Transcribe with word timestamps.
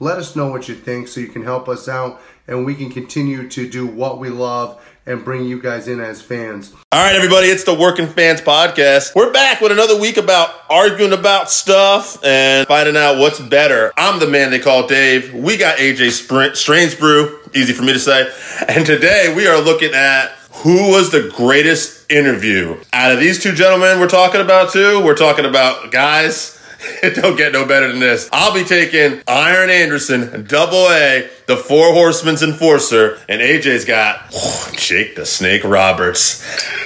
let 0.00 0.18
us 0.18 0.34
know 0.34 0.48
what 0.48 0.68
you 0.68 0.74
think 0.74 1.08
so 1.08 1.20
you 1.20 1.28
can 1.28 1.42
help 1.42 1.68
us 1.68 1.88
out 1.88 2.20
and 2.46 2.66
we 2.66 2.74
can 2.74 2.90
continue 2.90 3.48
to 3.48 3.68
do 3.68 3.86
what 3.86 4.18
we 4.18 4.28
love 4.28 4.80
and 5.06 5.24
bring 5.24 5.44
you 5.44 5.60
guys 5.60 5.86
in 5.86 6.00
as 6.00 6.22
fans. 6.22 6.72
All 6.90 7.04
right, 7.04 7.14
everybody, 7.14 7.48
it's 7.48 7.64
the 7.64 7.74
Working 7.74 8.06
Fans 8.06 8.40
Podcast. 8.40 9.14
We're 9.14 9.32
back 9.32 9.60
with 9.60 9.70
another 9.70 9.98
week 10.00 10.16
about 10.16 10.54
arguing 10.70 11.12
about 11.12 11.50
stuff 11.50 12.22
and 12.24 12.66
finding 12.66 12.96
out 12.96 13.18
what's 13.18 13.38
better. 13.38 13.92
I'm 13.96 14.18
the 14.18 14.26
man 14.26 14.50
they 14.50 14.58
call 14.58 14.86
Dave. 14.86 15.32
We 15.34 15.56
got 15.56 15.78
AJ 15.78 16.54
Strange 16.56 16.98
Brew, 16.98 17.38
easy 17.54 17.72
for 17.72 17.82
me 17.82 17.92
to 17.92 17.98
say. 17.98 18.32
And 18.68 18.84
today 18.86 19.32
we 19.34 19.46
are 19.46 19.60
looking 19.60 19.92
at 19.94 20.30
who 20.52 20.90
was 20.90 21.10
the 21.10 21.30
greatest 21.36 22.10
interview. 22.10 22.80
Out 22.92 23.12
of 23.12 23.20
these 23.20 23.42
two 23.42 23.52
gentlemen 23.52 24.00
we're 24.00 24.08
talking 24.08 24.40
about, 24.40 24.72
too, 24.72 25.04
we're 25.04 25.16
talking 25.16 25.44
about 25.44 25.92
guys. 25.92 26.53
It 27.04 27.16
don't 27.16 27.36
get 27.36 27.52
no 27.52 27.66
better 27.66 27.88
than 27.88 28.00
this. 28.00 28.30
I'll 28.32 28.54
be 28.54 28.64
taking 28.64 29.22
Arn 29.28 29.68
Anderson, 29.68 30.46
double 30.46 30.88
A, 30.90 31.28
the 31.46 31.56
Four 31.56 31.92
Horsemen's 31.92 32.42
enforcer, 32.42 33.18
and 33.28 33.42
AJ's 33.42 33.84
got 33.84 34.30
Jake 34.72 35.14
the 35.14 35.26
Snake 35.26 35.64
Roberts. 35.64 36.42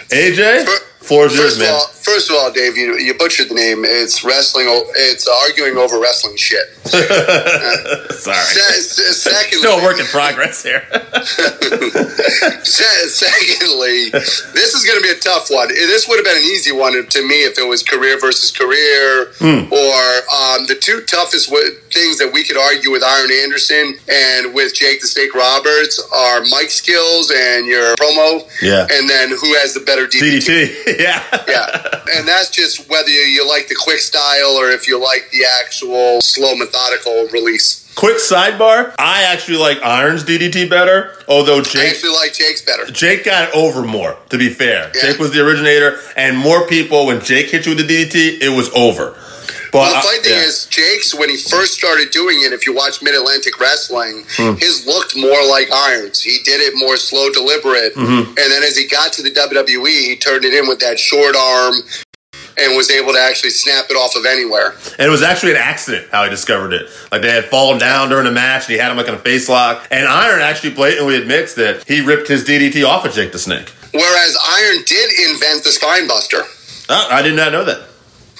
AJ, 0.08 0.66
floor's 1.08 1.34
yours, 1.34 1.56
First 1.56 1.56
of 1.56 1.62
man. 1.62 1.72
all, 1.74 1.86
first 1.88 2.30
of 2.30 2.36
all, 2.36 2.52
Dave, 2.52 2.76
you, 2.76 2.96
you 2.98 3.14
butchered 3.16 3.48
the 3.48 3.54
name. 3.54 3.84
It's 3.84 4.22
wrestling. 4.24 4.66
It's 4.96 5.26
arguing 5.26 5.76
over 5.76 5.98
wrestling 5.98 6.36
shit. 6.36 6.68
Sorry. 6.84 8.36
Se- 8.36 8.80
se- 8.80 9.12
secondly, 9.32 9.58
Still 9.58 9.78
a 9.80 9.82
work 9.82 9.98
in 9.98 10.06
progress 10.06 10.62
here. 10.62 10.82
se- 12.64 13.08
secondly, 13.08 14.10
this 14.10 14.74
is 14.74 14.84
going 14.84 14.98
to 14.98 15.02
be 15.02 15.10
a 15.10 15.18
tough 15.20 15.48
one. 15.50 15.68
This 15.68 16.06
would 16.08 16.16
have 16.16 16.24
been 16.24 16.36
an 16.36 16.44
easy 16.50 16.72
one 16.72 16.92
to 17.06 17.20
me 17.26 17.44
if 17.44 17.58
it 17.58 17.66
was 17.66 17.82
career 17.82 18.18
versus 18.20 18.50
career, 18.50 19.32
Hmm. 19.38 19.72
or 19.72 19.98
um, 20.34 20.66
the 20.66 20.76
two 20.80 21.00
toughest 21.02 21.48
w- 21.50 21.70
things 21.92 22.18
that 22.18 22.30
we 22.32 22.44
could 22.44 22.56
argue 22.56 22.90
with 22.90 23.02
Arn 23.02 23.30
Anderson 23.44 23.94
and 24.08 24.54
with 24.54 24.74
Jake 24.74 25.00
the 25.00 25.06
Snake 25.06 25.34
Roberts 25.34 26.00
are 26.14 26.40
mic 26.42 26.70
skills 26.70 27.30
and 27.34 27.66
your 27.66 27.94
promo, 27.96 28.42
Yeah. 28.62 28.86
and 28.90 29.08
then 29.08 29.30
who 29.30 29.54
has 29.60 29.74
the 29.74 29.80
better 29.80 30.06
DDT. 30.06 30.40
DDT. 30.42 30.97
yeah. 31.02 31.22
Yeah, 31.46 32.00
and 32.16 32.26
that's 32.26 32.50
just 32.50 32.90
whether 32.90 33.08
you, 33.08 33.48
like 33.48 33.68
the 33.68 33.76
quick 33.76 34.00
style 34.00 34.56
or 34.58 34.70
if 34.70 34.88
you 34.88 35.00
like 35.00 35.30
the 35.30 35.44
actual 35.60 36.20
slow, 36.20 36.56
methodical 36.56 37.28
release. 37.32 37.84
Quick 37.94 38.16
sidebar. 38.16 38.94
I 38.98 39.22
actually 39.22 39.58
like 39.58 39.82
Arn's 39.82 40.24
DDT 40.24 40.68
better, 40.68 41.16
although 41.28 41.60
I 41.60 41.62
Jake 41.62 41.90
actually 41.90 42.14
like 42.14 42.32
Jake's 42.32 42.62
better. 42.62 42.86
Jake 42.86 43.24
got 43.24 43.54
over 43.54 43.82
more, 43.82 44.16
to 44.30 44.38
be 44.38 44.48
fair. 44.48 44.90
Yeah. 44.94 45.02
Jake 45.02 45.18
was 45.18 45.32
the 45.32 45.44
originator, 45.46 45.98
and 46.16 46.36
more 46.36 46.66
people, 46.66 47.06
when 47.06 47.20
Jake 47.20 47.50
hit 47.50 47.66
you 47.66 47.76
with 47.76 47.86
the 47.86 48.04
DDT, 48.04 48.42
it 48.42 48.50
was 48.50 48.68
over. 48.70 49.16
But 49.72 49.78
Well, 49.80 49.90
the 49.92 49.96
I- 49.98 50.02
funny 50.02 50.18
thing 50.20 50.32
yeah. 50.32 50.44
is, 50.44 50.66
Jake's 50.66 51.14
when 51.14 51.28
he 51.28 51.36
first 51.36 51.74
started 51.74 52.10
doing 52.10 52.42
it. 52.42 52.52
If 52.52 52.66
you 52.66 52.72
watch 52.72 53.02
Mid 53.02 53.14
Atlantic 53.14 53.58
Wrestling, 53.60 54.24
Hmm. 54.36 54.54
his 54.56 54.86
looked 54.86 55.14
more 55.16 55.44
like 55.46 55.70
Arn's. 55.70 56.20
He 56.22 56.38
did 56.44 56.60
it 56.60 56.74
more 56.76 56.96
slow, 56.96 57.30
deliberate, 57.30 57.94
Mm-hmm. 57.94 58.28
and 58.28 58.36
then 58.52 58.62
as 58.62 58.76
he 58.76 58.86
got 58.86 59.12
to 59.14 59.22
the 59.22 59.30
WWE, 59.30 59.90
he 60.08 60.16
turned 60.16 60.44
it 60.44 60.54
in 60.54 60.66
with 60.68 60.78
that 60.80 60.98
short 60.98 61.36
arm 61.36 61.82
and 62.56 62.76
was 62.76 62.90
able 62.90 63.12
to 63.12 63.20
actually 63.20 63.50
snap 63.50 63.84
it 63.88 63.94
off 63.94 64.16
of 64.16 64.26
anywhere. 64.26 64.74
And 64.98 65.06
it 65.06 65.10
was 65.10 65.22
actually 65.22 65.52
an 65.52 65.58
accident 65.58 66.08
how 66.10 66.24
he 66.24 66.30
discovered 66.30 66.72
it. 66.72 66.88
Like 67.12 67.22
they 67.22 67.30
had 67.30 67.44
fallen 67.44 67.78
down 67.78 68.08
during 68.08 68.26
a 68.26 68.32
match, 68.32 68.64
and 68.66 68.72
he 68.72 68.78
had 68.78 68.90
him 68.90 68.96
like 68.96 69.06
in 69.06 69.14
a 69.14 69.18
face 69.18 69.48
lock. 69.48 69.86
And 69.92 70.08
Arn 70.08 70.40
actually 70.40 70.70
blatantly 70.70 71.16
admits 71.16 71.54
that 71.54 71.84
he 71.86 72.00
ripped 72.00 72.26
his 72.26 72.44
DDT 72.44 72.84
off 72.84 73.04
of 73.04 73.12
Jake 73.12 73.30
the 73.32 73.38
Snake. 73.38 73.70
Whereas 73.92 74.36
Arn 74.36 74.82
did 74.84 75.12
invent 75.30 75.62
the 75.64 75.70
spine 75.70 76.08
buster. 76.08 76.42
Oh, 76.88 77.08
I 77.10 77.22
did 77.22 77.34
not 77.36 77.52
know 77.52 77.64
that. 77.64 77.82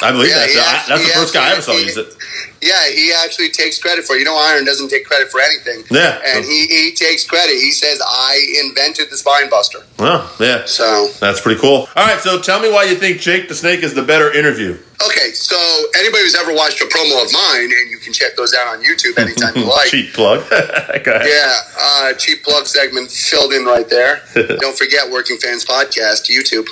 I 0.01 0.13
believe 0.13 0.31
Yeah, 0.31 0.39
that. 0.39 0.49
he 0.49 0.55
So 0.55 0.61
I- 0.61 0.85
that's 0.89 1.03
the 1.03 1.07
he 1.09 1.13
first 1.21 1.35
guy 1.35 1.49
I 1.49 1.53
ever 1.53 1.63
saw 1.63 1.73
actually- 1.73 1.87
use 1.87 1.97
it. 1.97 2.15
Yeah, 2.61 2.89
he 2.89 3.13
actually 3.25 3.51
takes 3.51 3.79
credit 3.79 4.05
for 4.05 4.17
it. 4.17 4.19
You 4.19 4.25
know, 4.25 4.37
Arn 4.37 4.65
doesn't 4.65 4.89
take 4.89 5.07
credit 5.07 5.31
for 5.31 5.41
anything. 5.41 5.85
Yeah. 5.93 6.19
And 6.27 6.45
he, 6.45 6.67
he 6.67 6.93
takes 6.93 7.25
credit. 7.25 7.53
He 7.55 7.71
says, 7.71 8.01
I 8.05 8.35
invented 8.65 9.11
the 9.11 9.17
spine 9.17 9.49
buster. 9.49 9.79
Oh, 10.01 10.27
yeah. 10.41 10.65
So, 10.67 11.07
That's 11.21 11.41
pretty 11.41 11.61
cool. 11.61 11.89
All 11.95 12.05
right, 12.07 12.21
so 12.21 12.41
tell 12.41 12.59
me 12.59 12.69
why 12.69 12.83
you 12.85 12.97
think 12.97 13.21
Jake 13.21 13.49
the 13.49 13.55
Snake 13.55 13.85
is 13.85 13.95
the 13.95 14.03
better 14.03 14.33
interview. 14.33 14.77
okay, 15.07 15.31
so 15.31 15.55
anybody 15.97 16.25
who's 16.25 16.35
ever 16.35 16.53
watched 16.53 16.81
a 16.81 16.87
promo 16.87 17.25
of 17.25 17.33
mine, 17.33 17.71
and 17.71 17.91
you 17.93 17.99
can 17.99 18.13
check 18.13 18.35
those 18.37 18.53
out 18.53 18.67
on 18.67 18.83
YouTube 18.83 19.17
anytime 19.19 19.55
you 19.57 19.65
like. 19.71 19.87
Cheap 19.91 20.13
plug. 20.13 20.41
Go 20.51 20.57
ahead. 20.57 21.29
Yeah, 21.29 21.61
uh, 21.81 22.13
cheap 22.15 22.43
plug 22.43 22.67
segment 22.67 23.09
filled 23.13 23.53
in 23.53 23.65
right 23.67 23.89
there. 23.89 24.23
Don't 24.35 24.77
forget 24.77 25.09
Working 25.09 25.37
Fans 25.39 25.65
Podcast, 25.65 26.27
YouTube. 26.29 26.67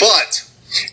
but 0.00 0.44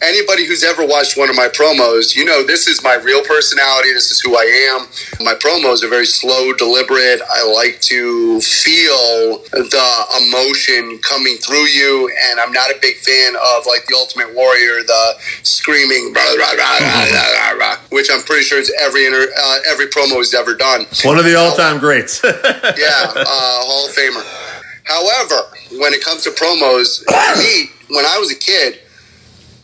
anybody 0.01 0.45
who's 0.45 0.63
ever 0.63 0.85
watched 0.85 1.17
one 1.17 1.29
of 1.29 1.35
my 1.35 1.47
promos, 1.47 2.15
you 2.15 2.25
know 2.25 2.45
this 2.45 2.67
is 2.67 2.83
my 2.83 2.95
real 2.95 3.23
personality. 3.23 3.93
This 3.93 4.11
is 4.11 4.19
who 4.19 4.35
I 4.35 4.45
am. 4.73 4.87
My 5.23 5.33
promos 5.35 5.83
are 5.83 5.89
very 5.89 6.05
slow, 6.05 6.53
deliberate. 6.53 7.21
I 7.29 7.45
like 7.45 7.79
to 7.81 8.39
feel 8.41 9.39
the 9.51 9.89
emotion 10.27 10.99
coming 10.99 11.37
through 11.37 11.67
you, 11.67 12.09
and 12.29 12.39
I'm 12.39 12.51
not 12.51 12.69
a 12.69 12.77
big 12.81 12.97
fan 12.97 13.35
of 13.35 13.65
like 13.65 13.85
the 13.87 13.95
Ultimate 13.95 14.33
Warrior, 14.35 14.83
the 14.83 15.13
screaming, 15.43 16.13
rah, 16.13 16.33
rah, 16.35 17.51
rah, 17.57 17.77
which 17.89 18.09
I'm 18.11 18.21
pretty 18.21 18.43
sure 18.43 18.59
is 18.59 18.73
every 18.79 19.05
inter, 19.05 19.27
uh, 19.37 19.57
every 19.69 19.87
promo 19.87 20.17
he's 20.17 20.33
ever 20.33 20.55
done 20.55 20.85
One 21.03 21.17
of 21.17 21.25
the 21.25 21.35
all-time 21.35 21.79
greats. 21.79 22.21
yeah, 22.23 22.31
uh, 22.33 23.61
Hall 23.63 23.87
of 23.87 23.95
Famer. 23.95 24.51
However, 24.83 25.47
when 25.79 25.93
it 25.93 26.03
comes 26.03 26.23
to 26.23 26.31
promos, 26.31 27.05
me, 27.37 27.69
when 27.95 28.05
I 28.05 28.17
was 28.17 28.31
a 28.31 28.35
kid, 28.35 28.80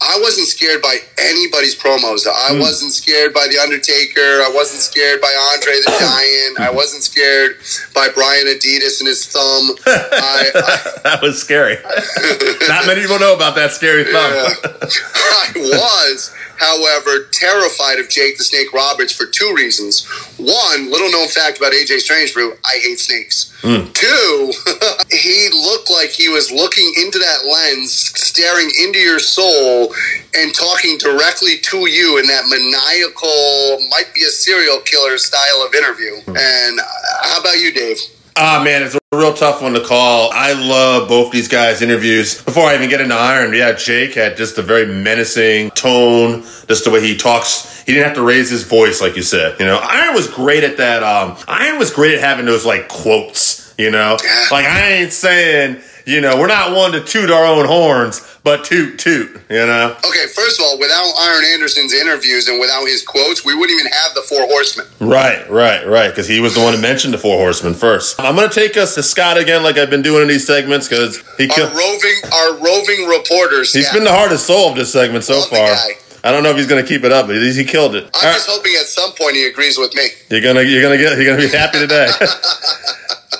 I 0.01 0.19
wasn't 0.21 0.47
scared 0.47 0.81
by 0.81 0.97
anybody's 1.17 1.75
promos. 1.75 2.27
I 2.27 2.53
hmm. 2.53 2.59
wasn't 2.59 2.91
scared 2.91 3.33
by 3.33 3.47
The 3.49 3.57
Undertaker. 3.57 4.45
I 4.45 4.51
wasn't 4.53 4.81
scared 4.81 5.21
by 5.21 5.33
Andre 5.53 5.73
the 5.81 5.91
Giant. 5.99 6.59
I 6.59 6.71
wasn't 6.73 7.03
scared 7.03 7.57
by 7.93 8.09
Brian 8.13 8.45
Adidas 8.47 8.99
and 8.99 9.07
his 9.07 9.25
thumb. 9.25 9.75
I, 9.85 10.51
I, 10.53 10.99
that 11.03 11.21
was 11.21 11.41
scary. 11.41 11.75
Not 12.67 12.85
many 12.85 13.01
people 13.01 13.19
know 13.19 13.35
about 13.35 13.55
that 13.55 13.71
scary 13.71 14.03
thumb. 14.03 14.13
I 14.13 15.51
was, 15.55 16.33
however, 16.57 17.27
terrified 17.31 17.99
of 17.99 18.09
Jake 18.09 18.37
the 18.37 18.43
Snake 18.43 18.73
Roberts 18.73 19.13
for 19.13 19.25
two 19.25 19.53
reasons. 19.55 20.05
One, 20.37 20.91
little 20.91 21.11
known 21.11 21.27
fact 21.27 21.57
about 21.57 21.73
AJ 21.73 22.03
Strangebrew, 22.03 22.57
I 22.65 22.79
hate 22.81 22.99
snakes. 22.99 23.53
Two, 23.93 24.53
he 25.11 25.49
looked 25.53 25.89
like 25.89 26.09
he 26.09 26.29
was 26.29 26.51
looking 26.51 26.93
into 26.97 27.19
that 27.19 27.45
lens, 27.45 27.93
staring 27.93 28.69
into 28.83 28.99
your 28.99 29.19
soul, 29.19 29.93
and 30.35 30.53
talking 30.53 30.97
directly 30.97 31.57
to 31.63 31.89
you 31.89 32.17
in 32.19 32.27
that 32.27 32.45
maniacal, 32.49 33.89
might 33.89 34.13
be 34.13 34.23
a 34.23 34.29
serial 34.29 34.79
killer 34.81 35.17
style 35.17 35.65
of 35.65 35.73
interview. 35.73 36.15
And 36.27 36.79
uh, 36.79 36.83
how 37.23 37.39
about 37.39 37.59
you, 37.59 37.71
Dave? 37.71 37.97
Ah, 38.39 38.61
man, 38.63 38.83
it's 38.83 38.93
a 38.93 38.99
real 39.13 39.33
tough 39.33 39.63
one 39.63 39.73
to 39.73 39.83
call. 39.83 40.29
I 40.31 40.53
love 40.53 41.09
both 41.09 41.31
these 41.31 41.47
guys' 41.47 41.81
interviews. 41.81 42.39
Before 42.43 42.65
I 42.65 42.75
even 42.75 42.87
get 42.87 43.01
into 43.01 43.15
Arn, 43.15 43.51
yeah, 43.51 43.71
Jake 43.71 44.13
had 44.13 44.37
just 44.37 44.59
a 44.59 44.61
very 44.61 44.85
menacing 44.85 45.71
tone, 45.71 46.43
just 46.67 46.83
the 46.83 46.91
way 46.91 47.01
he 47.01 47.17
talks. 47.17 47.81
He 47.87 47.93
didn't 47.93 48.05
have 48.05 48.15
to 48.15 48.21
raise 48.21 48.51
his 48.51 48.61
voice, 48.61 49.01
like 49.01 49.15
you 49.15 49.23
said. 49.23 49.59
You 49.59 49.65
know, 49.65 49.79
Arn 49.79 50.13
was 50.13 50.29
great 50.29 50.63
at 50.63 50.77
that. 50.77 51.01
Um, 51.01 51.35
Arn 51.47 51.79
was 51.79 51.89
great 51.91 52.13
at 52.13 52.19
having 52.19 52.45
those 52.45 52.63
like 52.63 52.87
quotes. 52.89 53.73
You 53.79 53.89
know, 53.89 54.17
like 54.51 54.65
I 54.65 54.91
ain't 54.91 55.13
saying. 55.13 55.81
You 56.07 56.21
know, 56.21 56.39
we're 56.39 56.47
not 56.47 56.73
one 56.73 56.93
to 56.93 57.03
toot 57.03 57.29
our 57.29 57.43
own 57.45 57.65
horns, 57.65 58.21
but 58.41 58.63
toot 58.63 58.97
toot. 58.97 59.29
You 59.49 59.65
know. 59.65 59.93
Okay, 60.07 60.25
first 60.33 60.57
of 60.57 60.63
all, 60.65 60.79
without 60.79 61.03
Arn 61.19 61.43
Anderson's 61.51 61.93
interviews 61.93 62.47
and 62.47 62.61
without 62.61 62.85
his 62.85 63.03
quotes, 63.03 63.43
we 63.43 63.53
wouldn't 63.53 63.77
even 63.77 63.91
have 63.91 64.15
the 64.15 64.21
Four 64.21 64.47
Horsemen. 64.47 64.87
Right, 65.01 65.49
right, 65.49 65.85
right. 65.85 66.07
Because 66.07 66.25
he 66.25 66.39
was 66.39 66.55
the 66.55 66.61
one 66.61 66.73
who 66.73 66.79
mentioned 66.81 67.13
the 67.13 67.17
Four 67.17 67.37
Horsemen 67.37 67.73
first. 67.73 68.21
I'm 68.21 68.37
going 68.37 68.47
to 68.47 68.55
take 68.55 68.77
us 68.77 68.95
to 68.95 69.03
Scott 69.03 69.37
again, 69.37 69.63
like 69.63 69.77
I've 69.77 69.89
been 69.89 70.01
doing 70.01 70.21
in 70.21 70.29
these 70.29 70.47
segments, 70.47 70.87
because 70.87 71.17
he 71.37 71.49
Our 71.49 71.55
killed. 71.55 71.73
roving, 71.75 72.21
our 72.33 72.53
roving 72.63 73.05
reporters. 73.09 73.73
He's 73.73 73.87
yeah. 73.87 73.93
been 73.93 74.05
the 74.05 74.13
hardest 74.13 74.47
soul 74.47 74.69
of 74.69 74.77
this 74.77 74.93
segment 74.93 75.25
so 75.25 75.39
Love 75.39 75.49
far. 75.49 75.75
I 76.23 76.31
don't 76.31 76.41
know 76.41 76.51
if 76.51 76.55
he's 76.55 76.67
going 76.67 76.81
to 76.81 76.87
keep 76.87 77.03
it 77.03 77.11
up, 77.11 77.27
but 77.27 77.35
he 77.35 77.51
he 77.51 77.65
killed 77.65 77.95
it. 77.95 78.05
I'm 78.05 78.11
All 78.15 78.21
right. 78.23 78.33
just 78.33 78.49
hoping 78.49 78.71
at 78.79 78.85
some 78.85 79.11
point 79.11 79.35
he 79.35 79.45
agrees 79.45 79.77
with 79.77 79.93
me. 79.93 80.07
You're 80.29 80.41
gonna 80.41 80.61
you're 80.61 80.81
gonna 80.81 80.97
get 80.97 81.17
you're 81.17 81.25
gonna 81.25 81.47
be 81.49 81.55
happy 81.55 81.79
today. 81.79 82.07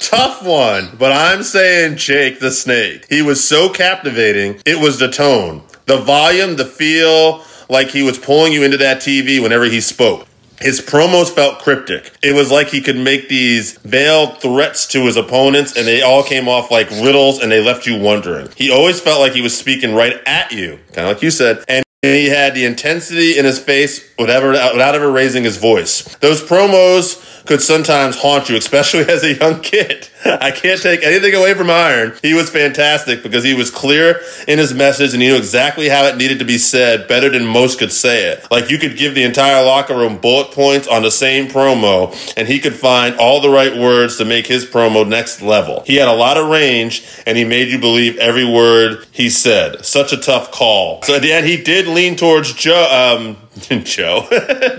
Tough 0.07 0.41
one, 0.41 0.95
but 0.97 1.11
I'm 1.11 1.43
saying 1.43 1.97
Jake 1.97 2.39
the 2.39 2.49
Snake. 2.49 3.05
He 3.09 3.21
was 3.21 3.45
so 3.45 3.67
captivating. 3.67 4.61
It 4.65 4.79
was 4.79 4.99
the 4.99 5.11
tone, 5.11 5.63
the 5.85 5.97
volume, 5.97 6.55
the 6.55 6.63
feel, 6.63 7.43
like 7.67 7.89
he 7.89 8.03
was 8.03 8.17
pulling 8.17 8.53
you 8.53 8.63
into 8.63 8.77
that 8.77 8.99
TV 8.99 9.43
whenever 9.43 9.65
he 9.65 9.81
spoke. 9.81 10.25
His 10.61 10.79
promos 10.79 11.29
felt 11.29 11.59
cryptic. 11.59 12.13
It 12.23 12.33
was 12.33 12.49
like 12.49 12.69
he 12.69 12.79
could 12.79 12.95
make 12.95 13.27
these 13.27 13.77
veiled 13.79 14.41
threats 14.41 14.87
to 14.93 15.07
his 15.07 15.17
opponents, 15.17 15.75
and 15.75 15.85
they 15.85 16.01
all 16.01 16.23
came 16.23 16.47
off 16.47 16.71
like 16.71 16.89
riddles, 16.89 17.41
and 17.41 17.51
they 17.51 17.61
left 17.61 17.85
you 17.85 17.99
wondering. 17.99 18.47
He 18.55 18.71
always 18.71 19.01
felt 19.01 19.19
like 19.19 19.33
he 19.33 19.41
was 19.41 19.57
speaking 19.57 19.93
right 19.93 20.21
at 20.25 20.53
you, 20.53 20.79
kind 20.93 21.09
of 21.09 21.15
like 21.15 21.21
you 21.21 21.31
said, 21.31 21.65
and 21.67 21.83
he 22.03 22.29
had 22.29 22.53
the 22.53 22.63
intensity 22.63 23.39
in 23.39 23.45
his 23.45 23.57
face 23.57 24.07
without 24.19 24.43
ever, 24.43 24.51
without 24.51 24.93
ever 24.93 25.11
raising 25.11 25.43
his 25.43 25.57
voice. 25.57 26.15
Those 26.17 26.43
promos 26.43 27.45
could 27.47 27.61
sometimes 27.61 28.17
haunt 28.19 28.49
you, 28.49 28.55
especially 28.55 29.01
as 29.09 29.23
a 29.23 29.33
young 29.33 29.61
kid. 29.61 30.07
I 30.25 30.51
can't 30.51 30.81
take 30.81 31.03
anything 31.03 31.33
away 31.33 31.53
from 31.53 31.69
Arn. 31.69 32.13
He 32.21 32.33
was 32.33 32.49
fantastic 32.49 33.23
because 33.23 33.43
he 33.43 33.53
was 33.53 33.71
clear 33.71 34.21
in 34.47 34.59
his 34.59 34.73
message 34.73 35.13
and 35.13 35.21
he 35.21 35.29
knew 35.29 35.37
exactly 35.37 35.89
how 35.89 36.03
it 36.05 36.17
needed 36.17 36.39
to 36.39 36.45
be 36.45 36.57
said 36.57 37.07
better 37.07 37.29
than 37.29 37.45
most 37.45 37.79
could 37.79 37.91
say 37.91 38.25
it. 38.31 38.45
Like 38.51 38.69
you 38.69 38.77
could 38.77 38.97
give 38.97 39.15
the 39.15 39.23
entire 39.23 39.63
locker 39.63 39.95
room 39.95 40.17
bullet 40.17 40.51
points 40.51 40.87
on 40.87 41.03
the 41.03 41.11
same 41.11 41.47
promo 41.47 42.13
and 42.35 42.47
he 42.47 42.59
could 42.59 42.75
find 42.75 43.15
all 43.17 43.41
the 43.41 43.49
right 43.49 43.75
words 43.75 44.17
to 44.17 44.25
make 44.25 44.47
his 44.47 44.65
promo 44.65 45.07
next 45.07 45.41
level. 45.41 45.83
He 45.85 45.95
had 45.95 46.07
a 46.07 46.13
lot 46.13 46.37
of 46.37 46.49
range 46.49 47.07
and 47.25 47.37
he 47.37 47.45
made 47.45 47.69
you 47.69 47.79
believe 47.79 48.17
every 48.17 48.45
word 48.45 49.05
he 49.11 49.29
said. 49.29 49.85
Such 49.85 50.11
a 50.11 50.17
tough 50.17 50.51
call. 50.51 51.01
So 51.03 51.15
at 51.15 51.21
the 51.21 51.31
end, 51.31 51.45
he 51.45 51.61
did 51.61 51.86
lean 51.87 52.15
towards 52.15 52.53
Joe. 52.53 52.87
Um, 52.89 53.37
Joe, 53.83 54.27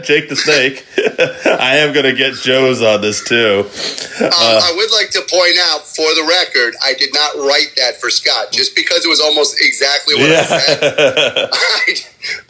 Jake 0.02 0.28
the 0.28 0.36
Snake. 0.36 0.86
I 1.46 1.78
am 1.78 1.92
gonna 1.92 2.14
get 2.14 2.34
Joe's 2.34 2.80
on 2.80 3.00
this 3.00 3.24
too. 3.24 3.64
Um, 4.24 4.30
I 4.32 4.72
would 4.76 4.92
like 4.92 5.10
to 5.10 5.22
point 5.28 5.56
out, 5.58 5.82
for 5.82 6.06
the 6.14 6.24
record, 6.28 6.74
I 6.84 6.94
did 6.94 7.12
not 7.12 7.34
write 7.36 7.72
that 7.76 8.00
for 8.00 8.10
Scott, 8.10 8.52
just 8.52 8.76
because 8.76 9.04
it 9.04 9.08
was 9.08 9.20
almost 9.20 9.60
exactly 9.60 10.14
what 10.14 10.30
I 10.30 10.42
said. 10.44 10.78
I, 11.52 11.94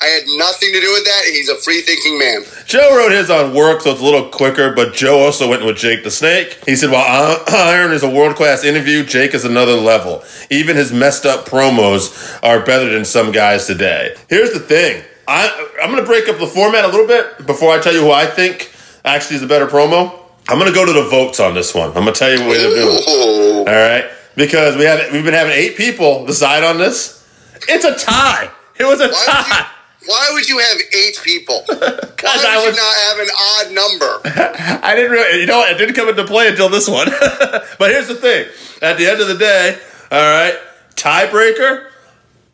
I 0.01 0.07
had 0.07 0.25
nothing 0.39 0.73
to 0.73 0.81
do 0.81 0.93
with 0.93 1.05
that. 1.05 1.23
He's 1.27 1.49
a 1.49 1.57
free 1.57 1.81
thinking 1.81 2.19
man. 2.19 2.43
Joe 2.67 2.97
wrote 2.97 3.13
his 3.13 3.31
on 3.31 3.55
work, 3.55 3.83
so 3.83 3.93
it's 3.93 4.01
a 4.01 4.05
little 4.05 4.29
quicker, 4.29 4.73
but 4.75 4.95
Joe 4.95 5.19
also 5.21 5.49
went 5.49 5.65
with 5.65 5.77
Jake 5.77 6.05
the 6.05 6.11
Snake. 6.11 6.59
He 6.67 6.77
said, 6.77 6.91
while 6.91 7.43
Arn 7.53 7.93
is 7.93 8.03
a 8.03 8.11
world 8.11 8.37
class 8.37 8.65
interview, 8.65 9.05
Jake 9.05 9.35
is 9.35 9.45
another 9.45 9.75
level. 9.75 10.23
Even 10.51 10.77
his 10.77 10.93
messed 10.93 11.27
up 11.27 11.47
promos 11.47 12.39
are 12.43 12.65
better 12.65 12.89
than 12.91 13.05
some 13.05 13.33
guys 13.33 13.67
today. 13.67 14.15
Here's 14.29 14.53
the 14.53 14.61
thing 14.61 15.03
I, 15.27 15.69
I'm 15.83 15.91
going 15.91 16.03
to 16.03 16.07
break 16.07 16.29
up 16.29 16.39
the 16.39 16.47
format 16.47 16.85
a 16.85 16.89
little 16.89 17.07
bit 17.07 17.47
before 17.47 17.73
I 17.73 17.81
tell 17.81 17.93
you 17.93 18.01
who 18.01 18.11
I 18.11 18.27
think 18.27 18.73
actually 19.05 19.37
is 19.37 19.43
a 19.43 19.47
better 19.47 19.67
promo. 19.67 20.19
I'm 20.49 20.59
going 20.59 20.71
to 20.71 20.75
go 20.75 20.87
to 20.87 20.93
the 20.93 21.09
votes 21.11 21.41
on 21.41 21.55
this 21.55 21.75
one. 21.75 21.89
I'm 21.89 22.05
going 22.05 22.07
to 22.07 22.13
tell 22.13 22.31
you 22.31 22.47
what 22.47 22.57
they're 22.57 22.75
doing. 22.75 23.69
All 23.69 23.75
right, 23.75 24.11
because 24.35 24.77
we 24.77 24.85
have 24.85 25.13
we've 25.13 25.25
been 25.25 25.35
having 25.35 25.53
eight 25.53 25.77
people 25.77 26.25
decide 26.25 26.65
on 26.65 26.79
this. 26.79 27.23
It's 27.69 27.85
a 27.85 27.95
tie. 27.95 28.51
It 28.79 28.87
was 28.87 29.01
a 29.01 29.09
Why 29.09 29.39
would, 29.39 29.49
you, 29.49 30.09
why 30.09 30.31
would 30.33 30.49
you 30.49 30.59
have 30.59 30.79
eight 30.97 31.21
people? 31.23 31.65
Because 32.19 32.45
I 32.45 32.61
you 32.61 32.67
was 32.67 32.77
not 32.77 32.97
have 32.97 33.19
an 33.21 33.29
odd 33.41 33.75
number? 33.75 34.81
I 34.85 34.97
didn't 34.97 35.13
really, 35.13 35.41
you 35.41 35.47
know, 35.47 35.63
it 35.63 35.79
didn't 35.79 35.95
come 35.95 36.09
into 36.09 36.25
play 36.25 36.49
until 36.49 36.69
this 36.69 36.89
one. 36.89 37.07
but 37.79 37.93
here's 37.93 38.09
the 38.09 38.17
thing: 38.17 38.49
at 38.83 38.99
the 38.99 39.07
end 39.07 39.21
of 39.21 39.29
the 39.29 39.37
day, 39.37 39.79
all 40.11 40.19
right, 40.19 40.59
tiebreaker. 40.97 41.85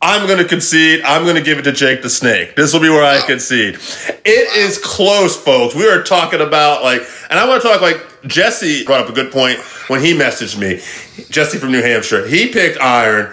I'm 0.03 0.27
going 0.27 0.39
to 0.39 0.45
concede. 0.45 1.01
I'm 1.03 1.23
going 1.23 1.37
to 1.37 1.43
give 1.43 1.57
it 1.57 1.63
to 1.63 1.73
Jake 1.73 2.03
the 2.03 2.11
Snake. 2.11 2.57
This 2.57 2.75
will 2.75 2.81
be 2.81 2.91
where 2.91 3.03
I 3.03 3.25
concede. 3.25 3.77
It 3.77 4.57
is 4.59 4.77
close, 4.77 5.35
folks. 5.35 5.75
We 5.75 5.89
are 5.89 6.03
talking 6.03 6.43
about 6.43 6.83
like, 6.83 7.01
and 7.31 7.39
I 7.39 7.49
want 7.49 7.63
to 7.63 7.69
talk 7.69 7.81
like 7.81 8.05
Jesse 8.27 8.85
brought 8.85 9.01
up 9.01 9.09
a 9.09 9.15
good 9.15 9.33
point 9.33 9.61
when 9.89 10.03
he 10.03 10.13
messaged 10.13 10.59
me. 10.59 10.83
Jesse 11.31 11.57
from 11.57 11.73
New 11.73 11.81
Hampshire. 11.81 12.27
He 12.27 12.53
picked 12.53 12.79
Arn, 12.79 13.33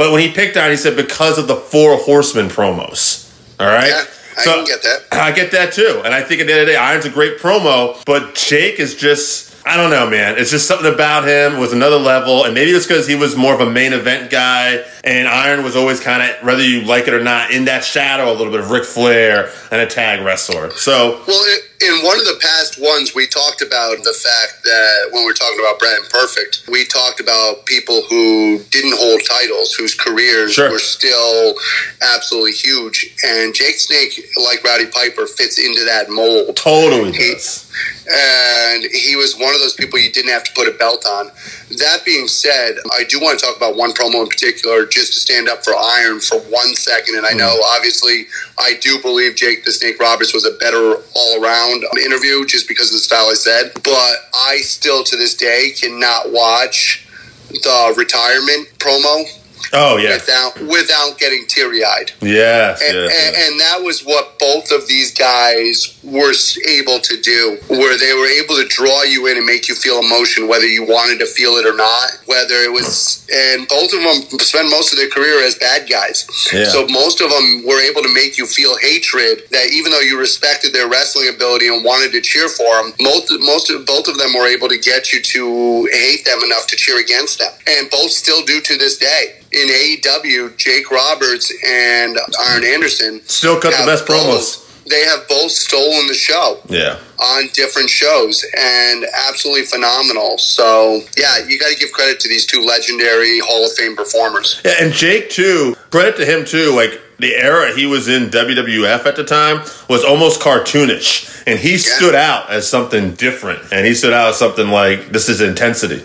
but 0.00 0.12
when 0.12 0.22
he 0.22 0.32
picked 0.32 0.56
on, 0.56 0.70
he 0.70 0.78
said 0.78 0.96
because 0.96 1.36
of 1.36 1.46
the 1.46 1.56
Four 1.56 1.96
Horsemen 1.98 2.48
promos. 2.48 3.30
All 3.60 3.66
right. 3.66 3.88
Yeah, 3.88 4.04
I 4.38 4.64
get 4.64 4.82
that. 4.82 5.02
I 5.12 5.30
get 5.32 5.50
that 5.52 5.74
too. 5.74 6.00
And 6.06 6.14
I 6.14 6.22
think 6.22 6.40
at 6.40 6.46
the 6.46 6.52
end 6.54 6.62
of 6.62 6.66
the 6.68 6.72
day, 6.72 6.78
Arn's 6.78 7.04
a 7.04 7.10
great 7.10 7.38
promo, 7.38 8.02
but 8.06 8.34
Jake 8.34 8.80
is 8.80 8.94
just. 8.96 9.48
I 9.66 9.76
don't 9.76 9.90
know, 9.90 10.08
man. 10.08 10.38
It's 10.38 10.50
just 10.50 10.66
something 10.66 10.90
about 10.90 11.28
him 11.28 11.60
was 11.60 11.74
another 11.74 11.98
level, 11.98 12.44
and 12.44 12.54
maybe 12.54 12.70
it's 12.70 12.86
because 12.86 13.06
he 13.06 13.14
was 13.14 13.36
more 13.36 13.52
of 13.52 13.60
a 13.60 13.70
main 13.70 13.92
event 13.92 14.30
guy, 14.30 14.82
and 15.04 15.28
Arn 15.28 15.62
was 15.62 15.76
always 15.76 16.00
kind 16.00 16.22
of, 16.22 16.42
whether 16.46 16.62
you 16.64 16.80
like 16.86 17.06
it 17.08 17.12
or 17.12 17.22
not, 17.22 17.50
in 17.50 17.66
that 17.66 17.84
shadow 17.84 18.32
a 18.32 18.34
little 18.34 18.50
bit 18.50 18.60
of 18.60 18.70
Ric 18.70 18.84
Flair 18.86 19.50
and 19.70 19.82
a 19.82 19.86
tag 19.86 20.24
wrestler. 20.24 20.70
So 20.70 21.22
Well, 21.28 21.36
i- 21.44 21.58
in 21.80 22.04
one 22.04 22.18
of 22.18 22.26
the 22.26 22.38
past 22.40 22.78
ones, 22.78 23.14
we 23.14 23.26
talked 23.26 23.62
about 23.62 23.96
the 24.04 24.12
fact 24.12 24.62
that 24.64 25.08
when 25.12 25.22
we 25.22 25.30
were 25.30 25.34
talking 25.34 25.58
about 25.58 25.78
Brandon 25.78 26.04
Perfect, 26.10 26.68
we 26.68 26.84
talked 26.84 27.20
about 27.20 27.64
people 27.64 28.02
who 28.02 28.58
didn't 28.70 28.92
hold 28.96 29.22
titles, 29.24 29.72
whose 29.72 29.94
careers 29.94 30.52
Sure. 30.52 30.70
were 30.70 30.78
still 30.78 31.54
absolutely 32.02 32.52
huge. 32.52 33.14
And 33.24 33.54
Jake 33.54 33.78
Snake, 33.78 34.28
like 34.36 34.62
Rowdy 34.62 34.86
Piper, 34.86 35.26
fits 35.26 35.58
into 35.58 35.84
that 35.84 36.10
mold. 36.10 36.56
totally 36.56 37.12
He- 37.12 37.32
does. 37.32 37.64
and 38.12 38.84
he 38.84 39.16
was 39.16 39.36
one 39.36 39.54
of 39.54 39.60
those 39.60 39.74
people 39.74 39.98
you 39.98 40.10
didn't 40.10 40.30
have 40.30 40.44
to 40.44 40.52
put 40.52 40.68
a 40.68 40.72
belt 40.72 41.06
on. 41.06 41.30
That 41.78 42.04
being 42.04 42.28
said, 42.28 42.76
I 42.92 43.04
do 43.04 43.20
want 43.20 43.38
to 43.38 43.46
talk 43.46 43.56
about 43.56 43.76
one 43.76 43.92
promo 43.92 44.22
in 44.22 44.28
particular, 44.28 44.84
just 44.84 45.14
to 45.14 45.20
stand 45.20 45.48
up 45.48 45.64
for 45.64 45.74
Arn 45.74 46.20
for 46.20 46.40
one 46.40 46.74
second. 46.74 47.16
And 47.16 47.24
I 47.24 47.32
hmm. 47.32 47.38
know, 47.38 47.56
obviously, 47.70 48.26
I 48.58 48.74
do 48.80 49.00
believe 49.00 49.36
Jake 49.36 49.64
the 49.64 49.72
Snake 49.72 49.98
Roberts 50.00 50.34
was 50.34 50.44
a 50.44 50.52
better 50.58 50.96
all 51.14 51.42
around 51.42 51.69
interview 51.72 52.44
just 52.46 52.68
because 52.68 52.88
of 52.88 52.94
the 52.94 52.98
style 52.98 53.28
I 53.28 53.34
said. 53.34 53.72
But 53.82 54.14
I 54.34 54.58
still, 54.62 55.04
to 55.04 55.16
this 55.16 55.34
day, 55.34 55.72
cannot 55.80 56.30
watch 56.32 57.06
the 57.50 57.94
retirement 57.96 58.68
promo 58.78 59.24
Oh 59.72 59.96
yeah, 59.96 60.14
without 60.14 60.60
without 60.60 61.18
getting 61.18 61.46
teary 61.46 61.84
eyed. 61.84 62.12
yes, 62.20 62.82
And, 62.82 62.96
yes, 62.96 63.26
and, 63.26 63.36
yes. 63.36 63.50
and 63.50 63.60
that 63.60 63.82
was 63.82 64.04
what 64.04 64.38
both 64.38 64.70
of 64.72 64.86
these 64.88 65.12
guys 65.14 65.98
were 66.02 66.32
able 66.68 66.98
to 67.00 67.20
do, 67.20 67.58
where 67.68 67.96
they 67.98 68.12
were 68.14 68.26
able 68.26 68.56
to 68.56 68.66
draw 68.68 69.02
you 69.04 69.26
in 69.26 69.36
and 69.36 69.46
make 69.46 69.68
you 69.68 69.74
feel 69.74 69.98
emotion, 70.00 70.48
whether 70.48 70.66
you 70.66 70.84
wanted 70.84 71.18
to 71.20 71.26
feel 71.26 71.52
it 71.52 71.66
or 71.66 71.76
not. 71.76 72.10
Whether 72.26 72.54
it 72.62 72.72
was, 72.72 73.26
and 73.32 73.66
both 73.68 73.92
of 73.92 74.00
them 74.02 74.38
spent 74.40 74.70
most 74.70 74.92
of 74.92 74.98
their 74.98 75.08
career 75.10 75.44
as 75.44 75.54
bad 75.56 75.88
guys. 75.88 76.26
Yeah. 76.52 76.64
So 76.64 76.86
most 76.88 77.20
of 77.20 77.30
them 77.30 77.64
were 77.66 77.80
able 77.80 78.02
to 78.02 78.12
make 78.14 78.38
you 78.38 78.46
feel 78.46 78.76
hatred. 78.78 79.42
That 79.50 79.70
even 79.72 79.92
though 79.92 80.00
you 80.00 80.18
respected 80.18 80.72
their 80.72 80.88
wrestling 80.88 81.28
ability 81.28 81.68
and 81.68 81.84
wanted 81.84 82.12
to 82.12 82.20
cheer 82.20 82.48
for 82.48 82.82
them, 82.82 82.92
most 83.00 83.30
most 83.40 83.70
of 83.70 83.84
both 83.86 84.08
of 84.08 84.18
them 84.18 84.32
were 84.34 84.46
able 84.46 84.68
to 84.68 84.78
get 84.78 85.12
you 85.12 85.20
to 85.22 85.88
hate 85.92 86.24
them 86.24 86.42
enough 86.44 86.66
to 86.68 86.76
cheer 86.76 86.98
against 87.00 87.38
them, 87.38 87.52
and 87.66 87.90
both 87.90 88.10
still 88.10 88.44
do 88.44 88.60
to 88.60 88.76
this 88.76 88.98
day. 88.98 89.36
In 89.52 89.68
AEW, 89.68 90.56
Jake 90.56 90.90
Roberts 90.90 91.52
and 91.66 92.16
Arn 92.48 92.64
Anderson 92.64 93.20
Still 93.26 93.58
cut 93.60 93.72
the 93.72 93.84
best 93.86 94.04
promos. 94.06 94.24
both- 94.26 94.66
They 94.88 95.04
have 95.04 95.28
both 95.28 95.52
stolen 95.52 96.06
the 96.08 96.14
show 96.14 96.60
Yeah. 96.68 96.96
on 97.18 97.48
different 97.52 97.90
shows 97.90 98.44
and 98.56 99.06
absolutely 99.28 99.66
phenomenal. 99.66 100.38
So, 100.38 101.02
yeah, 101.16 101.38
you 101.46 101.58
got 101.58 101.68
to 101.70 101.76
give 101.76 101.92
credit 101.92 102.18
to 102.20 102.28
these 102.28 102.44
two 102.46 102.60
legendary 102.60 103.38
Hall 103.40 103.64
of 103.66 103.72
Fame 103.76 103.94
performers. 103.94 104.56
Yeah, 104.64 104.74
and 104.80 104.92
Jake 104.92 105.30
too. 105.30 105.76
Credit 105.90 106.16
to 106.16 106.24
him 106.24 106.44
too. 106.44 106.72
Like 106.72 106.98
the 107.18 107.34
era 107.36 107.72
he 107.76 107.86
was 107.86 108.08
in 108.08 108.30
WWF 108.30 109.04
at 109.06 109.14
the 109.16 109.22
time 109.24 109.62
was 109.88 110.02
almost 110.02 110.40
cartoonish, 110.40 111.28
and 111.46 111.58
he 111.58 111.76
stood 111.76 112.14
out 112.14 112.50
as 112.50 112.68
something 112.68 113.12
different. 113.12 113.60
And 113.70 113.86
he 113.86 113.94
stood 113.94 114.12
out 114.14 114.30
as 114.30 114.38
something 114.38 114.70
like 114.70 115.12
this 115.12 115.28
is 115.28 115.40
intensity. 115.40 116.02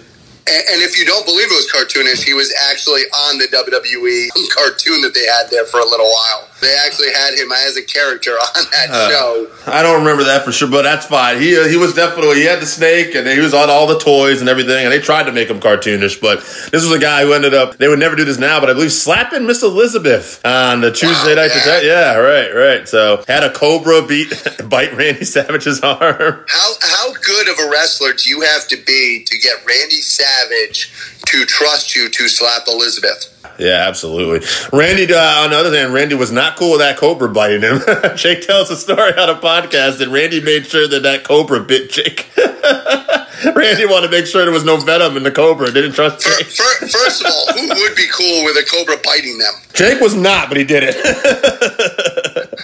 And, 0.47 0.81
if 0.85 0.97
you 0.97 1.05
don't 1.05 1.25
believe 1.25 1.47
it 1.49 1.57
was 1.57 1.71
cartoonish, 1.73 2.23
he 2.23 2.35
was 2.35 2.53
actually 2.69 3.01
on 3.29 3.39
the 3.39 3.45
WWE 3.49 4.29
cartoon 4.53 5.01
that 5.01 5.15
they 5.15 5.25
had 5.25 5.49
there 5.49 5.65
for 5.65 5.79
a 5.79 5.85
little 5.85 6.05
while. 6.05 6.47
They 6.61 6.73
actually 6.85 7.11
had 7.11 7.33
him 7.35 7.51
as 7.51 7.75
a 7.77 7.83
character 7.83 8.31
on 8.31 8.63
that 8.71 8.89
Uh, 8.89 9.09
show. 9.09 9.47
I 9.67 9.83
don't 9.83 9.99
remember 9.99 10.23
that 10.23 10.45
for 10.45 10.51
sure, 10.51 10.69
but 10.69 10.83
that's 10.83 11.05
fine. 11.05 11.39
He 11.41 11.57
uh, 11.57 11.67
he 11.67 11.75
was 11.75 11.93
definitely 11.93 12.37
he 12.37 12.45
had 12.45 12.61
the 12.61 12.65
snake 12.65 13.13
and 13.13 13.27
he 13.27 13.39
was 13.39 13.53
on 13.53 13.69
all 13.69 13.85
the 13.87 13.99
toys 13.99 14.39
and 14.39 14.49
everything, 14.49 14.83
and 14.85 14.91
they 14.91 14.99
tried 14.99 15.23
to 15.23 15.31
make 15.33 15.49
him 15.49 15.59
cartoonish. 15.59 16.21
But 16.21 16.39
this 16.71 16.81
was 16.83 16.91
a 16.91 16.99
guy 16.99 17.23
who 17.23 17.33
ended 17.33 17.53
up 17.53 17.77
they 17.77 17.87
would 17.89 17.99
never 17.99 18.15
do 18.15 18.23
this 18.23 18.37
now, 18.39 18.59
but 18.61 18.69
I 18.69 18.73
believe 18.73 18.93
slapping 18.93 19.45
Miss 19.45 19.63
Elizabeth 19.63 20.39
on 20.45 20.81
the 20.81 20.91
Tuesday 20.91 21.35
Wow, 21.35 21.41
night. 21.43 21.51
yeah. 21.65 21.81
Yeah, 21.81 22.15
right, 22.17 22.49
right. 22.55 22.87
So 22.87 23.23
had 23.27 23.43
a 23.43 23.51
cobra 23.51 24.01
beat 24.07 24.31
bite 24.69 24.93
Randy 24.95 25.25
Savage's 25.25 25.81
arm. 25.81 26.45
How 26.47 26.73
how 26.81 27.13
good 27.21 27.49
of 27.49 27.59
a 27.59 27.69
wrestler 27.69 28.13
do 28.13 28.29
you 28.29 28.41
have 28.41 28.67
to 28.69 28.77
be 28.77 29.23
to 29.27 29.37
get 29.39 29.57
Randy 29.65 30.01
Savage 30.01 30.91
to 31.27 31.45
trust 31.45 31.95
you 31.95 32.07
to 32.09 32.27
slap 32.29 32.63
Elizabeth? 32.67 33.27
Yeah, 33.59 33.87
absolutely. 33.87 34.47
Randy, 34.71 35.11
uh, 35.13 35.17
on 35.43 35.49
the 35.51 35.57
other 35.57 35.75
hand, 35.75 35.93
Randy 35.93 36.15
was 36.15 36.31
not 36.31 36.57
cool 36.57 36.71
with 36.71 36.79
that 36.81 36.97
cobra 36.97 37.29
biting 37.29 37.61
him. 37.61 37.79
Jake 38.15 38.41
tells 38.45 38.69
a 38.69 38.75
story 38.75 39.13
on 39.17 39.29
a 39.29 39.35
podcast 39.35 39.99
that 39.99 40.09
Randy 40.09 40.41
made 40.41 40.65
sure 40.65 40.87
that 40.87 41.03
that 41.03 41.23
cobra 41.23 41.59
bit 41.59 41.89
Jake. 41.89 42.29
Randy 43.55 43.85
wanted 43.85 44.07
to 44.07 44.11
make 44.11 44.25
sure 44.25 44.43
there 44.43 44.51
was 44.53 44.63
no 44.63 44.77
venom 44.77 45.17
in 45.17 45.23
the 45.23 45.31
cobra. 45.31 45.71
Didn't 45.71 45.93
trust 45.93 46.25
Jake. 46.25 46.47
fir- 46.47 46.87
First 46.87 47.21
of 47.21 47.27
all, 47.31 47.53
who 47.53 47.67
would 47.67 47.95
be 47.95 48.07
cool 48.11 48.43
with 48.45 48.55
a 48.57 48.63
cobra 48.69 48.95
biting 49.03 49.37
them? 49.37 49.53
Jake 49.73 49.99
was 50.01 50.15
not, 50.15 50.47
but 50.49 50.57
he 50.57 50.63
did 50.63 50.83
it. 50.85 50.95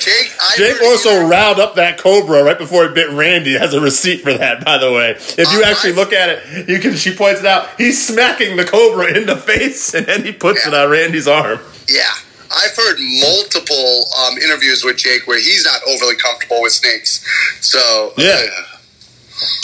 Jake, 0.00 0.32
I 0.40 0.54
Jake 0.56 0.80
also 0.82 1.26
riled 1.26 1.58
up 1.60 1.74
that 1.76 1.98
cobra 1.98 2.42
right 2.42 2.58
before 2.58 2.84
it 2.86 2.94
bit 2.94 3.10
Randy. 3.10 3.54
Has 3.58 3.74
a 3.74 3.80
receipt 3.80 4.22
for 4.22 4.32
that, 4.32 4.64
by 4.64 4.78
the 4.78 4.90
way. 4.92 5.10
If 5.10 5.52
you 5.52 5.62
Uh, 5.62 5.66
actually 5.66 5.92
I- 5.92 5.96
look 5.96 6.12
at 6.12 6.28
it, 6.30 6.68
you 6.68 6.78
can. 6.78 6.94
She 6.96 7.14
points 7.14 7.40
it 7.40 7.46
out. 7.46 7.68
He's 7.78 8.04
smacking 8.06 8.56
the 8.56 8.64
cobra 8.64 9.16
in 9.16 9.26
the 9.26 9.36
face, 9.36 9.94
and 9.94 10.06
then 10.06 10.24
he 10.24 10.32
puts 10.32 10.66
it 10.66 10.74
on 10.74 10.88
Randy's 10.90 11.28
arm. 11.28 11.60
Yeah. 11.88 12.02
I've 12.48 12.76
heard 12.76 12.96
multiple 13.20 14.06
um, 14.24 14.38
interviews 14.38 14.84
with 14.84 14.96
Jake 14.96 15.26
where 15.26 15.38
he's 15.38 15.64
not 15.64 15.80
overly 15.88 16.14
comfortable 16.16 16.62
with 16.62 16.72
snakes. 16.72 17.24
So, 17.60 18.12
Yeah. 18.16 18.40
uh, 18.56 18.75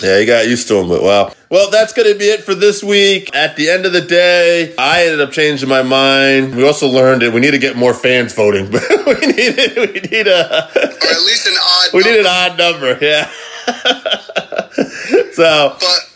Yeah, 0.03 0.19
you 0.19 0.27
got 0.27 0.49
used 0.49 0.69
to 0.69 0.77
him, 0.77 0.89
but 0.89 1.03
wow. 1.03 1.33
Well, 1.49 1.71
that's 1.71 1.93
going 1.93 2.13
to 2.13 2.19
be 2.19 2.27
it 2.27 2.45
for 2.45 2.55
this 2.55 2.83
week. 2.83 3.35
At 3.35 3.57
the 3.57 3.69
end 3.69 3.87
of 3.87 3.93
the 3.93 4.01
day, 4.01 4.75
I 4.77 5.05
ended 5.05 5.21
up 5.21 5.33
changing 5.33 5.69
my 5.69 5.83
mind. 5.83 6.55
We 6.57 6.67
also 6.67 6.89
learned 6.89 7.23
that 7.23 7.33
we 7.33 7.41
need 7.41 7.53
to 7.53 7.59
get 7.59 7.77
more 7.77 7.95
fans 7.95 8.35
voting. 8.35 8.71
we 8.71 8.79
need 9.27 9.57
we 9.77 10.01
need 10.11 10.27
a 10.27 10.69
or 10.75 11.11
at 11.11 11.23
least 11.25 11.47
an 11.47 11.55
odd 11.57 11.91
we 11.93 12.03
need 12.03 12.19
an 12.19 12.27
odd 12.27 12.59
number. 12.59 12.99
Yeah. 13.01 13.31
so 15.33 15.77
But 15.79 16.13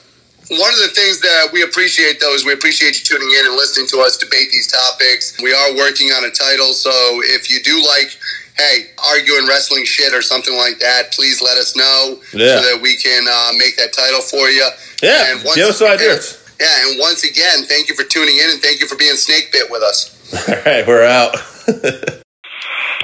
one 0.49 0.73
of 0.73 0.79
the 0.79 0.93
things 0.95 1.21
that 1.21 1.49
we 1.53 1.63
appreciate, 1.63 2.21
though, 2.21 2.33
is 2.35 2.45
we 2.45 2.53
appreciate 2.53 2.97
you 2.99 3.03
tuning 3.05 3.29
in 3.39 3.47
and 3.47 3.57
listening 3.57 3.87
to 3.89 3.99
us 3.99 4.17
debate 4.17 4.51
these 4.53 4.71
topics. 4.71 5.37
We 5.43 5.53
are 5.53 5.75
working 5.75 6.11
on 6.11 6.25
a 6.25 6.31
title, 6.31 6.73
so 6.73 6.91
if 7.25 7.51
you 7.51 7.63
do 7.63 7.83
like, 7.85 8.17
hey, 8.57 8.87
arguing 9.13 9.47
wrestling 9.47 9.85
shit 9.85 10.13
or 10.15 10.23
something 10.23 10.57
like 10.57 10.79
that, 10.79 11.13
please 11.13 11.43
let 11.43 11.59
us 11.59 11.77
know 11.77 12.19
Yeah. 12.33 12.61
so 12.61 12.63
that 12.63 12.79
we 12.83 12.97
can 12.97 13.27
uh, 13.29 13.53
make 13.59 13.77
that 13.77 13.93
title 13.93 14.21
for 14.21 14.49
you. 14.49 14.67
yeah, 15.03 15.33
And 15.33 15.45
once- 15.45 15.57
give 15.57 15.69
us 15.69 15.79
some 15.79 15.91
ideas. 15.91 16.43
Yeah, 16.59 16.89
and 16.89 16.99
once 16.99 17.23
again, 17.23 17.65
thank 17.65 17.89
you 17.91 17.95
for 17.95 18.05
tuning 18.05 18.39
in 18.39 18.49
and 18.51 18.61
thank 18.63 18.81
you 18.81 18.87
for 18.87 18.97
being 18.97 19.15
snake 19.17 19.51
bit 19.53 19.71
with 19.71 19.83
us. 19.83 20.15
All 20.49 20.55
right, 20.65 20.87
we're 20.87 21.05
out. 21.05 21.37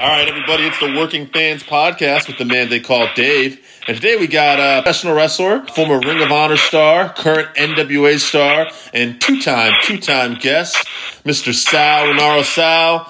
All 0.01 0.09
right, 0.09 0.27
everybody, 0.27 0.63
it's 0.65 0.79
the 0.79 0.93
Working 0.97 1.27
Fans 1.27 1.63
Podcast 1.63 2.27
with 2.27 2.37
the 2.39 2.45
man 2.45 2.69
they 2.69 2.79
call 2.79 3.07
Dave. 3.15 3.59
And 3.87 3.95
today 3.95 4.17
we 4.17 4.27
got 4.27 4.59
a 4.59 4.81
professional 4.81 5.13
wrestler, 5.13 5.65
former 5.67 5.99
Ring 5.99 6.21
of 6.21 6.31
Honor 6.31 6.57
star, 6.57 7.13
current 7.13 7.53
NWA 7.55 8.17
star, 8.19 8.67
and 8.93 9.21
two-time, 9.21 9.73
two-time 9.83 10.35
guest, 10.35 10.75
Mr. 11.23 11.53
Sal 11.53 12.07
Rinauro 12.07 12.43
Sal. 12.43 13.07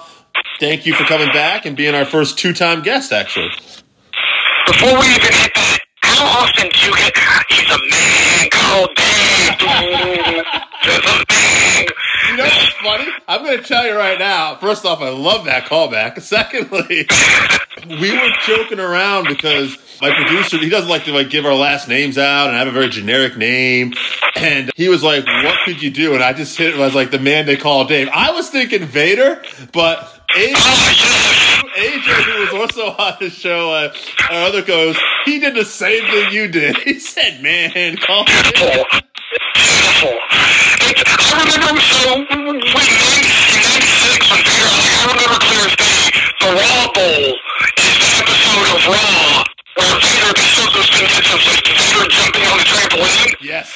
Thank 0.60 0.86
you 0.86 0.94
for 0.94 1.04
coming 1.04 1.28
back 1.28 1.66
and 1.66 1.76
being 1.76 1.94
our 1.94 2.04
first 2.04 2.38
two-time 2.38 2.82
guest, 2.82 3.12
actually. 3.12 3.50
Before 4.66 4.92
we 4.98 5.06
even 5.06 5.32
hit 5.32 5.52
that, 5.54 5.78
how 6.02 6.42
often 6.42 6.68
do 6.70 6.78
you 6.86 6.94
get, 6.96 7.12
ah, 7.16 7.42
he's 7.50 7.70
a 7.70 7.78
man 7.90 8.48
called 8.50 8.90
Dave. 8.94 9.58
There's 10.84 11.04
a 11.04 11.16
man. 11.28 11.86
You 12.28 12.36
know 12.36 12.44
what's 12.44 12.72
funny? 12.74 13.06
I'm 13.28 13.44
going 13.44 13.58
to 13.58 13.64
tell 13.64 13.86
you 13.86 13.96
right 13.96 14.18
now. 14.18 14.56
First 14.56 14.84
off, 14.84 15.00
I 15.00 15.10
love 15.10 15.44
that 15.44 15.64
callback. 15.64 16.20
Secondly, 16.22 17.06
we 18.00 18.12
were 18.12 18.28
joking 18.46 18.80
around 18.80 19.28
because 19.28 19.76
my 20.00 20.12
producer 20.14 20.58
he 20.58 20.68
doesn't 20.68 20.88
like 20.88 21.04
to 21.04 21.12
like 21.12 21.30
give 21.30 21.46
our 21.46 21.54
last 21.54 21.88
names 21.88 22.18
out 22.18 22.48
and 22.48 22.56
I 22.56 22.58
have 22.58 22.68
a 22.68 22.72
very 22.72 22.88
generic 22.88 23.36
name. 23.36 23.94
And 24.36 24.70
he 24.74 24.88
was 24.88 25.02
like, 25.02 25.24
"What 25.26 25.58
could 25.64 25.82
you 25.82 25.90
do?" 25.90 26.14
And 26.14 26.22
I 26.22 26.32
just 26.32 26.56
hit 26.58 26.74
it. 26.74 26.80
I 26.80 26.84
was 26.84 26.94
like, 26.94 27.10
"The 27.10 27.18
man 27.18 27.46
they 27.46 27.56
call 27.56 27.84
Dave." 27.84 28.08
I 28.12 28.32
was 28.32 28.50
thinking 28.50 28.84
Vader, 28.84 29.42
but 29.72 30.20
AJ, 30.34 30.54
AJ 31.76 32.22
who 32.24 32.40
was 32.40 32.72
also 32.72 32.90
on 32.90 33.16
the 33.20 33.30
show, 33.30 33.70
uh, 33.72 33.94
our 34.30 34.46
other 34.48 34.62
goes, 34.62 34.96
he 35.24 35.38
did 35.38 35.54
the 35.54 35.64
same 35.64 36.04
thing 36.06 36.32
you 36.32 36.48
did. 36.48 36.76
He 36.84 36.98
said, 36.98 37.40
"Man, 37.42 37.96
call 37.96 38.24
me." 38.24 38.32
Beautiful. 38.42 38.84
Beautiful. 39.54 40.18
It's, 40.86 41.02
I 41.32 41.56
remember, 41.56 41.80
so, 41.80 42.13
when 42.14 42.22
96 42.22 42.30
when 44.30 44.38
Peter, 44.46 44.70
I 44.70 45.10
remember 45.10 45.34
clear 45.42 45.66
as 45.66 45.74
day, 45.74 46.14
the 46.38 46.54
Raw 46.54 46.86
Bowl 46.94 47.34
is 47.34 47.94
the 47.98 48.10
episode 48.22 48.70
of 48.70 48.86
Raw 48.86 49.42
where 49.74 49.98
Vader, 49.98 50.30
they 50.30 50.46
showed 50.46 50.70
those 50.78 50.86
vignettes 50.94 51.26
of 51.34 51.42
like 51.42 51.66
Vader 51.66 52.06
jumping 52.06 52.46
on 52.46 52.62
the 52.62 52.66
trampoline. 52.70 53.34
Yes. 53.42 53.74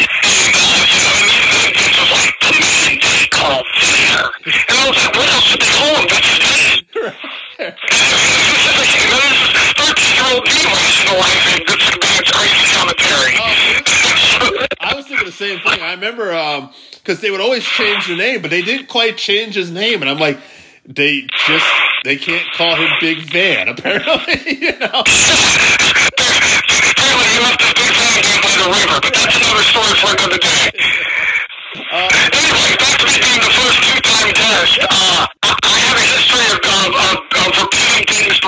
uh, 0.00 0.80
you 0.88 0.96
know, 1.04 1.28
and 1.68 1.92
was 2.00 2.08
like, 2.08 2.32
the 2.40 2.56
man 2.56 3.04
they 3.04 3.28
call 3.28 3.60
Vader. 3.76 4.32
And 4.48 4.80
I 4.80 4.88
was 4.88 4.96
like, 5.04 5.12
what 5.12 5.28
else 5.28 5.44
did 5.52 5.60
they 5.60 5.68
call 5.76 5.92
him? 6.00 6.08
That's 6.08 6.24
his 6.24 6.40
name. 6.40 6.88
Thirteen-year-old 7.54 10.42
man's 12.02 12.30
crazy 12.30 12.66
commentary. 12.74 13.34
I 14.80 14.94
was 14.96 15.06
thinking 15.06 15.26
the 15.26 15.32
same 15.32 15.60
thing. 15.60 15.80
I 15.80 15.92
remember 15.94 16.68
because 16.94 17.20
they 17.20 17.30
would 17.30 17.40
always 17.40 17.62
change 17.64 18.08
the 18.08 18.16
name, 18.16 18.42
but 18.42 18.50
they 18.50 18.62
didn't 18.62 18.88
quite 18.88 19.16
change 19.16 19.54
his 19.54 19.70
name, 19.70 20.02
and 20.02 20.10
I'm 20.10 20.18
like, 20.18 20.40
they 20.84 21.28
just 21.46 21.64
they 22.02 22.16
can't 22.16 22.50
call 22.54 22.74
him 22.74 22.90
Big 23.00 23.18
Van 23.30 23.68
apparently. 23.74 24.56
you 24.58 24.76
know, 24.78 24.86
Apparently, 24.90 25.04
fan 27.94 28.22
down 28.22 28.40
by 28.42 28.50
the 28.58 28.66
river, 28.66 28.98
but 29.00 29.14
that's 29.14 29.36
another 29.36 29.62
story 29.62 29.94
for 30.02 30.10
another 30.10 30.38
day. 30.38 30.70
Anyway, 31.94 32.74
back 32.82 32.98
to 32.98 33.06
me 33.06 33.14
being 33.22 33.38
the 33.40 33.50
first 33.54 33.78
two-time 33.86 34.32
guest. 34.34 34.78
Uh, 34.90 35.26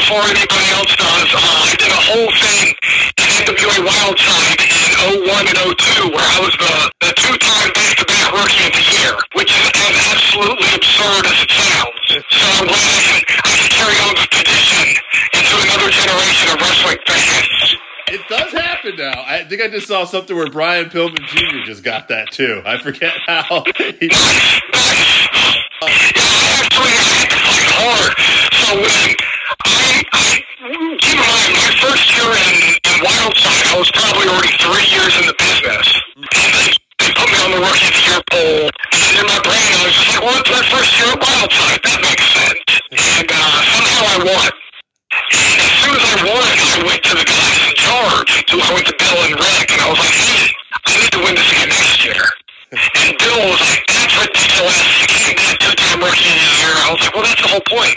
before 0.06 0.22
anybody 0.22 0.70
else 0.78 0.94
does. 0.94 1.28
Uh, 1.34 1.66
I 1.66 1.74
did 1.82 1.90
a 1.90 2.02
whole 2.06 2.30
thing 2.38 2.78
in 3.18 3.26
NWA 3.42 3.90
Wildside 3.90 4.62
in 4.62 5.26
01 5.26 5.50
and 5.50 5.58
02 5.58 6.14
where 6.14 6.22
I 6.22 6.38
was 6.46 6.54
the, 6.62 6.74
the 7.02 7.12
two-time 7.18 7.74
back-to-back 7.74 8.30
Rookie 8.30 8.70
of 8.70 8.72
the 8.78 8.86
Year, 8.86 9.18
which 9.34 9.50
is 9.50 9.66
as 9.66 9.98
absolutely 10.14 10.70
absurd 10.78 11.26
as 11.26 11.38
it 11.42 11.50
sounds. 11.50 12.06
So 12.22 12.46
I'm 12.54 12.70
glad 12.70 12.86
I 12.86 13.02
can, 13.02 13.18
I 13.34 13.52
can 13.58 13.70
carry 13.74 13.98
on 14.06 14.14
the 14.14 14.26
tradition 14.30 14.94
into 15.42 15.54
another 15.74 15.90
generation 15.90 16.46
of 16.54 16.56
wrestling 16.62 17.02
fans. 17.02 17.74
it 18.14 18.22
does 18.30 18.50
happen 18.54 18.94
now. 19.02 19.26
I 19.26 19.42
think 19.42 19.58
I 19.58 19.66
just 19.66 19.90
saw 19.90 20.06
something 20.06 20.36
where 20.38 20.46
Brian 20.46 20.86
Pillman 20.86 21.26
Jr. 21.26 21.66
just 21.66 21.82
got 21.82 22.06
that 22.14 22.30
too. 22.30 22.62
I 22.62 22.78
forget 22.78 23.10
how. 23.26 23.66
He, 23.98 24.06
Yeah, 25.82 26.62
actually, 26.62 26.94
I 26.94 27.10
had 27.10 27.26
to 27.26 27.38
fight 27.42 27.66
hard. 27.74 28.45
So 28.66 28.74
when 28.74 28.90
I, 28.90 29.14
I 30.10 30.42
keep 30.98 31.14
in 31.14 31.22
mind, 31.22 31.52
my 31.54 31.70
first 31.78 32.02
year 32.18 32.26
in, 32.26 32.74
in 32.82 32.96
Wildside, 32.98 33.62
I 33.70 33.78
was 33.78 33.86
probably 33.94 34.26
already 34.26 34.50
three 34.58 34.90
years 34.90 35.14
in 35.22 35.30
the 35.30 35.38
business. 35.38 35.86
And 36.18 36.50
they, 36.50 36.74
they 36.98 37.10
put 37.14 37.30
me 37.30 37.38
on 37.46 37.54
the 37.54 37.62
rookie 37.62 37.86
of 37.86 37.94
the 37.94 38.02
year 38.10 38.18
poll. 38.26 38.66
And 38.66 39.14
in 39.22 39.26
my 39.30 39.38
brain, 39.46 39.70
I 39.70 39.86
was 39.86 39.94
just 39.94 40.18
like, 40.18 40.22
well, 40.26 40.34
it's 40.42 40.50
my 40.50 40.66
first 40.66 40.90
year 40.98 41.14
at 41.14 41.18
Wildside. 41.22 41.78
That 41.78 41.98
makes 42.10 42.26
sense. 42.26 42.70
And 42.90 43.28
uh, 43.30 43.54
somehow 43.70 44.02
I 44.02 44.16
won. 44.34 44.50
And 44.50 45.58
as 45.62 45.72
soon 45.86 45.94
as 45.94 46.02
I 46.02 46.16
won, 46.26 46.54
I 46.58 46.78
went 46.90 47.02
to 47.06 47.14
the 47.14 47.22
guys 47.22 47.58
in 47.70 47.74
charge. 47.78 48.30
So 48.50 48.54
I 48.58 48.70
went 48.74 48.86
to 48.90 48.94
Bill 48.98 49.18
and 49.30 49.34
Rick, 49.38 49.66
and 49.70 49.78
I 49.78 49.86
was 49.94 50.00
like, 50.02 50.10
hey, 50.10 50.50
I 50.74 51.06
need 51.06 51.12
to 51.14 51.22
win 51.22 51.38
this 51.38 51.48
again 51.54 51.70
next 51.70 52.02
year. 52.02 52.24
And 52.74 53.14
Bill 53.14 53.46
was 53.46 53.62
like, 53.62 53.86
that's 53.94 54.14
ridiculous. 54.18 54.82
You 54.98 55.06
can't 55.06 55.38
get 55.38 55.54
two-time 55.62 56.02
rookie 56.02 56.34
of 56.34 56.38
the 56.42 56.50
year. 56.58 56.74
I 56.82 56.90
was 56.90 56.98
like, 56.98 57.14
well, 57.14 57.22
that's 57.22 57.38
the 57.46 57.54
whole 57.54 57.62
point. 57.70 57.94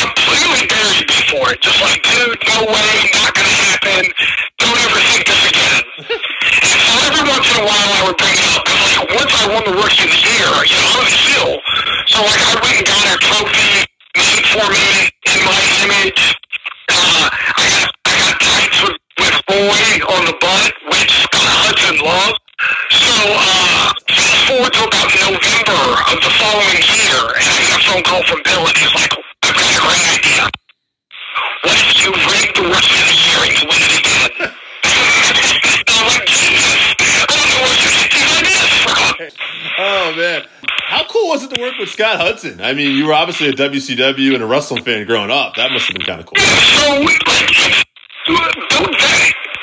Completely 0.00 0.62
buried 0.70 1.06
me 1.08 1.20
for 1.30 1.50
it. 1.50 1.60
Just 1.60 1.80
like, 1.82 2.02
dude, 2.02 2.38
no 2.46 2.66
way, 2.70 2.92
not 3.14 3.34
gonna 3.34 3.48
happen. 3.48 4.12
Don't 4.58 4.78
ever 4.78 5.00
think 5.10 5.26
this 5.26 5.42
again. 5.50 5.82
so 6.06 6.92
every 7.10 7.24
once 7.26 7.46
in 7.50 7.56
a 7.60 7.66
while 7.66 7.90
I 7.98 8.02
would 8.06 8.18
bring 8.18 8.34
it 8.34 8.46
up. 8.54 8.64
Like, 8.66 9.10
once 9.14 9.32
I 9.34 9.44
won 9.50 9.62
the 9.66 9.74
rookie 9.74 10.04
of 10.06 10.10
the 10.10 10.20
year, 10.22 10.50
you 10.68 10.78
know, 10.78 11.02
a. 11.02 11.58
So 12.06 12.22
like, 12.22 12.42
I 12.42 12.54
went 12.62 12.76
and 12.78 12.86
got 12.86 13.04
a 13.06 13.16
trophy 13.18 13.86
made 14.16 14.46
for 14.52 14.66
me 14.70 15.10
in 15.30 15.38
my 15.46 15.60
image. 15.84 16.36
Uh, 16.90 17.30
I 17.30 17.64
got, 17.70 17.90
I 18.06 18.14
got 18.18 18.38
with, 19.20 19.36
on 20.10 20.24
the 20.26 20.36
butt, 20.40 20.72
which 20.90 21.12
Scott 21.26 21.48
Hudson 21.64 21.98
loved. 22.04 22.40
So, 22.90 23.14
uh, 23.24 23.92
forward 24.50 24.72
to 24.74 24.82
about 24.82 25.06
November 25.30 25.78
of 26.10 26.18
the 26.26 26.32
following 26.42 26.82
year, 26.98 27.22
and 27.38 27.46
I 27.46 27.54
get 27.62 27.70
a 27.70 27.86
phone 27.86 28.02
call 28.02 28.22
from 28.26 28.42
Bill, 28.42 28.66
and 28.66 28.74
he's 28.74 28.90
like, 28.98 29.14
I've 29.46 29.54
got 29.54 29.62
a 29.62 29.78
great 29.78 30.02
idea. 30.10 30.50
What 31.62 31.78
if 31.78 32.02
you 32.02 32.10
rig 32.10 32.50
the 32.58 32.66
rest 32.66 32.90
of 32.90 33.04
the 33.06 33.14
year 33.14 33.46
and 33.46 33.54
you 33.54 33.62
win 33.70 33.78
it 33.78 33.94
again? 34.02 34.50
I'm 35.86 36.02
like, 36.02 36.26
Jesus, 36.26 36.66
I 36.98 37.30
don't 37.30 37.46
know 37.46 37.62
where 37.62 37.78
to 37.78 37.90
get 37.94 38.10
these 38.10 38.26
ideas 38.42 38.74
from. 38.82 39.30
Oh 39.78 40.18
man, 40.18 40.42
how 40.82 41.06
cool 41.06 41.28
was 41.28 41.44
it 41.44 41.54
to 41.54 41.60
work 41.60 41.78
with 41.78 41.90
Scott 41.90 42.18
Hudson? 42.18 42.60
I 42.60 42.74
mean, 42.74 42.96
you 42.96 43.06
were 43.06 43.14
obviously 43.14 43.50
a 43.50 43.52
WCW 43.52 44.34
and 44.34 44.42
a 44.42 44.46
wrestling 44.46 44.82
fan 44.82 45.06
growing 45.06 45.30
up. 45.30 45.54
That 45.54 45.70
must 45.70 45.86
have 45.86 45.94
been 45.94 46.04
kind 46.04 46.18
of 46.18 46.26
cool. 46.26 46.38
So, 46.38 47.00
like, 47.06 47.22
that, 47.24 47.86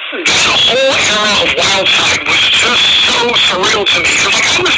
that 0.08 0.48
whole 0.56 0.96
era 0.96 1.34
of 1.44 1.50
Wildside 1.52 2.24
was 2.24 2.44
just 2.48 2.86
so 3.12 3.28
surreal 3.52 3.84
to 3.84 4.00
me. 4.00 4.14
like, 4.32 4.48
I 4.48 4.56
was, 4.64 4.76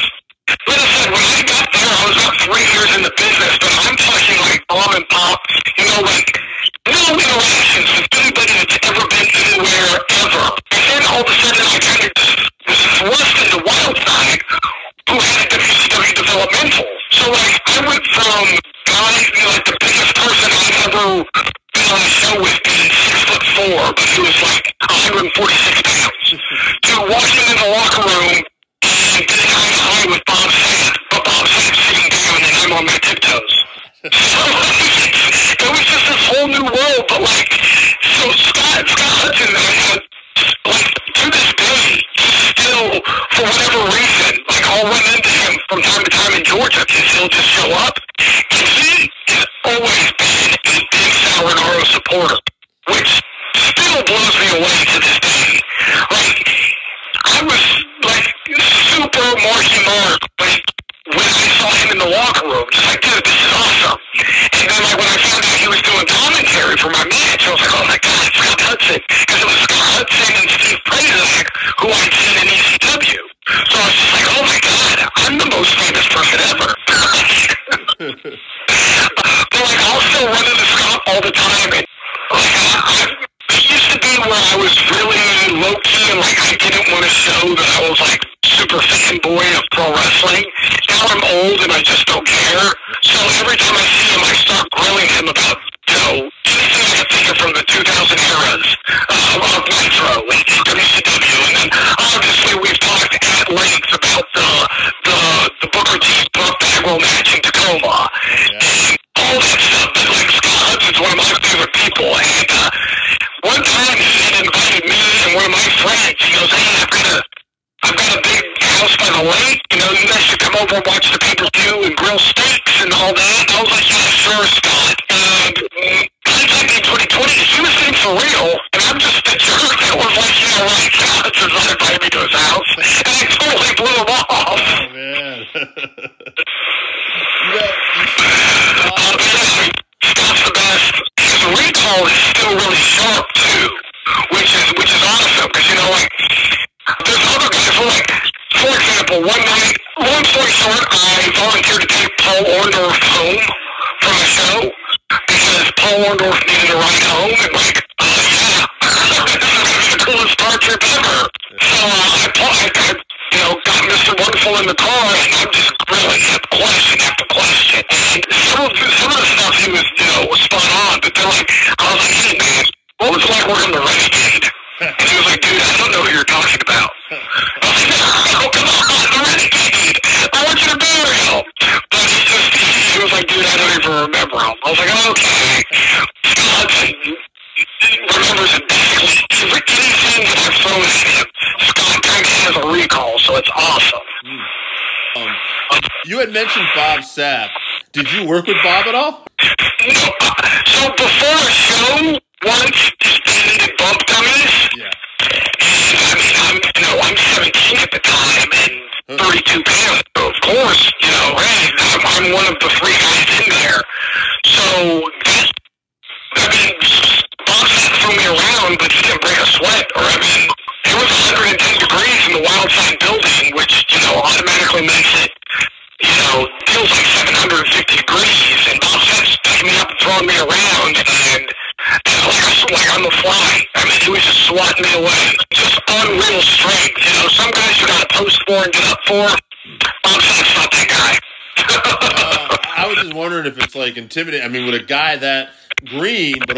like 0.66 0.82
I 0.82 0.88
said, 0.90 1.08
when 1.14 1.22
I 1.22 1.42
got 1.46 1.66
there, 1.70 1.86
I 1.86 2.02
was 2.10 2.16
about 2.18 2.36
three 2.50 2.66
years 2.74 2.90
in 2.98 3.02
the 3.06 3.14
business, 3.14 3.54
but 3.62 3.70
I'm 3.78 3.94
talking 3.94 4.38
like 4.42 4.62
mom 4.74 4.90
and 4.98 5.06
pop, 5.14 5.38
you 5.78 5.86
know, 5.86 6.02
like, 6.02 6.34
no 6.90 7.14
interactions 7.14 7.90
with 7.94 8.10
anybody 8.18 8.54
that's 8.58 8.78
ever 8.90 9.06
been 9.06 9.30
anywhere 9.30 9.94
ever. 10.18 10.46
And 10.74 10.84
then 10.98 11.02
all 11.14 11.22
of 11.22 11.30
a 11.30 11.36
sudden, 11.46 11.62
I 11.62 11.78
kind 11.78 12.04
of 12.10 12.14
was 12.66 12.82
thrust 12.98 13.38
into 13.38 13.60
Wildside, 13.62 14.42
who 15.14 15.16
had 15.22 15.46
WCW 15.46 16.14
developmental. 16.26 16.90
So, 17.14 17.30
like, 17.30 17.54
I 17.70 17.78
went 17.86 18.06
from 18.18 18.46
guy, 18.90 19.14
you 19.30 19.46
know, 19.46 19.54
like 19.54 19.66
the 19.70 19.78
biggest 19.78 20.12
person 20.18 20.50
I'd 20.58 20.78
ever 20.90 21.06
been 21.22 21.88
on 21.94 22.02
a 22.02 22.12
show 22.18 22.34
with 22.42 22.58
being 22.66 22.90
but 23.76 24.00
he 24.02 24.22
was 24.22 24.34
like 24.42 24.74
146 24.82 25.30
pounds, 25.86 26.28
to 26.34 26.94
walking 27.06 27.46
in 27.46 27.58
the 27.62 27.70
locker 27.70 28.02
room 28.02 28.42
and 28.82 29.24
getting 29.30 29.52
eye 29.54 29.70
to 29.70 29.86
eye 29.86 30.08
with 30.10 30.24
Bob 30.26 30.50
Sapp, 30.50 30.98
but 31.14 31.22
Bob 31.22 31.46
Sapp 31.46 31.74
sitting 31.78 32.10
down 32.10 32.40
and 32.50 32.56
I'm 32.66 32.74
on 32.82 32.86
my 32.90 32.98
tiptoes. 32.98 33.54
So, 34.10 34.10
it 35.62 35.70
was 35.70 35.86
just 35.86 36.06
this 36.10 36.24
whole 36.34 36.50
new 36.50 36.66
world, 36.66 37.04
but 37.14 37.22
like, 37.22 37.52
so 38.02 38.26
Scott, 38.34 38.90
Scott 38.90 39.14
Hudson, 39.22 39.54
like, 40.66 40.90
to 41.14 41.26
this 41.30 41.50
day, 41.54 42.02
still, 42.58 42.90
for 43.38 43.44
whatever 43.46 43.86
reason, 43.86 44.34
like, 44.50 44.66
I'll 44.66 44.88
run 44.90 45.06
into 45.14 45.30
him 45.30 45.54
from 45.70 45.82
time 45.86 46.04
to 46.08 46.10
time 46.10 46.34
in 46.34 46.44
Georgia, 46.48 46.82
because 46.90 47.06
he'll 47.14 47.30
just 47.30 47.50
show 47.54 47.70
up, 47.86 48.02
and 48.18 48.66
he 48.66 49.12
has 49.30 49.48
always 49.68 50.10
been 50.18 50.58
a 50.58 50.78
big 50.90 51.12
Sal 51.22 51.46
Rinauro 51.46 51.86
supporter, 51.86 52.40
which 52.90 53.22
still 53.60 54.00
blows 54.04 54.36
me 54.40 54.48
away 54.60 54.78
to 54.94 54.98
this 55.00 55.20
day. 55.20 55.60
Like, 56.12 56.40
I 57.26 57.44
was, 57.44 57.64
like, 58.04 58.28
super 58.90 59.28
Marky 59.44 59.80
Mark, 59.84 60.22
like, 60.40 60.64
when 61.10 61.26
I 61.26 61.46
saw 61.58 61.70
him 61.74 61.90
in 61.98 62.00
the 62.00 62.10
locker 62.10 62.46
room, 62.46 62.70
just 62.70 62.86
like, 62.86 63.02
dude, 63.02 63.24
this 63.26 63.34
is 63.34 63.52
awesome. 63.58 63.98
And 64.54 64.66
then, 64.70 64.82
like, 64.86 64.98
when 65.02 65.10
I 65.10 65.18
found 65.18 65.42
out 65.42 65.58
he 65.58 65.68
was 65.68 65.82
doing 65.82 66.06
commentary 66.06 66.78
for 66.78 66.94
my 66.94 67.02
match, 67.02 67.42
I 67.48 67.52
was 67.52 67.62
like, 67.66 67.74
oh 67.74 67.86
my 67.90 67.98
god, 67.98 68.26
Scott 68.38 68.60
Hudson. 68.62 69.02
Because 69.02 69.42
it 69.42 69.50
was 69.50 69.60
Scott 69.66 69.86
Hudson 69.98 70.30
and 70.38 70.50
Steve 70.54 70.82
Prazak, 70.86 71.46
who 71.82 71.88
I'd 71.90 72.14
seen 72.14 72.38
in 72.46 72.48
ECW. 72.54 73.26
So 73.74 73.76
I 73.82 73.86
was 73.90 73.98
just 73.98 74.14
like, 74.14 74.28
oh 74.38 74.44
my 74.46 74.60
god, 74.62 74.98
I'm 75.18 75.36
the 75.42 75.50
most 75.50 75.74
famous 75.82 76.06
person 76.14 76.38
ever. 76.54 76.70
but, 79.50 79.62
like, 79.66 79.82
I'll 79.90 80.06
still 80.14 80.30
run 80.30 80.46
into 80.46 80.66
Scott 80.78 81.02
all 81.10 81.22
the 81.26 81.34
time, 81.34 81.74
and, 81.74 81.89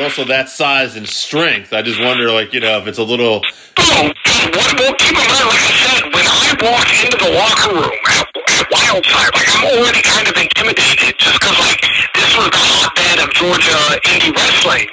also 0.01 0.25
that 0.25 0.49
size 0.49 0.95
and 0.95 1.07
strength, 1.07 1.73
I 1.73 1.81
just 1.81 2.01
wonder, 2.01 2.31
like, 2.31 2.53
you 2.53 2.59
know, 2.59 2.77
if 2.79 2.87
it's 2.87 2.97
a 2.97 3.03
little. 3.03 3.41
Oh, 3.77 4.11
well, 4.51 4.93
keep 4.97 5.13
in 5.13 5.27
mind, 5.29 5.47
like 5.47 5.63
I 5.63 5.73
said, 5.85 6.01
when 6.11 6.25
I 6.25 6.47
walk 6.65 6.89
into 7.05 7.17
the 7.17 7.31
locker 7.31 7.71
room 7.71 7.95
at, 8.09 8.27
at 8.27 8.65
Wildside, 8.67 9.31
like 9.31 9.49
I'm 9.55 9.65
already 9.77 10.01
kind 10.01 10.27
of 10.27 10.35
intimidated 10.35 11.15
just 11.17 11.39
because, 11.39 11.57
like, 11.61 11.81
this 12.13 12.31
was 12.35 12.49
the 12.49 12.61
hotbed 12.61 13.17
of 13.23 13.29
Georgia 13.31 13.79
indie 14.09 14.33
wrestling. 14.33 14.89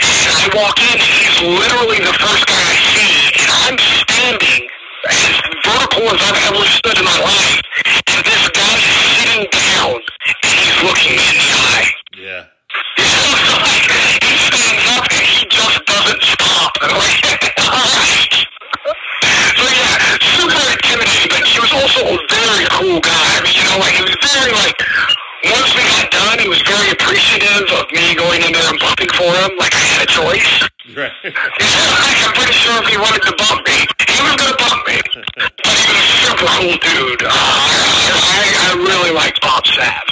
And 0.00 0.32
I 0.32 0.44
walk 0.54 0.76
in, 0.80 0.96
and 1.00 1.12
he's 1.18 1.38
literally 1.42 2.00
the 2.04 2.14
first 2.20 2.44
guy 2.46 2.60
I 2.60 2.76
see, 2.94 3.14
and 3.40 3.48
I'm 3.64 3.76
standing 4.06 4.62
as 5.08 5.34
vertical 5.64 6.04
as 6.08 6.20
I've 6.20 6.40
ever 6.52 6.64
stood 6.78 6.98
in 6.98 7.04
my 7.04 7.18
life, 7.20 7.60
and 8.08 8.20
this 8.24 8.44
guy 8.52 8.74
is 8.78 8.96
sitting 9.18 9.44
down, 9.50 9.98
and 9.98 10.54
he's 10.54 10.78
looking 10.84 11.12
me 11.16 11.24
in 11.24 11.36
the 11.40 11.50
eye. 11.52 11.88
Yeah. 12.16 12.53
He 14.24 14.34
stands 14.48 14.84
up 14.94 15.06
and 15.10 15.26
he 15.26 15.46
just 15.48 15.78
doesn't 15.86 16.22
stop. 16.22 16.72
Like. 16.82 17.24
So 19.54 19.64
yeah, 19.70 19.94
super 20.20 20.64
intimidating, 20.72 21.30
but 21.30 21.42
he 21.46 21.58
also 21.58 22.00
a 22.06 22.18
very 22.30 22.66
cool 22.70 23.00
guy. 23.00 23.26
I 23.34 23.40
mean, 23.42 23.54
you 23.54 23.64
know, 23.66 23.78
like 23.78 23.94
he 23.94 24.02
was 24.02 24.16
very 24.22 24.52
like 24.52 24.78
once 25.50 25.70
we 25.76 25.82
got 25.84 26.10
done, 26.10 26.38
he 26.38 26.48
was 26.48 26.62
very 26.62 26.90
appreciative 26.90 27.68
of 27.74 27.86
me 27.92 28.14
going 28.14 28.42
in 28.42 28.52
there 28.52 28.72
bumping 28.78 29.10
for 29.12 29.28
him, 29.28 29.58
like 29.58 29.74
I 29.74 29.84
had 29.92 30.02
a 30.02 30.10
choice. 30.10 30.68
I'm 30.94 32.32
pretty 32.34 32.52
sure 32.52 32.80
he 32.88 32.96
wanted 32.96 33.22
to 33.28 33.34
bump 33.36 33.66
me, 33.66 33.86
he 34.08 34.20
was 34.22 34.36
gonna 34.36 34.56
bump 34.56 34.86
me. 34.88 35.00
But 35.36 35.76
he 35.76 35.92
a 35.92 36.04
super 36.24 36.48
cool 36.58 36.76
dude. 36.80 37.22
I 37.26 38.72
really 38.76 39.12
liked 39.14 39.40
Bob 39.40 39.64
Sapp. 39.64 40.06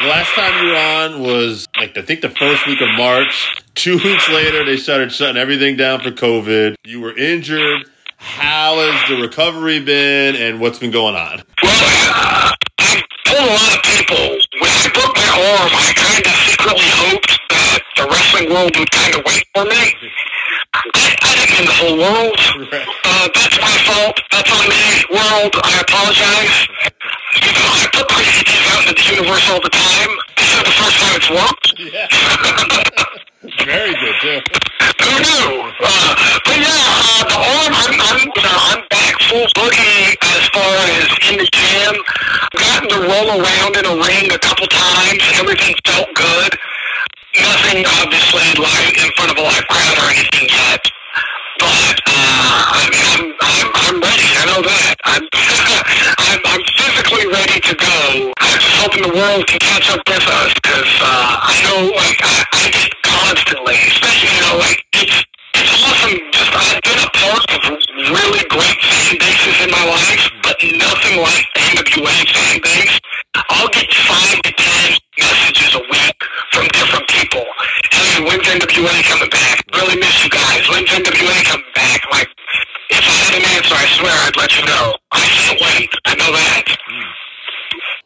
Last 0.00 0.32
time 0.34 0.66
you 0.66 0.74
on 0.74 1.22
was 1.22 1.68
like 1.94 2.02
I 2.02 2.06
think 2.06 2.20
the 2.22 2.30
first 2.30 2.66
week 2.66 2.80
of 2.80 2.88
March. 2.96 3.54
Two 3.74 3.96
weeks 3.98 4.28
later, 4.28 4.64
they 4.64 4.76
started 4.76 5.12
shutting 5.12 5.36
everything 5.36 5.76
down 5.76 6.00
for 6.00 6.10
COVID. 6.10 6.76
You 6.84 7.00
were 7.00 7.16
injured. 7.16 7.88
How 8.16 8.76
has 8.76 9.10
the 9.10 9.20
recovery 9.20 9.80
been, 9.80 10.34
and 10.36 10.60
what's 10.60 10.78
been 10.78 10.90
going 10.90 11.14
on? 11.14 11.42
Well, 11.62 11.72
uh, 11.72 12.52
I 12.78 13.02
told 13.26 13.40
a 13.40 13.52
lot 13.52 13.76
of 13.76 13.82
people 13.82 14.38
when 14.60 14.70
I 14.70 14.90
broke 14.94 15.14
my 15.14 15.28
arm, 15.28 15.70
I 15.74 15.92
kind 15.94 16.24
of 16.24 16.32
secretly 16.48 16.90
hoped 17.04 17.38
that 17.50 17.80
the 17.96 18.04
wrestling 18.08 18.50
world 18.50 18.76
would 18.78 18.90
kind 18.90 19.14
of 19.14 19.22
wait 19.26 19.44
for 19.54 19.64
me. 19.64 19.94
I, 20.74 21.30
didn't 21.38 21.54
mean 21.54 21.66
the 21.66 21.78
whole 21.78 21.96
world. 21.98 22.38
Right. 22.72 22.82
Uh, 22.82 23.28
that's 23.30 23.58
my 23.62 23.76
fault. 23.86 24.16
That's 24.32 24.50
on 24.50 24.64
me. 24.66 24.82
World, 25.14 25.54
I 25.62 25.78
apologize. 25.86 26.56
You 27.38 27.52
know, 27.54 27.68
I 27.78 27.86
put 27.94 28.06
my 28.10 28.24
out 28.74 28.82
into 28.90 28.98
the 28.98 29.06
universe 29.14 29.46
all 29.50 29.62
the 29.62 29.70
time. 29.70 30.10
This 30.34 30.50
is 30.50 30.60
the 30.66 30.74
first 30.74 30.96
time 30.98 31.14
it's 31.14 31.30
worked. 31.30 31.66
Yeah. 31.78 32.10
Very 33.64 33.94
good 33.94 34.16
too. 34.20 34.40
Who 35.04 35.14
knew? 35.20 35.70
Uh, 35.78 36.14
but 36.42 36.56
yeah, 36.58 36.74
uh, 36.74 37.22
the 37.28 37.38
arm, 37.38 37.72
I'm, 37.76 37.94
I'm, 38.00 38.20
you 38.24 38.42
know, 38.42 38.58
I'm 38.72 38.82
back 38.90 39.14
full 39.30 39.46
boogie 39.54 40.16
as 40.20 40.42
far 40.50 40.74
as 40.90 41.06
in 41.30 41.34
the 41.38 41.48
gym. 41.54 41.94
Gotten 42.56 42.88
to 42.88 42.98
roll 43.06 43.28
around 43.40 43.76
in 43.76 43.84
a 43.86 43.94
ring 43.94 44.32
a 44.32 44.38
couple 44.38 44.66
times. 44.66 45.22
Everything 45.38 45.74
felt 45.84 46.08
good. 46.14 46.58
Nothing, 47.34 47.84
obviously, 47.98 48.46
live 48.62 48.94
in 48.94 49.10
front 49.18 49.30
of 49.32 49.36
a 49.38 49.42
live 49.42 49.66
crowd 49.66 49.98
or 49.98 50.08
anything 50.14 50.46
yet. 50.48 50.82
But 51.58 51.96
uh, 52.06 52.78
I 52.78 52.82
mean, 52.90 53.06
I'm, 53.10 53.26
I'm, 53.42 53.68
I'm 53.74 53.96
ready. 53.98 54.28
I 54.38 54.44
know 54.46 54.62
that. 54.62 54.94
I'm, 55.02 55.22
I'm, 56.30 56.40
I'm 56.46 56.62
physically 56.78 57.26
ready 57.26 57.58
to 57.58 57.74
go. 57.74 58.30
I'm 58.38 58.58
just 58.58 58.76
hoping 58.78 59.02
the 59.02 59.14
world 59.18 59.46
can 59.46 59.58
catch 59.58 59.90
up 59.90 60.02
with 60.06 60.22
us 60.22 60.54
because 60.62 60.92
uh, 61.02 61.50
I 61.50 61.54
know, 61.66 61.90
like, 61.90 62.18
I, 62.22 62.44
I 62.54 62.70
get 62.70 62.90
constantly, 63.02 63.78
especially, 63.82 64.30
you 64.30 64.42
know, 64.46 64.56
like, 64.62 64.78
it's, 64.94 65.26
awesome. 65.62 66.18
Just 66.32 66.52
I've 66.54 66.82
been 66.82 66.98
a 66.98 67.10
part 67.14 67.44
of 67.54 67.60
really 68.10 68.42
great 68.50 68.78
fan 68.82 69.18
bases 69.18 69.56
in 69.62 69.70
my 69.70 69.84
life, 69.86 70.24
but 70.42 70.56
nothing 70.62 71.20
like 71.22 71.44
NWA 71.54 72.16
fan 72.32 72.60
base. 72.62 73.00
I'll 73.50 73.68
get 73.68 73.86
five 73.92 74.42
to 74.42 74.52
ten 74.52 74.98
messages 75.18 75.74
a 75.74 75.82
week 75.90 76.18
from 76.52 76.66
different 76.74 77.06
people. 77.08 77.44
Hey, 77.92 78.22
when's 78.24 78.46
NWA 78.46 79.02
coming 79.06 79.30
back? 79.30 79.64
Really 79.74 79.96
miss 79.96 80.24
you 80.24 80.30
guys. 80.30 80.68
When's 80.70 80.90
NWA 80.90 81.44
coming 81.44 81.72
back? 81.74 82.00
Like, 82.10 82.28
if 82.90 83.04
I 83.04 83.14
had 83.26 83.34
an 83.38 83.44
answer, 83.56 83.74
I 83.74 83.86
swear 83.98 84.14
I'd 84.26 84.36
let 84.36 84.56
you 84.58 84.64
know. 84.66 84.94
I 85.12 85.24
can't 85.26 85.60
wait. 85.60 85.90
I 86.04 86.14
know 86.14 86.30
that. 86.32 86.64
Hmm. 86.86 87.23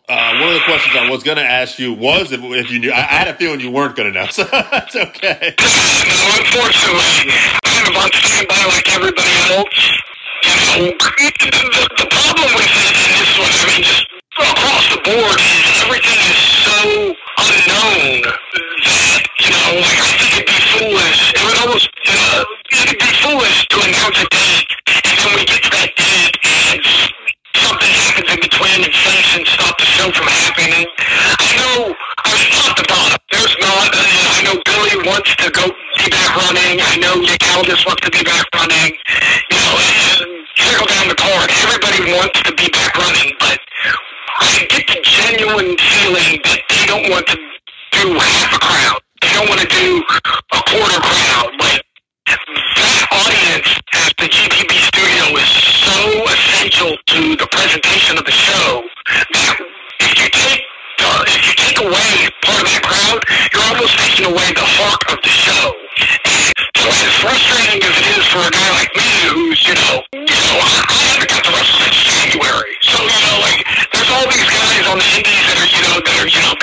Uh, 0.08 0.40
one 0.40 0.48
of 0.48 0.54
the 0.54 0.64
questions 0.64 0.96
I 0.96 1.10
was 1.10 1.22
going 1.22 1.36
to 1.36 1.44
ask 1.44 1.78
you 1.78 1.92
was 1.92 2.32
if, 2.32 2.40
if 2.40 2.70
you 2.70 2.80
knew. 2.80 2.90
I, 2.90 3.04
I 3.04 3.20
had 3.20 3.28
a 3.28 3.34
feeling 3.36 3.60
you 3.60 3.70
weren't 3.70 3.94
going 3.94 4.10
to 4.10 4.18
know, 4.18 4.26
so 4.32 4.44
that's 4.48 4.96
okay. 4.96 5.52
Unfortunately, 5.52 7.28
I'm 7.68 7.92
on 7.92 8.08
standby 8.16 8.56
like 8.72 8.88
everybody 8.88 9.36
else. 9.52 10.00
You 10.48 10.54
know, 10.56 10.96
the, 10.96 11.84
the 11.92 12.08
problem 12.08 12.48
with 12.56 12.72
this 12.72 13.32
one, 13.36 13.52
I 13.52 13.64
mean, 13.68 13.84
just 13.84 14.08
across 14.32 14.88
the 14.96 15.00
board, 15.04 15.36
is 15.44 15.76
everything 15.84 16.20
is 16.24 16.40
so 16.64 16.78
unknown 17.44 18.32
that, 18.32 19.28
you 19.44 19.50
know, 19.52 19.76
like, 19.76 20.00
I 20.00 20.10
think 20.24 20.40
it'd 20.40 20.48
be 20.48 20.60
foolish. 20.72 21.20
It 21.36 21.42
would 21.44 21.58
almost, 21.68 21.88
uh, 22.08 22.44
it'd 22.80 22.96
be 22.96 23.12
foolish 23.20 23.68
to 23.68 23.76
announce 23.76 24.24
a 24.24 24.28
date, 24.32 24.72
and 24.88 25.14
then 25.20 25.30
we 25.36 25.44
get 25.44 25.60
to 25.60 25.70
that 25.76 25.92
date, 26.00 26.36
and 26.48 27.27
something 27.68 27.92
happens 28.00 28.28
in 28.32 28.40
between, 28.40 28.80
and 28.80 28.94
sanctions 28.94 29.48
stop 29.52 29.76
the 29.76 29.84
show 29.84 30.08
from 30.08 30.24
happening. 30.24 30.88
I 30.96 31.48
know, 31.60 31.92
I 31.92 32.28
mean, 32.32 32.48
top 32.56 32.72
to 32.80 32.84
bottom, 32.88 33.20
there's 33.28 33.56
not, 33.60 33.92
uh, 33.92 34.36
I 34.36 34.40
know 34.48 34.56
Billy 34.64 34.96
wants 35.04 35.36
to 35.36 35.52
go 35.52 35.68
be 36.00 36.08
back 36.08 36.32
running. 36.32 36.80
I 36.80 36.96
know 36.96 37.20
Nick 37.20 37.44
Aldis 37.52 37.84
wants 37.84 38.00
to 38.08 38.10
be 38.10 38.24
back 38.24 38.46
running. 38.56 38.96
You 39.52 39.58
know, 39.60 39.74
and 39.76 40.48
trickle 40.56 40.88
down 40.88 41.12
the 41.12 41.18
card. 41.18 41.50
Everybody 41.68 42.00
wants 42.16 42.40
to 42.48 42.52
be 42.56 42.68
back 42.72 42.96
running, 42.96 43.36
but 43.36 43.58
I 44.40 44.64
get 44.72 44.86
the 44.88 44.98
genuine 45.04 45.76
feeling 45.76 46.40
that 46.48 46.60
they 46.72 46.84
don't 46.88 47.10
want 47.12 47.26
to 47.28 47.36
do 47.36 48.16
half 48.16 48.56
a 48.56 48.60
crowd. 48.64 49.00
They 49.20 49.32
don't 49.36 49.48
want 49.48 49.60
to 49.60 49.68
do 49.68 50.00
a 50.56 50.60
quarter 50.72 51.00
crowd. 51.04 51.50
Like, 51.60 51.82
that 52.28 53.00
audience 53.08 53.70
at 53.96 54.12
the 54.20 54.28
GPB 54.28 54.72
studio 54.92 55.24
is 55.40 55.48
so 55.80 55.96
essential 56.28 56.92
to 56.92 57.20
the 57.40 57.48
presentation 57.48 58.20
of 58.20 58.24
the 58.28 58.36
show 58.36 58.84
that 59.08 59.56
if 60.04 60.12
you 60.20 60.28
take 60.28 60.60
the, 61.00 61.10
if 61.24 61.42
you 61.48 61.54
take 61.56 61.78
away 61.80 62.12
part 62.44 62.60
of 62.60 62.68
that 62.68 62.84
crowd, 62.84 63.20
you're 63.48 63.64
almost 63.72 63.96
taking 63.96 64.28
away 64.28 64.44
the 64.52 64.68
heart 64.76 65.00
of 65.08 65.16
the 65.24 65.32
show. 65.32 65.72
So 66.76 66.88
as 66.92 67.14
frustrating 67.24 67.80
as 67.80 67.94
it 67.96 68.06
is 68.20 68.24
for 68.28 68.44
a 68.44 68.52
guy 68.52 68.68
like 68.76 68.92
me 68.92 69.08
who's, 69.32 69.60
you 69.64 69.72
know, 69.72 70.04
you 70.12 70.28
know, 70.28 70.56
I, 70.60 71.16
haven't 71.16 71.32
got 71.32 71.42
to 71.48 71.50
wrestle 71.56 71.80
since 71.80 71.96
January. 71.96 72.76
So, 72.84 73.00
you 73.00 73.20
know, 73.24 73.36
like, 73.40 73.60
there's 73.96 74.10
all 74.12 74.26
these 74.28 74.48
guys 74.52 74.84
on 74.84 75.00
the 75.00 75.08
indies 75.16 75.44
that 75.48 75.56
are, 75.64 75.70
you 75.72 75.80
know, 75.80 75.96
that 76.04 76.16
are, 76.20 76.28
you 76.28 76.40
know, 76.44 76.54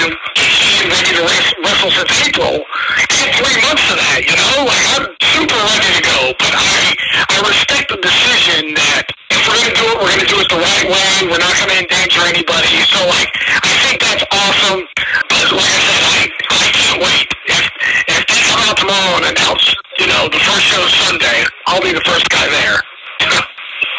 getting 0.89 1.01
ready 1.01 1.17
to 1.17 1.23
wrestle, 1.25 1.57
wrestle 1.63 1.91
since 1.91 2.11
April. 2.27 2.53
And 2.61 3.29
three 3.41 3.57
months 3.65 3.85
of 3.89 3.97
that, 3.97 4.19
you 4.21 4.35
know? 4.37 4.69
Like, 4.69 4.85
I'm 4.93 5.05
super 5.33 5.57
ready 5.57 5.89
to 5.97 6.03
go. 6.05 6.19
But 6.37 6.53
I, 6.53 6.77
I 7.25 7.35
respect 7.41 7.89
the 7.89 7.99
decision 8.01 8.73
that 8.77 9.09
if 9.33 9.41
we're 9.49 9.57
going 9.57 9.73
to 9.73 9.77
do 9.77 9.85
it, 9.89 9.97
we're 9.97 10.11
going 10.13 10.25
to 10.25 10.31
do 10.31 10.37
it 10.41 10.49
the 10.49 10.61
right 10.61 10.87
way. 10.89 11.09
We're 11.25 11.41
not 11.41 11.55
going 11.57 11.71
to 11.73 11.79
endanger 11.81 12.23
anybody. 12.29 12.73
So, 12.85 12.99
like, 13.09 13.29
I 13.65 13.73
think 13.85 13.97
that's 14.01 14.25
awesome. 14.29 14.85
But 15.29 15.45
like 15.57 15.73
I 15.73 15.81
said, 15.89 16.01
I, 16.05 16.19
I 16.53 16.67
can't 16.69 16.99
wait. 17.01 17.27
If, 17.49 17.63
if 18.05 18.21
they 18.29 18.41
come 18.45 18.61
out 18.69 18.77
tomorrow 18.77 19.13
and 19.21 19.25
announce, 19.33 19.65
you 19.97 20.07
know, 20.07 20.29
the 20.29 20.41
first 20.45 20.65
show 20.69 20.83
Sunday, 21.09 21.45
I'll 21.65 21.81
be 21.81 21.93
the 21.93 22.05
first 22.05 22.29
guy 22.29 22.45
there. 22.45 22.77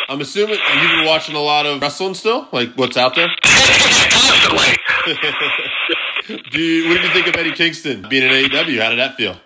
I'm 0.08 0.20
assuming 0.22 0.58
you've 0.60 0.92
been 1.02 1.06
watching 1.06 1.34
a 1.34 1.42
lot 1.42 1.66
of 1.66 1.82
wrestling 1.82 2.14
still, 2.14 2.46
like 2.54 2.78
what's 2.78 2.96
out 2.96 3.18
there. 3.18 3.26
Constantly. 3.42 4.70
Do 6.26 6.60
you, 6.60 6.88
what 6.88 6.94
did 6.94 7.04
you 7.04 7.10
think 7.10 7.26
of 7.28 7.36
Eddie 7.36 7.52
Kingston 7.52 8.04
being 8.08 8.24
in 8.24 8.30
AEW? 8.30 8.82
How 8.82 8.90
did 8.90 8.98
that 8.98 9.14
feel? 9.16 9.38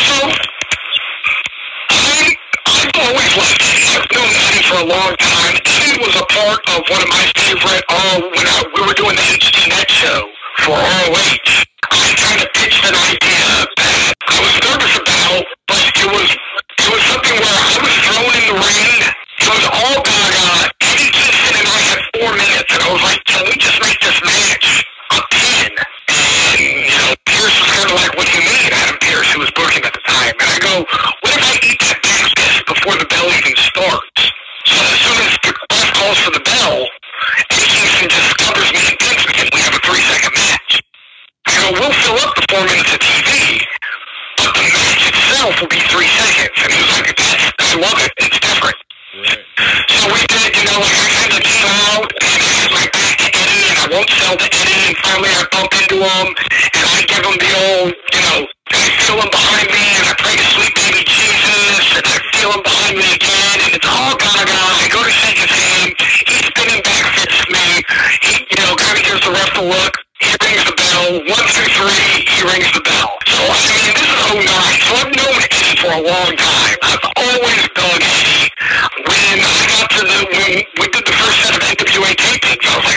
So, 0.00 0.32
I've 3.90 4.06
known 4.16 4.30
Eddie 4.48 4.64
for 4.64 4.80
a 4.80 4.88
long 4.88 5.12
time. 5.18 5.54
Eddie 5.60 6.00
was 6.00 6.14
a 6.16 6.24
part 6.30 6.60
of 6.72 6.80
one 6.88 7.02
of 7.02 7.10
my 7.10 7.26
favorite, 7.36 7.84
uh, 7.90 8.16
when 8.22 8.46
I, 8.48 8.64
we 8.70 8.80
were 8.86 8.94
doing 8.94 9.12
the 9.12 9.26
HDNet 9.34 9.88
show 9.92 10.24
for 10.64 10.78
ROH. 10.78 11.36
I 11.90 12.06
kind 12.16 12.40
of 12.40 12.48
pitched 12.54 12.80
an 12.86 12.96
idea 12.96 13.66
that 13.76 14.14
I 14.24 14.36
was 14.40 14.54
nervous 14.62 14.94
about, 14.94 15.42
but 15.68 15.84
it 15.84 16.08
was, 16.08 16.28
it 16.80 16.88
was 16.88 17.02
something 17.12 17.34
where 17.34 17.58
I 17.60 17.76
was 17.82 17.94
thrown 18.08 18.32
in 18.40 18.44
the 18.48 18.56
ring. 18.56 19.00
It 19.36 19.48
was 19.52 19.64
all 19.68 19.98
gaga. 20.00 20.70
Eddie 20.80 21.12
Kingston 21.12 21.54
and 21.60 21.68
I 21.68 21.80
had 21.92 22.00
four 22.14 22.30
minutes, 22.30 22.70
and 22.72 22.80
I 22.80 22.88
was 22.88 23.02
like, 23.04 23.20
can 23.26 23.42
we 23.50 23.54
just 23.60 23.78
make 23.82 23.98
this 24.00 24.18
match 24.22 24.86
a 25.12 25.20
pin? 25.34 25.72
And, 26.08 26.60
you 26.62 26.94
know, 26.94 27.12
Pearce 27.90 27.98
was 27.98 27.98
kind 27.98 27.98
of 27.98 28.06
like, 28.06 28.14
what 28.14 28.26
do 28.26 28.34
you 28.38 28.44
mean? 28.46 28.70
Adam 28.70 28.98
Pearce, 29.02 29.28
who 29.34 29.40
was 29.40 29.50
booking 29.58 29.82
at 29.82 29.92
the 29.92 30.04
time. 30.06 30.34
And 30.38 30.46
I 30.46 30.58
go, 30.62 30.74
what 31.26 31.32
if 31.34 31.42
I 31.42 31.54
eat 31.66 31.78
that 31.82 31.98
breakfast 31.98 32.62
before 32.70 32.94
the 32.94 33.08
bell 33.10 33.26
even 33.26 33.54
starts? 33.58 34.20
So 34.62 34.78
as 34.78 34.98
soon 35.02 35.18
as 35.26 35.34
the 35.42 35.50
ref 35.50 35.90
calls 35.98 36.18
for 36.22 36.30
the 36.30 36.44
bell, 36.46 36.86
Eddie 37.50 37.66
Kingston 37.66 38.08
just 38.14 38.30
covers 38.38 38.70
me 38.70 38.82
and 38.86 38.96
pins 39.02 39.22
me, 39.26 39.34
and 39.42 39.48
we 39.50 39.60
have 39.66 39.74
a 39.74 39.82
three-second 39.82 40.32
match. 40.38 40.72
I 41.46 41.52
go, 41.58 41.66
we'll 41.82 41.96
fill 42.06 42.18
up 42.22 42.32
the 42.38 42.44
four 42.46 42.62
minutes 42.62 42.94
of 42.94 43.00
TV, 43.02 43.58
but 44.38 44.54
the 44.54 44.64
match 44.70 45.02
itself 45.10 45.52
will 45.58 45.72
be 45.72 45.82
three 45.90 46.10
seconds. 46.14 46.54
And 46.62 46.70
he 46.70 46.78
was 46.78 46.90
like, 46.94 47.10
that's, 47.10 47.42
I 47.58 47.70
love 47.74 47.98
it. 48.06 48.12
It's 48.22 48.38
different. 48.38 48.78
Right. 49.18 49.42
So 49.90 50.06
we 50.14 50.22
did, 50.30 50.54
you 50.54 50.64
know, 50.70 50.78
like 50.78 50.94
I 50.94 51.06
kind 51.10 51.32
of 51.34 51.42
came 51.42 51.66
out 51.90 52.06
and 52.06 52.38
know, 54.30 54.36
the 54.38 54.46
editing, 54.46 54.94
finally 55.02 55.30
I 55.34 55.42
bump 55.50 55.72
into 55.74 55.98
him, 55.98 56.26
and 56.30 56.84
I 56.86 56.98
give 57.10 57.24
him 57.26 57.34
the 57.34 57.50
old, 57.66 57.90
you 57.90 58.22
know, 58.30 58.38
I 58.70 58.86
feel 59.02 59.18
him 59.18 59.30
behind 59.30 59.66
me, 59.74 59.82
and 59.98 60.06
I 60.06 60.14
pray 60.22 60.34
to 60.38 60.46
sweet 60.54 60.70
baby 60.78 61.02
Jesus, 61.02 61.98
and 61.98 62.06
I 62.06 62.16
feel 62.38 62.50
him 62.54 62.62
behind 62.62 62.94
me 62.94 63.08
again, 63.10 63.58
and 63.66 63.72
it's 63.74 63.88
all 63.90 64.14
gaga. 64.14 64.54
I 64.54 64.86
go 64.86 65.02
to 65.02 65.10
shake 65.10 65.42
his 65.42 65.50
hand. 65.50 65.90
He's 66.30 66.46
spinning 66.46 66.82
back 66.86 67.04
fits 67.18 67.42
me. 67.50 67.66
He, 68.22 68.32
you 68.46 68.58
know, 68.62 68.78
kind 68.78 68.94
of 68.94 69.02
gives 69.02 69.22
the 69.26 69.32
ref 69.34 69.50
a 69.58 69.64
look. 69.66 69.94
He 70.22 70.30
rings 70.46 70.62
the 70.62 70.76
bell. 70.78 71.06
One, 71.26 71.46
two, 71.50 71.66
three, 71.74 72.22
he 72.30 72.38
rings 72.46 72.70
the 72.70 72.84
bell. 72.86 73.10
So, 73.26 73.40
I 73.40 73.58
mean, 73.66 73.94
this 73.98 74.06
is 74.06 74.20
09, 74.30 74.46
so 74.46 74.92
I've 75.00 75.10
known 75.10 75.38
Eddie 75.42 75.76
for 75.80 75.90
a 75.90 76.02
long 76.06 76.32
time. 76.38 76.76
I've 76.86 77.04
always 77.18 77.62
known 77.74 77.98
Eddie. 77.98 78.46
When 79.10 79.36
I 79.42 79.60
got 79.74 79.86
to 79.90 80.02
the, 80.06 80.18
when 80.30 80.52
we 80.78 80.86
did 80.92 81.02
the 81.02 81.16
first 81.18 81.36
set 81.42 81.56
of 81.56 81.62
NWA 81.66 82.12
tapings, 82.14 82.62
I 82.68 82.76
was 82.78 82.89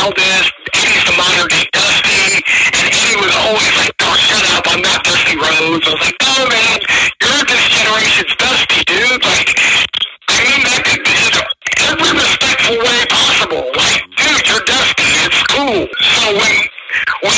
Valdez, 0.00 0.48
Eddie's 0.72 1.04
the 1.04 1.12
modern 1.12 1.48
day 1.52 1.68
Dusty, 1.76 2.40
and 2.72 2.88
Eddie 2.88 3.20
was 3.20 3.36
always 3.36 3.74
like, 3.76 3.92
oh, 4.00 4.16
shut 4.16 4.40
up, 4.56 4.64
I'm 4.72 4.80
not 4.80 5.04
Dusty 5.04 5.36
Rhodes. 5.36 5.84
I 5.84 5.92
was 5.92 6.00
like, 6.00 6.16
no, 6.24 6.48
man, 6.48 6.78
you're 7.20 7.44
this 7.44 7.64
generation's 7.68 8.32
Dusty, 8.40 8.80
dude. 8.88 9.20
Like, 9.20 9.52
I 10.32 10.40
mean 10.40 10.60
that 10.64 10.88
in 10.88 11.04
every 11.84 12.12
respectful 12.16 12.80
way 12.80 13.00
possible. 13.12 13.64
Like, 13.76 14.00
dude, 14.16 14.40
you're 14.48 14.64
Dusty, 14.64 15.08
it's 15.28 15.40
cool. 15.52 15.84
So 15.84 16.22
when, 16.32 16.56
when 17.20 17.36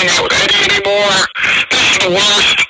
hang 0.00 0.08
out 0.16 0.22
with 0.24 0.32
Eddie 0.32 0.64
anymore. 0.64 1.28
This 1.70 1.84
is 1.92 1.98
the 1.98 2.10
worst. 2.10 2.60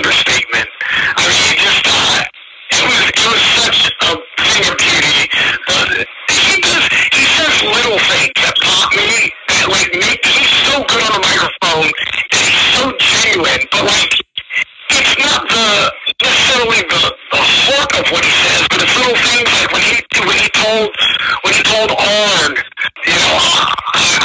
understatement. 0.00 0.68
I 1.16 1.22
mean, 1.28 1.42
he 1.44 1.56
just, 1.60 1.84
uh, 1.86 2.24
it 2.70 2.82
was, 2.88 3.00
it 3.10 3.26
was 3.26 3.42
such 3.60 3.80
a 4.00 4.16
thing 4.48 4.64
of 4.70 4.76
beauty. 4.78 5.28
But 5.66 6.08
he 6.30 6.60
does, 6.60 6.84
he 7.12 7.24
says 7.36 7.54
little 7.68 7.98
things 7.98 8.32
that 8.40 8.54
pop 8.62 8.88
me, 8.96 9.32
that 9.48 9.68
like 9.68 9.90
make, 9.92 10.24
he's 10.24 10.48
so 10.64 10.80
good 10.88 11.02
on 11.04 11.20
the 11.20 11.22
microphone, 11.26 11.90
and 11.90 12.42
he's 12.48 12.64
so 12.80 12.84
genuine, 12.96 13.62
but 13.70 13.84
like, 13.84 14.14
it's 14.90 15.14
not 15.20 15.48
the, 15.48 15.99
necessarily 16.60 16.84
the, 16.88 17.02
the 17.32 17.40
heart 17.40 17.92
of 17.96 18.04
what 18.12 18.24
he 18.24 18.32
says, 18.44 18.60
but 18.68 18.78
it's 18.84 18.96
little 18.96 19.16
things 19.16 19.48
like 19.48 19.70
when 19.72 19.80
he, 19.80 19.96
when 20.28 20.36
he 20.36 20.48
told, 20.52 20.88
when 21.44 21.52
he 21.56 21.62
told 21.64 21.88
Arn, 21.88 22.52
you 23.08 23.16
know, 23.16 23.32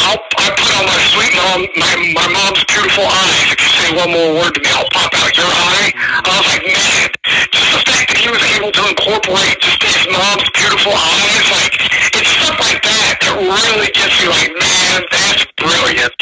I'll, 0.03 0.19
I 0.19 0.47
put 0.51 0.71
on 0.75 0.83
my 0.83 0.99
sweet 1.15 1.31
mom, 1.31 1.59
my, 1.79 1.93
my 2.11 2.27
mom's 2.27 2.63
beautiful 2.67 3.07
eyes. 3.07 3.47
If 3.55 3.59
you 3.63 3.71
say 3.79 3.87
one 3.95 4.11
more 4.11 4.31
word 4.35 4.51
to 4.51 4.59
me, 4.59 4.67
I'll 4.75 4.89
pop 4.91 5.11
out 5.15 5.31
your 5.31 5.47
eye. 5.47 5.91
I 5.95 6.29
was 6.35 6.47
like, 6.51 6.65
man, 6.67 7.07
just 7.55 7.69
the 7.71 7.81
fact 7.87 8.05
that 8.11 8.19
he 8.19 8.27
was 8.27 8.43
able 8.59 8.71
to 8.71 8.83
incorporate 8.83 9.55
just 9.63 9.79
his 9.79 10.03
mom's 10.11 10.49
beautiful 10.51 10.91
eyes, 10.91 11.45
like, 11.55 11.73
it's 12.19 12.31
stuff 12.35 12.59
like 12.59 12.83
that 12.83 13.15
that 13.23 13.33
really 13.39 13.91
gets 13.95 14.15
you 14.19 14.27
like, 14.27 14.51
man, 14.59 14.99
that's 15.07 15.43
brilliant. 15.55 16.19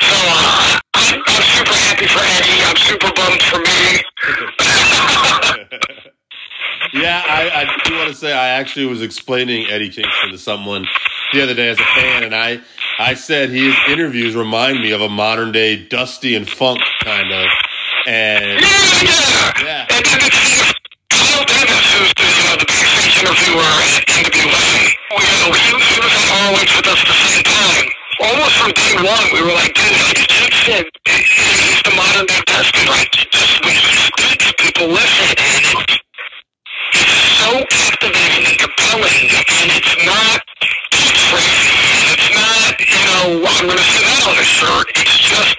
So, 0.00 0.16
uh, 0.16 0.80
I'm, 0.94 1.20
I'm 1.20 1.44
super 1.52 1.76
happy 1.90 2.06
for 2.08 2.22
Eddie. 2.22 2.60
I'm 2.64 2.78
super 2.80 3.10
bummed 3.12 3.42
for 3.44 3.60
me. 3.60 4.00
Yeah, 7.04 7.22
I, 7.26 7.62
I 7.62 7.64
do 7.84 7.96
want 7.96 8.08
to 8.08 8.14
say 8.14 8.32
I 8.32 8.48
actually 8.48 8.86
was 8.86 9.02
explaining 9.02 9.66
Eddie 9.68 9.90
Kingston 9.90 10.30
to 10.30 10.38
someone 10.38 10.86
the 11.34 11.42
other 11.42 11.54
day 11.54 11.68
as 11.68 11.78
a 11.78 11.84
fan, 11.84 12.22
and 12.24 12.34
I 12.34 12.60
I 12.98 13.12
said 13.14 13.50
his 13.50 13.74
interviews 13.88 14.34
remind 14.34 14.80
me 14.80 14.90
of 14.92 15.00
a 15.02 15.08
modern 15.08 15.52
day 15.52 15.76
Dusty 15.76 16.34
and 16.34 16.48
Funk 16.48 16.80
kind 17.02 17.30
of, 17.32 17.46
and 18.06 18.60
Yeah, 18.60 18.68
yeah. 19.04 19.64
Yeah. 19.64 19.86
And 19.90 20.04
then 20.04 20.20
Kyle 21.10 21.44
Davis, 21.44 21.86
who's 21.92 22.12
the, 22.16 22.24
you 22.24 22.44
know, 22.48 22.56
the 22.56 22.66
backstage 22.72 23.16
interviewer 23.20 23.60
at 23.60 24.04
NWA. 24.08 24.94
You 25.12 25.36
know, 25.44 25.52
he, 25.52 25.76
he 25.76 26.00
was 26.00 26.14
at 26.14 26.26
ROH 26.40 26.72
with 26.76 26.86
us 26.88 27.00
at 27.00 27.08
the 27.08 27.18
same 27.20 27.44
time. 27.44 27.86
Almost 28.22 28.54
from 28.56 28.70
day 28.72 28.94
one, 29.04 29.26
we 29.34 29.42
were 29.42 29.52
like, 29.52 29.74
dude, 29.74 29.92
Eddie 30.08 30.26
Kingston, 30.30 30.84
he's 31.04 31.82
the 31.84 31.92
modern 31.96 32.26
day 32.26 32.40
Dusty. 32.46 32.86
Like, 32.88 33.10
just 33.28 33.60
speaks, 33.60 34.52
people 34.62 34.88
listen, 34.88 35.28
and 35.36 35.64
it's, 35.64 35.74
it's 35.92 36.03
so 37.44 37.60
captivating 37.68 38.44
and 38.48 38.56
compelling, 38.56 39.28
and 39.28 39.68
it's 39.76 39.94
not 40.08 40.40
catchphrases. 40.96 42.16
It's 42.16 42.30
not, 42.32 42.72
you 42.80 43.00
know, 43.04 43.44
I'm 43.44 43.66
going 43.68 43.76
to 43.76 43.84
say 43.84 44.00
that 44.00 44.24
on 44.24 44.36
a 44.40 44.48
shirt. 44.48 44.88
It's 44.96 45.16
just, 45.20 45.52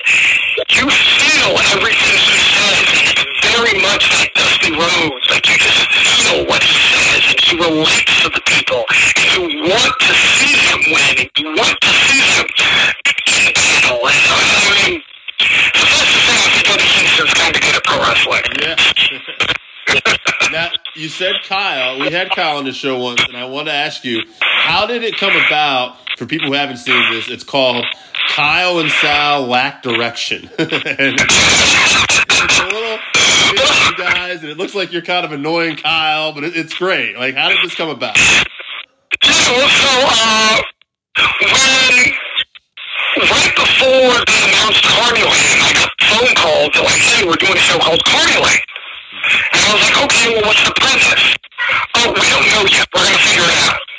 you 0.73 0.89
feel 0.89 1.53
everything 1.77 2.17
he 2.25 2.37
says, 2.57 2.85
and 2.89 3.05
it's 3.13 3.25
very 3.53 3.77
much 3.85 4.09
like 4.17 4.33
Dusty 4.33 4.73
Rhodes. 4.73 5.25
Like, 5.29 5.45
you 5.45 5.57
just 5.61 5.85
feel 5.93 6.49
what 6.49 6.65
he 6.65 6.73
says, 6.73 7.21
and 7.29 7.39
he 7.45 7.53
relates 7.53 8.13
to 8.25 8.33
the 8.33 8.41
people, 8.49 8.81
and 8.89 9.45
you 9.45 9.69
want 9.69 9.93
to 10.09 10.13
see 10.41 10.57
him 10.57 10.81
win, 10.89 11.13
and 11.21 11.31
you 11.37 11.53
want 11.53 11.77
to 11.85 11.91
see 12.09 12.23
him 12.33 12.47
in 12.49 13.53
battle. 13.53 14.01
And, 14.09 14.25
I 14.25 14.73
mean, 14.89 15.03
suffice 15.37 16.09
to 16.09 16.19
say, 16.25 16.33
I 16.33 16.49
think 16.49 16.65
Eddie 16.65 16.89
Kingston's 16.97 17.33
kind 17.37 17.53
of 17.53 17.61
good 17.61 17.77
at 17.77 17.83
pro 17.85 17.97
wrestling. 18.01 18.45
yeah. 18.57 19.53
now 20.51 20.69
you 20.95 21.09
said 21.09 21.33
Kyle. 21.47 21.99
We 21.99 22.11
had 22.11 22.29
Kyle 22.31 22.57
on 22.57 22.65
the 22.65 22.73
show 22.73 22.99
once, 22.99 23.23
and 23.27 23.37
I 23.37 23.45
want 23.45 23.67
to 23.67 23.73
ask 23.73 24.03
you, 24.03 24.21
how 24.39 24.85
did 24.85 25.03
it 25.03 25.17
come 25.17 25.35
about? 25.47 25.97
For 26.17 26.25
people 26.25 26.47
who 26.47 26.53
haven't 26.53 26.77
seen 26.77 27.11
this, 27.11 27.29
it's 27.29 27.43
called 27.43 27.85
Kyle 28.29 28.79
and 28.79 28.89
Sal 28.89 29.45
Lack 29.47 29.83
Direction, 29.83 30.49
and 30.57 30.69
it's 30.69 32.59
a 32.59 32.65
little 32.67 32.97
you 33.51 33.97
guys, 33.97 34.41
and 34.41 34.49
it 34.49 34.57
looks 34.57 34.73
like 34.73 34.91
you're 34.91 35.01
kind 35.01 35.25
of 35.25 35.31
annoying 35.31 35.75
Kyle, 35.75 36.31
but 36.33 36.43
it, 36.43 36.55
it's 36.55 36.73
great. 36.73 37.17
Like, 37.17 37.35
how 37.35 37.49
did 37.49 37.57
this 37.63 37.75
come 37.75 37.89
about? 37.89 38.17
So, 38.17 39.53
uh, 39.55 40.61
when, 41.41 42.13
right 43.21 43.55
before 43.55 44.15
they 44.25 44.41
announced 44.47 44.83
Carnyland, 44.83 45.61
I 45.61 45.71
got 45.73 45.89
a 45.89 46.05
phone 46.05 46.35
call 46.35 46.69
to 46.71 46.81
like, 46.83 47.01
hey, 47.01 47.25
we're 47.25 47.35
doing 47.35 47.53
a 47.53 47.59
show 47.59 47.79
called 47.79 48.01
Carnyland. 48.05 48.59
And 49.53 49.59
I 49.65 49.69
was 49.73 49.81
like, 49.81 49.97
okay, 50.05 50.27
well, 50.35 50.45
what's 50.47 50.63
the 50.65 50.75
premise? 50.75 51.23
Oh, 52.01 52.13
we 52.13 52.25
don't 52.29 52.47
know 52.53 52.63
yet. 52.69 52.85
We're 52.93 53.03
going 53.03 53.17
to 53.17 53.23
figure 53.25 53.49
it 53.49 53.59
out. 53.65 53.79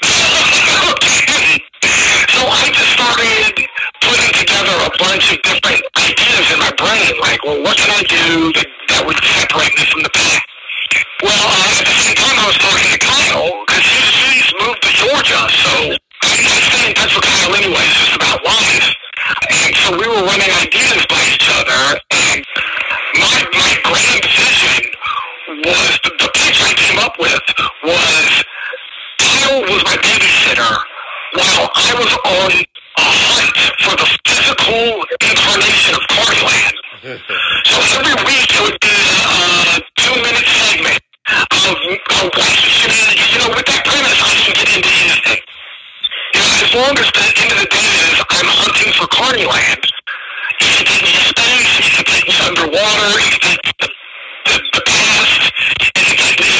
So 2.36 2.44
I 2.44 2.68
just 2.68 2.92
started 2.92 3.64
putting 4.04 4.32
together 4.36 4.76
a 4.84 4.92
bunch 5.00 5.32
of 5.32 5.40
different 5.40 5.80
ideas 5.96 6.44
in 6.52 6.58
my 6.60 6.68
brain. 6.76 7.16
Like, 7.16 7.40
well, 7.44 7.62
what 7.64 7.76
can 7.80 7.88
I 7.88 8.02
do 8.04 8.52
that, 8.52 8.68
that 8.92 9.02
would 9.06 9.16
separate 9.16 9.72
me 9.72 9.84
from 9.88 10.02
the 10.04 10.12
pack? 10.12 10.44
Well, 11.24 11.32
uh, 11.32 11.80
at 11.80 11.86
the 11.88 11.96
same 11.96 12.16
time, 12.20 12.36
I 12.36 12.46
was 12.46 12.58
talking 12.60 12.92
to 12.92 13.00
Kyle 13.00 13.48
because 13.64 13.84
he's, 13.88 14.12
he's 14.36 14.50
moved 14.60 14.82
to 14.84 14.92
Georgia, 15.00 15.42
so 15.48 15.72
I, 15.96 16.32
I 16.44 16.58
stay 16.68 16.82
in 16.88 16.94
touch 16.94 17.16
Kyle 17.16 17.54
anyways, 17.56 17.92
just 18.04 18.14
about 18.20 18.44
life. 18.44 18.86
And 19.48 19.72
so 19.80 19.96
we 19.96 20.06
were 20.06 20.22
running 20.28 20.52
ideas 20.60 21.02
by 21.08 21.22
each 21.32 21.48
other, 21.56 21.80
and 22.12 22.44
my 23.16 23.38
my 23.56 23.72
grand 23.88 24.24
vision 24.28 24.95
was 25.64 26.00
the, 26.04 26.10
the 26.18 26.30
pitch 26.34 26.60
I 26.62 26.72
came 26.74 26.98
up 26.98 27.14
with 27.18 27.44
was 27.84 28.44
Kyle 29.18 29.60
was 29.62 29.82
my 29.84 29.96
babysitter 30.02 30.72
while 31.36 31.70
I 31.74 31.90
was 31.96 32.12
on 32.24 32.50
a 32.52 33.02
hunt 33.02 33.56
for 33.80 33.94
the 33.96 34.08
physical 34.26 35.04
incarnation 35.20 35.94
of 35.94 36.02
Carnyland. 36.12 36.76
So 37.66 37.78
every 38.00 38.16
week 38.26 38.50
it 38.50 38.62
would 38.62 38.80
be 38.80 38.90
a 38.90 39.80
two-minute 40.00 40.48
segment 40.58 41.00
of, 41.28 41.76
wacky 42.34 42.66
shenanigans. 42.66 43.30
You 43.30 43.38
know, 43.42 43.50
with 43.54 43.66
that 43.66 43.82
premise, 43.86 44.18
I 44.18 44.32
can 44.34 44.52
get 44.54 44.68
into 44.74 44.90
anything. 44.90 45.42
You 46.34 46.40
know, 46.40 46.50
as 46.66 46.70
long 46.74 46.94
as 46.98 47.08
the 47.14 47.26
end 47.42 47.50
of 47.52 47.58
the 47.62 47.70
day 47.70 47.90
is 48.10 48.18
I'm 48.26 48.50
hunting 48.50 48.90
for 48.98 49.06
Carnyland, 49.06 49.82
you 50.60 50.68
can 50.72 50.84
take 50.86 51.02
me 51.02 51.14
space, 51.30 51.72
can 51.94 52.04
take 52.10 52.26
me 52.26 52.34
underwater, 52.42 53.10
can 53.22 53.38
take 53.44 53.62
to 53.78 53.88
the, 54.46 54.58
the 54.72 54.82
past, 54.86 55.42
you 55.78 55.90
can 55.94 56.16
take 56.16 56.38
me 56.42 56.52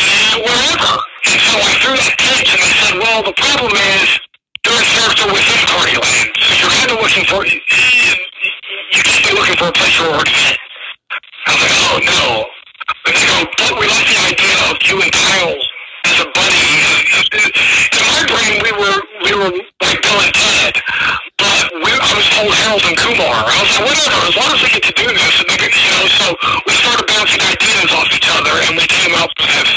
And 0.94 1.40
so 1.42 1.56
I 1.58 1.72
threw 1.82 1.94
that 1.98 2.14
pitch 2.18 2.50
and 2.54 2.62
I 2.62 2.70
said, 2.78 2.94
well, 3.02 3.22
the 3.26 3.34
problem 3.34 3.72
is 3.74 4.08
a 4.66 4.84
character 4.84 5.26
within 5.32 5.60
Carnyland. 5.66 6.30
So 6.36 6.50
you're 6.58 6.74
kind 6.74 6.90
of 6.90 6.98
looking 7.00 7.24
for, 7.26 7.46
you, 7.46 7.58
you 7.58 9.00
can't 9.02 9.24
be 9.26 9.32
looking 9.34 9.56
for 9.56 9.68
a 9.68 9.72
place 9.72 9.96
where 10.00 10.10
we're 10.10 10.26
fit. 10.26 10.58
I 11.46 11.54
was 11.54 11.62
like, 11.62 11.76
oh 11.86 11.98
no. 12.02 12.22
And 13.06 13.14
they 13.14 13.26
go, 13.26 13.38
but 13.58 13.72
we 13.78 13.86
like 13.86 14.06
the 14.10 14.18
idea 14.30 14.56
of 14.70 14.76
you 14.86 15.02
and 15.02 15.12
Kyle 15.12 15.58
as 16.16 16.24
a 16.24 16.28
buddy. 16.32 16.68
In 17.92 18.04
my 18.08 18.22
brain, 18.24 18.54
we 18.64 18.72
were 18.72 18.98
we 19.24 19.32
were 19.36 19.52
like 19.84 20.00
Bill 20.00 20.20
and 20.24 20.32
Ted, 20.32 20.74
but 21.36 21.60
we, 21.84 21.90
I 21.92 22.10
was 22.16 22.26
told 22.32 22.52
Harold 22.64 22.84
and 22.88 22.96
Kumar. 22.96 23.36
I 23.44 23.56
was 23.60 23.70
like, 23.76 23.84
whatever, 23.84 24.20
as 24.24 24.36
long 24.36 24.50
as 24.56 24.60
we 24.64 24.68
get 24.72 24.84
to 24.88 24.94
do 24.96 25.06
this, 25.12 25.34
and 25.44 25.48
get- 25.60 25.76
you 25.76 25.90
know. 25.92 26.06
So 26.08 26.26
we 26.64 26.72
started 26.72 27.04
bouncing 27.06 27.42
ideas 27.44 27.90
off 27.92 28.08
each 28.16 28.28
other, 28.32 28.54
and 28.64 28.72
we 28.80 28.86
came 28.88 29.12
up 29.20 29.30
with, 29.36 29.68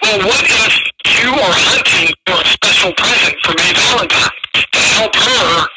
well, 0.00 0.18
what 0.24 0.40
if 0.44 0.72
you 1.20 1.30
are 1.36 1.56
hunting 1.68 2.08
for 2.26 2.36
a 2.40 2.46
special 2.48 2.92
present 2.96 3.36
for 3.44 3.52
May 3.60 3.72
Valentine 3.76 4.40
to 4.56 4.80
help 4.96 5.12
her 5.16 5.68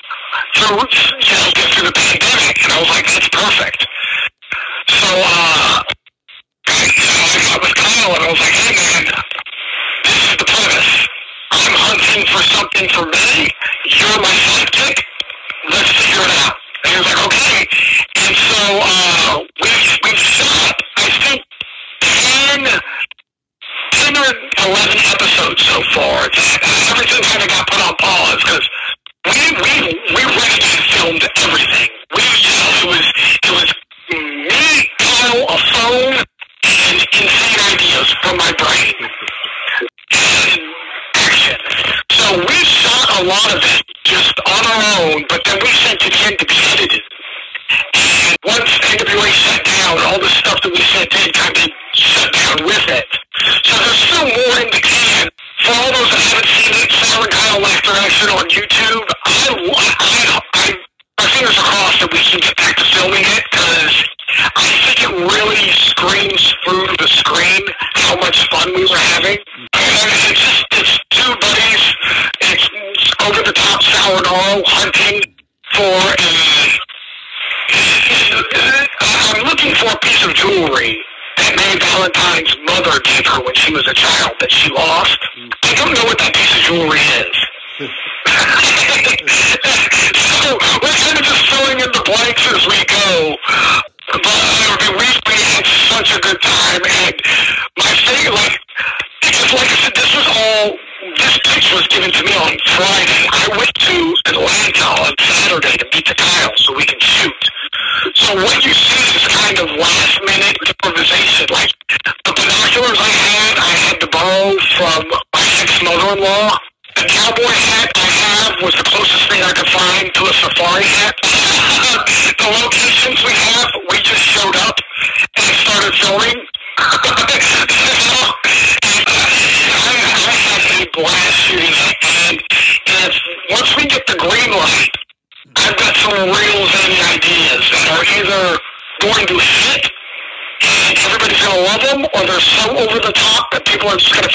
through, 0.55 0.81
you 0.87 1.35
know, 1.35 1.47
get 1.55 1.67
through 1.75 1.87
the 1.91 1.95
pandemic? 1.97 2.55
And 2.63 2.71
I 2.71 2.77
was 2.79 2.89
like, 2.95 3.05
that's 3.11 3.29
perfect. 3.35 3.81
So, 4.87 5.09
uh, 5.11 5.46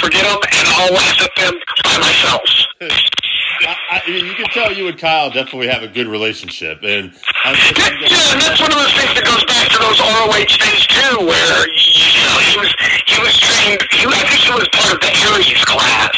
forget 0.03 0.27
them, 0.27 0.41
and 0.43 0.67
I'll 0.75 0.93
laugh 0.93 1.19
at 1.23 1.33
them 1.39 1.55
by 1.87 1.95
myself. 2.03 2.43
I, 3.63 4.03
I, 4.03 4.11
you 4.11 4.35
can 4.35 4.51
tell 4.51 4.75
you 4.75 4.89
and 4.91 4.99
Kyle 4.99 5.31
definitely 5.31 5.69
have 5.69 5.87
a 5.87 5.89
good 5.89 6.09
relationship, 6.11 6.83
and 6.83 7.15
I'm, 7.47 7.55
Yeah, 7.79 8.11
yeah, 8.11 8.35
and 8.35 8.43
that's 8.43 8.59
one 8.59 8.75
of 8.75 8.79
those 8.83 8.91
things 8.99 9.15
that 9.15 9.23
goes 9.23 9.45
back 9.47 9.71
to 9.71 9.79
those 9.79 10.03
ROH 10.03 10.51
days 10.59 10.83
too, 10.91 11.15
where 11.23 11.59
you 11.71 12.23
know 12.27 12.37
he 12.43 12.55
was 12.59 12.71
he 13.07 13.17
was 13.23 13.35
trained. 13.39 13.79
He, 13.95 14.03
I 14.03 14.23
think 14.27 14.43
he 14.43 14.51
was 14.51 14.67
part 14.75 14.91
of 14.91 14.99
the 14.99 15.13
Aries 15.31 15.63
class. 15.63 16.15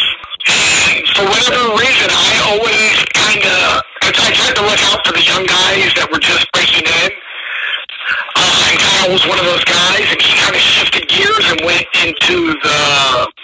And 0.48 1.04
for 1.16 1.24
whatever 1.28 1.76
reason, 1.76 2.08
I 2.08 2.32
always 2.56 2.96
kind 3.12 3.44
of 3.44 3.84
I 4.04 4.32
tried 4.32 4.56
to 4.56 4.64
look 4.64 4.80
out 4.88 5.00
for 5.04 5.12
the 5.12 5.24
young 5.24 5.44
guys 5.44 5.92
that 6.00 6.08
were 6.08 6.20
just 6.20 6.48
breaking 6.56 6.88
in. 6.88 7.12
Uh, 8.36 8.68
and 8.70 8.78
Kyle 8.78 9.10
was 9.12 9.24
one 9.26 9.38
of 9.38 9.46
those 9.46 9.64
guys, 9.64 10.06
and 10.10 10.20
he 10.20 10.32
kind 10.38 10.54
of 10.54 10.60
shifted 10.60 11.08
gears 11.08 11.46
and 11.50 11.60
went 11.64 11.86
into 12.04 12.54
the 12.62 12.80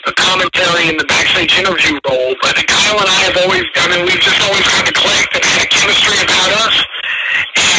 the 0.06 0.14
commentary 0.16 0.88
and 0.88 0.98
the 0.98 1.04
backstage 1.04 1.52
interview 1.58 2.00
role. 2.08 2.34
But 2.42 2.56
Kyle 2.66 2.98
and 2.98 3.08
I 3.08 3.18
have 3.28 3.36
always, 3.44 3.64
I 3.76 3.86
mean, 3.92 4.06
we've 4.06 4.20
just 4.20 4.40
always 4.42 4.64
kind 4.66 4.86
of 4.88 4.94
clicked 4.94 5.34
and 5.36 5.44
had 5.44 5.62
a 5.62 5.68
chemistry 5.68 6.18
about 6.24 6.50
us. 6.64 6.76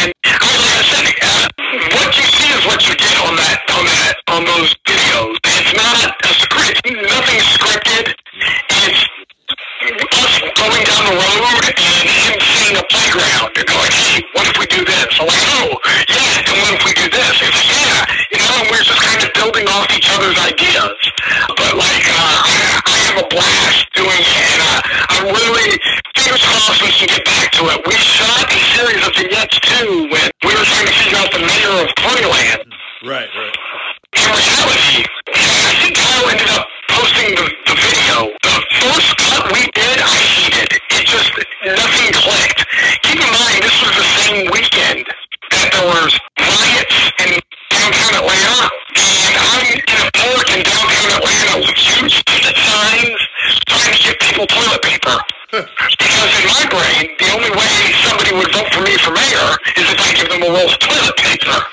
And 0.01 0.13
I 0.23 0.45
was 0.47 0.62
like 0.62 0.77
I 0.77 0.86
said, 0.86 1.06
uh, 1.12 1.45
what 1.97 2.10
you 2.15 2.25
see 2.30 2.49
is 2.54 2.63
what 2.69 2.80
you 2.88 2.93
get 2.95 3.15
on 3.25 3.36
that 3.36 3.58
on 3.73 3.84
that 3.86 4.15
on 4.30 4.41
those 4.45 4.69
videos. 4.88 5.36
It's 5.43 5.73
not 5.75 5.95
a 6.08 6.32
script, 6.39 6.86
nothing 6.86 7.39
scripted. 7.58 8.15
It's 8.69 9.12
us 9.82 10.34
going 10.56 10.84
down 10.86 11.04
the 11.10 11.17
road 11.17 11.63
and 11.65 11.77
him 11.77 12.38
seeing 12.38 12.77
a 12.77 12.86
playground 12.86 13.49
and 13.58 13.65
going, 13.65 13.91
hey, 13.91 14.21
what 14.34 14.45
if 14.47 14.58
we 14.60 14.65
do 14.67 14.86
this? 14.86 15.10
I'm 15.19 15.25
like, 15.25 15.41
oh, 15.58 15.73
yeah, 16.10 16.49
and 16.49 16.58
what 16.62 16.71
if 16.77 16.86
we 16.86 16.93
do 16.93 17.10
yeah, 17.39 18.03
you 18.31 18.39
know, 18.43 18.51
and 18.59 18.67
we're 18.67 18.83
just 18.83 18.99
kind 18.99 19.21
of 19.23 19.31
building 19.33 19.67
off 19.71 19.87
each 19.95 20.09
other's 20.11 20.37
ideas. 20.37 20.99
But 21.55 21.79
like, 21.79 22.05
uh, 22.11 22.37
I, 22.43 22.51
I 22.83 22.97
have 23.07 23.17
a 23.23 23.27
blast 23.31 23.87
doing 23.95 24.19
it, 24.19 24.45
and 24.51 24.61
uh, 24.61 24.79
I'm 25.15 25.23
really, 25.31 25.79
fingers 26.15 26.43
crossed 26.43 26.83
we 26.83 26.91
can 26.91 27.07
get 27.07 27.23
back 27.23 27.51
to 27.55 27.71
it. 27.71 27.79
We 27.87 27.95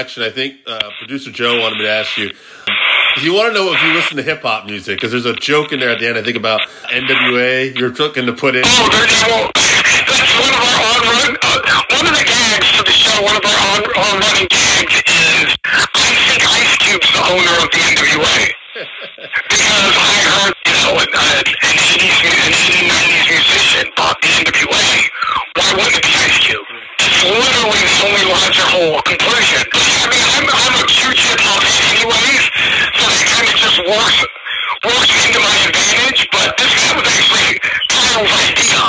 direction. 0.00 0.22
I 0.22 0.30
think 0.30 0.56
uh, 0.66 0.80
producer 0.98 1.30
Joe 1.30 1.60
wanted 1.60 1.76
me 1.76 1.84
to 1.84 1.90
ask 1.90 2.16
you. 2.16 2.30
If 3.16 3.24
you 3.24 3.34
want 3.34 3.52
to 3.52 3.54
know 3.54 3.72
if 3.72 3.82
you 3.82 3.92
listen 3.92 4.16
to 4.16 4.22
hip 4.22 4.40
hop 4.42 4.64
music, 4.66 4.96
because 4.96 5.10
there's 5.10 5.26
a 5.26 5.34
joke 5.34 5.72
in 5.72 5.80
there 5.80 5.90
at 5.90 5.98
the 5.98 6.06
end. 6.08 6.16
I 6.16 6.22
think 6.22 6.36
about 6.38 6.60
NWA. 6.88 7.76
You're 7.76 7.90
looking 7.92 8.24
to 8.24 8.32
put 8.32 8.54
in. 8.56 8.62
Oh, 8.64 8.88
there's 8.88 9.12
well, 9.28 9.50
that's 9.52 10.32
one 10.40 10.48
of 10.48 10.62
our 10.62 10.78
on 10.88 11.00
run. 11.04 11.30
Uh, 11.42 11.82
one 12.00 12.06
of 12.08 12.14
the 12.16 12.24
gags 12.24 12.68
for 12.78 12.84
the 12.86 12.94
show. 12.96 13.12
One 13.20 13.36
of 13.36 13.44
our 13.44 13.60
on, 13.76 13.80
on 13.92 14.14
running 14.24 14.48
gags 14.48 14.94
is 15.04 15.48
I 15.68 16.08
think 16.32 16.40
Ice 16.48 16.74
Cube's 16.80 17.10
the 17.12 17.22
owner 17.28 17.54
of 17.60 17.68
the 17.68 17.80
NWA 17.92 18.36
because 19.52 19.94
I 20.00 20.12
heard 20.30 20.54
you 20.64 20.76
know 20.80 20.94
an, 21.02 21.10
uh, 21.12 21.42
an 21.66 21.76
80s 21.76 22.16
mu- 22.24 22.40
an 22.46 22.52
80s 22.56 22.86
90s 22.88 23.26
musician 23.26 23.84
bought 23.98 24.16
the 24.22 24.30
NWA. 24.48 24.86
Why 25.58 25.68
wouldn't 25.76 25.98
it 25.98 26.04
be 26.06 26.14
Ice 26.14 26.38
Cube? 26.46 26.69
Literally 27.20 27.84
the 27.84 28.00
only 28.00 28.24
logical 28.32 28.96
conclusion. 29.04 29.60
I 29.76 30.08
mean, 30.08 30.24
I'm, 30.24 30.46
I'm 30.48 30.74
a 30.80 30.84
huge 30.88 31.20
hip 31.20 31.36
hop 31.44 31.60
fan 31.60 31.92
anyways, 31.92 32.44
so 32.96 33.04
that 33.12 33.24
kind 33.28 33.44
of 33.44 33.56
just 33.60 33.78
works 33.84 34.20
works 34.88 35.12
into 35.28 35.40
my 35.44 35.52
advantage. 35.68 36.32
But 36.32 36.56
this 36.56 36.72
guy 36.80 36.96
was 36.96 37.04
actually 37.04 37.60
Kyle's 37.92 38.24
idea 38.24 38.84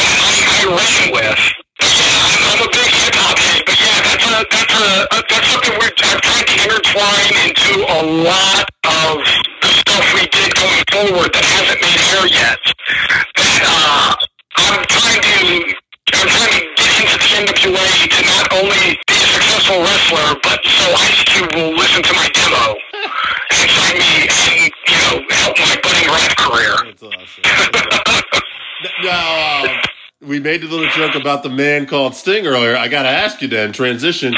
that 0.00 0.12
I, 0.16 0.32
I 0.48 0.60
ran 0.64 1.02
with. 1.12 1.42
Yeah, 1.84 2.56
I'm, 2.56 2.60
a 2.64 2.68
big 2.72 2.88
hip 2.88 3.14
hop 3.20 3.36
fan. 3.36 3.60
But 3.60 3.76
yeah, 3.76 3.98
that's 4.00 4.24
a 4.24 4.36
that's 4.48 4.76
a, 4.80 4.88
a 5.12 5.18
that's 5.28 5.48
something 5.52 5.74
we're 5.76 5.92
I've 6.08 6.24
tried 6.24 6.48
to 6.48 6.56
intertwine 6.64 7.34
into 7.52 7.84
a 7.84 8.00
lot 8.24 8.64
of 8.64 9.20
the 9.60 9.70
stuff 9.76 10.04
we 10.16 10.24
did 10.32 10.56
going 10.56 10.84
forward 10.88 11.36
that 11.36 11.44
hasn't 11.44 11.80
made 11.84 12.00
hair 12.00 12.24
yet. 12.32 12.62
That 13.36 13.60
uh, 13.60 14.16
I'm 14.56 14.80
trying 14.88 15.20
to 15.20 15.76
I'm 16.14 16.28
trying 16.28 16.52
to 16.52 16.64
get 16.76 16.92
into 17.00 17.16
the 17.18 17.28
NWA 17.38 18.08
to 18.08 18.20
not 18.24 18.52
only 18.52 18.98
be 19.06 19.14
a 19.14 19.26
successful 19.28 19.80
wrestler, 19.80 20.40
but 20.42 20.64
so 20.64 20.86
Ice 20.92 21.24
Cube 21.24 21.54
will 21.54 21.74
listen 21.74 22.02
to 22.02 22.12
my 22.14 22.28
demo 22.34 22.76
and 23.50 23.70
sign 23.70 23.98
me 23.98 24.28
and 24.28 24.72
you 24.88 24.96
know 24.96 25.20
help 25.30 25.58
my 25.58 25.76
budding 25.82 26.08
rap 26.08 26.36
career. 26.36 26.74
That's 26.86 27.02
awesome. 29.06 29.80
we 30.22 30.40
made 30.40 30.62
a 30.62 30.66
little 30.66 30.88
joke 30.90 31.14
about 31.14 31.42
the 31.42 31.50
man 31.50 31.86
called 31.86 32.14
Sting 32.14 32.46
earlier. 32.46 32.76
I 32.76 32.88
got 32.88 33.02
to 33.02 33.08
ask 33.10 33.42
you 33.42 33.48
then, 33.48 33.72
transition. 33.72 34.34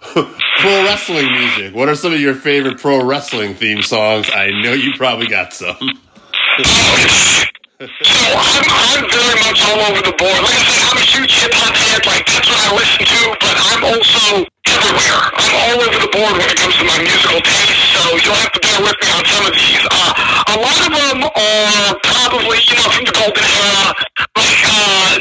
pro 0.00 0.84
wrestling 0.84 1.30
music. 1.30 1.74
What 1.74 1.88
are 1.88 1.94
some 1.94 2.12
of 2.12 2.20
your 2.20 2.34
favorite 2.34 2.78
pro 2.78 3.04
wrestling 3.04 3.54
theme 3.54 3.82
songs? 3.82 4.28
I 4.32 4.50
know 4.62 4.72
you 4.72 4.92
probably 4.96 5.26
got 5.26 5.52
some. 5.52 5.76
So 7.80 7.88
I'm, 7.96 8.60
I'm 8.68 9.08
very 9.08 9.40
much 9.40 9.64
all 9.64 9.80
over 9.88 10.04
the 10.04 10.12
board. 10.20 10.36
Like 10.44 10.52
I 10.52 10.68
said, 10.68 10.84
I'm 10.84 11.00
a 11.00 11.06
huge 11.16 11.32
hip 11.32 11.48
hop 11.56 11.72
head. 11.72 12.04
Like 12.04 12.28
that's 12.28 12.44
what 12.44 12.60
I 12.60 12.76
listen 12.76 13.08
to. 13.08 13.20
But 13.40 13.56
I'm 13.56 13.82
also 13.88 14.44
everywhere. 14.68 15.20
I'm 15.32 15.52
all 15.64 15.76
over 15.88 15.96
the 15.96 16.12
board 16.12 16.36
when 16.36 16.44
it 16.44 16.60
comes 16.60 16.76
to 16.76 16.84
my 16.84 17.00
musical 17.00 17.40
taste. 17.40 17.80
So 17.96 18.20
you'll 18.20 18.36
have 18.36 18.52
to 18.52 18.60
bear 18.60 18.84
with 18.84 19.00
me 19.00 19.08
on 19.16 19.24
some 19.24 19.44
of 19.48 19.56
these. 19.56 19.80
Uh, 19.88 20.12
a 20.52 20.56
lot 20.60 20.76
of 20.76 20.92
them 20.92 21.18
are 21.24 21.88
probably 22.04 22.60
you 22.68 22.76
know 22.76 22.88
from 22.92 23.04
the 23.08 23.16
golden 23.16 23.48
era, 23.48 23.96
like 24.36 24.60
uh, 24.68 25.12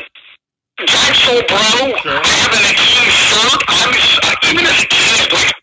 Jive 0.83 1.15
Soul 1.15 1.39
Bro. 1.47 1.95
I 2.11 2.27
have 2.43 2.53
an 2.59 2.65
Akeem 2.75 3.07
shirt. 3.07 3.59
I 3.71 3.87
was 3.87 4.07
uh, 4.19 4.51
even 4.51 4.67
as 4.67 4.83
a 4.83 4.87
kid, 4.91 5.31
like 5.31 5.55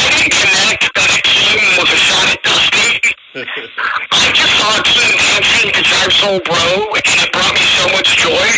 I 0.00 0.04
didn't 0.16 0.32
connect 0.32 0.96
that 0.96 1.12
Akeem 1.12 1.60
was 1.76 1.92
a 1.92 2.00
shot 2.08 2.32
at. 2.32 2.57
I 3.34 4.32
just 4.34 4.52
saw 4.58 4.68
Akeem 4.80 5.12
dancing 5.16 5.70
to 5.72 5.80
Jive 5.82 6.12
Soul 6.12 6.40
Bro, 6.44 6.94
and 6.94 7.16
it 7.22 7.32
brought 7.32 7.54
me 7.54 7.64
so 7.78 7.84
much 7.94 8.08
joy. 8.18 8.48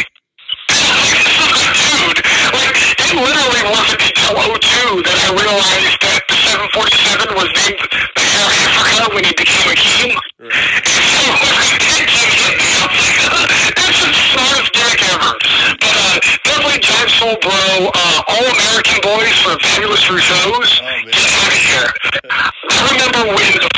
Dude, 0.70 2.18
like, 2.54 2.74
it 2.98 3.10
literally 3.14 3.62
wasn't 3.70 4.00
until 4.02 4.34
02 4.58 5.02
that 5.06 5.18
I 5.22 5.28
realized 5.36 5.96
that 6.02 6.20
the 6.30 6.36
747 6.70 7.34
was 7.36 7.50
named 7.62 7.78
the 7.78 8.24
Air 8.24 8.48
Africa 8.66 9.14
when 9.14 9.24
he 9.26 9.32
became 9.36 9.66
Akeem. 9.70 10.14
And 10.40 11.04
so 11.14 11.22
when 11.30 11.54
Akeem 11.60 12.06
hit 12.08 12.08
me, 12.08 12.66
I 12.80 12.86
was 12.90 13.06
like, 13.30 13.74
that's 13.76 13.98
the 14.02 14.10
smartest 14.34 14.70
gimmick 14.74 15.02
ever. 15.14 15.32
But, 15.78 15.94
uh, 15.94 16.16
definitely 16.46 16.80
Jive 16.80 17.10
Soul 17.18 17.36
Bro, 17.42 17.90
uh, 17.94 18.32
All 18.34 18.46
American 18.46 18.98
Boys 19.04 19.36
for 19.44 19.54
Fabulous 19.60 20.04
Rougeaus. 20.10 20.70
man. 20.82 21.06
Get 21.10 21.28
out 21.28 21.50
of 21.50 21.60
here. 21.60 21.88
I 22.30 22.78
remember 22.94 23.20
when 23.34 23.50
the 23.58 23.60
Full 23.60 23.60
Metal 23.60 23.69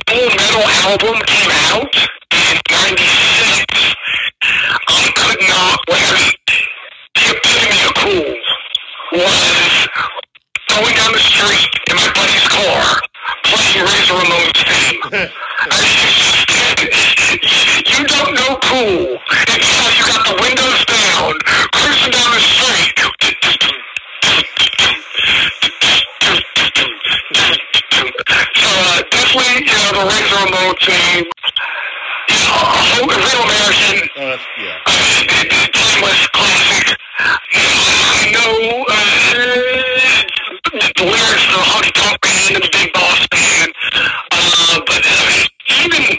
album 0.82 1.14
came 1.26 1.50
out 1.70 1.94
in 1.94 2.58
96. 2.70 3.94
I 4.88 5.12
could 5.14 5.40
not 5.46 5.78
wait. 5.88 6.42
The 7.14 7.22
epitome 7.30 7.80
of 7.86 7.94
cool 8.02 8.34
was 9.12 9.88
going 10.74 10.94
down 10.96 11.12
the 11.12 11.22
street 11.22 11.70
in 11.88 11.94
my 11.96 12.10
buddy's 12.14 12.48
car 12.48 13.00
playing 13.44 13.86
Razor 13.86 14.14
Ramon's 14.14 14.62
theme. 14.66 15.00
I 15.62 15.86
you 17.86 18.04
don't 18.04 18.34
know 18.34 18.58
cool 18.62 19.18
uh, 29.34 29.42
definitely, 29.42 29.66
you 29.66 29.72
know, 29.72 29.92
the 29.92 30.04
Razor 30.08 30.36
Ramon 30.44 30.74
theme. 30.82 31.26
You 32.28 32.36
know, 32.38 32.58
a 33.02 33.16
real 33.16 33.42
American 33.42 34.08
Oh, 34.16 34.28
that's, 34.28 34.46
yeah. 34.58 34.78
timeless 35.72 36.22
classic. 36.28 36.86
I 37.18 38.30
know 38.32 38.84
uh, 38.88 38.94
the 40.96 41.04
lyrics 41.04 41.46
of 41.52 41.62
Honky 41.70 41.92
Tonk 41.92 42.18
Man 42.24 42.54
and 42.54 42.62
the 42.62 42.70
Big 42.72 42.92
Boss 42.92 43.20
Man, 43.32 43.68
uh, 44.32 44.80
but 44.86 45.02
uh, 45.04 45.82
even 45.84 46.18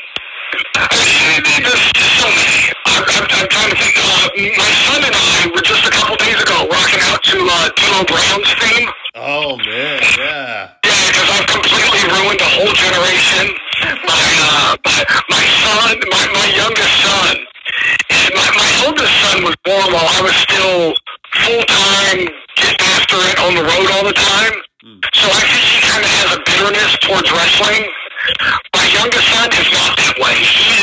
I 0.75 1.41
mean, 1.43 1.63
there's 1.63 1.85
just 1.93 2.13
so 2.19 2.27
many. 2.27 2.73
I'm, 2.85 3.03
I'm, 3.03 3.25
I'm 3.29 3.47
trying 3.49 3.69
to 3.69 3.75
think. 3.77 3.95
Uh, 3.97 4.29
my 4.57 4.71
son 4.85 5.01
and 5.05 5.15
I 5.15 5.51
were 5.53 5.61
just 5.61 5.85
a 5.85 5.91
couple 5.91 6.15
days 6.17 6.41
ago 6.41 6.67
rocking 6.69 6.99
out 7.09 7.23
to 7.23 7.37
uh, 7.39 7.69
D'Lo 7.77 8.03
Brown's 8.05 8.53
theme. 8.59 8.89
Oh, 9.15 9.57
man, 9.57 10.01
yeah. 10.17 10.82
Ruined 12.13 12.41
a 12.41 12.49
whole 12.55 12.73
generation. 12.73 13.45
My 14.05 14.25
uh, 14.49 14.77
my, 14.85 14.99
my 15.29 15.43
son, 15.63 15.93
my, 16.09 16.23
my 16.33 16.47
youngest 16.53 16.93
son, 17.01 17.33
my, 18.37 18.47
my 18.53 18.69
oldest 18.85 19.13
son 19.21 19.37
was 19.43 19.55
born 19.65 19.87
while 19.93 20.09
I 20.09 20.21
was 20.21 20.35
still 20.45 20.93
full 21.43 21.63
time, 21.65 22.19
getting 22.55 22.81
after 22.97 23.17
it 23.31 23.37
on 23.39 23.51
the 23.55 23.63
road 23.63 23.87
all 23.97 24.05
the 24.05 24.13
time. 24.13 24.53
So 25.15 25.27
I 25.31 25.41
think 25.47 25.63
he 25.63 25.79
kind 25.79 26.03
of 26.03 26.11
has 26.11 26.29
a 26.35 26.39
bitterness 26.43 26.91
towards 26.99 27.29
wrestling. 27.31 27.87
My 28.75 28.85
youngest 28.91 29.27
son 29.31 29.47
is 29.55 29.69
not 29.71 29.91
that 29.95 30.15
way. 30.19 30.35
He 30.35 30.67
is 30.75 30.82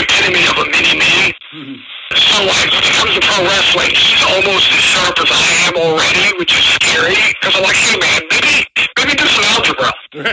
epitome 0.00 0.44
of 0.46 0.56
a 0.60 0.66
mini 0.70 0.94
me. 0.98 1.32
Mm-hmm. 1.52 1.78
So 2.14 2.36
like, 2.44 2.70
when 2.70 2.84
it 2.84 2.94
comes 2.94 3.12
to 3.16 3.20
pro 3.20 3.42
wrestling, 3.42 3.90
he's 3.90 4.22
almost 4.22 4.70
as 4.70 4.82
sharp 4.82 5.16
as 5.18 5.30
I 5.32 5.46
am 5.68 5.74
already, 5.76 6.36
which 6.38 6.52
is 6.54 6.64
scary. 6.78 7.18
Because 7.40 7.56
I'm 7.56 7.64
like, 7.64 7.76
hey 7.76 7.98
man, 7.98 8.20
maybe 8.30 8.66
maybe 8.98 9.12
do 9.16 9.26
some 9.26 9.44
algebra. 9.56 9.90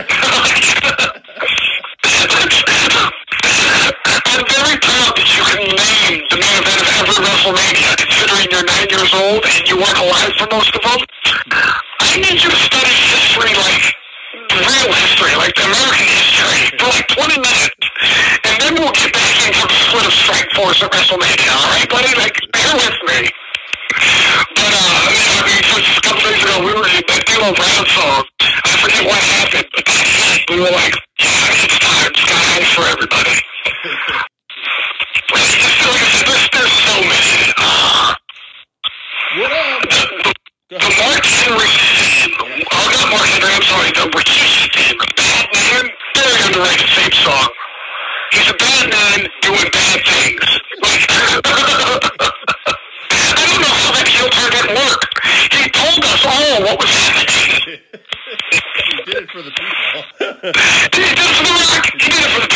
I'm 4.34 4.42
very 4.50 4.76
proud 4.82 5.12
that 5.14 5.28
you 5.30 5.42
can 5.46 5.62
name 5.62 6.14
the 6.30 6.38
main 6.42 6.56
event 6.58 6.80
of 6.82 6.88
every 6.98 7.18
WrestleMania, 7.22 7.90
considering 7.98 8.46
you're 8.50 8.66
nine 8.66 8.88
years 8.90 9.12
old 9.14 9.42
and 9.44 9.62
you 9.68 9.76
weren't 9.78 9.98
alive 9.98 10.32
for 10.38 10.48
most 10.50 10.74
of 10.74 10.82
them. 10.82 11.00
I 12.00 12.16
need 12.18 12.42
you 12.42 12.50
to 12.50 12.56
study 12.56 12.73
history 12.73 12.73
like 12.73 12.73
real 14.62 14.92
history, 14.94 15.34
like 15.36 15.54
the 15.54 15.66
American 15.66 16.06
history, 16.06 16.60
for 16.78 16.86
like 16.94 17.06
20 17.08 17.38
minutes. 17.42 17.74
And 18.44 18.54
then 18.62 18.72
we'll 18.78 18.94
get 18.94 19.10
back 19.12 19.34
into 19.46 19.64
the 19.66 19.78
split 19.88 20.06
of 20.06 20.14
Strike 20.14 20.50
Force 20.54 20.78
at 20.82 20.90
WrestleMania, 20.92 21.50
alright, 21.50 21.88
buddy? 21.90 22.12
Like, 22.14 22.36
bear 22.52 22.72
with 22.78 22.98
me. 23.08 23.18
But, 24.54 24.72
uh, 24.74 25.06
I 25.14 25.42
mean, 25.46 25.62
just 25.62 25.98
a 25.98 26.02
couple 26.02 26.22
days 26.26 26.42
ago, 26.42 26.54
we 26.66 26.72
were 26.74 26.88
in 26.90 27.02
that 27.06 27.22
D'Lo 27.26 27.50
Brown 27.54 27.84
song. 27.94 28.22
I 28.42 28.72
forget 28.82 29.02
what 29.06 29.18
happened, 29.18 29.68
but 29.74 30.40
we 30.50 30.56
were 30.60 30.74
like, 30.74 30.94
yeah, 31.20 31.62
it's 31.64 31.78
time. 31.78 32.12
Sky 32.14 32.42
high 32.50 32.66
for 32.74 32.84
everybody. 32.90 33.36
Like, 35.30 35.50
just, 35.50 35.78
like 35.82 36.02
I 36.02 36.08
said, 36.10 36.26
there's, 36.26 36.46
there's 36.54 36.74
so 36.84 36.96
many. 37.06 37.54
Uh, 37.58 38.14
What 39.38 39.52
up? 39.52 40.23
The 40.74 40.90
Mark 40.98 41.22
Henry 41.22 41.70
theme, 41.70 42.34
oh, 42.66 42.90
not 42.90 43.06
Mark 43.14 43.30
Henry, 43.30 43.54
I'm 43.54 43.62
sorry, 43.62 43.94
the 43.94 44.10
theme, 44.10 44.98
the 44.98 45.06
bad 45.14 45.46
man, 45.54 45.86
very 46.18 46.34
underrated 46.50 46.90
theme 46.98 47.14
song. 47.22 47.46
He's 48.34 48.50
a 48.50 48.58
bad 48.58 48.90
man 48.90 49.30
doing 49.38 49.70
bad 49.70 50.02
things. 50.02 50.42
Like, 50.82 51.06
I 51.06 51.30
don't 53.46 53.62
know 53.62 53.70
how 53.70 53.94
that 53.94 54.10
turn 54.10 54.50
didn't 54.50 54.74
work. 54.74 55.14
He 55.54 55.70
told 55.70 56.02
us 56.02 56.26
all 56.26 56.66
what 56.66 56.74
was 56.82 56.90
happening. 56.90 57.78
he 58.82 58.98
did 59.06 59.22
it 59.22 59.30
for 59.30 59.46
the 59.46 59.54
people. 59.54 60.02
He 60.90 61.06
did 61.06 61.22
it 61.22 61.38
for 61.38 61.54
the. 61.54 61.62
He 62.02 62.10
did 62.10 62.18
it 62.18 62.34
for 62.34 62.42
the 62.42 62.53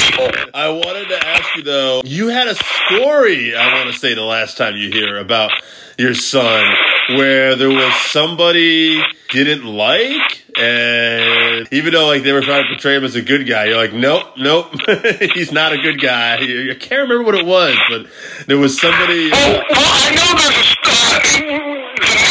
I 0.54 0.68
wanted 0.70 1.08
to 1.08 1.26
ask 1.26 1.56
you 1.56 1.62
though. 1.62 2.02
You 2.04 2.28
had 2.28 2.48
a 2.48 2.54
story. 2.54 3.54
I 3.54 3.74
want 3.74 3.92
to 3.92 3.98
say 3.98 4.14
the 4.14 4.22
last 4.22 4.56
time 4.56 4.76
you 4.76 4.90
hear 4.90 5.18
about 5.18 5.50
your 5.98 6.14
son, 6.14 6.64
where 7.10 7.56
there 7.56 7.70
was 7.70 7.94
somebody 8.10 9.02
didn't 9.30 9.64
like, 9.64 10.44
and 10.56 11.68
even 11.72 11.92
though 11.92 12.06
like 12.06 12.22
they 12.22 12.32
were 12.32 12.40
trying 12.40 12.64
to 12.64 12.68
portray 12.68 12.96
him 12.96 13.04
as 13.04 13.14
a 13.14 13.22
good 13.22 13.46
guy, 13.46 13.66
you're 13.66 13.76
like, 13.76 13.92
nope, 13.92 14.26
nope, 14.36 14.72
he's 15.34 15.52
not 15.52 15.72
a 15.72 15.78
good 15.78 16.00
guy. 16.00 16.34
I 16.34 16.74
can't 16.78 17.08
remember 17.08 17.22
what 17.22 17.34
it 17.34 17.46
was, 17.46 17.76
but 17.88 18.06
there 18.46 18.58
was 18.58 18.80
somebody. 18.80 19.30
Well, 19.30 19.62
well, 19.70 19.86
I 19.86 20.14
know 20.14 20.38
there's 20.38 22.24
uh, 22.24 22.27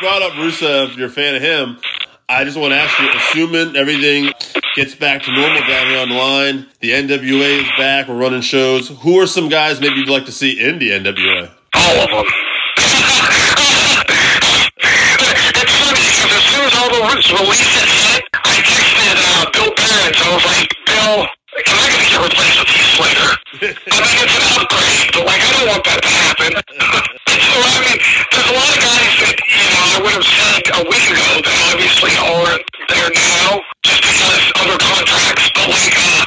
brought 0.00 0.22
up 0.22 0.32
Rusev, 0.32 0.96
you're 0.96 1.08
a 1.08 1.10
fan 1.10 1.34
of 1.34 1.42
him. 1.42 1.78
I 2.28 2.44
just 2.44 2.56
want 2.58 2.72
to 2.72 2.76
ask 2.76 2.98
you, 3.00 3.08
assuming 3.08 3.74
everything 3.74 4.30
gets 4.76 4.94
back 4.94 5.22
to 5.22 5.32
normal 5.32 5.60
down 5.62 5.86
here 5.86 5.98
online, 5.98 6.66
the 6.80 6.90
NWA 6.90 7.62
is 7.62 7.68
back, 7.78 8.06
we're 8.06 8.16
running 8.18 8.42
shows. 8.42 8.88
Who 9.00 9.18
are 9.18 9.26
some 9.26 9.48
guys 9.48 9.80
maybe 9.80 9.94
you'd 9.96 10.08
like 10.08 10.26
to 10.26 10.32
see 10.32 10.60
in 10.60 10.78
the 10.78 10.90
NWA? 10.90 11.50
All 11.74 12.00
of 12.00 12.10
them. 12.10 12.18
as 12.18 12.24
soon 16.52 16.64
as 16.64 16.74
all 16.76 16.90
the 16.90 17.00
releases 17.00 18.12
hit, 18.12 18.24
I 18.34 18.60
texted 18.60 19.16
uh, 19.16 19.50
Bill 19.52 19.72
Burns. 19.74 20.20
I 20.20 20.34
was 20.34 20.44
like, 20.44 20.68
Bill, 20.84 21.24
am 21.24 21.28
I 21.56 21.88
going 21.88 22.04
to 22.04 22.10
get 22.10 22.20
replaced 22.22 22.58
with 22.60 22.68
Heath 22.68 22.87
Slater? 22.98 23.30
I 23.62 23.94
mean, 24.02 24.16
it's 24.26 24.34
an 24.34 24.46
upgrade, 24.58 25.08
but 25.14 25.22
like, 25.22 25.38
I 25.38 25.50
don't 25.54 25.70
want 25.70 25.86
that 25.86 26.02
to 26.02 26.10
happen. 26.10 26.50
so, 27.46 27.58
I 27.62 27.78
mean, 27.86 27.98
there's 28.34 28.50
a 28.50 28.56
lot 28.58 28.70
of 28.74 28.80
guys 28.82 29.12
that, 29.22 29.36
you 29.38 29.70
know, 29.70 29.82
I 29.86 29.96
would 30.02 30.14
have 30.18 30.26
said 30.26 30.62
a 30.66 30.82
week 30.82 31.06
ago 31.06 31.30
that 31.46 31.58
obviously 31.70 32.10
aren't 32.18 32.66
there 32.90 33.06
now 33.14 33.62
just 33.86 34.02
because 34.02 34.42
other 34.66 34.74
contracts, 34.82 35.46
but 35.54 35.70
like, 35.70 35.94
uh, 35.94 36.26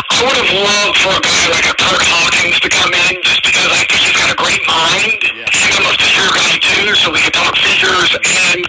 I 0.00 0.16
would 0.24 0.40
have 0.40 0.52
loved 0.56 0.96
for 1.04 1.12
a 1.12 1.20
guy 1.20 1.44
like 1.52 1.68
a 1.68 1.76
Curt 1.76 2.00
Hawkins 2.00 2.56
to 2.64 2.72
come 2.72 2.96
in 2.96 3.20
just 3.20 3.44
because 3.44 3.68
I 3.68 3.84
think 3.84 4.00
he's 4.00 4.16
got 4.16 4.32
a 4.32 4.38
great 4.40 4.64
mind. 4.64 5.20
And 5.36 5.70
I'm 5.76 5.84
a 5.84 5.94
figure 6.00 6.32
guy 6.32 6.52
too, 6.64 6.96
so 6.96 7.12
we 7.12 7.20
can 7.20 7.34
talk 7.36 7.52
figures 7.60 8.16
and 8.24 8.64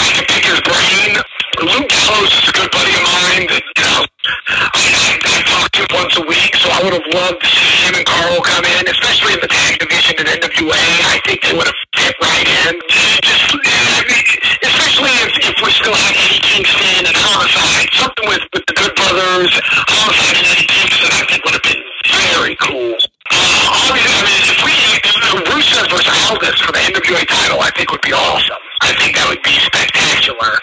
I 0.00 0.08
can 0.16 0.24
pick 0.32 0.48
his 0.48 0.64
brain. 0.64 1.20
Luke 1.56 1.88
Gallows 1.88 2.32
is 2.36 2.48
a 2.48 2.52
good 2.52 2.68
buddy 2.68 2.92
of 2.92 3.00
mine 3.00 3.48
that, 3.48 3.64
you 3.64 3.84
know, 3.88 4.04
I, 4.44 4.76
I, 4.76 5.12
I 5.24 5.40
talk 5.48 5.66
to 5.72 5.88
him 5.88 5.92
once 5.96 6.12
a 6.20 6.24
week, 6.28 6.52
so 6.52 6.68
I 6.68 6.84
would 6.84 6.92
have 6.92 7.08
loved 7.16 7.40
to 7.40 7.48
see 7.48 7.72
him 7.88 7.96
and 7.96 8.04
Karl 8.04 8.44
come 8.44 8.64
in, 8.68 8.84
especially 8.84 9.32
in 9.32 9.40
the 9.40 9.48
tag 9.48 9.80
division 9.80 10.20
in 10.20 10.28
NWA. 10.36 10.76
I 10.76 11.16
think 11.24 11.40
they 11.40 11.56
would 11.56 11.64
have 11.64 11.80
fit 11.96 12.12
right 12.20 12.44
in. 12.44 12.76
Just, 13.24 13.56
I 13.56 14.04
mean, 14.04 14.26
especially 14.68 15.12
if, 15.24 15.32
if 15.48 15.56
we 15.64 15.72
still 15.72 15.96
had 15.96 16.12
Eddie 16.28 16.44
Kingston 16.44 17.08
and 17.08 17.16
Homicide, 17.16 17.88
something 17.96 18.26
with, 18.28 18.44
with 18.52 18.64
the 18.68 18.76
Good 18.76 18.92
Brothers, 18.92 19.52
Homicide 19.88 20.36
and 20.36 20.46
Eddie 20.52 20.68
Kingston, 20.68 21.08
I 21.08 21.24
think 21.24 21.40
would 21.40 21.56
have 21.56 21.64
been 21.64 21.84
very 22.20 22.54
cool. 22.68 23.00
Uh, 23.32 23.80
obviously, 23.88 24.12
I 24.12 24.22
mean, 24.28 24.44
if 24.44 24.60
we, 24.60 24.74
if 25.08 25.16
Rusev 25.48 25.88
versus 25.88 26.16
Aldis 26.28 26.60
for 26.60 26.76
the 26.76 26.84
NWA 26.84 27.24
title, 27.24 27.64
I 27.64 27.72
think 27.72 27.96
would 27.96 28.04
be 28.04 28.12
awesome. 28.12 28.60
I 28.84 28.92
think 29.00 29.16
that 29.16 29.24
would 29.24 29.42
be 29.42 29.56
spectacular. 29.56 30.60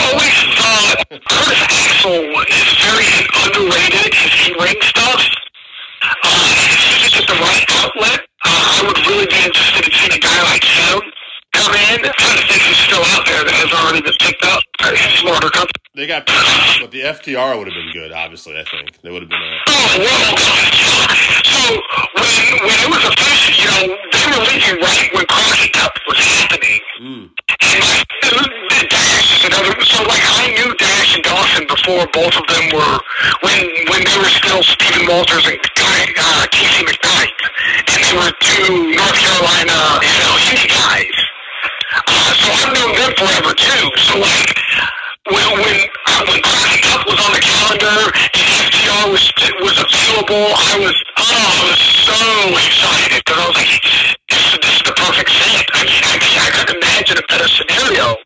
Always 0.00 0.36
thought 0.56 0.96
Curtis 1.28 1.62
Axel 1.68 2.20
is 2.48 2.68
very 2.80 3.08
underrated, 3.44 4.12
his 4.14 4.32
in-ring 4.48 4.80
stuff. 4.80 5.20
Uh, 6.02 6.48
he's 7.00 7.10
just 7.12 7.26
the 7.28 7.34
right 7.36 7.64
outlet. 7.84 8.20
Uh, 8.44 8.48
I 8.48 8.78
would 8.86 8.98
really 9.06 9.26
be 9.26 9.36
interested 9.44 9.84
in 9.84 9.92
seeing 9.92 10.14
a 10.16 10.22
guy 10.22 10.38
like 10.48 10.64
him 10.64 11.00
come 11.52 11.74
in. 11.76 12.00
I'm 12.00 12.14
trying 12.16 12.38
to 12.40 12.46
think 12.48 12.62
who's 12.64 12.80
still 12.88 13.04
out 13.12 13.24
there 13.26 13.44
that 13.44 13.52
has 13.60 13.70
already 13.76 14.00
been 14.00 14.16
picked 14.20 14.44
up. 14.48 14.62
Uh, 14.80 14.96
smarter 15.20 15.50
company. 15.50 15.76
They 15.94 16.06
got 16.06 16.24
picked 16.26 16.38
up, 16.40 16.80
but 16.80 16.90
the 16.90 17.02
FTR 17.02 17.58
would 17.58 17.68
have 17.68 17.76
been 17.76 17.92
good, 17.92 18.12
obviously, 18.12 18.56
I 18.56 18.64
think. 18.64 18.96
They 19.02 19.10
would 19.10 19.22
have 19.22 19.30
been 19.30 19.42
a. 19.42 19.52
Oh, 19.68 19.92
well, 20.00 20.32
so 21.44 21.60
when 22.16 22.32
when 22.64 22.78
it 22.80 22.88
was 22.88 23.02
official, 23.04 23.52
you 23.60 23.66
know, 23.68 23.98
they 24.08 24.24
were 24.32 24.40
leaving 24.48 24.80
right 24.80 25.08
when 25.12 25.26
Crockett 25.26 25.72
Cup 25.74 25.92
was 26.08 26.16
happening. 26.16 26.80
Mm. 27.02 27.24
So 29.90 30.06
like 30.06 30.22
I 30.22 30.54
knew 30.54 30.74
Dash 30.76 31.14
and 31.14 31.24
Dawson 31.24 31.66
before 31.66 32.06
both 32.12 32.34
of 32.36 32.46
them 32.46 32.64
were 32.72 32.96
when 33.42 33.60
when 33.90 34.00
they 34.04 34.16
were 34.16 34.32
still 34.32 34.62
Stephen 34.62 35.08
Walters 35.08 35.46
and 35.46 35.58
uh, 35.58 36.46
Casey 36.52 36.84
McKnight, 36.84 37.36
and 37.90 37.98
they 38.00 38.14
were 38.16 38.32
two 38.40 38.94
North 38.94 39.18
Carolina 39.18 40.00
you 40.60 40.68
guys. 40.68 41.16
Uh, 42.06 42.32
so 42.34 42.48
I've 42.52 42.74
known 42.74 42.92
them 42.96 43.12
forever 43.16 43.52
too. 43.54 43.84
So 44.08 44.18
like 44.18 44.50
when 45.30 45.48
when 45.60 45.76
uh, 46.06 46.22
when 46.28 46.40
Crockett 46.42 46.82
Cup 46.82 47.06
was 47.06 47.18
on 47.20 47.32
the 47.32 47.42
calendar 47.42 47.98
and 48.14 48.46
FTR 48.68 49.04
was 49.10 49.24
was 49.62 49.76
available, 49.78 50.48
I 50.54 50.78
was 50.80 50.96
oh 51.18 51.24
I 51.24 51.54
was 51.66 51.78
so 52.08 52.18
excited 52.56 53.22
because 53.24 53.38
I 53.38 53.46
was 53.46 53.56
like, 53.56 54.19
this, 54.50 54.58
this 54.66 54.74
is 54.76 54.82
the 54.82 54.96
perfect 54.98 55.30
fit. 55.30 55.66
I 55.74 55.84
mean, 55.86 56.02
I, 56.02 56.16
I 56.18 56.48
couldn't 56.50 56.76
imagine 56.82 57.16
a 57.18 57.26
better 57.30 57.46
scenario. 57.46 58.16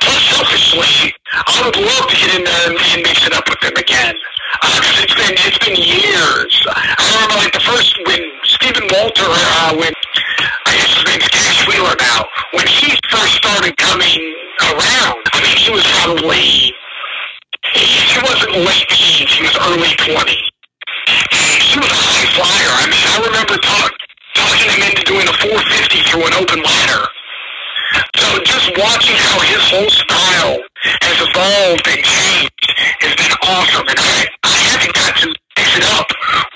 Plus, 0.00 0.20
selfishly, 0.28 1.14
I 1.32 1.62
would 1.64 1.76
love 1.76 2.04
to 2.10 2.16
get 2.16 2.30
in 2.36 2.44
there 2.44 2.64
and, 2.68 2.76
and 2.76 3.00
mix 3.02 3.24
it 3.24 3.32
up 3.32 3.48
with 3.48 3.60
them 3.60 3.76
again. 3.76 4.14
Because 4.60 4.98
it's 5.02 5.16
been 5.16 5.34
it's 5.34 5.60
been 5.64 5.76
years. 5.76 6.54
I 6.70 7.02
remember 7.10 7.36
like 7.42 7.52
the 7.52 7.64
first 7.64 7.96
when 8.06 8.22
Stephen 8.44 8.86
Walter, 8.92 9.26
uh, 9.26 9.74
when 9.76 9.90
I 9.90 10.70
guess 10.78 10.94
his 10.94 11.04
name's 11.10 11.28
Cash 11.28 11.66
Wheeler 11.66 11.96
now, 11.98 12.28
when 12.54 12.66
he 12.66 12.94
first 13.10 13.34
started 13.40 13.76
coming 13.76 14.20
around. 14.62 15.18
I 15.34 15.38
mean, 15.42 15.56
he 15.58 15.70
was 15.74 15.82
probably 16.00 16.70
he, 17.74 18.18
wasn't 18.22 18.62
late 18.62 18.88
teens. 18.94 19.32
He 19.32 19.42
was 19.42 19.56
early 19.58 19.90
twenties. 20.06 20.46
He 21.34 21.76
was 21.82 21.90
a 21.90 21.98
high 21.98 22.28
flyer. 22.38 22.72
I 22.78 22.86
mean, 22.86 23.04
I 23.10 23.16
remember 23.26 23.58
talk, 23.58 23.90
talking 24.34 24.68
him 24.70 24.82
into 24.90 25.02
doing 25.04 25.26
a 25.28 25.34
450 25.40 26.02
through 26.10 26.26
an 26.26 26.34
open 26.34 26.60
ladder. 26.62 27.04
So 28.18 28.26
just 28.42 28.70
watching 28.78 29.16
how 29.16 29.38
his 29.46 29.62
whole 29.70 29.90
style 29.90 30.58
has 31.02 31.16
evolved 31.22 31.86
and 31.86 32.02
changed 32.02 32.66
has 33.02 33.14
been 33.14 33.34
awesome. 33.46 33.86
And 33.86 33.98
I, 33.98 34.26
I 34.42 34.56
haven't 34.74 34.94
got 34.94 35.12
to 35.22 35.26
mix 35.30 35.68
it 35.78 35.86
up 35.94 36.08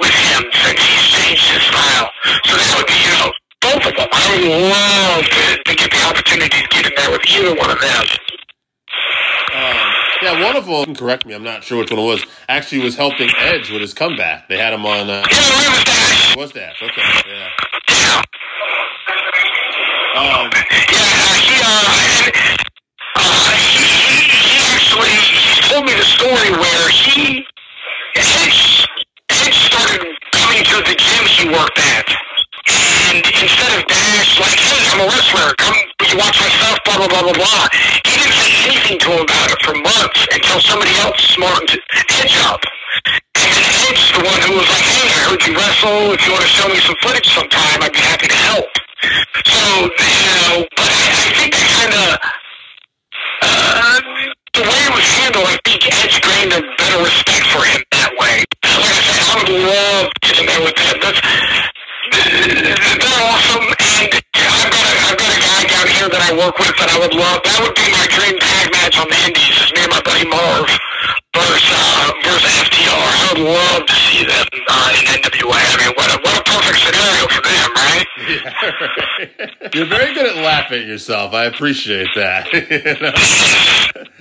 with 0.03 0.11
him 0.11 0.43
since 0.51 0.81
he's 0.83 1.05
changed 1.14 1.47
his 1.55 1.62
style. 1.62 2.09
So 2.47 2.53
that 2.59 2.74
would 2.79 2.89
be, 2.91 2.99
you 2.99 3.12
know, 3.22 3.31
both 3.62 3.85
of 3.87 3.95
them. 3.95 4.09
I 4.11 4.22
would 4.35 4.45
love 4.51 5.22
to, 5.31 5.45
to 5.62 5.72
get 5.79 5.91
the 5.95 6.03
opportunity 6.11 6.59
to 6.62 6.68
get 6.74 6.87
in 6.87 6.93
there 6.97 7.11
with 7.11 7.22
either 7.31 7.55
one 7.55 7.70
of 7.70 7.81
them. 7.81 8.05
Um, 9.55 9.87
yeah, 10.22 10.43
one 10.45 10.57
of 10.57 10.66
them, 10.66 10.95
correct 10.95 11.24
me, 11.26 11.35
I'm 11.35 11.43
not 11.45 11.62
sure 11.64 11.79
which 11.79 11.91
one 11.91 12.01
it 12.01 12.05
was, 12.05 12.24
actually 12.49 12.83
was 12.83 12.97
helping 12.97 13.31
Edge 13.39 13.70
with 13.70 13.81
his 13.81 13.95
comeback. 13.95 14.49
They 14.49 14.59
had 14.59 14.72
him 14.74 14.85
on. 14.85 15.09
Uh, 15.09 15.22
Yeah, 15.31 15.39
it 15.39 15.70
was 15.70 15.85
Dash. 15.85 16.37
was 16.37 16.53
that? 16.53 16.74
Okay, 16.83 17.03
yeah. 17.29 17.49
Um, 20.17 20.51
Yeah, 20.91 21.35
he, 21.39 21.57
uh, 21.63 21.93
uh, 23.17 23.51
he, 23.55 23.85
he, 23.85 24.59
actually 24.75 25.15
he 25.15 25.61
told 25.69 25.85
me 25.87 25.95
the 25.95 26.05
story 26.05 26.51
where 26.59 26.89
he, 26.89 27.47
Edge 28.17 29.59
started 29.71 30.03
coming 30.33 30.65
to 30.65 30.77
the 30.89 30.95
gym 30.99 31.25
he 31.27 31.49
worked 31.49 31.79
at. 31.79 32.07
And 33.13 33.25
instead 33.25 33.73
of 33.79 33.87
Dash, 33.87 34.41
like, 34.41 34.59
hey, 34.59 34.83
I'm 34.93 35.01
a 35.01 35.07
wrestler, 35.07 35.55
come, 35.57 35.77
you 36.09 36.19
watch 36.19 36.41
my 36.41 36.49
stuff, 36.49 36.79
blah, 36.85 36.97
blah, 36.99 37.09
blah, 37.09 37.23
blah, 37.23 37.33
blah. 37.33 37.69
He 38.05 38.13
didn't 38.21 38.35
say 38.35 38.51
anything 38.69 38.99
to 38.99 39.09
him 39.13 39.23
about 39.25 39.51
it 39.53 39.61
for 39.65 39.75
months 39.75 40.27
until 40.33 40.61
somebody 40.61 40.93
else 41.01 41.21
smartened 41.33 41.79
Edge 42.21 42.37
up. 42.45 42.61
And 43.89 43.97
the 43.97 44.20
one 44.20 44.41
who 44.45 44.53
was 44.61 44.68
like, 44.68 44.84
hey, 44.84 45.09
I 45.09 45.18
heard 45.32 45.41
you 45.49 45.57
wrestle. 45.57 46.12
If 46.12 46.20
you 46.28 46.32
want 46.36 46.45
to 46.45 46.53
show 46.53 46.68
me 46.68 46.76
some 46.84 46.97
footage 47.01 47.24
sometime, 47.32 47.80
I'd 47.80 47.93
be 47.93 48.05
happy 48.05 48.28
to 48.28 48.36
help. 48.53 48.68
So, 49.49 49.64
you 49.89 50.32
know, 50.45 50.68
but 50.76 50.93
I, 50.93 51.05
I 51.09 51.28
think 51.41 51.57
that 51.57 51.68
kind 51.72 51.95
of, 51.97 52.09
uh, 53.41 53.97
the 54.53 54.64
way 54.68 54.80
it 54.84 54.93
was 54.93 55.09
handled, 55.24 55.49
I 55.49 55.57
think 55.64 55.89
Edge 55.89 56.20
gained 56.20 56.53
a 56.53 56.61
better 56.76 57.01
respect 57.01 57.49
for 57.49 57.64
him 57.64 57.80
that 57.97 58.12
way. 58.20 58.45
Like 58.61 58.93
I 58.93 59.01
said, 59.09 59.20
I 59.24 59.34
would 59.41 59.53
love 59.57 60.07
to 60.20 60.30
get 60.36 60.53
him 60.53 60.64
that's 61.01 61.20
they're 62.12 63.22
awesome. 63.24 63.72
And 63.72 64.12
I've 64.12 64.68
got 64.68 64.84
a, 64.84 64.93
I've 65.09 65.16
got 65.16 65.30
a 65.32 65.41
guy 65.41 65.62
down 65.64 65.86
here 65.89 66.09
that 66.12 66.22
I 66.28 66.36
work 66.36 66.61
with 66.61 66.76
that 66.76 66.93
I 66.93 66.99
would 67.01 67.14
love. 67.16 67.41
That 67.41 67.59
would 67.64 67.72
be 67.72 67.89
my 67.89 68.05
dream 68.12 68.36
tag 68.36 68.68
match 68.68 69.01
on 69.01 69.09
the 69.09 69.18
Indies. 69.24 69.57
Is 69.64 69.72
me 69.72 69.80
and 69.89 69.93
my 69.93 70.03
buddy 70.05 70.28
Marv 70.28 70.68
versus 71.32 71.88
FTR. 72.49 72.93
I 72.93 73.33
would 73.33 73.43
love 73.45 73.87
to 73.87 73.95
see 73.95 74.25
them 74.25 74.47
uh, 74.69 74.97
in 74.99 75.05
NWA. 75.21 75.59
I 75.59 75.77
mean, 75.79 75.93
what 75.97 76.09
a, 76.11 76.19
what 76.23 76.37
a 76.39 76.45
perfect 76.45 76.79
scenario 76.85 77.25
for 77.29 77.43
them, 77.45 77.69
right? 77.75 78.09
You're 79.75 79.87
very 79.87 80.15
good 80.15 80.27
at 80.27 80.37
laughing 80.37 80.83
at 80.83 80.87
yourself. 80.87 81.35
I 81.35 81.45
appreciate 81.45 82.09
that. 82.15 82.53
You 82.53 82.61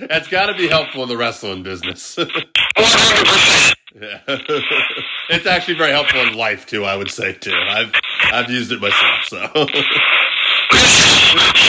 know? 0.00 0.08
That's 0.08 0.28
got 0.28 0.46
to 0.46 0.54
be 0.54 0.68
helpful 0.68 1.02
in 1.02 1.08
the 1.08 1.16
wrestling 1.16 1.62
business. 1.62 2.16
One 2.16 2.28
hundred 2.76 3.26
percent. 3.26 3.74
Yeah. 4.00 4.20
it's 5.30 5.46
actually 5.46 5.74
very 5.74 5.92
helpful 5.92 6.20
in 6.20 6.34
life 6.34 6.66
too. 6.66 6.84
I 6.84 6.96
would 6.96 7.10
say 7.10 7.32
too. 7.32 7.52
I've 7.52 7.92
I've 8.32 8.50
used 8.50 8.70
it 8.70 8.80
myself. 8.80 9.24
So 9.24 9.66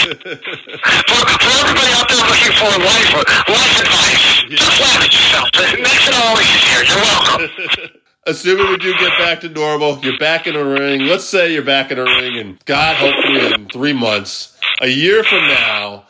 For, 0.10 0.36
for 0.36 1.52
everybody 1.60 1.92
out 1.94 2.08
there 2.10 2.24
looking 2.26 2.54
for 2.58 2.72
life 2.82 3.10
life 3.48 3.76
advice, 3.80 4.44
just 4.50 4.80
laugh 4.82 5.02
at 5.04 5.14
yourself. 5.14 5.50
It 5.54 5.82
makes 5.82 6.08
it 6.08 6.16
all 6.16 6.38
easier. 6.40 6.82
You're 6.88 7.02
welcome. 7.04 8.00
assuming 8.30 8.70
we 8.70 8.78
do 8.78 8.94
get 8.94 9.18
back 9.18 9.42
to 9.42 9.50
normal, 9.50 10.00
you're 10.00 10.18
back 10.18 10.48
in 10.48 10.56
a 10.56 10.64
ring. 10.64 11.02
Let's 11.02 11.26
say 11.26 11.52
you're 11.54 11.64
back 11.64 11.92
in 11.92 12.00
a 12.00 12.04
ring, 12.04 12.38
and 12.38 12.64
God, 12.66 12.96
hopefully 12.96 13.54
in 13.54 13.68
three 13.70 13.94
months, 13.94 14.58
a 14.82 14.88
year 14.88 15.24
from 15.24 15.48
now. 15.48 16.06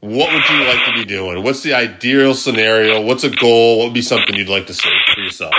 What 0.00 0.32
would 0.32 0.48
you 0.48 0.64
like 0.64 0.84
to 0.86 0.92
be 0.94 1.04
doing? 1.04 1.44
What's 1.44 1.62
the 1.62 1.74
ideal 1.74 2.34
scenario? 2.34 3.00
What's 3.00 3.22
a 3.22 3.30
goal? 3.30 3.78
What 3.78 3.84
would 3.84 3.94
be 3.94 4.02
something 4.02 4.34
you'd 4.34 4.48
like 4.48 4.66
to 4.66 4.74
see 4.74 4.90
for 5.14 5.20
yourself? 5.20 5.54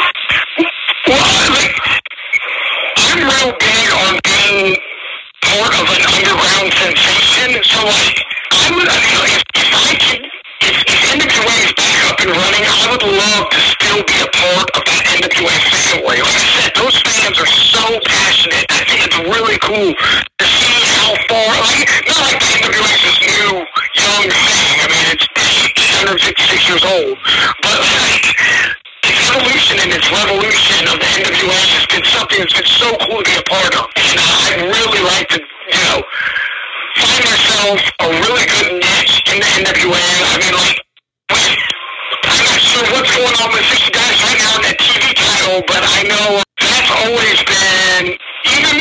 Well, 1.07 1.23
I'm 2.97 3.19
real 3.19 3.55
big 3.57 3.91
on 3.93 4.32
part 5.53 5.73
of 5.77 5.85
an 5.85 6.01
underground 6.01 6.69
sensation. 6.73 7.61
So, 7.61 7.85
like, 7.85 8.17
I 8.57 8.73
would, 8.73 8.89
I 8.89 8.97
mean, 9.05 9.17
like, 9.21 9.37
if, 9.37 9.43
if 9.53 9.69
I 9.69 9.93
could, 10.01 10.23
if, 10.65 10.75
if 10.89 10.99
NWA 11.13 11.55
is 11.61 11.73
back 11.77 11.99
up 12.09 12.17
and 12.25 12.31
running, 12.33 12.65
I 12.65 12.83
would 12.89 13.05
love 13.05 13.45
to 13.53 13.59
still 13.61 14.01
be 14.01 14.17
a 14.17 14.29
part 14.33 14.67
of 14.73 14.81
that 14.81 15.03
NWA 15.13 15.53
family. 15.69 16.25
Like 16.25 16.41
I 16.41 16.49
said, 16.57 16.71
those 16.73 16.97
fans 17.05 17.37
are 17.37 17.51
so 17.69 17.85
passionate. 18.01 18.65
I 18.73 18.81
think 18.89 19.05
it's 19.05 19.19
really 19.29 19.57
cool 19.61 19.93
to 19.93 20.45
see 20.57 20.81
how 20.97 21.13
far, 21.29 21.45
like, 21.69 21.85
not 22.09 22.17
like 22.17 22.39
the 22.41 22.49
NWA 22.57 22.89
is 22.89 23.01
this 23.05 23.19
new, 23.21 23.51
young 23.61 24.25
thing. 24.33 24.75
I 24.81 24.87
mean, 24.89 25.05
it's 25.13 25.27
156 26.01 26.65
years 26.65 26.81
old. 26.81 27.13
Its 30.03 30.11
revolution 30.11 30.83
of 30.91 30.99
the 30.99 31.07
NWA 31.15 31.59
has 31.79 31.87
been 31.87 32.03
something 32.11 32.35
that's 32.43 32.51
been 32.51 32.67
so 32.75 32.91
cool 33.07 33.23
to 33.23 33.27
be 33.31 33.39
a 33.39 33.45
part 33.47 33.71
of. 33.71 33.87
And 33.95 34.19
uh, 34.19 34.43
I'd 34.51 34.59
really 34.67 34.99
like 34.99 35.31
to, 35.31 35.39
you 35.39 35.79
know, 35.79 36.03
find 36.99 37.23
myself 37.23 37.79
a 38.03 38.07
really 38.11 38.43
good 38.51 38.83
niche 38.83 39.23
in 39.31 39.39
the 39.39 39.47
NWA. 39.63 40.03
I 40.03 40.35
mean, 40.43 40.55
like, 40.59 40.75
I'm 41.31 42.35
not 42.35 42.59
sure 42.59 42.83
what's 42.91 43.15
going 43.15 43.31
on 43.31 43.47
with 43.55 43.63
60 43.63 43.95
guys 43.95 44.19
right 44.27 44.39
now 44.43 44.59
in 44.59 44.63
that 44.67 44.75
TV 44.75 45.15
title, 45.15 45.63
but 45.71 45.79
I 45.79 46.03
know 46.03 46.43
that's 46.59 46.91
always 46.99 47.39
been, 47.47 48.19
even 48.59 48.75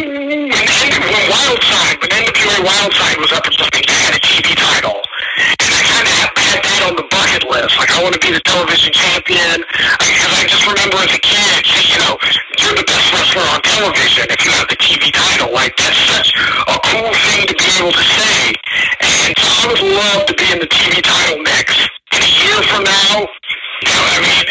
when, 0.51 0.67
when 1.07 1.23
Wildside, 1.31 2.03
when 2.03 2.11
NWA 2.19 2.67
Wildside 2.67 3.19
was 3.23 3.31
up 3.31 3.47
and 3.47 3.55
something, 3.55 3.85
they 3.87 3.99
had 4.11 4.19
a 4.19 4.23
TV 4.27 4.59
title. 4.59 4.99
And 5.39 5.71
I 5.71 5.83
kind 5.87 6.03
of 6.03 6.42
had 6.53 6.61
that 6.61 6.83
on 6.85 6.95
the 7.01 7.09
bucket 7.09 7.49
list. 7.49 7.81
Like, 7.81 7.89
I 7.97 8.05
want 8.05 8.13
to 8.13 8.21
be 8.21 8.29
the 8.29 8.45
television 8.45 8.93
champion. 8.93 9.65
Because 9.65 10.33
I 10.37 10.45
just 10.45 10.69
remember 10.69 11.01
as 11.01 11.13
a 11.17 11.23
kid, 11.25 11.65
you 11.65 11.99
know, 12.05 12.21
you're 12.61 12.77
the 12.77 12.85
best 12.85 13.09
wrestler 13.09 13.47
on 13.49 13.61
television 13.65 14.29
if 14.29 14.45
you 14.45 14.53
have 14.53 14.69
the 14.69 14.77
TV 14.77 15.09
title. 15.09 15.49
Like, 15.49 15.73
that's 15.81 15.97
such 16.13 16.37
a 16.37 16.77
cool 16.93 17.09
thing 17.09 17.49
to 17.49 17.55
be 17.57 17.69
able 17.81 17.97
to 17.97 18.05
say. 18.05 18.53
And 19.01 19.33
so 19.41 19.49
I 19.49 19.73
would 19.73 19.81
love 19.97 20.29
to 20.29 20.35
be 20.37 20.47
in 20.53 20.61
the 20.61 20.69
TV 20.69 21.01
title 21.01 21.41
mix. 21.41 21.73
And 22.13 22.21
a 22.21 22.33
year 22.45 22.59
from 22.69 22.85
now, 22.85 23.25
you 23.25 23.89
know, 23.89 24.05
I 24.13 24.19
mean, 24.21 24.47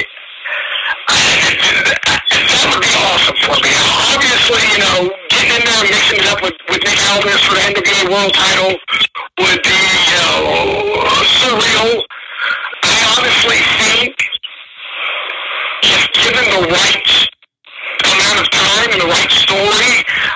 that 1.05 2.65
would 2.65 2.81
be 2.81 2.93
awesome 2.97 3.37
for 3.45 3.55
me. 3.61 3.71
Obviously, 4.09 4.63
you 4.73 4.79
know, 4.81 5.20
in 5.51 5.61
there 5.67 5.83
and 5.83 5.87
uh, 5.87 5.95
mixing 5.95 6.19
it 6.19 6.27
up 6.31 6.41
with, 6.41 6.55
with 6.69 6.81
Nick 6.83 6.99
Aldis 7.11 7.41
for 7.43 7.55
the 7.55 7.63
NWA 7.75 8.09
World 8.11 8.33
title 8.33 8.71
would 9.39 9.61
be, 9.63 9.81
know, 10.15 11.03
surreal. 11.43 12.03
I 12.83 12.95
honestly 13.17 13.59
think 13.83 14.15
if 15.83 16.01
given 16.13 16.45
the 16.55 16.63
right 16.71 17.09
amount 18.05 18.39
of 18.39 18.47
time 18.49 18.89
and 18.95 19.01
the 19.01 19.11
right 19.11 19.31
story, 19.31 19.93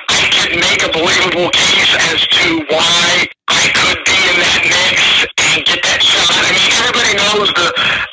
I 0.10 0.22
could 0.36 0.54
make 0.60 0.84
a 0.84 0.92
believable 0.92 1.50
case 1.52 1.92
as 2.12 2.20
to 2.28 2.66
why 2.70 3.28
I 3.48 3.64
could 3.72 4.00
be 4.04 4.20
in 4.20 4.36
that 4.42 4.62
mix 4.68 4.98
and 5.56 5.66
get 5.66 5.80
that 5.84 6.02
shot. 6.04 6.28
I 6.28 6.52
mean, 6.52 6.72
everybody 6.82 7.14
knows 7.16 7.48
the 7.56 7.68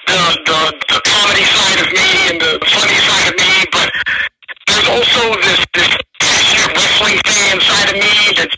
the 0.06 0.20
the, 0.46 0.60
the 0.92 1.00
comedy 1.02 1.46
side 1.50 1.78
of 1.82 1.88
me 1.90 2.08
and 2.30 2.38
the 2.38 2.52
funny 2.62 2.98
side 3.10 3.26
of 3.26 3.34
me, 3.34 3.54
but 3.72 3.88
there's 4.68 4.88
also 4.88 5.22
this 5.40 5.60
this 5.74 5.90
passionate 6.20 6.76
wrestling 6.76 7.18
fan 7.26 7.60
side 7.60 7.88
of 7.90 7.96
me 7.96 8.14
that's 8.36 8.56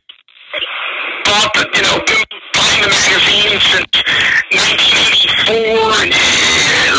that 1.34 1.66
you 1.74 1.82
know 1.82 1.98
been 2.06 2.22
buying 2.54 2.78
the 2.78 2.90
magazine 2.94 3.58
since 3.58 3.90
1984 4.54 6.06
and 6.06 6.14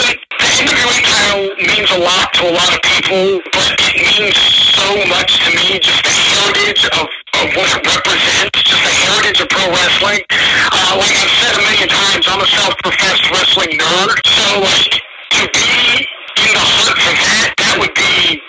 like 0.03 0.19
the 0.35 0.47
NWA 0.59 0.97
title 1.07 1.55
means 1.55 1.87
a 1.95 1.99
lot 2.03 2.27
to 2.35 2.51
a 2.51 2.51
lot 2.51 2.67
of 2.67 2.79
people, 2.83 3.39
but 3.55 3.67
it 3.79 3.95
means 3.95 4.35
so 4.75 4.87
much 5.07 5.39
to 5.39 5.55
me. 5.55 5.79
Just 5.79 6.03
the 6.03 6.11
heritage 6.11 6.83
of, 6.99 7.07
of 7.07 7.47
what 7.55 7.71
it 7.71 7.79
represents, 7.79 8.59
just 8.59 8.83
the 8.83 8.95
heritage 9.07 9.39
of 9.39 9.47
pro 9.47 9.71
wrestling. 9.71 10.19
Uh, 10.27 10.99
like 10.99 11.15
I've 11.15 11.35
said 11.39 11.55
a 11.55 11.63
million 11.63 11.87
times, 11.87 12.27
I'm 12.27 12.43
a 12.43 12.49
self-professed 12.59 13.31
wrestling 13.31 13.79
nerd, 13.79 14.19
so 14.19 14.45
like 14.59 14.99
to 15.39 15.43
be 15.47 16.03
in 16.43 16.51
the 16.51 16.59
hunt 16.59 16.97
for 16.99 17.15
that, 17.23 17.55
that 17.55 17.75
would 17.79 17.95
be 17.95 18.43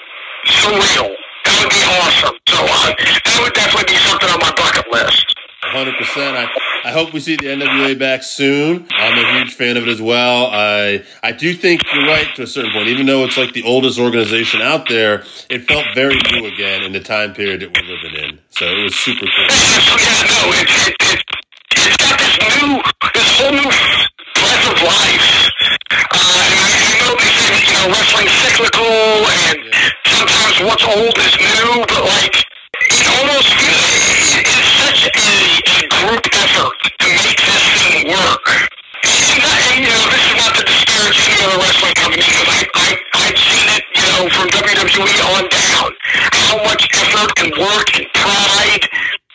surreal. 0.50 1.14
That 1.46 1.54
would 1.62 1.70
be 1.70 1.82
awesome. 2.02 2.34
So 2.50 2.58
uh, 2.58 2.90
that 2.90 3.38
would 3.38 3.54
definitely 3.54 3.94
be 3.94 3.98
something 4.02 4.30
on 4.34 4.42
my 4.42 4.50
bucket 4.58 4.90
list. 4.90 5.35
100%. 5.72 5.92
I, 6.36 6.48
I 6.84 6.92
hope 6.92 7.12
we 7.12 7.20
see 7.20 7.36
the 7.36 7.46
NWA 7.46 7.98
back 7.98 8.22
soon. 8.22 8.86
I'm 8.92 9.18
a 9.18 9.38
huge 9.38 9.54
fan 9.54 9.76
of 9.76 9.82
it 9.84 9.88
as 9.88 10.00
well. 10.00 10.46
I 10.52 11.02
I 11.22 11.32
do 11.32 11.52
think 11.54 11.82
you're 11.92 12.06
right 12.06 12.28
to 12.36 12.42
a 12.42 12.46
certain 12.46 12.72
point. 12.72 12.88
Even 12.88 13.06
though 13.06 13.24
it's 13.24 13.36
like 13.36 13.52
the 13.54 13.62
oldest 13.64 13.98
organization 13.98 14.62
out 14.62 14.88
there, 14.88 15.24
it 15.50 15.66
felt 15.66 15.84
very 15.94 16.16
new 16.32 16.46
again 16.46 16.82
in 16.82 16.92
the 16.92 17.00
time 17.00 17.34
period 17.34 17.60
that 17.62 17.74
we're 17.74 17.88
living 17.90 18.14
in. 18.22 18.38
So 18.50 18.66
it 18.66 18.82
was 18.84 18.94
super 18.94 19.26
cool. 19.26 19.46
yeah, 19.50 20.30
no, 20.30 20.52
it, 20.54 20.68
it, 20.86 20.96
it, 21.00 21.22
it's 21.74 21.96
got 21.98 22.18
this 22.18 22.38
new, 22.38 22.82
this 23.14 23.30
whole 23.34 23.52
new 23.52 23.70
breath 24.38 24.66
of 24.70 24.78
life. 24.86 25.50
Uh, 25.90 26.14
I 26.14 26.98
know 27.02 27.14
they 27.18 27.34
say 27.34 27.58
you 27.66 27.74
know, 27.82 27.86
wrestling's 27.90 28.34
cyclical 28.46 28.86
and 28.86 29.58
sometimes 30.06 30.56
what's 30.62 30.84
old 30.86 31.16
is 31.18 31.34
new, 31.34 31.82
but 31.82 32.02
like, 32.04 32.36
it 32.94 33.06
almost 33.18 33.50
feels, 33.54 34.25
effort 36.56 36.76
to 37.00 37.06
make 37.08 37.36
this 37.36 37.64
thing 37.76 38.08
work. 38.08 38.46
And, 39.04 39.42
and, 39.44 39.84
you 39.84 39.90
know, 39.92 40.04
this 40.08 40.24
is 40.24 40.36
not 40.40 40.52
to 40.56 40.62
disparage 40.64 41.18
any 41.28 41.38
other 41.44 41.58
wrestling 41.60 41.94
company 42.00 42.24
because 42.24 42.48
I, 42.48 42.60
I, 42.74 42.88
I've 43.12 43.38
seen 43.38 43.66
it, 43.76 43.84
you 43.92 44.04
know, 44.08 44.22
from 44.32 44.48
WWE 44.48 45.16
on 45.36 45.44
down. 45.52 45.88
How 46.32 46.56
much 46.64 46.88
effort 46.96 47.30
and 47.44 47.52
work 47.60 47.88
and 47.96 48.06
pride 48.16 48.84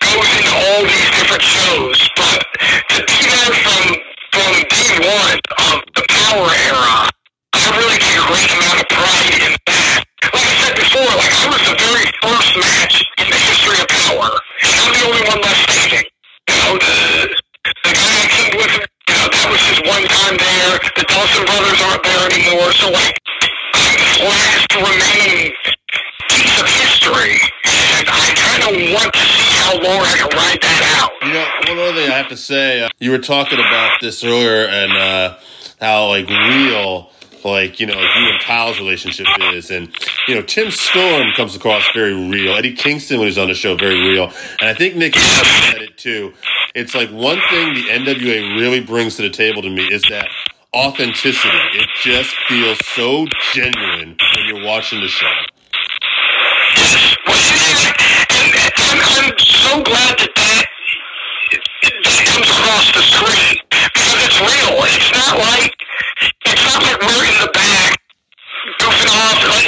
goes 0.02 0.30
into 0.34 0.54
all 0.54 0.82
these 0.82 1.10
different 1.22 1.46
shows. 1.46 1.98
But 2.18 2.40
to 2.90 3.00
be 3.06 3.20
there 3.22 3.54
from, 3.62 3.84
from 4.34 4.52
day 4.66 4.92
one 5.06 5.38
of 5.38 5.78
the 5.94 6.04
Power 6.10 6.50
era, 6.50 7.06
I 7.54 7.66
really 7.78 8.00
take 8.02 8.18
a 8.18 8.26
great 8.28 8.50
amount 8.50 8.78
of 8.82 8.88
pride 8.90 9.36
in 9.46 9.54
that. 9.70 10.04
Like 10.34 10.48
I 10.48 10.54
said 10.66 10.74
before, 10.76 11.12
like 11.22 11.34
I 11.38 11.46
was 11.54 11.64
the 11.70 11.78
very 11.78 12.08
first 12.26 12.52
match 12.58 12.96
in 13.22 13.28
the 13.30 13.40
history 13.40 13.78
of 13.78 13.88
Power. 14.10 14.32
And 14.34 14.74
I'm 14.82 14.92
the 14.98 15.04
only 15.06 15.24
one 15.30 15.42
left 15.42 15.62
standing. 15.70 16.06
You 16.52 16.58
know, 16.58 16.76
the, 16.76 17.32
the 17.64 17.94
guy 17.96 18.12
I 18.12 18.28
came 18.28 18.54
with, 18.60 18.74
you 18.76 19.16
know, 19.16 19.28
that 19.32 19.48
was 19.48 19.62
his 19.72 19.80
one 19.88 20.04
time 20.04 20.36
there. 20.36 20.74
The 21.00 21.06
Dawson 21.08 21.48
brothers 21.48 21.80
aren't 21.80 22.04
there 22.04 22.24
anymore. 22.28 22.76
So 22.76 22.92
like, 22.92 23.16
I'm 23.72 23.96
this 23.96 24.20
last 24.20 24.68
remaining 24.76 25.56
piece 26.28 26.56
of 26.60 26.68
history. 26.68 27.40
And 27.64 28.06
I 28.12 28.26
kind 28.36 28.62
of 28.68 28.74
want 28.92 29.12
to 29.16 29.24
see 29.24 29.52
how 29.64 29.80
long 29.80 30.04
I 30.04 30.14
can 30.20 30.32
ride 30.36 30.60
that 30.60 30.84
out. 31.00 31.12
You 31.24 31.40
know, 31.40 31.48
one 31.72 31.78
other 31.88 31.96
thing 31.96 32.11
I 32.11 32.11
have 32.22 32.30
to 32.30 32.38
say, 32.38 32.84
uh, 32.84 32.90
you 33.00 33.12
were 33.12 33.18
talking 33.18 33.58
about 33.58 34.00
this 34.00 34.24
earlier 34.24 34.68
and 34.68 34.92
uh, 34.92 35.38
how 35.80 36.08
like 36.08 36.30
real, 36.30 37.10
like 37.44 37.80
you 37.80 37.88
know, 37.88 37.96
like 37.96 38.16
you 38.16 38.30
and 38.32 38.42
Kyle's 38.44 38.78
relationship 38.80 39.26
is, 39.54 39.72
and 39.72 39.92
you 40.28 40.36
know, 40.36 40.44
Tim 40.44 40.70
Storm 40.70 41.32
comes 41.36 41.56
across 41.56 41.84
very 41.94 42.14
real. 42.14 42.54
Eddie 42.54 42.76
Kingston, 42.76 43.18
when 43.18 43.28
he's 43.28 43.40
on 43.40 43.48
the 43.48 43.56
show, 43.56 43.76
very 43.76 44.00
real, 44.00 44.26
and 44.60 44.70
I 44.70 44.74
think 44.76 44.96
Nick 44.96 45.16
said 45.16 45.82
it 45.82 45.98
too. 45.98 46.34
It's 46.76 46.94
like 46.94 47.10
one 47.10 47.40
thing 47.50 47.74
the 47.74 47.86
NWA 47.90 48.60
really 48.60 48.82
brings 48.82 49.16
to 49.16 49.24
the 49.24 49.30
table 49.30 49.64
to 49.64 49.70
me 49.70 49.92
is 49.92 50.04
that 50.10 50.28
authenticity. 50.76 51.58
It 51.74 51.90
just 52.04 52.36
feels 52.48 52.78
so 52.86 53.26
genuine 53.54 54.16
when 54.36 54.46
you're 54.48 54.64
watching 54.66 55.02
the 55.02 55.08
show. 55.08 55.32
Well, 57.28 57.82
it 62.20 62.26
comes 62.28 62.50
across 62.50 62.92
the 62.92 63.04
screen 63.04 63.56
because 63.70 64.20
it's 64.26 64.40
real. 64.42 64.76
It's 64.84 65.12
not 65.16 65.40
like 65.40 65.74
it's 66.46 66.64
not 66.68 66.84
like 66.84 67.00
we're 67.00 67.26
in 67.26 67.38
the 67.40 67.52
back 67.54 67.96
goofing 68.80 69.12
off. 69.12 69.40
Like 69.48 69.68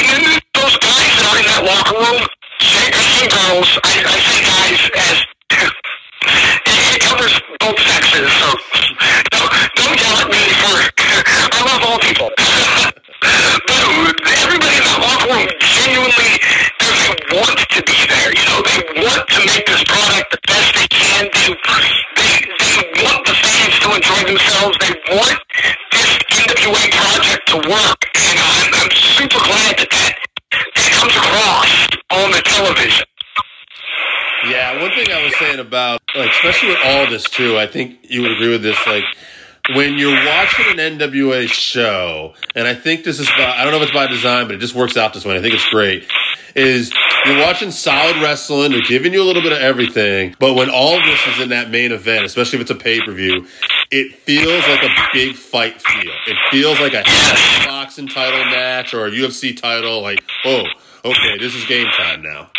those 0.54 0.76
guys 0.78 1.12
that 1.16 1.26
are 1.32 1.38
in 1.39 1.48
that 1.48 1.64
locker 1.64 1.98
room, 1.98 2.22
I 2.60 3.04
say 3.16 3.28
girls, 3.32 3.70
I, 3.84 3.91
I 4.04 4.18
say 4.20 4.39
guys 4.44 4.82
as 4.98 5.18
it, 5.56 5.72
it 6.96 7.02
covers 7.02 7.34
both 7.60 7.80
sexes. 7.80 8.28
So 8.28 8.48
don't, 9.32 9.52
don't 9.80 9.96
yell 9.96 10.18
at 10.20 10.30
me 10.30 10.44
for 10.60 10.76
I 11.56 11.60
love 11.64 11.82
all 11.88 12.00
people, 12.00 12.30
but 12.39 13.84
everybody 14.44 14.76
in 14.78 14.84
that 14.84 15.00
locker 15.00 15.28
room 15.32 15.48
genuinely 15.60 16.32
want 17.34 17.57
to 17.57 17.81
be 17.81 17.99
there. 18.05 18.29
You 18.29 18.45
know, 18.45 18.59
they 18.61 18.79
want 19.01 19.25
to 19.25 19.39
make 19.49 19.65
this 19.65 19.84
product 19.89 20.29
the 20.31 20.41
best 20.45 20.69
they 20.77 20.88
can. 20.88 21.29
They, 21.34 21.49
they, 21.49 22.34
they 22.45 22.77
want 23.01 23.25
the 23.25 23.34
fans 23.34 23.75
to 23.81 23.88
enjoy 23.97 24.21
themselves. 24.29 24.77
They 24.77 24.93
want 25.17 25.39
this 25.91 26.09
NWA 26.29 26.84
project 26.93 27.43
to 27.53 27.57
work. 27.65 27.99
And 28.13 28.38
I'm, 28.38 28.69
I'm 28.86 28.91
super 28.93 29.41
glad 29.41 29.73
that 29.81 29.89
that, 29.89 30.13
that 30.53 30.89
comes 30.93 31.15
across 31.17 31.71
on 32.13 32.31
the 32.31 32.41
television. 32.45 33.05
Yeah, 34.49 34.81
one 34.81 34.91
thing 34.91 35.07
I 35.09 35.23
was 35.23 35.36
saying 35.38 35.59
about, 35.59 36.01
like, 36.15 36.29
especially 36.29 36.69
with 36.69 36.79
all 36.84 37.07
this 37.09 37.23
too, 37.29 37.57
I 37.57 37.65
think 37.65 37.99
you 38.03 38.21
would 38.21 38.31
agree 38.34 38.49
with 38.49 38.61
this. 38.61 38.77
Like, 38.86 39.05
when 39.72 39.97
you're 39.97 40.26
watching 40.26 40.78
an 40.78 40.97
NWA 40.99 41.47
show, 41.47 42.34
and 42.53 42.68
I 42.68 42.76
think 42.76 43.05
this 43.05 43.20
is 43.20 43.28
by, 43.30 43.55
I 43.57 43.64
don't 43.64 43.72
know 43.72 43.78
if 43.78 43.84
it's 43.84 43.93
by 43.93 44.07
design, 44.07 44.47
but 44.47 44.55
it 44.55 44.59
just 44.59 44.76
works 44.76 44.97
out 44.97 45.14
this 45.14 45.24
way. 45.24 45.38
I 45.38 45.41
think 45.41 45.53
it's 45.53 45.70
great. 45.70 46.05
Is 46.55 46.91
you're 47.26 47.39
watching 47.39 47.72
solid 47.72 48.22
wrestling, 48.22 48.72
they're 48.72 48.82
giving 48.82 49.14
you 49.14 49.24
a 49.24 49.26
little 49.26 49.41
bit 49.41 49.53
of 49.53 49.59
everything, 49.59 50.36
but 50.38 50.53
when 50.53 50.70
all 50.70 50.99
this 51.01 51.28
is 51.28 51.39
in 51.39 51.49
that 51.49 51.72
main 51.72 51.91
event, 51.91 52.26
especially 52.26 52.57
if 52.57 52.61
it's 52.61 52.72
a 52.72 52.76
pay 52.76 52.99
per 53.01 53.11
view, 53.11 53.47
it 53.89 54.14
feels 54.20 54.68
like 54.68 54.84
a 54.84 54.89
big 55.14 55.36
fight 55.36 55.82
feel. 55.82 56.14
It 56.28 56.38
feels 56.51 56.80
like 56.80 56.93
a 56.93 57.03
boxing 57.66 58.07
title 58.07 58.43
match 58.45 58.93
or 58.93 59.07
a 59.07 59.11
UFC 59.11 59.55
title. 59.59 60.01
Like, 60.01 60.24
oh, 60.45 60.66
okay, 61.05 61.38
this 61.39 61.55
is 61.55 61.66
game 61.66 61.88
time 61.97 62.22
now. 62.22 62.49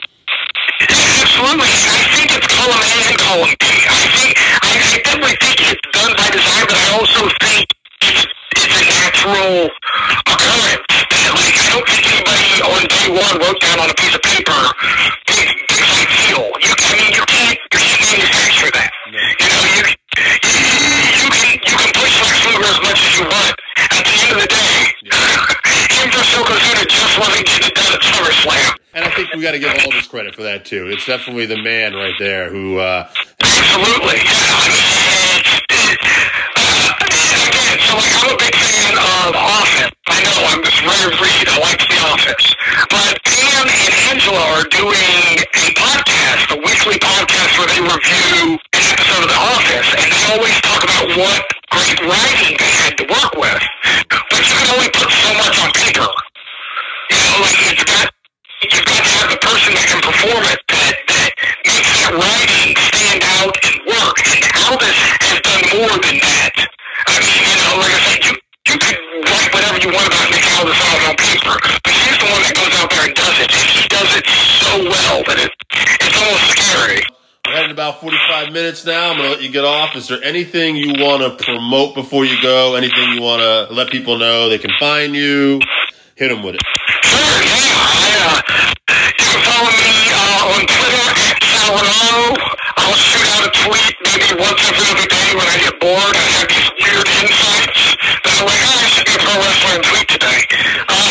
Absolutely. 0.80 1.70
I 1.70 2.02
think 2.18 2.28
it's 2.34 2.48
column 2.50 2.82
A 2.82 2.96
and 3.06 3.18
column 3.18 3.54
B. 3.60 3.64
I 3.64 4.02
think 4.10 4.32
I, 4.38 4.70
I 4.74 4.98
definitely 5.04 5.36
think 5.38 5.56
it's 5.70 5.84
done 5.94 6.12
by 6.18 6.26
design, 6.34 6.64
but 6.66 6.76
I 6.76 6.86
also 6.98 7.22
think 7.46 7.70
it's, 8.02 8.26
it's 8.58 8.74
a 8.74 8.84
natural 8.90 9.70
occurrence. 10.26 10.82
That, 10.88 11.32
like 11.34 11.56
I 11.56 11.66
don't 11.72 11.86
think 11.88 12.04
anybody 12.10 12.50
on 12.66 12.82
day 12.90 13.06
one 13.14 13.34
wrote 13.38 13.60
down 13.62 13.78
on 13.80 13.88
a 13.90 13.96
piece 13.96 14.14
of 14.14 14.22
paper 14.22 14.60
big 15.30 15.46
big 15.68 15.82
fight 15.82 16.10
feel. 16.10 16.44
You, 16.58 16.72
I 16.74 16.92
mean, 16.98 17.12
you 17.14 17.24
can't 17.24 17.58
you 17.58 17.78
can't 17.78 18.02
manufacture 18.02 18.70
that. 18.74 18.90
You 19.06 19.48
know, 19.48 19.62
you 19.78 19.82
you, 19.94 21.28
can 21.30 21.54
you 21.54 21.76
can 21.78 21.90
push 21.94 22.14
Lex 22.18 22.36
Luger 22.50 22.66
as 22.66 22.80
much 22.82 22.98
as 22.98 23.12
you 23.14 23.24
want. 23.24 23.54
At 23.78 24.02
the 24.04 24.14
end 24.14 24.30
of 24.34 24.38
the 24.42 24.48
day, 24.50 24.74
him 25.94 26.08
versus 26.10 26.34
Yokozuna 26.34 26.84
just 26.88 27.14
wasn't 27.18 27.46
getting 27.46 27.68
it 27.68 27.74
done 27.74 27.83
at 27.83 27.83
SummerSlam. 27.83 27.83
And 28.94 29.04
I 29.04 29.10
think 29.10 29.34
we 29.34 29.42
got 29.42 29.52
to 29.52 29.58
give 29.58 29.74
all 29.74 29.90
this 29.90 30.06
credit 30.06 30.36
for 30.36 30.44
that 30.44 30.64
too. 30.64 30.86
It's 30.86 31.04
definitely 31.04 31.46
the 31.46 31.60
man 31.60 31.94
right 31.94 32.14
there 32.18 32.48
who. 32.48 32.78
Uh, 32.78 33.10
Absolutely. 33.42 34.22
I'm 38.24 38.30
a 38.30 38.38
big 38.38 38.54
fan 38.54 38.94
of 38.94 39.34
Office. 39.34 39.90
I 40.06 40.18
know 40.22 40.38
I'm 40.46 40.62
this 40.62 40.78
rare 40.80 41.10
breed. 41.18 41.44
I 41.50 41.58
like 41.60 41.82
The 41.82 41.98
Office. 42.06 42.46
But 42.88 43.18
Pam 43.26 43.66
and 43.66 43.94
Angela 44.14 44.40
are 44.56 44.64
doing 44.70 45.42
a 45.42 45.66
podcast, 45.74 46.54
a 46.54 46.58
weekly 46.62 46.96
podcast 47.02 47.52
where 47.58 47.68
they 47.68 47.82
review 47.82 48.56
an 48.56 48.82
episode 48.94 49.26
of 49.26 49.30
The 49.34 49.42
Office, 49.42 49.88
and 49.98 50.08
they 50.08 50.22
always 50.38 50.56
talk 50.62 50.82
about 50.86 51.06
what 51.18 51.42
great 51.74 51.98
writing 52.06 52.54
they 52.56 52.72
had 52.80 52.94
to 53.02 53.04
work 53.10 53.34
with. 53.36 53.62
But 54.08 54.40
you 54.46 54.54
can 54.54 54.70
only 54.72 54.90
put 54.94 55.10
so 55.10 55.30
much 55.34 55.58
on 55.60 55.68
paper. 55.74 56.08
You 57.10 57.18
know, 57.18 57.42
like 57.44 57.58
you've 57.60 57.84
got 57.84 58.08
you've 58.70 58.88
got 58.88 59.02
to 59.02 59.10
have 59.20 59.28
the 59.30 59.40
person 59.42 59.70
that 59.74 59.86
can 59.90 60.00
perform 60.00 60.42
it 60.48 60.60
that, 60.72 60.94
that 61.10 61.30
makes 61.68 61.90
that 62.00 62.12
writing 62.14 62.70
stand 62.94 63.22
out 63.40 63.54
and 63.60 63.76
work. 63.84 64.16
And 64.24 64.42
Aldis 64.64 64.98
has 65.20 65.38
done 65.44 65.64
more 65.76 65.96
than 66.00 66.16
that. 66.22 66.54
I 67.10 67.14
mean, 67.20 67.40
you 67.44 67.56
know, 67.60 67.72
like 67.82 67.92
I 67.92 68.00
said, 68.08 68.20
you 68.24 68.32
you 68.64 68.76
can 68.80 68.96
write 69.28 69.50
whatever 69.52 69.76
you 69.76 69.90
want 69.92 70.08
about 70.08 70.28
Nick 70.32 70.44
Aldis 70.56 70.80
out 70.80 71.00
on 71.12 71.16
paper, 71.20 71.54
but 71.84 71.92
he's 71.92 72.16
the 72.16 72.28
one 72.32 72.42
that 72.46 72.54
goes 72.56 72.74
out 72.80 72.88
there 72.88 73.04
and 73.04 73.14
does 73.14 73.36
it, 73.44 73.50
and 73.52 73.66
he 73.68 73.82
does 73.92 74.10
it 74.16 74.24
so 74.64 74.72
well 74.88 75.18
that 75.28 75.38
it 75.44 75.52
it's 76.00 76.16
almost 76.16 76.46
scary. 76.56 77.02
We're 77.44 77.52
heading 77.60 77.76
about 77.76 78.00
45 78.00 78.52
minutes 78.52 78.86
now. 78.86 79.10
I'm 79.10 79.18
going 79.18 79.28
to 79.28 79.34
let 79.36 79.42
you 79.44 79.52
get 79.52 79.64
off. 79.64 79.94
Is 79.96 80.08
there 80.08 80.22
anything 80.24 80.76
you 80.76 80.94
want 80.96 81.20
to 81.20 81.44
promote 81.44 81.94
before 81.94 82.24
you 82.24 82.40
go? 82.40 82.74
Anything 82.74 83.12
you 83.12 83.20
want 83.20 83.42
to 83.42 83.74
let 83.74 83.90
people 83.90 84.16
know 84.16 84.48
they 84.48 84.58
can 84.58 84.72
find 84.80 85.14
you? 85.14 85.60
Hit 86.16 86.28
them 86.28 86.42
with 86.42 86.54
it. 86.54 86.62
Sure, 87.04 87.38
yeah. 87.44 87.84
I, 87.84 88.08
uh, 88.24 88.40
you 89.18 89.26
can 89.28 89.40
follow 89.44 89.70
me 89.70 89.92
uh, 90.12 90.52
on 90.54 90.60
Twitter 90.64 91.06
at 91.28 91.36
Salino. 91.44 92.36
I'll 92.80 92.96
shoot 92.98 93.26
out 93.34 93.44
a 93.44 93.50
tweet 93.52 93.94
maybe 94.08 94.28
once 94.40 94.60
every 94.64 94.86
other 94.92 95.08
day 95.08 95.28
when 95.36 95.48
I 95.48 95.56
get 95.60 95.74
bored. 95.80 96.14
I 96.16 96.26
have 96.40 96.48
these 96.48 96.70
weird 96.80 97.08
insights 97.22 97.96
that 98.24 98.34
I'm 98.40 98.46
like, 98.48 98.62
oh, 98.64 98.76
I 98.76 98.86
should 98.92 99.06
be 99.08 99.14
a 99.14 99.20
pro 99.20 99.34
wrestler 99.36 99.74
and 99.78 99.84
tweet 99.84 100.08
today. 100.08 100.40
Uh, 100.88 101.08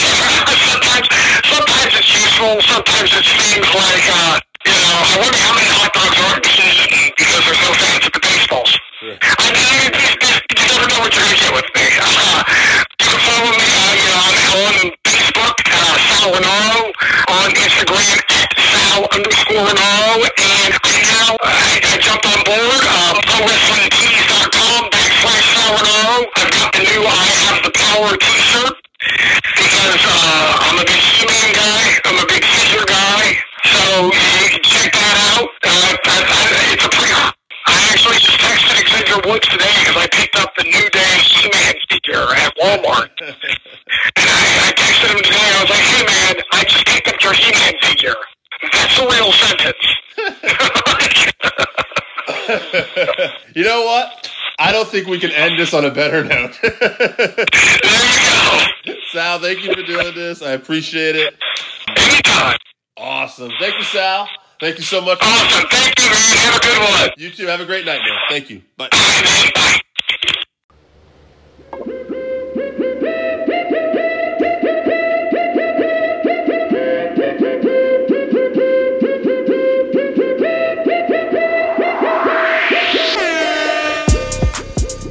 sometimes, 0.69 1.07
sometimes 1.49 1.91
it's 1.97 2.11
useful. 2.13 2.61
Sometimes 2.65 3.09
it's 3.13 3.31
things 3.33 3.69
like, 3.73 4.05
uh, 4.09 4.37
you 4.65 4.73
know, 4.73 4.97
I 4.97 5.15
wonder 5.21 5.39
how 5.43 5.53
many 5.57 5.69
hot 5.73 5.91
dogs 5.93 6.17
aren't 6.29 6.43
being 6.45 6.73
eaten 6.73 7.13
because 7.17 7.41
there's 7.45 7.63
no 7.63 7.71
fans 7.77 8.03
at 8.05 8.13
the 8.13 8.21
baseballs. 8.23 8.71
I 9.03 9.47
mean, 9.51 9.67
you, 9.67 9.91
you, 9.91 10.31
you 10.39 10.65
never 10.71 10.87
know 10.87 10.99
what 11.03 11.11
you're 11.11 11.27
going 11.27 11.35
to 11.35 11.43
get 11.43 11.51
with 11.51 11.69
me. 11.75 11.85
Uh, 11.99 12.39
you 13.03 13.07
can 13.11 13.19
follow 13.27 13.51
me, 13.51 13.67
uh, 13.67 13.99
you 13.99 14.07
know, 14.07 14.23
I'm 14.23 14.39
on 14.63 14.95
Facebook, 15.03 15.57
uh, 15.59 15.95
Sal 16.07 16.31
Rinauro, 16.31 16.95
on 17.27 17.51
Instagram 17.51 18.15
at 18.31 18.49
Sal 18.55 19.03
underscore 19.11 19.67
Rinauro, 19.67 20.23
and 20.23 20.71
I 20.87 20.95
now, 21.03 21.35
I, 21.43 21.83
I 21.83 21.99
jumped 21.99 22.23
on 22.23 22.39
board, 22.47 22.83
uh, 22.87 23.19
ProWrestlingTees.com 23.27 24.81
backslash 24.87 25.47
Sal 25.51 25.75
Rinauro. 25.75 26.23
I've 26.39 26.51
got 26.55 26.71
the 26.71 26.79
new 26.87 27.03
I 27.03 27.27
Have 27.43 27.59
the 27.59 27.75
Power 27.75 28.15
t-shirt, 28.15 28.79
because, 29.03 29.99
uh, 29.99 30.63
I'm 30.63 30.79
a 30.79 30.85
big 30.87 31.03
He-Man 31.11 31.51
guy, 31.51 31.83
I'm 32.07 32.23
a 32.23 32.27
big 32.31 32.43
figure 32.47 32.87
guy, 32.87 33.35
so 33.67 34.15
you 34.15 34.47
can 34.47 34.63
check 34.63 34.95
that 34.95 35.17
out. 35.35 35.51
Uh, 35.59 35.91
I, 36.07 36.23
I, 36.23 36.71
it's 36.71 36.85
a 36.87 36.89
pretty, 36.89 37.11
I 37.65 37.79
actually 37.91 38.19
just 38.19 38.39
texted 38.39 38.75
Xavier 38.83 39.21
Woods 39.29 39.47
today 39.47 39.71
because 39.79 39.95
I 40.03 40.07
picked 40.11 40.35
up 40.35 40.51
the 40.57 40.63
New 40.63 40.89
Day 40.89 41.15
He-Man 41.23 41.75
figure 41.89 42.27
at 42.35 42.51
Walmart. 42.59 43.09
And 43.23 44.27
I, 44.27 44.43
I 44.67 44.73
texted 44.75 45.15
him 45.15 45.23
today. 45.23 45.39
I 45.39 45.61
was 45.63 45.69
like, 45.71 45.79
hey, 45.79 46.03
man, 46.03 46.43
I 46.51 46.63
just 46.65 46.85
picked 46.85 47.07
up 47.07 47.21
your 47.23 47.31
He-Man 47.33 47.73
figure. 47.81 48.15
That's 48.73 48.99
a 48.99 49.07
real 49.07 49.31
sentence. 49.31 49.85
You 53.55 53.63
know 53.63 53.83
what? 53.83 54.31
I 54.59 54.71
don't 54.71 54.87
think 54.87 55.07
we 55.07 55.19
can 55.19 55.31
end 55.31 55.59
this 55.59 55.73
on 55.73 55.85
a 55.85 55.91
better 55.91 56.23
note. 56.23 56.57
there 56.61 56.71
you 56.71 58.19
go. 58.85 58.93
Sal, 59.11 59.39
thank 59.39 59.63
you 59.63 59.73
for 59.73 59.83
doing 59.83 60.15
this. 60.15 60.41
I 60.41 60.51
appreciate 60.51 61.15
it. 61.15 61.35
Anytime. 61.95 62.57
Awesome. 62.97 63.51
Thank 63.59 63.77
you, 63.77 63.83
Sal. 63.83 64.27
Thank 64.59 64.77
you 64.77 64.83
so 64.83 65.01
much. 65.01 65.19
Awesome. 65.21 65.67
Thank 65.69 65.99
you, 65.99 66.05
man. 66.05 66.37
Have 66.37 66.55
a 66.55 66.65
good 66.65 66.79
one. 66.79 67.09
You 67.17 67.29
too. 67.29 67.47
Have 67.47 67.59
a 67.59 67.65
great 67.65 67.85
night, 67.85 67.99
man. 67.99 68.17
Thank 68.29 68.49
you. 68.49 68.61
Bye. 68.77 68.89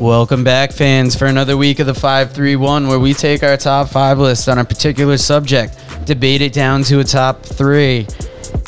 Welcome 0.03 0.43
back, 0.43 0.73
fans, 0.73 1.15
for 1.15 1.27
another 1.27 1.57
week 1.57 1.79
of 1.79 1.87
the 1.87 1.95
531, 1.95 2.89
where 2.89 2.99
we 2.99 3.15
take 3.15 3.45
our 3.45 3.57
top 3.57 3.89
five 3.89 4.19
list 4.19 4.49
on 4.49 4.59
a 4.59 4.65
particular 4.65 5.17
subject, 5.17 5.79
debate 6.05 6.43
it 6.43 6.53
down 6.53 6.83
to 6.83 6.99
a 6.99 7.05
top 7.05 7.45
three, 7.45 8.09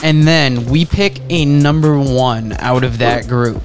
and 0.04 0.22
then 0.22 0.64
we 0.66 0.84
pick 0.84 1.20
a 1.30 1.44
number 1.44 1.98
one 1.98 2.52
out 2.60 2.84
of 2.84 2.98
that 2.98 3.26
group. 3.26 3.60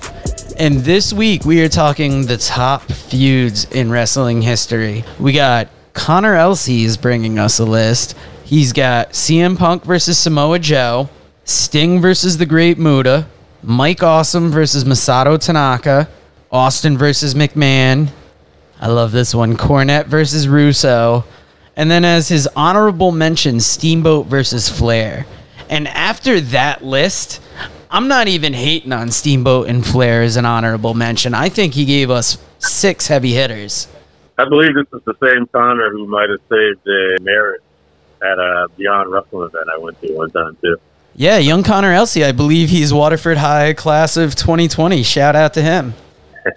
And 0.58 0.80
this 0.80 1.14
week, 1.14 1.46
we 1.46 1.62
are 1.62 1.70
talking 1.70 2.26
the 2.26 2.38
top 2.38 2.82
feuds 2.82 3.66
in 3.66 3.92
wrestling 3.92 4.42
history. 4.42 5.04
We 5.20 5.32
got 5.32 5.68
Connor 5.94 6.34
Elsey's 6.34 6.98
bringing 6.98 7.38
us 7.38 7.60
a 7.60 7.66
list. 7.66 8.18
He's 8.44 8.74
got 8.74 9.12
CM 9.12 9.56
Punk 9.56 9.84
versus 9.84 10.18
Samoa 10.18 10.58
Joe, 10.58 11.08
Sting 11.46 12.02
versus 12.02 12.40
the 12.40 12.48
Great 12.48 12.80
Muta, 12.80 13.28
Mike 13.62 14.02
Awesome 14.02 14.50
versus 14.50 14.86
Masato 14.86 15.40
Tanaka, 15.40 16.10
Austin 16.52 16.98
versus 16.98 17.34
McMahon. 17.34 18.10
I 18.80 18.88
love 18.88 19.12
this 19.12 19.36
one. 19.36 19.58
Cornette 19.58 20.08
versus 20.08 20.48
Russo. 20.48 21.26
And 21.76 21.90
then 21.90 22.04
as 22.04 22.28
his 22.28 22.48
honorable 22.56 23.12
mention, 23.12 23.60
Steamboat 23.60 24.28
versus 24.28 24.68
Flair. 24.68 25.26
And 25.70 25.88
after 25.88 26.42
that 26.42 26.84
list, 26.84 27.42
I'm 27.92 28.08
not 28.08 28.28
even 28.28 28.54
hating 28.54 28.92
on 28.92 29.12
Steamboat 29.12 29.68
and 29.68 29.86
Flair 29.86 30.24
as 30.24 30.36
an 30.38 30.46
honorable 30.46 30.94
mention. 30.94 31.34
I 31.34 31.50
think 31.50 31.74
he 31.74 31.86
gave 31.86 32.10
us 32.10 32.38
six 32.60 33.08
heavy 33.08 33.34
hitters. 33.34 33.88
I 34.38 34.46
believe 34.46 34.74
this 34.74 34.88
is 34.94 35.04
the 35.06 35.16
same 35.22 35.46
Connor 35.48 35.90
who 35.92 36.08
might 36.08 36.30
have 36.30 36.40
saved 36.50 36.88
uh, 36.88 37.22
marriage 37.24 37.62
at 38.22 38.40
a 38.40 38.68
Beyond 38.78 39.12
Wrestling 39.12 39.48
event 39.48 39.70
I 39.74 39.78
went 39.78 40.02
to 40.02 40.14
one 40.14 40.32
time 40.32 40.58
too. 40.62 40.78
Yeah, 41.16 41.38
young 41.38 41.64
Connor 41.64 41.92
Elsey. 41.94 42.24
I 42.24 42.32
believe 42.32 42.70
he's 42.70 42.94
Waterford 42.94 43.38
High 43.38 43.74
class 43.74 44.18
of 44.18 44.36
2020. 44.36 45.04
Shout 45.04 45.36
out 45.36 45.54
to 45.56 45.62
him. 45.62 45.94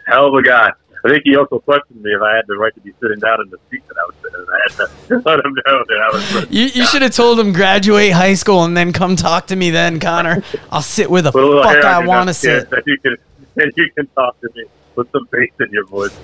Hell 0.06 0.26
of 0.26 0.34
a 0.34 0.42
guy. 0.42 0.70
I 1.04 1.08
think 1.08 1.22
he 1.24 1.36
also 1.36 1.58
questioned 1.58 2.00
me 2.00 2.12
if 2.12 2.22
I 2.22 2.36
had 2.36 2.46
the 2.46 2.56
right 2.56 2.72
to 2.74 2.80
be 2.80 2.92
sitting 3.00 3.18
down 3.18 3.40
in 3.40 3.50
the 3.50 3.58
seat 3.70 3.82
that 3.88 3.96
I 3.98 4.06
was 4.06 4.14
sitting 4.22 4.40
in. 4.40 4.46
I 4.48 4.60
had 4.62 5.18
to 5.18 5.28
let 5.28 5.44
him 5.44 5.54
know 5.66 5.84
that 5.88 6.00
I 6.00 6.10
was. 6.12 6.50
You, 6.50 6.66
you 6.66 6.86
should 6.86 7.02
have 7.02 7.10
told 7.10 7.40
him 7.40 7.52
graduate 7.52 8.12
high 8.12 8.34
school 8.34 8.62
and 8.62 8.76
then 8.76 8.92
come 8.92 9.16
talk 9.16 9.48
to 9.48 9.56
me 9.56 9.70
then, 9.70 9.98
Connor. 9.98 10.44
I'll 10.70 10.80
sit 10.80 11.10
where 11.10 11.22
the 11.22 11.32
fuck 11.32 11.64
hair 11.64 11.86
I 11.86 12.06
want 12.06 12.28
to 12.28 12.34
sit. 12.34 12.72
And 12.72 12.82
you 12.86 12.98
can, 12.98 13.16
and 13.56 13.72
you 13.76 13.90
can 13.96 14.06
talk 14.08 14.40
to 14.42 14.50
me 14.54 14.64
with 14.94 15.10
some 15.10 15.26
bass 15.32 15.50
in 15.58 15.70
your 15.72 15.86
voice. 15.86 16.16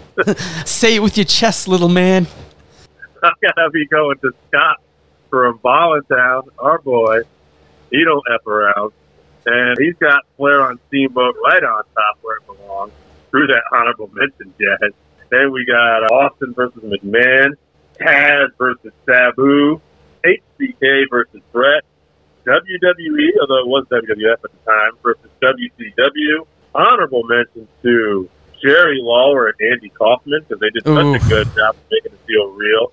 Say 0.65 0.95
it 0.95 1.03
with 1.03 1.17
your 1.17 1.25
chest, 1.25 1.67
little 1.67 1.89
man. 1.89 2.29
I 3.21 3.33
gotta 3.43 3.71
be 3.71 3.85
going 3.89 4.19
to 4.19 4.31
Scott 4.47 4.77
from 5.29 5.59
Ballintown, 5.59 6.49
our 6.61 6.79
boy. 6.79 7.23
He 7.91 8.05
don't 8.05 8.23
f 8.33 8.47
around, 8.47 8.93
and 9.45 9.77
he's 9.81 9.97
got 9.97 10.25
Flair 10.37 10.63
on 10.63 10.79
Steamboat 10.87 11.35
right 11.45 11.65
on 11.65 11.83
top 11.95 12.19
where 12.23 12.37
it 12.37 12.47
belongs 12.47 12.93
through 13.31 13.47
that 13.49 13.63
honorable 13.73 14.11
mention 14.13 14.53
jet. 14.59 14.91
Then 15.31 15.53
we 15.53 15.65
got 15.67 16.11
Austin 16.11 16.55
versus 16.55 16.83
McMahon, 16.83 17.53
Taz 18.01 18.49
versus 18.57 18.93
Sabu, 19.07 19.81
HBK 20.25 21.05
versus 21.11 21.41
Brett, 21.53 21.85
WWE, 22.47 23.29
although 23.41 23.59
it 23.59 23.67
was 23.67 23.87
WWF 23.91 24.33
at 24.33 24.43
the 24.43 24.71
time, 24.71 24.93
versus 25.03 25.31
WCW. 25.43 26.47
Honorable 26.75 27.25
mention 27.25 27.69
to 27.83 28.29
Jerry 28.63 29.01
Lawler 29.03 29.49
and 29.49 29.73
Andy 29.73 29.91
Kaufman 29.91 30.45
because 30.47 30.61
they 30.61 30.71
did 30.71 30.85
such 30.85 31.05
Oof. 31.05 31.25
a 31.25 31.29
good 31.29 31.47
job 31.55 31.77
of 31.77 31.83
making 31.91 32.13
it 32.13 32.21
feel 32.27 32.51
real. 32.53 32.93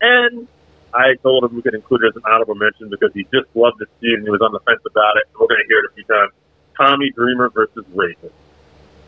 And 0.00 0.48
I 0.92 1.14
told 1.22 1.44
him 1.44 1.54
we 1.54 1.62
could 1.62 1.74
include 1.74 2.02
it 2.04 2.08
as 2.08 2.16
an 2.16 2.22
honorable 2.26 2.54
mention 2.54 2.88
because 2.88 3.12
he 3.14 3.24
just 3.24 3.48
loved 3.54 3.78
the 3.78 3.86
feud 4.00 4.18
and 4.18 4.24
he 4.24 4.30
was 4.30 4.40
on 4.40 4.52
the 4.52 4.60
fence 4.60 4.80
about 4.86 5.16
it. 5.16 5.24
We're 5.38 5.46
going 5.46 5.60
to 5.60 5.68
hear 5.68 5.78
it 5.80 5.90
a 5.90 5.94
few 5.94 6.04
times. 6.04 6.32
Tommy 6.76 7.10
Dreamer 7.10 7.50
versus 7.50 7.84
Raven. 7.94 8.30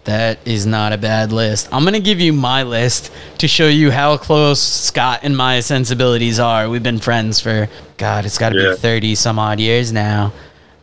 That 0.09 0.39
is 0.47 0.65
not 0.65 0.95
a 0.95 0.97
bad 0.97 1.33
list. 1.33 1.69
I'm 1.71 1.83
going 1.83 1.93
to 1.93 2.01
give 2.01 2.19
you 2.19 2.33
my 2.33 2.63
list 2.63 3.13
to 3.39 3.47
show 3.47 3.69
you 3.69 3.91
how 3.91 4.17
close 4.17 4.59
Scott 4.59 5.21
and 5.23 5.37
my 5.37 5.61
sensibilities 5.61 6.41
are. 6.41 6.71
We've 6.71 6.83
been 6.83 6.99
friends 6.99 7.41
for, 7.41 7.69
God, 7.99 8.25
it's 8.25 8.39
got 8.39 8.55
to 8.55 8.59
Yeah. 8.59 8.71
be 8.71 8.77
30 8.79 9.15
some 9.17 9.39
odd 9.39 9.61
years 9.61 9.93
now. 9.93 10.33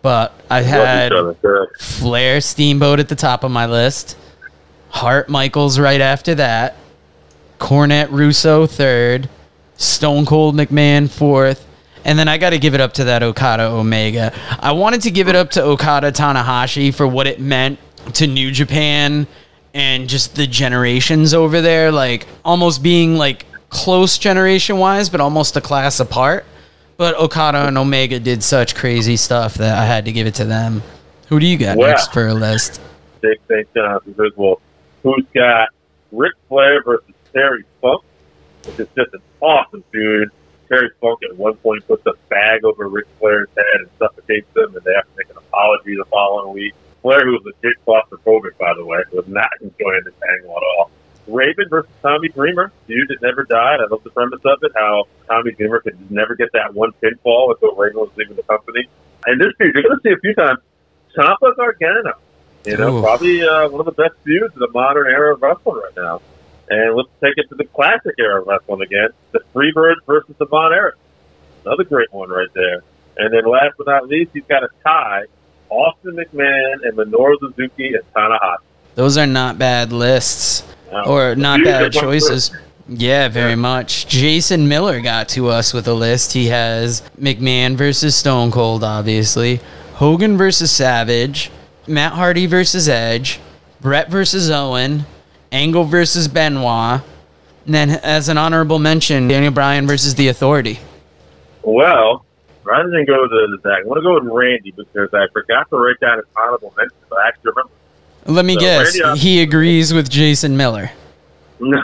But 0.03 0.31
I 0.51 0.61
had 0.61 1.11
other. 1.11 1.35
Flair 1.79 2.39
Steamboat 2.39 2.99
at 2.99 3.09
the 3.09 3.15
top 3.15 3.43
of 3.43 3.49
my 3.49 3.65
list, 3.65 4.15
Hart 4.89 5.27
Michaels 5.27 5.79
right 5.79 6.01
after 6.01 6.35
that, 6.35 6.75
Cornette 7.59 8.11
Russo 8.11 8.67
third, 8.67 9.27
Stone 9.75 10.27
Cold 10.27 10.53
McMahon 10.55 11.09
fourth, 11.09 11.65
and 12.05 12.19
then 12.19 12.27
I 12.27 12.37
got 12.37 12.51
to 12.51 12.59
give 12.59 12.75
it 12.75 12.79
up 12.79 12.93
to 12.93 13.05
that 13.05 13.23
Okada 13.23 13.63
Omega. 13.63 14.31
I 14.59 14.73
wanted 14.73 15.01
to 15.01 15.09
give 15.09 15.27
it 15.29 15.35
up 15.35 15.49
to 15.51 15.63
Okada 15.63 16.11
Tanahashi 16.11 16.93
for 16.93 17.07
what 17.07 17.25
it 17.25 17.39
meant 17.39 17.79
to 18.13 18.27
New 18.27 18.51
Japan 18.51 19.27
and 19.73 20.07
just 20.07 20.35
the 20.35 20.47
generations 20.47 21.33
over 21.33 21.61
there, 21.61 21.91
like 21.91 22.27
almost 22.43 22.81
being 22.81 23.17
like 23.17 23.45
close 23.69 24.17
generation 24.17 24.77
wise, 24.77 25.09
but 25.09 25.19
almost 25.21 25.57
a 25.57 25.61
class 25.61 25.99
apart. 25.99 26.45
But 26.97 27.15
Okada 27.15 27.67
and 27.67 27.77
Omega 27.77 28.19
did 28.19 28.41
such 28.41 28.73
crazy 28.75 29.17
stuff 29.17 29.55
that 29.55 29.77
I 29.77 29.85
had 29.85 30.05
to 30.05 30.11
give 30.13 30.27
it 30.27 30.35
to 30.35 30.45
them. 30.45 30.81
Who 31.27 31.39
do 31.39 31.45
you 31.45 31.57
got 31.57 31.77
Wow. 31.77 31.87
next 31.87 32.13
for 32.13 32.27
a 32.27 32.33
list? 32.33 32.79
Johnson 33.21 33.37
says, 33.49 33.65
uh, 33.75 34.29
well, 34.37 34.61
who's 35.03 35.25
got 35.33 35.69
Ric 36.11 36.33
Flair 36.47 36.81
versus 36.83 37.13
Terry 37.33 37.65
Funk, 37.81 38.03
which 38.65 38.79
is 38.79 38.87
just 38.95 39.13
an 39.13 39.21
awesome 39.41 39.83
feud. 39.91 40.29
Terry 40.69 40.89
Funk 41.01 41.19
at 41.29 41.35
one 41.35 41.55
point 41.55 41.85
puts 41.87 42.05
a 42.05 42.13
bag 42.29 42.63
over 42.63 42.87
Ric 42.87 43.05
Flair's 43.19 43.49
head 43.57 43.65
and 43.81 43.89
suffocates 43.99 44.47
him, 44.55 44.75
and 44.75 44.83
they 44.85 44.93
have 44.93 45.03
to 45.03 45.11
make 45.17 45.29
an 45.29 45.37
apology 45.37 45.95
the 45.95 46.05
following 46.05 46.53
week. 46.53 46.73
Flair, 47.05 47.23
who 47.23 47.33
was 47.33 47.45
legit 47.45 47.77
claustrophobic, 47.85 48.57
by 48.57 48.73
the 48.73 48.83
way, 48.83 48.97
was 49.13 49.27
not 49.27 49.51
enjoying 49.61 50.01
this 50.05 50.15
angle 50.27 50.57
at 50.57 50.63
all. 50.63 50.89
Raven 51.27 51.65
versus 51.69 51.91
Tommy 52.01 52.29
Dreamer, 52.29 52.71
feud 52.87 53.09
that 53.09 53.21
never 53.21 53.43
died. 53.43 53.79
I 53.79 53.85
love 53.91 54.03
the 54.03 54.09
premise 54.09 54.39
of 54.43 54.57
it, 54.63 54.71
how 54.75 55.05
Tommy 55.27 55.51
Dreamer 55.51 55.81
could 55.81 56.09
never 56.09 56.33
get 56.33 56.51
that 56.53 56.73
one 56.73 56.93
pinfall 57.03 57.53
until 57.53 57.75
Raven 57.75 57.99
was 57.99 58.09
leaving 58.15 58.35
the 58.35 58.43
company. 58.43 58.87
And 59.27 59.39
this 59.39 59.53
feud, 59.59 59.75
you're 59.75 59.83
going 59.83 59.97
to 59.97 60.01
see 60.01 60.13
a 60.13 60.17
few 60.17 60.33
times, 60.33 60.59
Ciampa 61.15 61.55
Gargano. 61.55 62.13
You 62.65 62.77
know, 62.77 62.97
Ooh. 62.97 63.01
probably 63.03 63.43
uh, 63.43 63.69
one 63.69 63.81
of 63.81 63.85
the 63.85 64.03
best 64.03 64.15
feuds 64.23 64.55
in 64.55 64.59
the 64.59 64.71
modern 64.73 65.05
era 65.05 65.35
of 65.35 65.41
wrestling 65.43 65.75
right 65.75 65.95
now. 65.95 66.21
And 66.69 66.95
let's 66.95 67.09
take 67.21 67.33
it 67.37 67.47
to 67.49 67.55
the 67.55 67.65
classic 67.65 68.15
era 68.17 68.41
of 68.41 68.47
wrestling 68.47 68.81
again. 68.81 69.09
The 69.31 69.41
Freebirds 69.53 70.03
versus 70.07 70.33
the 70.39 70.47
Von 70.47 70.73
Erich. 70.73 70.95
Another 71.65 71.83
great 71.83 72.11
one 72.11 72.29
right 72.29 72.51
there. 72.55 72.81
And 73.17 73.31
then 73.31 73.45
last 73.45 73.75
but 73.77 73.85
not 73.85 74.07
least, 74.07 74.31
he's 74.33 74.43
got 74.49 74.63
a 74.63 74.69
tie. 74.83 75.25
Austin 75.69 76.15
McMahon 76.15 76.73
and 76.83 76.97
Minoru 76.97 77.35
Suzuki 77.39 77.93
and 77.93 78.03
Tanahashi. 78.15 78.57
Those 78.95 79.17
are 79.17 79.27
not 79.27 79.57
bad 79.57 79.91
lists 79.91 80.63
Wow. 80.91 81.03
or 81.05 81.35
not 81.35 81.63
bad 81.63 81.91
choices. 81.91 82.51
Yeah, 82.87 83.27
very 83.29 83.55
much. 83.55 84.07
Jason 84.07 84.67
Miller 84.67 85.01
got 85.01 85.27
to 85.29 85.49
us 85.49 85.73
with 85.73 85.87
a 85.87 85.93
list. 85.93 86.33
He 86.33 86.47
has 86.47 87.01
McMahon 87.19 87.75
versus 87.75 88.15
Stone 88.15 88.51
Cold, 88.51 88.83
obviously, 88.83 89.59
Hogan 89.95 90.37
versus 90.37 90.71
Savage, 90.71 91.49
Matt 91.87 92.13
Hardy 92.13 92.45
versus 92.45 92.87
Edge, 92.87 93.39
Brett 93.81 94.09
versus 94.09 94.49
Owen, 94.51 95.05
Angle 95.51 95.85
versus 95.85 96.27
Benoit, 96.27 97.01
and 97.65 97.73
then 97.73 97.89
as 97.89 98.29
an 98.29 98.37
honorable 98.37 98.77
mention, 98.79 99.27
Daniel 99.27 99.51
Bryan 99.51 99.87
versus 99.87 100.15
The 100.15 100.27
Authority. 100.27 100.79
Well, 101.63 102.24
rather 102.65 102.89
than 102.89 103.05
go 103.05 103.27
to 103.27 103.57
Zach, 103.63 103.83
I 103.83 103.87
want 103.87 103.99
to 103.99 104.01
go 104.01 104.15
with 104.15 104.23
Randy 104.31 104.71
because 104.71 105.09
I 105.13 105.27
forgot 105.33 105.69
to 105.69 105.77
write 105.77 105.99
down 106.01 106.17
his 106.17 106.25
honorable 106.35 106.73
mention, 106.77 106.97
but 107.09 107.19
I 107.19 107.27
actually 107.29 107.51
remember. 107.51 107.71
Let 108.25 108.45
me 108.45 108.55
So, 108.55 108.59
guess, 108.59 108.99
Randy 108.99 109.19
he 109.19 109.41
agrees 109.41 109.93
with 109.93 110.09
Jason 110.09 110.57
Miller. 110.57 110.91
No, 111.57 111.81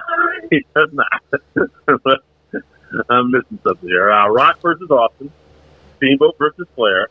he 0.50 0.66
does 0.76 0.90
not. 0.92 1.24
I'm 3.10 3.32
missing 3.32 3.58
something 3.64 3.88
here. 3.88 4.12
Uh, 4.12 4.28
Rock 4.28 4.60
versus 4.62 4.90
Austin, 4.92 5.32
Steamboat 5.96 6.38
versus 6.38 6.68
Flair, 6.76 7.08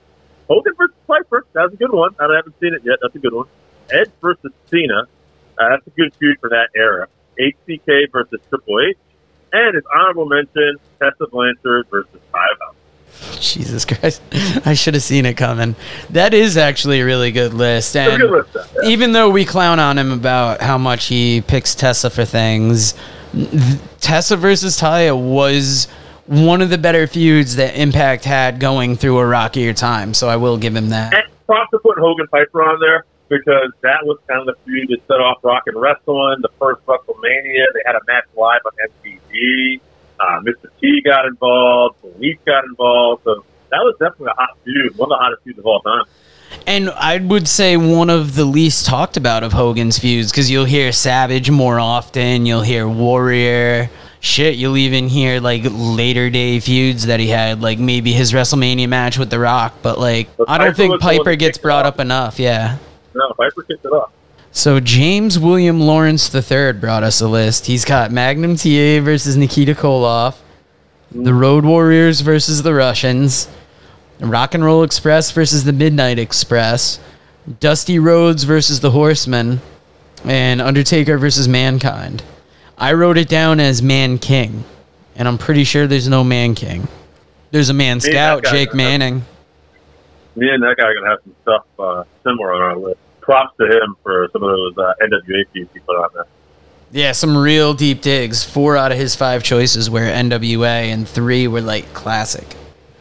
Hogan 0.47 0.75
versus 0.77 0.95
Piper. 1.07 1.47
That's 1.55 1.73
a 1.73 1.77
good 1.77 1.91
one. 1.91 2.14
I 2.21 2.25
haven't 2.37 2.61
seen 2.61 2.75
it 2.75 2.83
yet. 2.85 2.99
That's 3.01 3.14
a 3.14 3.18
good 3.18 3.33
one. 3.33 3.47
Edge 3.91 4.11
versus 4.21 4.53
Cena. 4.71 5.05
Uh, 5.59 5.68
that's 5.71 5.87
a 5.87 5.91
good 5.91 6.14
feud 6.16 6.37
for 6.39 6.51
that 6.51 6.68
era. 6.77 7.09
HBK 7.39 8.12
versus 8.12 8.41
Triple 8.51 8.81
H, 8.87 8.99
and 9.55 9.75
his 9.75 9.85
honorable 9.95 10.27
mention: 10.27 10.77
Tessa 11.01 11.27
Blanchard 11.31 11.87
versus 11.91 12.21
Five 12.31 12.59
Jesus 13.41 13.85
Christ. 13.85 14.23
I 14.64 14.75
should 14.75 14.95
have 14.95 15.03
seen 15.03 15.27
it 15.27 15.35
coming. 15.37 15.75
That 16.11 16.35
is 16.35 16.57
actually 16.57 17.01
a 17.01 17.05
really 17.05 17.33
good 17.33 17.55
list. 17.55 17.97
And 17.97 18.21
good 18.21 18.31
list. 18.31 18.68
Yeah. 18.83 18.89
even 18.89 19.12
though 19.12 19.31
we 19.31 19.45
clown 19.45 19.79
on 19.79 19.99
him 19.99 20.12
about 20.12 20.61
how 20.61 20.79
much 20.79 21.07
he 21.07 21.43
picks 21.43 21.75
Tessa 21.75 22.11
for 22.11 22.25
things, 22.25 22.95
th- 23.33 23.79
Tessa 24.01 24.37
versus 24.37 24.81
Taya 24.81 25.16
was 25.16 25.87
one 26.27 26.62
of 26.62 26.71
the 26.71 26.79
better 26.79 27.07
feuds 27.07 27.57
that 27.57 27.77
Impact 27.77 28.25
had 28.25 28.61
going 28.61 28.97
through 28.97 29.18
a 29.18 29.27
rockier 29.27 29.73
time. 29.73 30.14
So 30.14 30.29
I 30.29 30.37
will 30.37 30.57
give 30.59 30.75
him 30.77 30.91
that. 30.91 31.12
And 31.12 31.25
props 31.47 31.71
to 31.73 31.79
putting 31.81 32.03
Hogan 32.03 32.29
Piper 32.29 32.62
on 32.62 32.79
there 32.81 33.05
because 33.29 33.71
that 33.83 33.99
was 34.05 34.18
kind 34.29 34.41
of 34.41 34.47
the 34.47 34.55
feud 34.64 34.89
that 34.91 35.07
set 35.07 35.21
off 35.21 35.39
Rock 35.43 35.64
and 35.66 35.81
Wrestling, 35.81 36.39
the 36.43 36.51
first 36.59 36.85
WrestleMania. 36.87 37.64
They 37.75 37.83
had 37.85 37.97
a 37.97 38.01
match 38.07 38.25
live 38.37 38.61
on 38.64 38.73
MTV. 39.05 39.81
Uh, 40.21 40.41
Mr. 40.41 40.68
T 40.81 41.01
got 41.05 41.27
involved. 41.27 42.01
Police 42.01 42.39
got 42.45 42.64
involved. 42.64 43.25
So 43.25 43.45
that 43.71 43.79
was 43.79 43.95
definitely 43.99 44.27
a 44.27 44.41
hot 44.41 44.59
feud, 44.64 44.97
one 44.97 45.07
of 45.07 45.18
the 45.18 45.23
hottest 45.23 45.43
feuds 45.45 45.59
of 45.59 45.66
all 45.66 45.81
time. 45.81 46.05
And 46.66 46.91
I 46.91 47.18
would 47.18 47.49
say 47.49 47.77
one 47.77 48.11
of 48.11 48.35
the 48.35 48.45
least 48.45 48.85
talked 48.87 49.16
about 49.16 49.43
of 49.43 49.53
Hogan's 49.53 49.99
feuds 49.99 50.31
because 50.31 50.51
you'll 50.51 50.64
hear 50.64 50.93
Savage 50.93 51.51
more 51.51 51.79
often. 51.79 52.45
You'll 52.45 52.62
hear 52.62 52.89
Warrior. 52.89 53.89
Shit, 54.23 54.57
you'll 54.57 54.77
even 54.77 55.09
hear 55.09 55.41
like 55.41 55.62
later 55.64 56.29
day 56.29 56.61
feuds 56.61 57.07
that 57.07 57.21
he 57.21 57.29
had, 57.29 57.62
like 57.62 57.79
maybe 57.79 58.12
his 58.12 58.33
WrestleMania 58.33 58.89
match 58.89 59.16
with 59.16 59.31
The 59.31 59.39
Rock. 59.39 59.75
But 59.81 59.99
like, 59.99 60.29
But 60.37 60.51
I 60.51 60.59
don't 60.59 60.77
think 60.77 60.93
was 60.93 61.01
the 61.01 61.07
one 61.07 61.16
Piper 61.18 61.37
gets 61.37 61.57
brought 61.57 61.87
up 61.87 61.99
enough. 62.01 62.39
Yeah. 62.39 62.77
No, 63.14 63.33
Piper 63.39 63.62
kicked 63.62 63.85
it 63.85 63.89
off. 63.89 64.12
So 64.53 64.80
James 64.80 65.38
William 65.38 65.80
Lawrence 65.80 66.34
III 66.34 66.72
brought 66.72 67.03
us 67.03 67.20
a 67.20 67.28
list. 67.28 67.66
He's 67.66 67.84
got 67.84 68.11
Magnum 68.11 68.57
TA 68.57 69.01
versus 69.01 69.36
Nikita 69.36 69.74
Koloff, 69.74 70.36
the 71.12 71.32
Road 71.32 71.64
Warriors 71.64 72.20
versus 72.20 72.62
the 72.62 72.74
Russians, 72.74 73.48
Rock 74.18 74.55
and 74.55 74.64
Roll 74.64 74.82
Express 74.82 75.30
versus 75.30 75.64
the 75.64 75.72
Midnight 75.72 76.18
Express, 76.18 76.98
Dusty 77.61 77.98
Rhodes 77.98 78.42
versus 78.42 78.80
the 78.80 78.90
Horsemen, 78.90 79.61
and 80.24 80.61
Undertaker 80.61 81.16
versus 81.16 81.46
Mankind. 81.48 82.22
I 82.76 82.92
wrote 82.94 83.18
it 83.18 83.28
down 83.28 83.61
as 83.61 83.82
Man 83.82 84.18
King, 84.18 84.64
and 85.14 85.28
I'm 85.28 85.38
pretty 85.38 85.64
sure 85.64 85.86
there's 85.86 86.09
no 86.09 86.24
Man 86.24 86.55
King. 86.55 86.88
There's 87.53 87.68
a 87.68 87.74
Man 87.74 88.01
Scout, 88.01 88.44
Jake 88.44 88.74
Manning. 88.74 89.24
Me 90.36 90.48
and 90.51 90.62
that 90.62 90.76
guy 90.76 90.84
are 90.84 90.94
to 90.94 91.07
have 91.07 91.18
some 91.24 91.34
stuff 91.42 91.64
uh, 91.78 92.05
similar 92.24 92.53
on 92.53 92.62
our 92.62 92.76
list. 92.76 93.01
Props 93.31 93.57
to 93.59 93.66
him 93.66 93.97
for 94.03 94.28
some 94.33 94.43
of 94.43 94.51
those 94.51 94.78
uh, 94.78 94.93
NWA 95.01 95.45
feuds 95.53 95.70
he 95.72 95.81
put 95.81 95.97
on 95.97 96.11
there. 96.14 96.24
Yeah, 96.91 97.12
some 97.12 97.37
real 97.37 97.74
deep 97.74 98.03
digs. 98.03 98.43
Four 98.43 98.76
out 98.76 98.91
of 98.91 98.99
his 98.99 99.14
five 99.14 99.45
choices 99.45 99.89
were 99.89 100.01
NWA, 100.01 100.93
and 100.93 101.09
three 101.09 101.47
were 101.47 101.61
like 101.61 101.93
classic. 101.95 102.57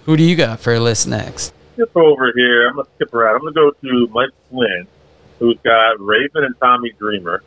Who 0.05 0.15
do 0.15 0.23
you 0.23 0.35
got 0.35 0.59
for 0.59 0.73
a 0.73 0.79
list 0.79 1.07
next? 1.07 1.53
skip 1.79 1.95
over 1.95 2.31
here. 2.35 2.67
I'm 2.67 2.75
gonna 2.75 2.87
skip 2.95 3.13
around. 3.13 3.35
I'm 3.35 3.41
gonna 3.41 3.53
go 3.53 3.71
to 3.71 4.07
Mike 4.11 4.31
Flynn, 4.49 4.87
who's 5.39 5.57
got 5.63 5.99
Raven 5.99 6.43
and 6.43 6.55
Tommy 6.59 6.91
Dreamer. 6.99 7.41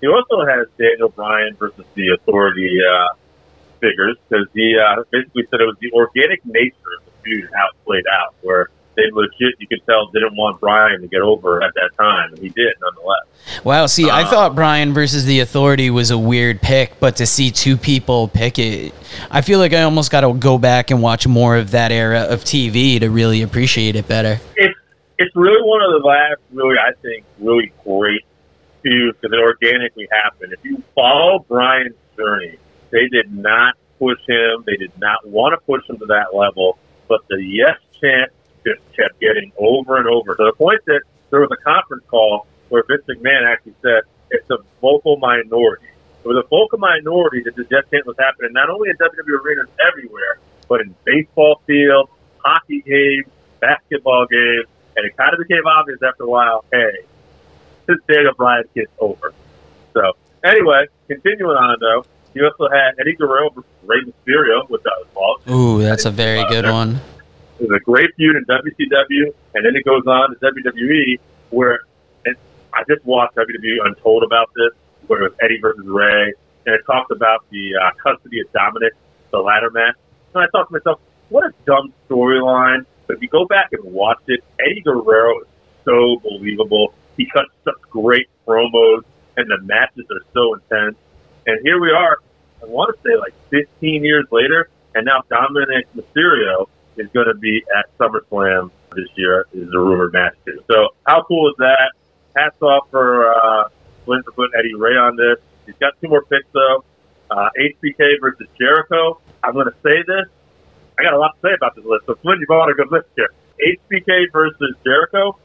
He 0.00 0.06
also 0.06 0.44
has 0.46 0.66
Daniel 0.78 1.08
Bryan 1.08 1.56
versus 1.56 1.84
the 1.94 2.08
Authority 2.14 2.78
uh, 2.80 3.14
figures 3.80 4.16
because 4.28 4.46
he 4.54 4.76
uh, 4.78 5.02
basically 5.10 5.46
said 5.50 5.60
it 5.60 5.66
was 5.66 5.76
the 5.80 5.92
organic 5.92 6.44
nature 6.44 6.92
of 6.98 7.04
the 7.06 7.12
feud 7.22 7.48
how 7.54 7.68
it 7.68 7.84
played 7.84 8.04
out, 8.12 8.34
where 8.42 8.70
they 9.00 9.10
legit, 9.12 9.54
you 9.58 9.66
could 9.66 9.84
tell, 9.86 10.06
didn't 10.12 10.36
want 10.36 10.60
Bryan 10.60 11.00
to 11.00 11.06
get 11.08 11.20
over 11.20 11.62
at 11.62 11.72
that 11.74 11.90
time, 11.98 12.30
and 12.34 12.38
he 12.38 12.48
did 12.50 12.74
nonetheless. 12.80 13.62
Wow. 13.64 13.86
See, 13.86 14.08
I 14.10 14.22
Uh, 14.22 14.30
thought 14.30 14.54
Bryan 14.54 14.92
versus 14.92 15.24
the 15.24 15.40
Authority 15.40 15.90
was 15.90 16.10
a 16.10 16.18
weird 16.18 16.60
pick, 16.60 17.00
but 17.00 17.16
to 17.16 17.26
see 17.26 17.50
two 17.50 17.76
people 17.76 18.28
pick 18.28 18.58
it, 18.58 18.92
I 19.30 19.40
feel 19.40 19.58
like 19.58 19.72
I 19.72 19.82
almost 19.82 20.10
got 20.10 20.20
to 20.22 20.32
go 20.34 20.58
back 20.58 20.90
and 20.90 21.00
watch 21.02 21.26
more 21.26 21.56
of 21.56 21.70
that 21.72 21.90
era 21.92 22.20
of 22.28 22.44
TV 22.44 23.00
to 23.00 23.08
really 23.10 23.42
appreciate 23.42 23.96
it 23.96 24.06
better. 24.06 24.38
it's 24.56 24.74
it's 25.18 25.36
really 25.36 25.60
one 25.62 25.82
of 25.82 26.00
the 26.00 26.06
last 26.06 26.40
really 26.52 26.76
I 26.78 26.92
think 27.02 27.24
really 27.38 27.72
great 27.84 28.24
feuds 28.82 29.16
because 29.20 29.36
it 29.36 29.40
organically 29.40 30.08
happened. 30.10 30.52
If 30.54 30.64
you 30.64 30.82
follow 30.94 31.44
Bryan's 31.48 31.94
journey, 32.16 32.56
they 32.90 33.06
did 33.08 33.30
not 33.34 33.74
push 33.98 34.18
him. 34.26 34.64
They 34.66 34.76
did 34.76 34.92
not 34.98 35.26
want 35.26 35.52
to 35.52 35.58
push 35.66 35.86
him 35.88 35.98
to 35.98 36.06
that 36.06 36.34
level, 36.34 36.78
but 37.08 37.20
the 37.28 37.36
yes 37.42 37.76
chant 38.00 38.30
just 38.64 38.80
kept 38.96 39.20
getting 39.20 39.52
over 39.58 39.96
and 39.96 40.06
over 40.06 40.34
to 40.34 40.44
the 40.44 40.52
point 40.52 40.80
that 40.86 41.02
there 41.30 41.40
was 41.40 41.50
a 41.52 41.62
conference 41.62 42.04
call 42.08 42.46
where 42.68 42.84
Vince 42.88 43.02
McMahon 43.08 43.46
actually 43.46 43.74
said 43.82 44.02
it's 44.30 44.48
a 44.50 44.58
vocal 44.80 45.16
minority. 45.16 45.86
It 46.24 46.28
was 46.28 46.36
a 46.36 46.48
vocal 46.48 46.78
minority 46.78 47.42
that 47.44 47.56
the 47.56 47.64
death 47.64 47.84
chant 47.90 48.06
was 48.06 48.16
happening 48.18 48.52
not 48.52 48.68
only 48.70 48.90
in 48.90 48.96
WWE 48.96 49.44
arenas 49.44 49.68
everywhere, 49.88 50.38
but 50.68 50.80
in 50.80 50.94
baseball 51.04 51.62
fields, 51.66 52.10
hockey 52.38 52.82
games, 52.82 53.26
basketball 53.60 54.26
games, 54.26 54.66
and 54.96 55.06
it 55.06 55.16
kind 55.16 55.32
of 55.32 55.38
became 55.38 55.66
obvious 55.66 55.98
after 56.02 56.24
a 56.24 56.28
while, 56.28 56.64
hey, 56.70 57.04
this 57.86 57.98
Daniel 58.08 58.34
Bryan 58.34 58.64
gets 58.74 58.92
over. 58.98 59.32
So 59.94 60.12
anyway, 60.44 60.86
continuing 61.08 61.56
on 61.56 61.76
though, 61.80 62.04
you 62.34 62.44
also 62.44 62.72
had 62.72 62.92
Eddie 63.00 63.16
Guerrero 63.16 63.50
versus 63.50 63.70
Rey 63.84 63.98
Mysterio, 64.04 64.68
which 64.68 64.82
I 64.86 64.90
was 64.98 65.06
involved. 65.08 65.50
Ooh, 65.50 65.82
that's 65.82 66.04
a 66.04 66.10
very 66.10 66.44
good 66.48 66.64
uh, 66.64 66.72
one. 66.72 67.00
It 67.60 67.68
was 67.68 67.76
a 67.76 67.84
great 67.84 68.08
feud 68.16 68.36
in 68.36 68.44
WCW, 68.46 69.34
and 69.54 69.66
then 69.66 69.76
it 69.76 69.84
goes 69.84 70.02
on 70.06 70.30
to 70.30 70.36
WWE, 70.40 71.18
where 71.50 71.80
and 72.24 72.34
I 72.72 72.84
just 72.88 73.04
watched 73.04 73.36
WWE 73.36 73.84
Untold 73.84 74.22
about 74.22 74.48
this, 74.56 74.72
where 75.06 75.20
it 75.20 75.22
was 75.24 75.32
Eddie 75.42 75.58
versus 75.60 75.84
Rey, 75.84 76.32
and 76.64 76.74
it 76.74 76.80
talked 76.86 77.10
about 77.10 77.44
the 77.50 77.74
uh, 77.76 77.90
custody 78.02 78.40
of 78.40 78.50
Dominik, 78.52 78.92
the 79.30 79.40
ladder 79.40 79.70
match. 79.70 79.94
And 80.34 80.42
I 80.42 80.46
thought 80.52 80.68
to 80.68 80.72
myself, 80.72 81.00
what 81.28 81.44
a 81.44 81.52
dumb 81.66 81.92
storyline. 82.08 82.86
But 83.06 83.16
if 83.16 83.22
you 83.22 83.28
go 83.28 83.44
back 83.44 83.68
and 83.72 83.84
watch 83.84 84.22
it, 84.28 84.42
Eddie 84.58 84.80
Guerrero 84.80 85.40
is 85.40 85.46
so 85.84 86.18
believable. 86.22 86.94
He 87.18 87.26
cuts 87.26 87.50
such 87.62 87.74
great 87.90 88.28
promos, 88.48 89.02
and 89.36 89.50
the 89.50 89.58
matches 89.60 90.06
are 90.10 90.22
so 90.32 90.54
intense. 90.54 90.96
And 91.46 91.60
here 91.62 91.78
we 91.78 91.90
are, 91.90 92.20
I 92.62 92.66
want 92.66 92.96
to 92.96 93.02
say 93.06 93.16
like 93.18 93.34
15 93.50 94.02
years 94.02 94.24
later, 94.30 94.70
and 94.94 95.04
now 95.04 95.24
Dominik 95.30 95.84
Mysterio 95.94 96.66
is 97.00 97.08
going 97.12 97.26
to 97.26 97.34
be 97.34 97.64
at 97.76 97.96
SummerSlam 97.98 98.70
this 98.94 99.08
year, 99.16 99.46
is 99.52 99.68
a 99.72 99.78
rumored 99.78 100.12
match 100.12 100.34
too. 100.44 100.62
So 100.70 100.88
how 101.06 101.22
cool 101.22 101.48
is 101.48 101.56
that? 101.58 101.92
Hats 102.36 102.60
off 102.60 102.88
for 102.90 103.32
uh, 103.32 103.68
Flynn 104.04 104.22
for 104.22 104.32
putting 104.32 104.52
Eddie 104.58 104.74
Rey 104.74 104.92
on 104.92 105.16
this. 105.16 105.38
He's 105.66 105.74
got 105.80 105.94
two 106.00 106.08
more 106.08 106.22
picks 106.22 106.46
though. 106.52 106.84
Uh, 107.30 107.48
HBK 107.58 108.20
versus 108.20 108.46
Jericho. 108.58 109.20
I'm 109.42 109.54
going 109.54 109.66
to 109.66 109.76
say 109.82 110.02
this. 110.06 110.26
I 110.98 111.02
got 111.02 111.14
a 111.14 111.18
lot 111.18 111.34
to 111.40 111.48
say 111.48 111.54
about 111.54 111.74
this 111.74 111.84
list. 111.84 112.06
So 112.06 112.14
Flynn, 112.16 112.38
you've 112.40 112.50
on 112.50 112.70
a 112.70 112.74
good 112.74 112.90
list 112.90 113.08
here. 113.16 113.30
HBK 113.60 114.32
versus 114.32 114.74
Jericho. 114.84 115.38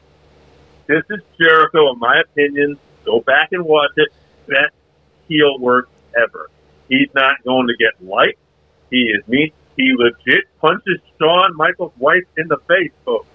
This 0.86 1.02
is 1.10 1.20
Jericho, 1.40 1.92
in 1.92 1.98
my 1.98 2.20
opinion. 2.20 2.78
Go 3.04 3.20
back 3.20 3.48
and 3.52 3.64
watch 3.64 3.92
it. 3.96 4.08
Best 4.46 4.74
heel 5.28 5.58
work 5.58 5.88
ever. 6.16 6.50
He's 6.88 7.08
not 7.14 7.42
going 7.44 7.68
to 7.68 7.76
get 7.76 8.04
liked. 8.06 8.38
He 8.90 9.10
is 9.10 9.26
mean. 9.26 9.52
He 9.76 9.92
legit 9.96 10.44
punches 10.60 11.00
Shawn 11.18 11.56
Michaels' 11.56 11.92
wife 11.98 12.24
in 12.36 12.48
the 12.48 12.56
face, 12.68 12.92
folks. 13.04 13.28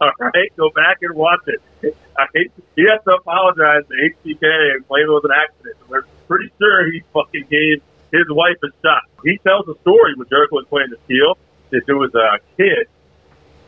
All 0.00 0.12
right, 0.20 0.56
go 0.56 0.70
back 0.70 0.98
and 1.02 1.14
watch 1.14 1.40
it. 1.48 1.96
I 2.16 2.26
hate, 2.32 2.52
he 2.76 2.86
has 2.88 3.02
to 3.04 3.14
apologize 3.16 3.82
to 3.88 3.94
HBK 3.94 4.74
and 4.74 4.86
claim 4.86 5.06
it 5.06 5.10
was 5.10 5.24
an 5.24 5.34
accident. 5.34 5.76
We're 5.88 6.02
pretty 6.28 6.52
sure 6.58 6.90
he 6.92 7.02
fucking 7.12 7.46
gave 7.50 7.82
his 8.12 8.26
wife 8.30 8.56
a 8.62 8.68
shot. 8.82 9.02
He 9.24 9.38
tells 9.38 9.66
a 9.66 9.74
story 9.80 10.14
when 10.14 10.28
Jericho 10.28 10.56
was 10.56 10.66
playing 10.68 10.90
the 10.90 10.98
heel 11.12 11.36
that 11.70 11.82
there 11.86 11.96
was 11.96 12.14
a 12.14 12.38
kid 12.56 12.86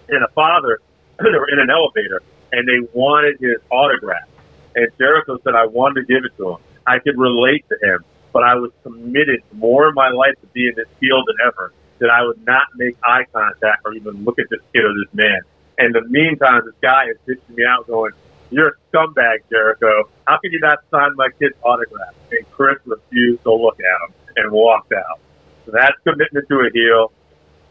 and 0.09 0.23
a 0.23 0.29
father 0.29 0.81
that 1.19 1.25
were 1.25 1.51
in 1.51 1.59
an 1.59 1.71
elevator 1.71 2.23
and 2.53 2.67
they 2.67 2.87
wanted 2.93 3.41
his 3.41 3.59
autograph. 3.71 4.29
And 4.77 4.87
Jericho 4.99 5.39
said, 5.43 5.55
I 5.57 5.67
wanted 5.67 6.07
to 6.07 6.07
give 6.07 6.25
it 6.25 6.37
to 6.37 6.51
him. 6.51 6.59
I 6.87 7.01
could 7.01 7.19
relate 7.19 7.65
to 7.69 7.77
him, 7.83 8.05
but 8.33 8.45
I 8.45 8.55
was 8.55 8.71
committed 8.85 9.43
more 9.53 9.89
in 9.89 9.95
my 9.95 10.11
life 10.11 10.35
to 10.41 10.47
being 10.49 10.75
this 10.77 10.87
heel 11.01 11.23
than 11.27 11.37
ever 11.47 11.73
that 12.01 12.11
I 12.11 12.25
would 12.25 12.45
not 12.45 12.67
make 12.77 12.97
eye 13.05 13.25
contact 13.33 13.83
or 13.85 13.95
even 13.95 14.25
look 14.25 14.39
at 14.39 14.47
this 14.51 14.61
kid 14.73 14.85
or 14.85 14.95
this 14.95 15.13
man. 15.15 15.41
And 15.79 15.95
in 15.95 16.03
the 16.03 16.09
meantime, 16.09 16.63
this 16.65 16.75
guy 16.83 17.07
is 17.11 17.17
bitching 17.27 17.57
me 17.57 17.65
out 17.65 17.87
going, 17.87 18.13
you're 18.51 18.69
a 18.69 18.73
scumbag, 18.93 19.39
Jericho. 19.49 20.09
How 20.27 20.39
can 20.39 20.51
you 20.53 20.61
not 20.61 20.79
sign 20.91 21.15
my 21.17 21.29
kid's 21.39 21.55
autograph? 21.63 22.15
And 22.31 22.51
Chris 22.51 22.79
refused 22.85 23.43
to 23.45 23.55
look 23.55 23.79
at 23.79 24.09
him 24.09 24.15
and 24.37 24.53
walked 24.53 24.93
out. 24.93 25.21
So 25.67 25.73
that's 25.73 25.97
commitment 26.03 26.49
to 26.49 26.55
a 26.57 26.71
heel. 26.73 27.13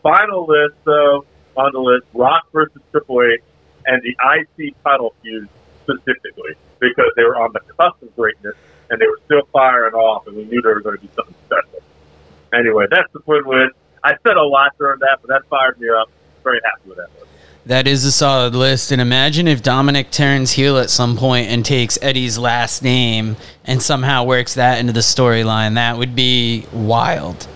Final 0.01 0.47
list, 0.47 0.75
though, 0.85 1.25
on 1.57 1.71
the 1.73 1.79
list, 1.79 2.05
Rock 2.13 2.47
versus 2.53 2.81
Triple 2.91 3.21
H 3.23 3.41
and 3.85 4.01
the 4.03 4.15
IC 4.23 4.75
title 4.83 5.13
feud 5.21 5.49
specifically 5.83 6.55
because 6.79 7.11
they 7.15 7.23
were 7.23 7.35
on 7.35 7.51
the 7.53 7.59
cusp 7.59 8.01
of 8.01 8.15
greatness 8.15 8.55
and 8.89 9.01
they 9.01 9.05
were 9.05 9.19
still 9.25 9.41
firing 9.51 9.93
off 9.93 10.27
and 10.27 10.35
we 10.37 10.45
knew 10.45 10.61
there 10.61 10.75
was 10.75 10.83
going 10.83 10.97
to 10.97 11.01
be 11.01 11.09
something 11.15 11.35
special. 11.45 11.81
Anyway, 12.53 12.85
that's 12.89 13.11
the 13.13 13.19
Twin 13.19 13.45
win. 13.45 13.69
I 14.03 14.15
said 14.25 14.37
a 14.37 14.43
lot 14.43 14.71
during 14.77 14.99
that, 14.99 15.19
but 15.21 15.27
that 15.29 15.47
fired 15.49 15.79
me 15.79 15.89
up. 15.89 16.09
Very 16.43 16.59
happy 16.63 16.89
with 16.89 16.97
that 16.97 17.09
one. 17.17 17.27
That 17.65 17.87
is 17.87 18.05
a 18.05 18.11
solid 18.11 18.55
list. 18.55 18.91
And 18.91 19.01
imagine 19.01 19.47
if 19.47 19.61
Dominik 19.61 20.11
turns 20.11 20.51
heel 20.51 20.77
at 20.77 20.89
some 20.89 21.17
point 21.17 21.49
and 21.49 21.63
takes 21.63 21.99
Eddie's 22.01 22.37
last 22.37 22.81
name 22.81 23.35
and 23.65 23.81
somehow 23.81 24.23
works 24.23 24.55
that 24.55 24.79
into 24.79 24.93
the 24.93 25.01
storyline. 25.01 25.75
That 25.75 25.97
would 25.97 26.15
be 26.15 26.65
wild. 26.73 27.47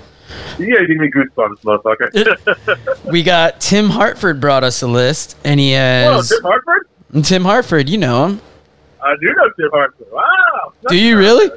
Yeah, 0.60 0.82
you 0.88 1.00
me 1.00 1.10
goosebumps, 1.10 1.62
motherfucker. 1.62 3.04
We 3.12 3.24
got 3.24 3.60
Tim 3.60 3.90
Hartford 3.90 4.40
brought 4.40 4.64
us 4.64 4.82
a 4.82 4.88
list, 4.88 5.38
and 5.44 5.60
he 5.60 5.72
Whoa, 5.74 6.14
has 6.16 6.30
Tim 6.30 6.44
Hartford? 6.44 6.88
Tim 7.24 7.44
Hartford. 7.44 7.90
You 7.90 7.98
know 7.98 8.26
him. 8.26 8.42
I 9.02 9.16
do 9.20 9.34
know 9.34 9.50
Tim 9.58 9.70
Hartford. 9.72 10.08
Wow. 10.12 10.74
Do 10.88 10.96
you 10.96 11.18
really? 11.18 11.50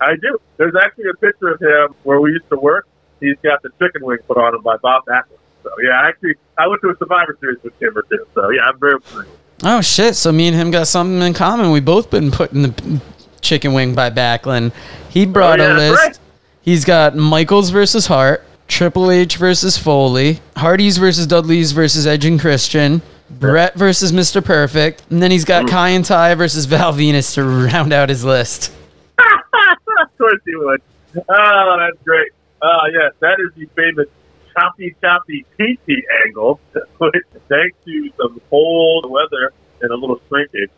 I 0.00 0.16
do. 0.16 0.38
There's 0.56 0.74
actually 0.82 1.10
a 1.10 1.14
picture 1.14 1.48
of 1.48 1.60
him 1.60 1.94
where 2.02 2.20
we 2.20 2.32
used 2.32 2.48
to 2.50 2.56
work. 2.58 2.86
He's 3.22 3.36
got 3.42 3.62
the 3.62 3.70
chicken 3.80 4.04
wing 4.04 4.18
put 4.26 4.36
on 4.36 4.54
him 4.54 4.62
by 4.62 4.76
Bob 4.78 5.04
Backlund. 5.06 5.38
So 5.62 5.70
yeah, 5.80 6.08
actually, 6.08 6.34
I 6.58 6.66
went 6.66 6.82
to 6.82 6.90
a 6.90 6.96
Survivor 6.96 7.36
Series 7.40 7.62
with 7.62 7.78
Tim 7.78 7.96
or 7.96 8.02
two. 8.02 8.26
So 8.34 8.50
yeah, 8.50 8.62
I'm 8.62 8.78
very 8.80 8.98
familiar. 9.00 9.30
Oh 9.62 9.80
shit! 9.80 10.16
So 10.16 10.32
me 10.32 10.48
and 10.48 10.56
him 10.56 10.72
got 10.72 10.88
something 10.88 11.22
in 11.22 11.32
common. 11.34 11.70
We 11.70 11.78
both 11.78 12.10
been 12.10 12.32
put 12.32 12.52
in 12.52 12.62
the 12.62 13.00
chicken 13.40 13.74
wing 13.74 13.94
by 13.94 14.10
Backlund. 14.10 14.72
He 15.08 15.22
oh, 15.24 15.30
brought 15.30 15.60
Oh, 15.60 15.68
yeah, 15.68 15.76
a 15.76 15.78
list. 15.78 16.02
right. 16.02 16.18
He's 16.62 16.84
got 16.84 17.14
Michaels 17.16 17.70
versus 17.70 18.06
Hart, 18.06 18.44
Triple 18.66 19.10
H 19.10 19.36
versus 19.36 19.78
Foley, 19.78 20.40
Hardys 20.56 20.96
versus 20.96 21.26
Dudley's 21.26 21.72
versus 21.72 22.06
Edge 22.06 22.24
and 22.24 22.40
Christian, 22.40 23.02
Bret 23.30 23.74
versus 23.74 24.10
Mr. 24.12 24.44
Perfect, 24.44 25.04
and 25.10 25.22
then 25.22 25.30
he's 25.30 25.44
got 25.44 25.66
mm. 25.66 25.68
Kaientai 25.68 26.36
versus 26.36 26.66
Val 26.66 26.92
Venis 26.92 27.34
to 27.34 27.44
round 27.72 27.92
out 27.92 28.08
his 28.08 28.24
list. 28.24 28.72
of 29.18 30.18
course 30.18 30.40
he 30.44 30.56
would. 30.56 30.82
Oh, 31.28 31.76
that's 31.78 32.02
great. 32.04 32.32
Oh, 32.62 32.86
yes, 32.92 33.12
that 33.20 33.38
is 33.40 33.52
the 33.56 33.66
famous 33.74 34.06
choppy, 34.54 34.94
choppy 35.00 35.44
PT 35.58 36.04
angle, 36.24 36.60
which, 36.98 37.14
thanks 37.48 37.76
to 37.84 38.10
some 38.20 38.40
cold 38.50 39.10
weather 39.10 39.52
and 39.80 39.90
a 39.90 39.96
little 39.96 40.20
shrinkage, 40.28 40.70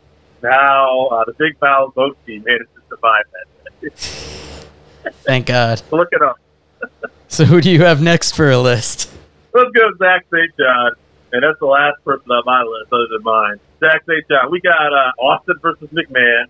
now 0.43 1.07
uh, 1.09 1.24
the 1.26 1.35
Big 1.35 1.59
Foul 1.59 1.91
boat 1.91 2.16
team 2.26 2.43
managed 2.47 2.74
to 2.74 2.82
survive 2.89 3.24
that. 3.32 3.93
Thank 5.24 5.47
God. 5.47 5.82
Look 5.91 6.09
it 6.12 6.22
up. 6.22 6.39
So 7.26 7.45
who 7.45 7.61
do 7.61 7.68
you 7.68 7.82
have 7.82 8.01
next 8.01 8.37
for 8.37 8.49
a 8.49 8.59
list? 8.59 9.11
Let's 9.53 9.70
go 9.72 9.91
Zach 9.99 10.24
St. 10.32 10.57
John. 10.57 10.93
And 11.32 11.43
that's 11.43 11.59
the 11.59 11.66
last 11.66 11.97
person 12.05 12.30
on 12.30 12.45
my 12.47 12.62
list 12.62 12.93
other 12.93 13.09
than 13.11 13.24
mine. 13.24 13.59
Zach 13.80 14.05
St. 14.07 14.22
John. 14.28 14.53
We 14.53 14.61
got 14.61 14.93
uh, 14.93 15.11
Austin 15.18 15.57
versus 15.61 15.89
McMahon, 15.89 16.45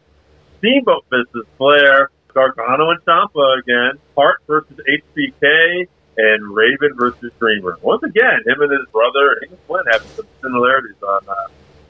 Steamboat 0.59 1.07
versus 1.09 1.47
Flair, 1.57 2.11
Gargano 2.35 2.91
and 2.91 3.01
Ciampa 3.05 3.59
again, 3.61 3.99
Hart 4.16 4.41
versus 4.47 4.76
HBK, 5.16 5.87
and 6.16 6.55
Raven 6.55 6.91
versus 6.97 7.32
Dreamer. 7.39 7.78
Once 7.82 8.03
again, 8.03 8.41
him 8.47 8.61
and 8.61 8.70
his 8.72 8.87
brother 8.93 9.39
and 9.43 9.59
Flynn 9.66 9.85
have 9.91 10.03
some 10.16 10.26
similarities 10.43 11.01
on 11.03 11.20
uh, 11.28 11.35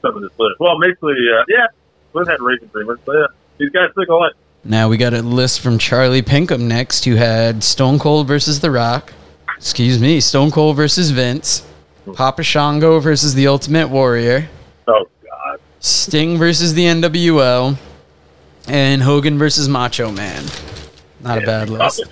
some 0.01 0.15
of 0.15 0.21
this 0.21 0.31
list. 0.39 0.59
Well, 0.59 0.79
basically, 0.79 1.13
uh, 1.37 1.43
yeah, 1.47 1.67
Flynn 2.11 2.27
had 2.27 2.41
Raven 2.41 2.69
Dreamer. 2.71 2.99
So 3.05 3.13
yeah, 3.13 3.25
these 3.57 3.69
guys 3.71 3.89
look 3.95 4.07
alike. 4.09 4.33
Now 4.63 4.89
we 4.89 4.97
got 4.97 5.13
a 5.13 5.21
list 5.21 5.61
from 5.61 5.77
Charlie 5.77 6.23
Pinkham 6.23 6.67
next, 6.67 7.05
who 7.05 7.15
had 7.15 7.63
Stone 7.63 7.99
Cold 7.99 8.27
versus 8.27 8.61
The 8.61 8.71
Rock. 8.71 9.13
Excuse 9.57 9.99
me, 9.99 10.19
Stone 10.19 10.51
Cold 10.51 10.75
versus 10.75 11.11
Vince. 11.11 11.67
Papa 12.13 12.43
Shango 12.43 12.99
versus 12.99 13.33
the 13.33 13.47
Ultimate 13.47 13.89
Warrior, 13.89 14.47
Oh 14.87 15.05
God. 15.23 15.59
Sting 15.79 16.37
versus 16.37 16.73
the 16.75 16.83
NWO, 16.85 17.77
and 18.67 19.01
Hogan 19.01 19.37
versus 19.37 19.69
Macho 19.69 20.11
Man. 20.11 20.43
Not 21.21 21.39
a 21.39 21.45
bad 21.45 21.69
list. 21.69 22.03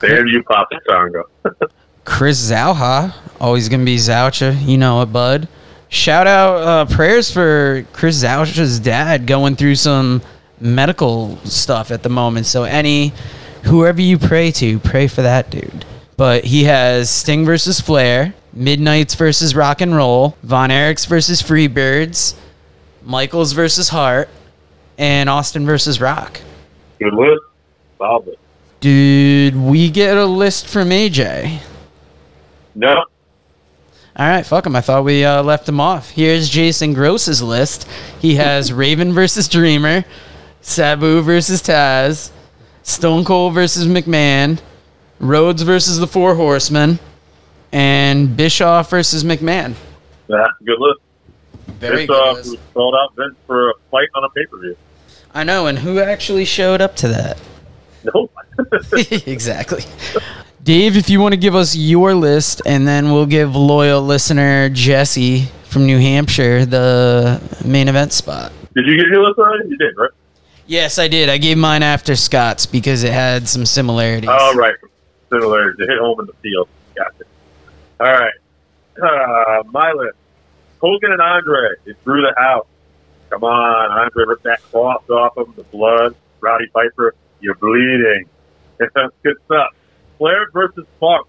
Damn 0.00 0.26
you, 0.26 0.42
Papa 0.42 0.80
Tongo. 0.88 1.22
Chris 2.04 2.50
Zauha, 2.50 3.14
always 3.40 3.68
gonna 3.68 3.84
be 3.84 3.96
Zoucha, 3.96 4.64
you 4.64 4.78
know 4.78 5.02
it, 5.02 5.06
bud. 5.06 5.48
Shout 5.88 6.26
out 6.26 6.56
uh, 6.56 6.84
prayers 6.86 7.30
for 7.30 7.86
Chris 7.92 8.22
Zoucha's 8.22 8.78
dad 8.78 9.26
going 9.26 9.56
through 9.56 9.76
some 9.76 10.22
medical 10.60 11.36
stuff 11.38 11.90
at 11.90 12.02
the 12.02 12.08
moment. 12.08 12.46
So 12.46 12.64
any 12.64 13.12
whoever 13.64 14.00
you 14.00 14.18
pray 14.18 14.50
to, 14.52 14.78
pray 14.78 15.06
for 15.06 15.22
that 15.22 15.50
dude. 15.50 15.84
But 16.16 16.44
he 16.44 16.64
has 16.64 17.10
Sting 17.10 17.44
versus 17.44 17.80
Flair, 17.80 18.34
Midnight's 18.52 19.14
versus 19.14 19.54
Rock 19.54 19.80
and 19.80 19.94
Roll, 19.94 20.36
Von 20.42 20.70
Erichs 20.70 21.06
versus 21.06 21.42
Freebirds, 21.42 22.34
Michaels 23.02 23.52
versus 23.52 23.90
Hart, 23.90 24.28
and 24.98 25.28
Austin 25.28 25.66
versus 25.66 26.00
Rock. 26.00 26.40
Good 26.98 27.14
list. 27.14 27.42
Solid. 27.98 28.26
list. 28.26 28.38
Did 28.80 29.56
we 29.56 29.90
get 29.90 30.16
a 30.16 30.26
list 30.26 30.66
from 30.68 30.90
AJ? 30.90 31.60
No. 32.74 33.04
All 34.18 34.26
right, 34.26 34.46
fuck 34.46 34.64
him. 34.66 34.76
I 34.76 34.80
thought 34.80 35.04
we 35.04 35.24
uh, 35.24 35.42
left 35.42 35.68
him 35.68 35.80
off. 35.80 36.10
Here's 36.10 36.48
Jason 36.48 36.94
Gross's 36.94 37.42
list. 37.42 37.86
He 38.20 38.36
has 38.36 38.72
Raven 38.72 39.12
versus 39.12 39.48
Dreamer, 39.48 40.04
Sabu 40.62 41.20
versus 41.22 41.62
Taz, 41.62 42.30
Stone 42.82 43.24
Cold 43.24 43.54
versus 43.54 43.86
McMahon, 43.86 44.60
Rhodes 45.18 45.62
versus 45.62 45.98
the 45.98 46.06
Four 46.06 46.34
Horsemen, 46.34 46.98
and 47.72 48.36
Bischoff 48.36 48.88
versus 48.90 49.24
McMahon. 49.24 49.74
That's 50.28 50.50
a 50.60 50.64
good 50.64 50.78
list. 50.80 51.00
Very 51.78 52.06
Bischoff 52.06 52.36
good. 52.42 52.50
was 52.52 52.58
sold 52.72 52.94
out 52.94 53.14
Vince 53.16 53.36
for 53.46 53.70
a 53.70 53.74
fight 53.90 54.08
on 54.14 54.24
a 54.24 54.30
pay 54.30 54.46
per 54.46 54.58
view. 54.60 54.76
I 55.36 55.44
know, 55.44 55.66
and 55.66 55.78
who 55.78 56.00
actually 56.00 56.46
showed 56.46 56.80
up 56.80 56.96
to 56.96 57.08
that? 57.08 57.38
Nope. 58.04 58.32
exactly. 59.26 59.82
Dave, 60.62 60.96
if 60.96 61.10
you 61.10 61.20
want 61.20 61.34
to 61.34 61.36
give 61.36 61.54
us 61.54 61.76
your 61.76 62.14
list, 62.14 62.62
and 62.64 62.88
then 62.88 63.12
we'll 63.12 63.26
give 63.26 63.54
loyal 63.54 64.00
listener 64.00 64.70
Jesse 64.70 65.42
from 65.64 65.84
New 65.84 65.98
Hampshire 65.98 66.64
the 66.64 67.38
main 67.62 67.86
event 67.88 68.14
spot. 68.14 68.50
Did 68.74 68.86
you 68.86 68.96
get 68.96 69.08
your 69.08 69.26
list 69.26 69.38
already? 69.38 69.68
You 69.68 69.76
did, 69.76 69.94
right? 69.98 70.10
Yes, 70.66 70.98
I 70.98 71.06
did. 71.06 71.28
I 71.28 71.36
gave 71.36 71.58
mine 71.58 71.82
after 71.82 72.16
Scott's 72.16 72.64
because 72.64 73.02
it 73.02 73.12
had 73.12 73.46
some 73.46 73.66
similarities. 73.66 74.30
All 74.30 74.54
right. 74.54 74.76
Similar 75.28 75.74
to 75.74 75.86
hit 75.86 75.98
home 75.98 76.18
in 76.18 76.26
the 76.26 76.32
field. 76.42 76.66
Gotcha. 76.96 77.24
All 78.00 78.06
right. 78.06 78.32
Uh, 79.02 79.64
my 79.66 79.92
list. 79.92 80.16
Hogan 80.80 81.12
and 81.12 81.20
Andre. 81.20 81.74
It 81.84 81.98
through 82.04 82.22
the 82.22 82.32
house. 82.38 82.66
Come 83.36 83.44
on. 83.44 83.90
Andre 83.90 84.24
ripped 84.24 84.44
that 84.44 84.62
cloth 84.62 85.10
off 85.10 85.36
of 85.36 85.48
him. 85.48 85.54
The 85.58 85.64
blood. 85.64 86.16
Rowdy 86.40 86.68
Piper. 86.72 87.14
You're 87.40 87.54
bleeding. 87.56 88.24
Good 88.78 89.36
stuff. 89.44 89.74
Flair 90.16 90.50
versus 90.54 90.86
Funk. 90.98 91.26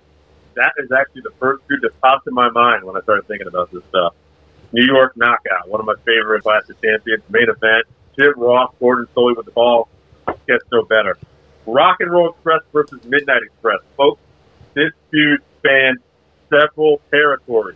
That 0.56 0.72
is 0.78 0.90
actually 0.90 1.24
the 1.24 1.34
first 1.38 1.68
dude 1.68 1.82
that 1.82 2.00
popped 2.00 2.26
in 2.26 2.34
my 2.34 2.50
mind 2.50 2.86
when 2.86 2.96
I 2.96 3.02
started 3.02 3.28
thinking 3.28 3.48
about 3.48 3.74
this 3.74 3.84
stuff. 3.90 4.16
New 4.72 4.86
York 4.86 5.18
Knockout. 5.18 5.68
One 5.68 5.82
of 5.82 5.86
my 5.86 5.96
favorite 6.06 6.44
Classic 6.44 6.82
Champions. 6.82 7.24
Main 7.30 7.50
event. 7.50 7.86
Jim 8.18 8.34
Ross. 8.38 8.74
Gordon 8.80 9.08
Solie 9.14 9.36
with 9.36 9.46
the 9.46 9.52
ball. 9.52 9.90
Gets 10.48 10.64
no 10.72 10.84
better. 10.84 11.18
Rock 11.66 11.98
and 12.00 12.10
Roll 12.10 12.30
Express 12.30 12.62
versus 12.72 13.04
Midnight 13.04 13.44
Express. 13.44 13.80
Folks, 13.98 14.22
this 14.76 14.94
feud 15.12 15.42
spans 15.60 16.00
several 16.50 17.02
territories. 17.12 17.76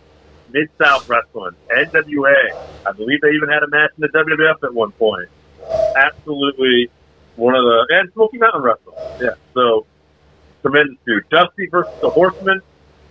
Mid 0.52 0.68
South 0.80 1.08
Wrestling, 1.08 1.52
NWA. 1.70 2.34
I 2.86 2.92
believe 2.92 3.20
they 3.20 3.30
even 3.30 3.48
had 3.48 3.62
a 3.62 3.68
match 3.68 3.90
in 3.96 4.02
the 4.02 4.08
WWF 4.08 4.64
at 4.64 4.74
one 4.74 4.92
point. 4.92 5.28
Absolutely 5.96 6.90
one 7.36 7.54
of 7.54 7.62
the 7.62 7.86
and 7.90 8.12
Smoky 8.12 8.38
Mountain 8.38 8.62
Wrestling. 8.62 8.96
Yeah, 9.20 9.34
so 9.54 9.86
tremendous 10.62 10.96
feud. 11.04 11.24
Dusty 11.30 11.66
versus 11.68 11.92
the 12.00 12.10
Horseman, 12.10 12.60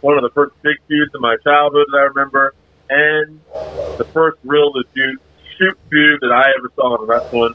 one 0.02 0.18
of 0.18 0.24
the 0.24 0.30
first 0.30 0.60
big 0.62 0.78
feuds 0.88 1.12
in 1.14 1.22
my 1.22 1.36
childhood 1.44 1.88
that 1.92 1.98
I 1.98 2.04
remember, 2.04 2.54
and 2.89 3.39
the 3.98 4.08
first 4.14 4.38
real 4.44 4.72
legit 4.72 5.20
shoot 5.58 5.78
feud 5.89 6.20
that 6.22 6.32
I 6.32 6.52
ever 6.58 6.70
saw 6.76 7.02
in 7.02 7.08
wrestling. 7.08 7.54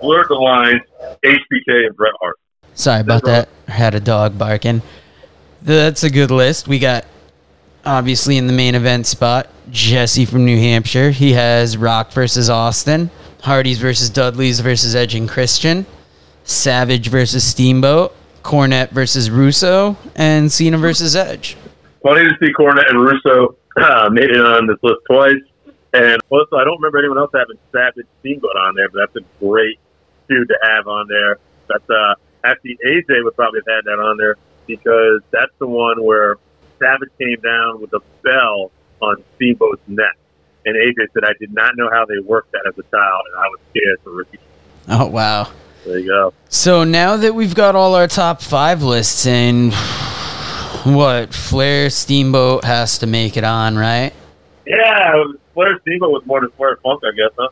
Blurred 0.00 0.28
the 0.28 0.34
lines, 0.34 0.82
HBK 1.24 1.86
and 1.86 1.96
Bret 1.96 2.12
Hart. 2.20 2.38
Sorry 2.74 3.00
about 3.00 3.24
that. 3.24 3.48
I 3.66 3.72
had 3.72 3.94
a 3.96 4.00
dog 4.00 4.38
barking. 4.38 4.82
That's 5.60 6.04
a 6.04 6.10
good 6.10 6.30
list. 6.30 6.68
We 6.68 6.78
got 6.78 7.04
obviously 7.84 8.36
in 8.36 8.46
the 8.46 8.52
main 8.52 8.74
event 8.74 9.06
spot 9.06 9.48
Jesse 9.70 10.24
from 10.24 10.44
New 10.44 10.58
Hampshire. 10.58 11.10
He 11.10 11.32
has 11.32 11.76
Rock 11.76 12.12
versus 12.12 12.48
Austin, 12.48 13.10
Hardy's 13.42 13.78
versus 13.78 14.10
Dudley's 14.10 14.60
versus 14.60 14.94
Edge 14.94 15.14
and 15.14 15.28
Christian, 15.28 15.86
Savage 16.44 17.08
versus 17.08 17.44
Steamboat, 17.44 18.14
Cornette 18.42 18.90
versus 18.90 19.30
Russo, 19.30 19.96
and 20.16 20.50
Cena 20.50 20.78
versus 20.78 21.14
Edge. 21.14 21.56
Funny 22.02 22.24
to 22.24 22.34
see 22.40 22.52
Cornette 22.52 22.88
and 22.88 23.00
Russo 23.00 23.56
uh, 23.76 24.08
made 24.12 24.30
it 24.30 24.40
on 24.40 24.66
this 24.66 24.78
list 24.82 25.00
twice. 25.10 25.34
And 25.92 26.20
also, 26.30 26.56
I 26.56 26.64
don't 26.64 26.76
remember 26.78 26.98
anyone 26.98 27.18
else 27.18 27.30
having 27.34 27.58
Savage 27.72 28.06
Steamboat 28.20 28.56
on 28.56 28.74
there, 28.74 28.88
but 28.88 29.00
that's 29.06 29.24
a 29.24 29.44
great 29.44 29.78
dude 30.28 30.48
to 30.48 30.58
have 30.62 30.86
on 30.86 31.08
there. 31.08 31.38
That's 31.68 31.88
uh, 31.90 32.14
actually 32.44 32.78
AJ 32.86 33.24
would 33.24 33.34
probably 33.36 33.60
have 33.66 33.76
had 33.76 33.84
that 33.84 33.98
on 33.98 34.16
there 34.16 34.36
because 34.66 35.20
that's 35.30 35.52
the 35.58 35.66
one 35.66 36.04
where 36.04 36.36
Savage 36.78 37.10
came 37.18 37.40
down 37.40 37.80
with 37.80 37.92
a 37.92 38.00
bell 38.22 38.70
on 39.00 39.22
Steamboat's 39.36 39.82
neck. 39.86 40.16
And 40.66 40.76
AJ 40.76 41.12
said, 41.14 41.24
I 41.24 41.32
did 41.38 41.52
not 41.52 41.76
know 41.76 41.88
how 41.90 42.04
they 42.04 42.18
worked 42.18 42.52
that 42.52 42.64
as 42.68 42.74
a 42.78 42.82
child, 42.90 43.22
and 43.30 43.36
I 43.38 43.48
was 43.48 43.60
scared 43.70 44.00
for 44.04 44.12
Ricky. 44.12 44.38
Oh 44.88 45.06
wow. 45.06 45.50
There 45.86 45.98
you 45.98 46.08
go. 46.08 46.34
So 46.48 46.84
now 46.84 47.16
that 47.16 47.34
we've 47.34 47.54
got 47.54 47.74
all 47.76 47.94
our 47.94 48.08
top 48.08 48.42
five 48.42 48.82
lists 48.82 49.24
in, 49.26 49.70
what 50.84 51.32
Flair 51.32 51.88
Steamboat 51.90 52.64
has 52.64 52.98
to 52.98 53.06
make 53.06 53.36
it 53.36 53.44
on, 53.44 53.76
right? 53.76 54.12
Yeah, 54.66 55.24
Flair 55.54 55.78
Steamboat 55.80 56.10
was 56.10 56.26
more 56.26 56.40
than 56.40 56.50
Flair 56.50 56.76
Funk, 56.82 57.02
I 57.04 57.12
guess, 57.16 57.30
huh? 57.38 57.48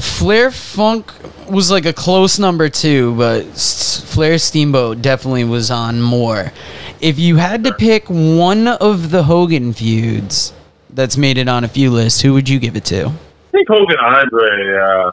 Flair 0.00 0.50
Funk 0.50 1.12
was 1.50 1.70
like 1.70 1.84
a 1.86 1.92
close 1.92 2.38
number 2.38 2.68
two, 2.68 3.14
but 3.16 3.44
S- 3.46 4.00
Flair 4.14 4.38
Steamboat 4.38 5.02
definitely 5.02 5.44
was 5.44 5.70
on 5.70 6.00
more. 6.00 6.52
If 7.00 7.18
you 7.18 7.36
had 7.36 7.64
to 7.64 7.74
pick 7.74 8.06
one 8.08 8.68
of 8.68 9.10
the 9.10 9.24
Hogan 9.24 9.72
feuds 9.72 10.52
that's 10.90 11.16
made 11.16 11.36
it 11.38 11.48
on 11.48 11.64
a 11.64 11.68
few 11.68 11.90
lists, 11.90 12.20
who 12.22 12.32
would 12.34 12.48
you 12.48 12.58
give 12.58 12.76
it 12.76 12.84
to? 12.86 13.06
I 13.06 13.50
think 13.52 13.68
Hogan 13.68 13.98
Andre 13.98 14.78
uh, 14.78 15.10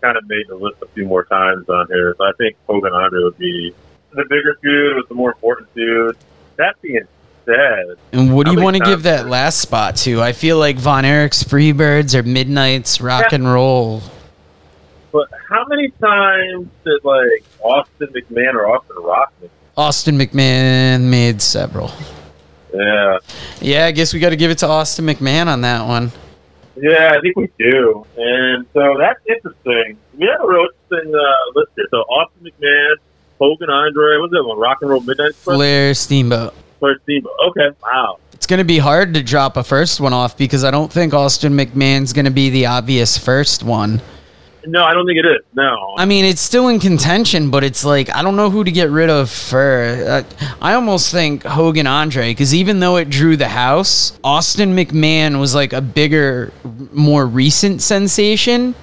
kind 0.00 0.16
of 0.16 0.26
made 0.28 0.46
the 0.48 0.54
list 0.56 0.76
a 0.82 0.86
few 0.88 1.04
more 1.06 1.24
times 1.24 1.68
on 1.68 1.86
here. 1.88 2.14
So 2.16 2.24
I 2.24 2.32
think 2.38 2.56
Hogan 2.66 2.92
Andre 2.92 3.22
would 3.24 3.38
be 3.38 3.74
the 4.12 4.24
bigger 4.28 4.56
feud, 4.62 4.96
was 4.96 5.04
the 5.08 5.14
more 5.14 5.30
important 5.32 5.68
feud. 5.74 6.16
That 6.56 6.80
being 6.80 7.06
said, 7.44 7.96
And 8.12 8.34
what 8.34 8.46
do 8.46 8.52
you 8.52 8.60
want 8.62 8.76
to 8.76 8.84
give 8.84 9.02
that 9.02 9.26
last 9.28 9.58
spot 9.60 9.96
to? 9.96 10.22
I 10.22 10.32
feel 10.32 10.56
like 10.58 10.76
Von 10.76 11.04
Erich's 11.04 11.42
Freebirds 11.44 12.14
or 12.14 12.22
Midnight's 12.22 13.00
Rock 13.00 13.26
Yeah. 13.30 13.36
and 13.36 13.52
Roll. 13.52 14.02
but 15.12 15.28
how 15.48 15.64
many 15.68 15.90
times 15.90 16.68
did 16.84 17.04
like 17.04 17.44
Austin 17.62 18.08
McMahon 18.08 18.54
or 18.54 18.68
Austin 18.68 18.96
Rockman? 18.96 19.50
Austin 19.76 20.16
McMahon 20.18 21.02
made 21.02 21.42
several. 21.42 21.90
Yeah, 22.72 23.18
Yeah, 23.60 23.86
I 23.86 23.92
guess 23.92 24.12
we 24.12 24.20
got 24.20 24.30
to 24.30 24.36
give 24.36 24.50
it 24.50 24.58
to 24.58 24.66
Austin 24.68 25.06
McMahon 25.06 25.46
on 25.46 25.60
that 25.62 25.86
one. 25.86 26.10
yeah, 26.76 27.12
I 27.16 27.20
think 27.20 27.36
we 27.36 27.48
do. 27.58 28.04
And 28.16 28.66
so 28.72 28.96
that's 28.98 29.20
interesting. 29.28 29.96
We 30.18 30.26
have 30.26 30.40
a 30.40 30.46
real 30.46 30.66
interesting 30.90 31.14
uh, 31.14 31.58
list 31.58 31.70
here. 31.76 31.86
So 31.90 31.98
Austin 31.98 32.44
McMahon, 32.50 32.94
Hogan 33.40 33.70
Andre, 33.70 34.18
what's 34.18 34.32
that 34.32 34.44
one? 34.44 34.58
Rock 34.58 34.78
and 34.82 34.90
Roll 34.90 35.00
Midnight 35.00 35.30
Express? 35.30 35.56
Flair 35.56 35.94
Steamboat. 35.94 36.54
Flair 36.80 36.98
Steamboat. 37.04 37.32
Okay, 37.48 37.68
wow. 37.82 38.18
It's 38.32 38.46
going 38.46 38.58
to 38.58 38.64
be 38.64 38.78
hard 38.78 39.14
to 39.14 39.22
drop 39.22 39.56
a 39.56 39.62
first 39.64 40.00
one 40.00 40.12
off 40.12 40.36
because 40.36 40.64
I 40.64 40.70
don't 40.72 40.92
think 40.92 41.14
Austin 41.14 41.52
McMahon's 41.54 42.12
going 42.12 42.24
to 42.26 42.30
be 42.32 42.50
the 42.50 42.66
obvious 42.66 43.16
first 43.16 43.62
one. 43.62 44.02
No, 44.66 44.84
I 44.84 44.94
don't 44.94 45.06
think 45.06 45.18
it 45.18 45.26
is. 45.26 45.42
No. 45.54 45.94
I 45.96 46.04
mean, 46.04 46.24
it's 46.24 46.40
still 46.40 46.68
in 46.68 46.78
contention, 46.80 47.50
but 47.50 47.64
it's 47.64 47.84
like 47.84 48.14
I 48.14 48.22
don't 48.22 48.36
know 48.36 48.50
who 48.50 48.64
to 48.64 48.70
get 48.70 48.90
rid 48.90 49.10
of 49.10 49.30
for. 49.30 49.82
Uh, 50.06 50.22
I 50.60 50.74
almost 50.74 51.12
think 51.12 51.44
Hogan 51.44 51.86
Andre 51.86 52.30
because 52.30 52.54
even 52.54 52.80
though 52.80 52.96
it 52.96 53.10
drew 53.10 53.36
the 53.36 53.48
house, 53.48 54.18
Austin 54.22 54.74
McMahon 54.74 55.40
was 55.40 55.54
like 55.54 55.72
a 55.72 55.80
bigger, 55.80 56.52
more 56.92 57.26
recent 57.26 57.82
sensation. 57.82 58.74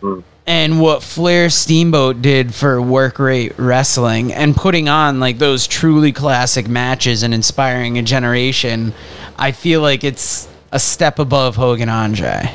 Hmm. 0.00 0.20
And 0.46 0.80
what 0.80 1.02
Flair 1.02 1.50
Steamboat 1.50 2.22
did 2.22 2.54
for 2.54 2.80
work 2.80 3.18
rate 3.18 3.52
wrestling 3.58 4.32
and 4.32 4.56
putting 4.56 4.88
on 4.88 5.20
like 5.20 5.36
those 5.36 5.66
truly 5.66 6.10
classic 6.10 6.68
matches 6.68 7.22
and 7.22 7.34
inspiring 7.34 7.98
a 7.98 8.02
generation, 8.02 8.94
I 9.36 9.52
feel 9.52 9.82
like 9.82 10.04
it's 10.04 10.48
a 10.72 10.78
step 10.78 11.18
above 11.18 11.56
Hogan 11.56 11.90
Andre. 11.90 12.54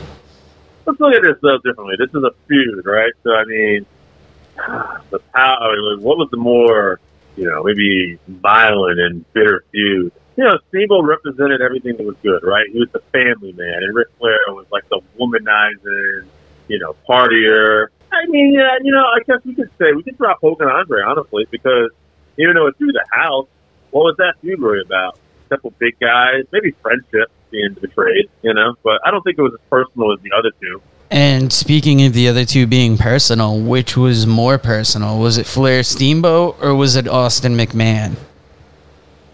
Let's 0.86 1.00
look 1.00 1.14
at 1.14 1.22
this 1.22 1.38
though 1.42 1.58
differently. 1.64 1.96
This 1.98 2.10
is 2.10 2.24
a 2.24 2.32
feud, 2.48 2.86
right? 2.86 3.14
So 3.24 3.32
I 3.34 3.46
mean, 3.46 3.86
the 5.10 5.20
power. 5.34 5.58
I 5.62 5.96
mean, 5.96 6.04
what 6.04 6.18
was 6.18 6.30
the 6.32 6.38
more, 6.38 7.00
you 7.36 7.46
know, 7.46 7.64
maybe 7.64 8.20
violent 8.28 9.00
and 9.00 9.34
bitter 9.34 9.64
feud? 9.72 10.12
you 10.36 10.44
know, 10.44 10.58
Steamboat 10.70 11.06
represented 11.06 11.62
everything 11.62 11.96
that 11.98 12.06
was 12.06 12.16
good, 12.24 12.44
right? 12.44 12.66
He 12.72 12.80
was 12.80 12.90
the 12.92 13.02
family 13.12 13.54
man, 13.54 13.84
and 13.84 13.96
Ric 13.96 14.08
Flair 14.18 14.40
was 14.50 14.66
like 14.72 14.88
the 14.90 15.00
womanizing, 15.20 16.28
you 16.68 16.80
know, 16.80 16.96
partier. 17.08 17.88
I 18.12 18.26
mean, 18.28 18.54
yeah, 18.54 18.78
you 18.82 18.92
know, 18.92 19.04
I 19.04 19.20
guess 19.26 19.46
we 19.46 19.54
could 19.54 19.70
say 19.78 19.94
we 19.94 20.04
could 20.04 20.18
drop 20.18 20.40
Hogan 20.42 20.68
and 20.68 20.78
Andre 20.78 21.02
honestly 21.04 21.48
because 21.50 21.92
even 22.38 22.56
though 22.56 22.68
it's 22.68 22.78
through 22.78 22.94
the 22.94 23.06
house, 23.12 23.48
what 23.92 24.02
was 24.02 24.16
that 24.18 24.36
feud 24.42 24.60
really 24.60 24.82
about? 24.82 25.20
Couple 25.50 25.72
big 25.78 26.00
guys, 26.00 26.46
maybe 26.52 26.72
friendship 26.82 27.30
being 27.54 27.74
betrayed, 27.80 28.30
you 28.42 28.54
know. 28.54 28.76
But 28.84 29.00
I 29.06 29.12
don't 29.12 29.22
think 29.22 29.38
it 29.38 29.42
was 29.42 29.54
as 29.54 29.60
personal 29.70 30.12
as 30.12 30.20
the 30.22 30.32
other 30.38 30.52
two. 30.60 30.82
And 31.10 31.54
speaking 31.54 32.04
of 32.06 32.14
the 32.14 32.28
other 32.28 32.44
two 32.44 32.66
being 32.66 32.98
personal, 32.98 33.60
which 33.60 33.96
was 33.96 34.26
more 34.26 34.58
personal? 34.58 35.20
Was 35.20 35.38
it 35.38 35.46
Flair 35.46 35.84
Steamboat 35.84 36.58
or 36.60 36.74
was 36.74 36.96
it 36.96 37.08
Austin 37.08 37.56
McMahon? 37.56 38.16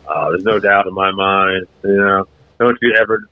Uh, 0.05 0.29
there's 0.29 0.43
no 0.43 0.59
doubt 0.59 0.87
in 0.87 0.93
my 0.93 1.11
mind. 1.11 1.67
You 1.83 1.95
know, 1.95 2.27
don't 2.59 2.77
you 2.81 2.95
ever, 2.99 3.29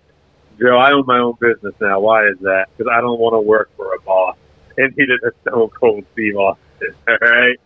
Joe? 0.59 0.77
I 0.77 0.93
own 0.93 1.05
my 1.05 1.19
own 1.19 1.35
business 1.41 1.75
now. 1.81 1.99
Why 1.99 2.25
is 2.27 2.39
that? 2.39 2.67
Because 2.77 2.89
I 2.89 3.01
don't 3.01 3.19
want 3.19 3.33
to 3.33 3.41
work 3.41 3.69
for 3.75 3.93
a 3.93 3.99
boss. 4.01 4.37
And 4.77 4.93
he 4.95 5.05
did 5.05 5.19
a 5.23 5.31
Stone 5.41 5.69
Cold 5.71 6.05
Steve 6.13 6.37
Austin. 6.37 6.95
All 7.07 7.17
right, 7.19 7.59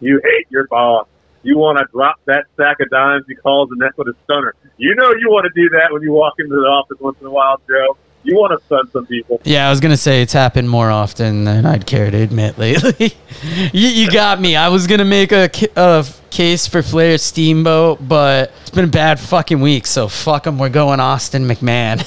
you 0.00 0.20
hate 0.22 0.46
your 0.50 0.68
boss. 0.68 1.08
You 1.48 1.56
want 1.56 1.78
to 1.78 1.86
drop 1.90 2.20
that 2.26 2.44
sack 2.58 2.78
of 2.78 2.90
dimes 2.90 3.24
he 3.26 3.34
calls 3.34 3.70
a 3.72 3.76
neck 3.78 3.96
with 3.96 4.08
a 4.08 4.14
stunner. 4.24 4.54
You 4.76 4.94
know 4.94 5.12
you 5.12 5.30
want 5.30 5.46
to 5.46 5.50
do 5.58 5.70
that 5.70 5.90
when 5.90 6.02
you 6.02 6.12
walk 6.12 6.34
into 6.38 6.54
the 6.54 6.60
office 6.60 7.00
once 7.00 7.18
in 7.22 7.26
a 7.26 7.30
while, 7.30 7.58
Joe. 7.66 7.96
You 8.22 8.36
want 8.36 8.60
to 8.60 8.62
stun 8.66 8.90
some 8.90 9.06
people. 9.06 9.40
Yeah, 9.44 9.66
I 9.66 9.70
was 9.70 9.80
gonna 9.80 9.96
say 9.96 10.20
it's 10.20 10.34
happened 10.34 10.68
more 10.68 10.90
often 10.90 11.44
than 11.44 11.64
I'd 11.64 11.86
care 11.86 12.10
to 12.10 12.18
admit 12.18 12.58
lately. 12.58 13.16
you, 13.72 13.88
you 13.88 14.10
got 14.10 14.42
me. 14.42 14.56
I 14.56 14.68
was 14.68 14.86
gonna 14.86 15.06
make 15.06 15.32
a, 15.32 15.48
a 15.74 16.04
case 16.28 16.66
for 16.66 16.82
Flair 16.82 17.16
Steamboat, 17.16 18.06
but 18.06 18.52
it's 18.60 18.70
been 18.70 18.84
a 18.84 18.88
bad 18.88 19.18
fucking 19.18 19.62
week. 19.62 19.86
So 19.86 20.06
fuck 20.06 20.46
him. 20.46 20.58
We're 20.58 20.68
going 20.68 21.00
Austin 21.00 21.48
McMahon. 21.48 22.00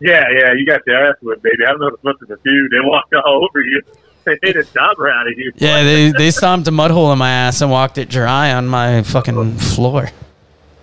yeah, 0.01 0.23
yeah, 0.31 0.53
you 0.53 0.65
got 0.65 0.81
the 0.85 0.93
ass 0.93 1.15
with 1.21 1.41
baby. 1.43 1.63
I 1.63 1.71
don't 1.71 1.79
know 1.79 1.88
if 1.88 1.93
it's 1.95 2.03
much 2.03 2.15
of 2.21 2.31
a 2.31 2.38
feud. 2.38 2.71
They 2.71 2.79
walked 2.81 3.13
all 3.13 3.47
over 3.49 3.61
you. 3.61 3.81
They 4.23 4.38
hit 4.43 4.55
a 4.55 4.63
jobber 4.63 5.09
out 5.09 5.25
of 5.25 5.33
you. 5.35 5.51
Yeah, 5.55 5.81
they, 5.81 6.11
they 6.11 6.29
stomped 6.29 6.67
a 6.67 6.71
mud 6.71 6.91
hole 6.91 7.11
in 7.11 7.17
my 7.17 7.31
ass 7.31 7.59
and 7.61 7.71
walked 7.71 7.97
it 7.97 8.07
dry 8.07 8.53
on 8.53 8.67
my 8.67 9.01
fucking 9.01 9.57
floor. 9.57 10.11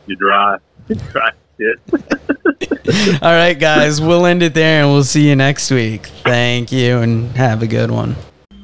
You 0.08 0.16
dry. 0.16 0.56
You 0.88 0.96
dry 0.96 1.30
shit. 1.56 1.78
All 3.22 3.30
right, 3.30 3.54
guys, 3.54 4.00
we'll 4.00 4.26
end 4.26 4.42
it 4.42 4.54
there 4.54 4.82
and 4.82 4.92
we'll 4.92 5.04
see 5.04 5.28
you 5.28 5.36
next 5.36 5.70
week. 5.70 6.06
Thank 6.24 6.72
you 6.72 6.98
and 6.98 7.30
have 7.36 7.62
a 7.62 7.68
good 7.68 7.92
one. 7.92 8.16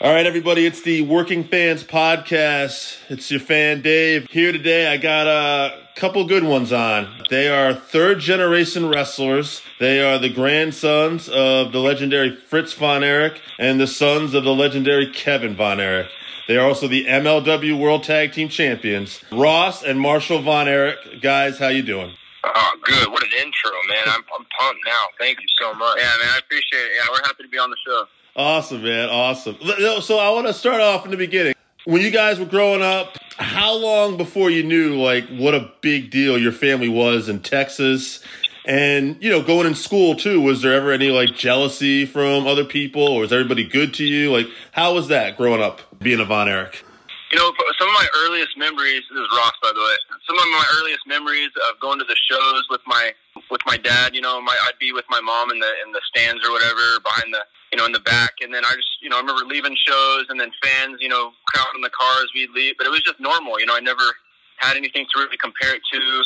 All 0.00 0.12
right, 0.12 0.26
everybody, 0.26 0.64
it's 0.64 0.80
the 0.82 1.02
Working 1.02 1.42
Fans 1.42 1.82
Podcast. 1.82 2.98
It's 3.08 3.32
your 3.32 3.40
fan 3.40 3.82
Dave. 3.82 4.28
Here 4.30 4.52
today, 4.52 4.86
I 4.86 4.96
got 4.96 5.26
a 5.26 5.76
couple 5.96 6.24
good 6.24 6.44
ones 6.44 6.72
on. 6.72 7.24
They 7.30 7.48
are 7.48 7.74
third 7.74 8.20
generation 8.20 8.88
wrestlers. 8.88 9.60
They 9.80 10.00
are 10.00 10.16
the 10.20 10.28
grandsons 10.32 11.28
of 11.28 11.72
the 11.72 11.80
legendary 11.80 12.36
Fritz 12.36 12.74
Von 12.74 13.02
Erich 13.02 13.40
and 13.58 13.80
the 13.80 13.88
sons 13.88 14.34
of 14.34 14.44
the 14.44 14.54
legendary 14.54 15.10
Kevin 15.10 15.56
Von 15.56 15.80
Erich. 15.80 16.10
They 16.46 16.56
are 16.56 16.68
also 16.68 16.86
the 16.86 17.04
MLW 17.06 17.76
World 17.76 18.04
Tag 18.04 18.32
Team 18.32 18.48
Champions. 18.48 19.20
Ross 19.32 19.82
and 19.82 19.98
Marshall 19.98 20.42
Von 20.42 20.68
Erich. 20.68 21.20
Guys, 21.20 21.58
how 21.58 21.68
you 21.68 21.82
doing? 21.82 22.14
Oh, 22.44 22.72
good. 22.84 23.10
What 23.10 23.24
an 23.24 23.30
intro, 23.42 23.72
man. 23.88 24.04
I'm, 24.06 24.22
I'm 24.38 24.46
pumped 24.60 24.80
now. 24.86 25.06
Thank 25.18 25.40
you 25.40 25.48
so 25.60 25.74
much. 25.74 25.98
Yeah, 25.98 26.04
man. 26.22 26.30
I 26.36 26.38
appreciate 26.38 26.82
it. 26.86 26.92
Yeah, 26.94 27.10
we're 27.10 27.26
happy 27.26 27.42
to 27.42 27.48
be 27.48 27.58
on 27.58 27.70
the 27.70 27.76
show. 27.84 28.04
Awesome, 28.38 28.84
man. 28.84 29.08
Awesome. 29.08 29.58
So 30.00 30.18
I 30.18 30.30
want 30.30 30.46
to 30.46 30.54
start 30.54 30.80
off 30.80 31.04
in 31.04 31.10
the 31.10 31.16
beginning. 31.16 31.54
When 31.86 32.02
you 32.02 32.12
guys 32.12 32.38
were 32.38 32.46
growing 32.46 32.82
up, 32.82 33.18
how 33.36 33.74
long 33.74 34.16
before 34.16 34.48
you 34.48 34.62
knew 34.62 34.94
like 34.94 35.28
what 35.28 35.56
a 35.56 35.72
big 35.80 36.12
deal 36.12 36.38
your 36.38 36.52
family 36.52 36.88
was 36.88 37.28
in 37.28 37.40
Texas? 37.40 38.22
And 38.64 39.20
you 39.20 39.28
know, 39.28 39.42
going 39.42 39.66
in 39.66 39.74
school 39.74 40.14
too, 40.14 40.40
was 40.40 40.62
there 40.62 40.72
ever 40.74 40.92
any 40.92 41.10
like 41.10 41.34
jealousy 41.34 42.06
from 42.06 42.46
other 42.46 42.64
people, 42.64 43.02
or 43.02 43.20
was 43.22 43.32
everybody 43.32 43.64
good 43.64 43.92
to 43.94 44.04
you? 44.04 44.30
Like, 44.30 44.46
how 44.70 44.94
was 44.94 45.08
that 45.08 45.36
growing 45.36 45.60
up 45.60 45.80
being 45.98 46.20
a 46.20 46.24
Von 46.24 46.48
Erich? 46.48 46.84
You 47.32 47.38
know, 47.38 47.52
some 47.76 47.88
of 47.88 47.94
my 47.94 48.06
earliest 48.20 48.56
memories. 48.56 49.02
This 49.10 49.18
is 49.18 49.28
Ross, 49.36 49.52
by 49.60 49.72
the 49.74 49.80
way. 49.80 49.96
Some 50.28 50.38
of 50.38 50.44
my 50.44 50.64
earliest 50.78 51.06
memories 51.08 51.50
of 51.70 51.80
going 51.80 51.98
to 51.98 52.04
the 52.04 52.16
shows 52.30 52.62
with 52.70 52.82
my 52.86 53.12
with 53.50 53.60
my 53.66 53.76
dad. 53.76 54.14
You 54.14 54.20
know, 54.20 54.40
my 54.40 54.56
I'd 54.66 54.78
be 54.78 54.92
with 54.92 55.04
my 55.08 55.20
mom 55.20 55.50
in 55.50 55.58
the 55.58 55.72
in 55.84 55.92
the 55.92 56.00
stands 56.08 56.46
or 56.46 56.52
whatever 56.52 57.00
behind 57.02 57.32
the 57.32 57.40
you 57.72 57.78
know 57.78 57.86
in 57.86 57.92
the 57.92 58.00
back, 58.00 58.34
and 58.40 58.52
then 58.52 58.64
I 58.64 58.74
just 58.74 59.02
you 59.02 59.08
know 59.08 59.16
I 59.16 59.20
remember 59.20 59.44
leaving 59.44 59.76
shows 59.76 60.26
and 60.28 60.40
then 60.40 60.50
fans 60.62 60.98
you 61.00 61.08
know 61.08 61.32
crowding 61.46 61.82
the 61.82 61.90
cars. 61.90 62.30
We'd 62.34 62.50
leave, 62.50 62.76
but 62.78 62.86
it 62.86 62.90
was 62.90 63.02
just 63.02 63.20
normal. 63.20 63.60
You 63.60 63.66
know, 63.66 63.76
I 63.76 63.80
never 63.80 64.04
had 64.58 64.76
anything 64.76 65.06
to 65.14 65.20
really 65.20 65.36
compare 65.36 65.74
it 65.74 65.82
to. 65.92 66.22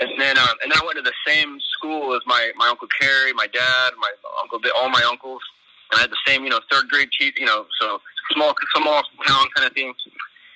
And 0.00 0.18
then, 0.18 0.38
um, 0.38 0.56
and 0.62 0.72
then 0.72 0.78
I 0.80 0.84
went 0.84 0.96
to 0.96 1.02
the 1.02 1.12
same 1.26 1.58
school 1.76 2.14
as 2.14 2.22
my 2.26 2.50
my 2.56 2.68
uncle 2.68 2.88
Kerry, 3.00 3.32
my 3.32 3.46
dad, 3.46 3.92
my 3.98 4.10
uncle, 4.40 4.58
all 4.76 4.88
my 4.88 5.02
uncles, 5.02 5.42
and 5.90 5.98
I 5.98 6.02
had 6.02 6.10
the 6.10 6.22
same, 6.26 6.44
you 6.44 6.50
know, 6.50 6.60
third 6.70 6.88
grade 6.88 7.10
teach, 7.18 7.38
you 7.38 7.46
know, 7.46 7.66
so 7.80 8.00
small, 8.32 8.54
small 8.74 9.02
town 9.26 9.46
kind 9.54 9.68
of 9.68 9.74
thing. 9.74 9.94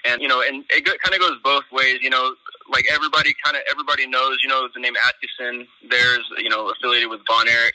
And 0.04 0.22
you 0.22 0.28
know, 0.28 0.40
and 0.40 0.64
it 0.70 0.84
kind 0.84 1.14
of 1.14 1.20
goes 1.20 1.38
both 1.42 1.64
ways. 1.72 1.98
You 2.00 2.10
know, 2.10 2.34
like 2.70 2.86
everybody 2.90 3.34
kind 3.44 3.56
of 3.56 3.62
everybody 3.70 4.06
knows, 4.06 4.38
you 4.42 4.48
know, 4.48 4.68
the 4.74 4.80
name 4.80 4.94
Adkisson. 4.94 5.66
There's, 5.88 6.24
you 6.38 6.48
know, 6.48 6.70
affiliated 6.70 7.10
with 7.10 7.20
Von 7.28 7.48
Erich. 7.48 7.74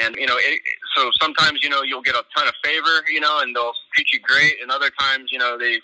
And 0.00 0.14
you 0.16 0.26
know, 0.26 0.36
it, 0.36 0.60
so 0.96 1.10
sometimes 1.20 1.60
you 1.62 1.70
know 1.70 1.82
you'll 1.82 2.02
get 2.02 2.14
a 2.14 2.22
ton 2.36 2.46
of 2.46 2.54
favor, 2.62 3.02
you 3.10 3.20
know, 3.20 3.40
and 3.40 3.54
they'll 3.54 3.72
treat 3.94 4.12
you 4.12 4.20
great, 4.20 4.54
and 4.62 4.70
other 4.70 4.90
times 4.98 5.30
you 5.32 5.38
know 5.38 5.58
they 5.58 5.80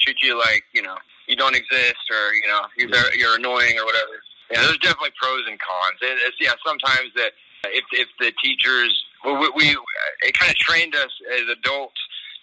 treat 0.00 0.16
you 0.22 0.38
like 0.38 0.62
you 0.72 0.80
know 0.80 0.96
you 1.26 1.36
don't 1.36 1.54
exist 1.54 2.04
or 2.10 2.32
you 2.34 2.48
know 2.48 2.62
you're 2.76 3.14
you're 3.14 3.36
annoying 3.36 3.78
or 3.78 3.84
whatever. 3.84 4.22
Yeah, 4.50 4.62
there's 4.62 4.78
definitely 4.78 5.12
pros 5.20 5.44
and 5.46 5.58
cons. 5.60 5.98
It, 6.00 6.18
it's 6.26 6.36
yeah, 6.40 6.54
sometimes 6.64 7.12
that 7.16 7.32
if 7.64 7.84
if 7.92 8.08
the 8.18 8.32
teachers 8.42 9.04
well, 9.24 9.38
we, 9.40 9.50
we 9.54 9.76
it 10.22 10.38
kind 10.38 10.50
of 10.50 10.56
trained 10.56 10.94
us 10.94 11.10
as 11.34 11.42
adults 11.52 12.00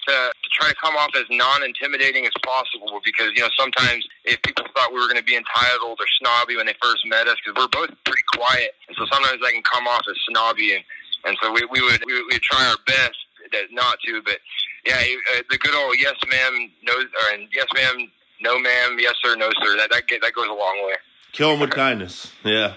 to, 0.08 0.14
to 0.32 0.50
try 0.54 0.70
to 0.70 0.76
come 0.76 0.96
off 0.96 1.12
as 1.16 1.26
non-intimidating 1.30 2.26
as 2.26 2.34
possible 2.44 3.02
because 3.04 3.32
you 3.36 3.42
know 3.42 3.50
sometimes 3.58 4.08
if 4.24 4.42
people 4.44 4.66
thought 4.76 4.94
we 4.94 5.00
were 5.00 5.08
going 5.08 5.20
to 5.20 5.24
be 5.26 5.36
entitled 5.36 5.98
or 6.00 6.06
snobby 6.20 6.56
when 6.56 6.66
they 6.66 6.76
first 6.82 7.06
met 7.06 7.28
us 7.28 7.36
because 7.44 7.58
we're 7.60 7.72
both 7.72 7.90
pretty 8.06 8.24
quiet 8.34 8.72
and 8.88 8.98
so 8.98 9.06
sometimes 9.12 9.42
I 9.46 9.52
can 9.52 9.64
come 9.64 9.88
off 9.88 10.04
as 10.10 10.16
snobby 10.30 10.74
and 10.76 10.84
and 11.26 11.38
so 11.42 11.52
we, 11.52 11.66
we 11.72 11.82
would 11.82 12.04
we 12.06 12.24
would 12.24 12.42
try 12.42 12.66
our 12.66 12.78
best 12.86 13.18
that 13.52 13.72
not 13.72 13.98
to 14.06 14.22
but 14.24 14.38
yeah 14.86 15.02
uh, 15.38 15.42
the 15.50 15.58
good 15.58 15.76
old 15.76 15.96
yes 16.00 16.16
ma'am 16.30 16.72
no 16.84 16.94
or 16.94 17.34
and 17.34 17.48
yes 17.54 17.68
ma'am 17.74 18.12
no 18.42 18.60
ma'am 18.60 18.98
yes 19.00 19.14
sir 19.24 19.36
no 19.36 19.50
sir 19.64 19.78
that 19.78 19.90
that, 19.92 20.04
that 20.22 20.34
goes 20.34 20.48
a 20.48 20.54
long 20.54 20.82
way 20.86 20.96
Kill 21.32 21.52
him 21.54 21.60
with 21.60 21.72
kindness. 21.72 22.32
Yeah. 22.46 22.76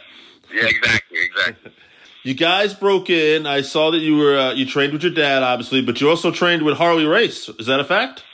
yeah 0.53 0.67
exactly 0.67 1.19
exactly 1.23 1.73
You 2.23 2.35
guys 2.35 2.75
broke 2.75 3.11
in. 3.11 3.47
I 3.47 3.63
saw 3.63 3.91
that 3.91 3.99
you 3.99 4.17
were 4.17 4.37
uh, 4.37 4.53
you 4.53 4.67
trained 4.67 4.93
with 4.93 5.03
your 5.03 5.13
dad, 5.13 5.43
obviously, 5.43 5.83
but 5.83 6.01
you 6.01 6.09
also 6.09 6.31
trained 6.31 6.63
with 6.63 6.77
Harley 6.77 7.07
Race. 7.07 7.49
Is 7.49 7.67
that 7.67 7.81
a 7.81 7.85
fact? 7.85 8.25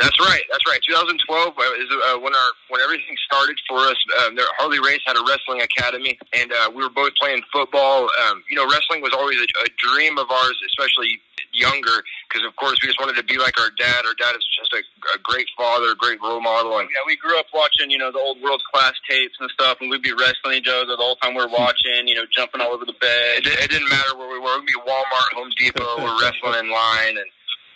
That's 0.00 0.18
right. 0.20 0.42
That's 0.50 0.62
right. 0.68 0.78
2012 0.86 1.58
uh, 1.58 1.62
is 1.74 1.88
uh, 1.90 2.18
when 2.20 2.32
our 2.32 2.50
when 2.68 2.80
everything 2.80 3.16
started 3.26 3.58
for 3.68 3.78
us. 3.78 3.96
Um, 4.22 4.36
Harley 4.56 4.78
Race 4.78 5.00
had 5.04 5.16
a 5.16 5.24
wrestling 5.26 5.60
academy, 5.62 6.18
and 6.32 6.52
uh, 6.52 6.70
we 6.70 6.84
were 6.84 6.90
both 6.90 7.14
playing 7.20 7.42
football. 7.52 8.08
Um, 8.28 8.44
you 8.48 8.54
know, 8.54 8.64
wrestling 8.70 9.02
was 9.02 9.12
always 9.12 9.38
a, 9.38 9.48
a 9.64 9.68
dream 9.76 10.18
of 10.18 10.30
ours, 10.30 10.56
especially 10.66 11.20
younger, 11.52 12.02
because 12.28 12.46
of 12.46 12.54
course 12.56 12.78
we 12.82 12.88
just 12.88 13.00
wanted 13.00 13.16
to 13.16 13.24
be 13.24 13.38
like 13.38 13.58
our 13.60 13.70
dad. 13.78 14.04
Our 14.04 14.14
dad 14.14 14.36
is 14.36 14.46
just 14.58 14.72
a, 14.72 14.82
a 15.14 15.18
great 15.22 15.46
father, 15.56 15.92
a 15.92 15.96
great 15.96 16.20
role 16.20 16.40
model, 16.40 16.78
and 16.78 16.88
Yeah, 16.90 17.02
we 17.06 17.16
grew 17.16 17.38
up 17.38 17.46
watching, 17.54 17.90
you 17.90 17.98
know, 17.98 18.12
the 18.12 18.18
old 18.18 18.40
world 18.40 18.62
class 18.72 18.94
tapes 19.08 19.34
and 19.40 19.50
stuff, 19.50 19.78
and 19.80 19.90
we'd 19.90 20.02
be 20.02 20.12
wrestling 20.12 20.58
each 20.58 20.68
other 20.68 20.86
the 20.86 20.96
whole 20.96 21.16
time 21.16 21.34
we 21.34 21.42
were 21.42 21.48
watching, 21.52 22.06
you 22.06 22.14
know, 22.14 22.24
jumping 22.34 22.60
all 22.60 22.72
over 22.72 22.84
the 22.84 22.96
bed. 23.00 23.42
di- 23.44 23.58
it 23.58 23.70
didn't 23.70 23.88
matter 23.88 24.16
where 24.16 24.28
we 24.28 24.38
were. 24.38 24.58
We'd 24.60 24.66
be 24.66 24.80
Walmart, 24.86 25.32
Home 25.34 25.50
Depot, 25.56 26.02
we're 26.02 26.20
wrestling 26.22 26.58
in 26.60 26.70
line, 26.70 27.16
and 27.16 27.28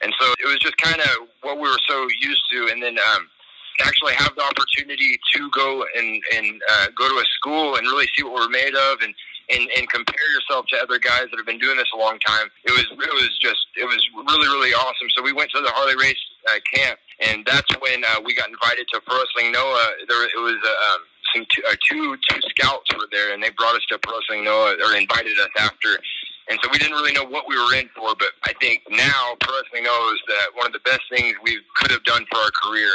and 0.03 0.13
so 0.19 0.27
it 0.43 0.47
was 0.47 0.59
just 0.59 0.77
kind 0.79 1.01
of 1.01 1.29
what 1.43 1.57
we 1.57 1.69
were 1.69 1.79
so 1.89 2.09
used 2.21 2.43
to. 2.51 2.69
And 2.73 2.83
then 2.83 2.99
um, 2.99 3.29
actually 3.81 4.15
have 4.15 4.35
the 4.35 4.43
opportunity 4.43 5.19
to 5.35 5.51
go 5.51 5.85
and 5.97 6.23
and 6.35 6.61
uh, 6.71 6.87
go 6.97 7.09
to 7.09 7.15
a 7.15 7.25
school 7.39 7.77
and 7.77 7.87
really 7.87 8.07
see 8.17 8.23
what 8.23 8.35
we're 8.35 8.49
made 8.49 8.75
of, 8.75 9.01
and 9.01 9.15
and 9.51 9.69
and 9.77 9.89
compare 9.91 10.29
yourself 10.35 10.67
to 10.71 10.77
other 10.79 10.99
guys 10.99 11.27
that 11.31 11.37
have 11.37 11.47
been 11.47 11.59
doing 11.59 11.77
this 11.77 11.91
a 11.95 11.99
long 11.99 12.19
time. 12.21 12.49
It 12.65 12.73
was 12.73 12.87
it 12.91 13.15
was 13.15 13.39
just 13.41 13.67
it 13.77 13.85
was 13.85 14.01
really 14.15 14.49
really 14.49 14.75
awesome. 14.75 15.09
So 15.17 15.23
we 15.23 15.33
went 15.33 15.51
to 15.53 15.61
the 15.61 15.71
Harley 15.71 15.97
Race 15.97 16.21
uh, 16.49 16.61
camp, 16.75 16.99
and 17.21 17.45
that's 17.47 17.71
when 17.81 18.05
uh, 18.05 18.21
we 18.25 18.35
got 18.35 18.49
invited 18.49 18.87
to 18.93 19.01
Pro 19.01 19.19
Wrestling 19.19 19.53
Noah. 19.53 19.89
There 20.09 20.25
it 20.25 20.41
was 20.41 20.59
uh, 20.63 20.95
um, 20.95 21.01
some 21.35 21.47
two, 21.55 21.63
uh, 21.69 21.77
two 21.91 22.17
two 22.29 22.41
scouts 22.55 22.89
were 22.95 23.09
there, 23.11 23.33
and 23.33 23.43
they 23.43 23.51
brought 23.51 23.75
us 23.75 23.85
to 23.91 23.99
Pro 23.99 24.19
Wrestling 24.19 24.45
Noah 24.45 24.77
or 24.85 24.97
invited 24.97 25.39
us 25.39 25.51
after. 25.59 25.99
And 26.51 26.59
so 26.63 26.69
we 26.73 26.79
didn't 26.79 26.95
really 26.95 27.13
know 27.13 27.25
what 27.25 27.47
we 27.47 27.57
were 27.57 27.75
in 27.75 27.89
for, 27.95 28.15
but 28.19 28.35
I 28.45 28.53
think 28.61 28.83
now 28.91 29.37
Pro 29.41 29.55
Wrestling 29.55 29.85
knows 29.85 30.19
that 30.27 30.47
one 30.55 30.67
of 30.67 30.73
the 30.73 30.83
best 30.85 31.03
things 31.09 31.37
we 31.43 31.61
could 31.77 31.91
have 31.91 32.03
done 32.05 32.27
for 32.31 32.39
our 32.39 32.51
career. 32.51 32.91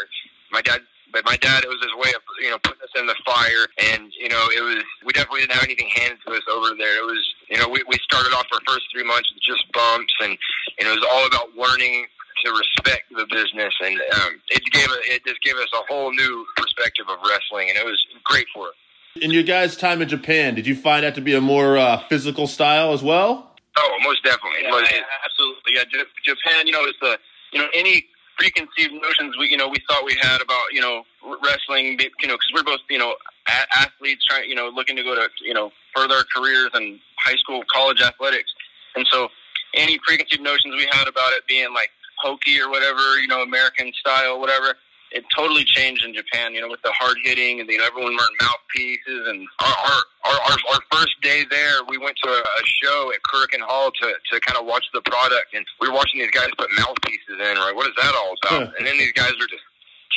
My 0.52 0.62
dad, 0.62 0.82
but 1.12 1.26
my 1.26 1.38
dad, 1.38 1.64
it 1.64 1.70
was 1.70 1.82
his 1.82 1.94
way 1.96 2.14
of 2.14 2.22
you 2.42 2.50
know 2.50 2.58
putting 2.64 2.82
us 2.82 2.94
in 2.96 3.06
the 3.08 3.16
fire, 3.26 3.68
and 3.92 4.12
you 4.20 4.30
know 4.30 4.48
it 4.56 4.62
was 4.62 4.84
we 5.06 5.14
definitely 5.14 5.42
didn't 5.42 5.54
have 5.54 5.64
anything 5.64 5.90
handed 5.96 6.20
to 6.26 6.34
us 6.34 6.44
over 6.52 6.76
there. 6.78 6.98
It 7.00 7.06
was 7.06 7.24
you 7.50 7.58
know 7.58 7.68
we 7.68 7.84
we 7.88 7.98
started 8.04 8.34
off 8.34 8.46
our 8.52 8.62
first 8.68 8.86
three 8.92 9.04
months 9.04 9.32
with 9.34 9.44
just 9.44 9.64
bumps, 9.72 10.14
and 10.22 10.38
and 10.80 10.88
it 10.88 10.92
was 10.92 11.06
all 11.12 11.26
about 11.28 11.56
learning 11.56 12.08
to 12.46 12.52
respect 12.52 13.10
the 13.12 13.26
business, 13.32 13.74
and 13.82 14.00
um, 14.22 14.42
it 14.50 14.64
gave 14.72 14.86
it 14.86 15.22
it 15.22 15.26
just 15.26 15.42
gave 15.44 15.56
us 15.56 15.70
a 15.74 15.84
whole 15.92 16.12
new 16.12 16.46
perspective 16.56 17.06
of 17.10 17.18
wrestling, 17.28 17.70
and 17.70 17.78
it 17.78 17.86
was 17.86 18.00
great 18.24 18.46
for 18.54 18.68
us. 18.68 18.76
In 19.22 19.32
your 19.32 19.44
guys' 19.44 19.76
time 19.76 20.02
in 20.02 20.08
Japan, 20.10 20.54
did 20.54 20.68
you 20.68 20.76
find 20.76 21.04
that 21.04 21.16
to 21.16 21.22
be 21.22 21.34
a 21.34 21.42
more 21.42 21.78
uh, 21.78 21.98
physical 22.08 22.46
style 22.46 22.94
as 22.94 23.02
well? 23.02 23.56
Oh, 23.78 23.98
most 24.04 24.24
definitely. 24.24 24.62
Yeah, 24.64 24.70
Most- 24.72 24.92
yeah, 24.92 25.02
absolutely. 25.26 25.74
Yeah, 25.74 25.84
J- 25.92 26.10
Japan, 26.24 26.68
you 26.68 26.74
know, 26.74 26.84
it's 26.84 27.00
the, 27.02 27.18
you 27.52 27.60
know, 27.60 27.68
any 27.74 28.06
preconceived 28.38 28.94
notions 28.94 29.36
we, 29.40 29.50
you 29.50 29.58
know, 29.58 29.68
we 29.68 29.78
thought 29.90 30.06
we 30.06 30.16
had 30.22 30.42
about, 30.42 30.72
you 30.72 30.82
know, 30.82 31.04
wrestling, 31.44 32.00
you 32.00 32.28
know, 32.28 32.36
because 32.36 32.52
we're 32.54 32.64
both, 32.64 32.80
you 32.90 32.98
know, 32.98 33.16
a- 33.48 33.76
athletes 33.76 34.26
trying, 34.26 34.50
you 34.50 34.56
know, 34.56 34.70
looking 34.74 34.96
to 34.96 35.04
go 35.04 35.16
to, 35.16 35.28
you 35.42 35.54
know, 35.54 35.72
further 35.96 36.24
careers 36.36 36.70
in 36.76 37.00
high 37.20 37.36
school, 37.36 37.64
college 37.72 38.02
athletics. 38.02 38.52
And 38.96 39.06
so 39.12 39.30
any 39.76 39.98
preconceived 40.00 40.42
notions 40.42 40.76
we 40.76 40.88
had 40.92 41.08
about 41.08 41.34
it 41.34 41.46
being 41.48 41.74
like 41.74 41.90
hokey 42.22 42.60
or 42.60 42.70
whatever, 42.70 43.20
you 43.20 43.28
know, 43.28 43.42
American 43.42 43.92
style, 44.00 44.40
whatever, 44.40 44.76
it 45.12 45.24
totally 45.36 45.64
changed 45.64 46.04
in 46.04 46.14
Japan, 46.14 46.54
you 46.54 46.62
know, 46.62 46.68
with 46.68 46.82
the 46.84 46.92
hard 46.92 47.18
hitting 47.24 47.60
and, 47.60 47.70
you 47.70 47.78
know, 47.78 47.86
everyone 47.86 48.16
wearing 48.16 48.38
mouthpieces 48.42 49.28
and 49.28 49.48
our, 49.64 49.72
our, 49.72 50.02
our, 50.26 50.40
our, 50.52 50.58
our 50.74 50.82
first 50.92 51.16
day 51.22 51.46
there, 51.50 51.84
we 51.88 51.98
went 51.98 52.18
to 52.24 52.30
a, 52.30 52.42
a 52.42 52.64
show 52.66 53.12
at 53.14 53.20
Korakuen 53.24 53.62
Hall 53.62 53.92
to, 53.92 54.14
to 54.32 54.40
kind 54.42 54.60
of 54.60 54.66
watch 54.66 54.84
the 54.94 55.02
product, 55.02 55.54
and 55.54 55.66
we 55.80 55.88
were 55.88 55.96
watching 55.96 56.20
these 56.20 56.32
guys 56.32 56.50
put 56.58 56.70
mouthpieces 56.78 57.40
in. 57.40 57.56
Right, 57.58 57.74
what 57.76 57.88
is 57.88 57.96
that 57.98 58.14
all 58.16 58.36
about? 58.44 58.76
and 58.78 58.86
then 58.86 58.98
these 58.98 59.14
guys 59.14 59.32
are 59.32 59.48
just 59.48 59.64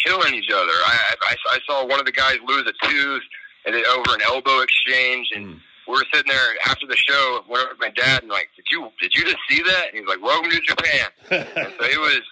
killing 0.04 0.34
each 0.34 0.50
other. 0.50 0.72
I, 0.72 1.14
I, 1.22 1.36
I 1.52 1.58
saw 1.66 1.86
one 1.86 2.00
of 2.00 2.06
the 2.06 2.12
guys 2.12 2.38
lose 2.46 2.66
a 2.66 2.86
tooth, 2.86 3.22
and 3.66 3.74
then 3.74 3.84
over 3.86 4.14
an 4.14 4.22
elbow 4.26 4.60
exchange, 4.60 5.28
and 5.34 5.46
hmm. 5.46 5.58
we 5.86 5.94
were 5.94 6.06
sitting 6.12 6.32
there 6.32 6.56
after 6.66 6.86
the 6.86 6.96
show. 6.96 7.44
Went 7.48 7.64
over 7.64 7.74
to 7.74 7.80
my 7.80 7.90
dad 7.90 8.22
and 8.22 8.30
like, 8.30 8.48
did 8.56 8.64
you 8.70 8.88
did 9.00 9.14
you 9.14 9.22
just 9.22 9.38
see 9.48 9.62
that? 9.62 9.88
And 9.90 9.98
he's 9.98 10.08
like, 10.08 10.22
welcome 10.22 10.50
to 10.50 10.60
Japan. 10.60 11.06
and 11.30 11.72
so 11.78 11.84
it 11.86 12.00
was 12.00 12.22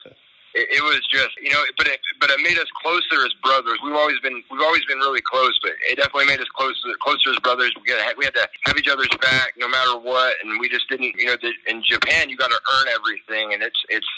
it, 0.59 0.66
it 0.74 0.82
was 0.82 1.01
just 1.06 1.30
you 1.39 1.51
know, 1.51 1.62
but 1.78 1.86
it 1.86 2.01
but 2.20 2.30
it 2.30 2.40
made 2.43 2.59
us 2.59 2.66
closer 2.82 3.22
as 3.22 3.32
brothers. 3.43 3.78
We've 3.85 3.94
always 3.94 4.18
been 4.20 4.43
we've 4.51 4.66
always 4.66 4.85
been 4.86 4.98
really 4.98 5.22
close, 5.22 5.55
but 5.62 5.72
it 5.86 5.97
definitely 5.97 6.26
made 6.26 6.40
us 6.40 6.51
closer 6.55 6.90
closer 7.01 7.30
as 7.30 7.39
brothers. 7.39 7.72
We 7.78 7.93
had 7.93 8.18
we 8.18 8.24
had 8.24 8.35
to 8.35 8.48
have 8.66 8.76
each 8.76 8.89
other's 8.89 9.12
back 9.22 9.55
no 9.56 9.68
matter 9.68 9.97
what, 9.98 10.35
and 10.43 10.59
we 10.59 10.68
just 10.68 10.89
didn't. 10.89 11.14
You 11.14 11.26
know, 11.26 11.36
the, 11.40 11.55
in 11.70 11.82
Japan, 11.86 12.28
you 12.28 12.36
got 12.36 12.51
to 12.51 12.60
earn 12.74 12.89
everything, 12.90 13.55
and 13.55 13.62
it's 13.62 13.78
it's. 13.89 14.09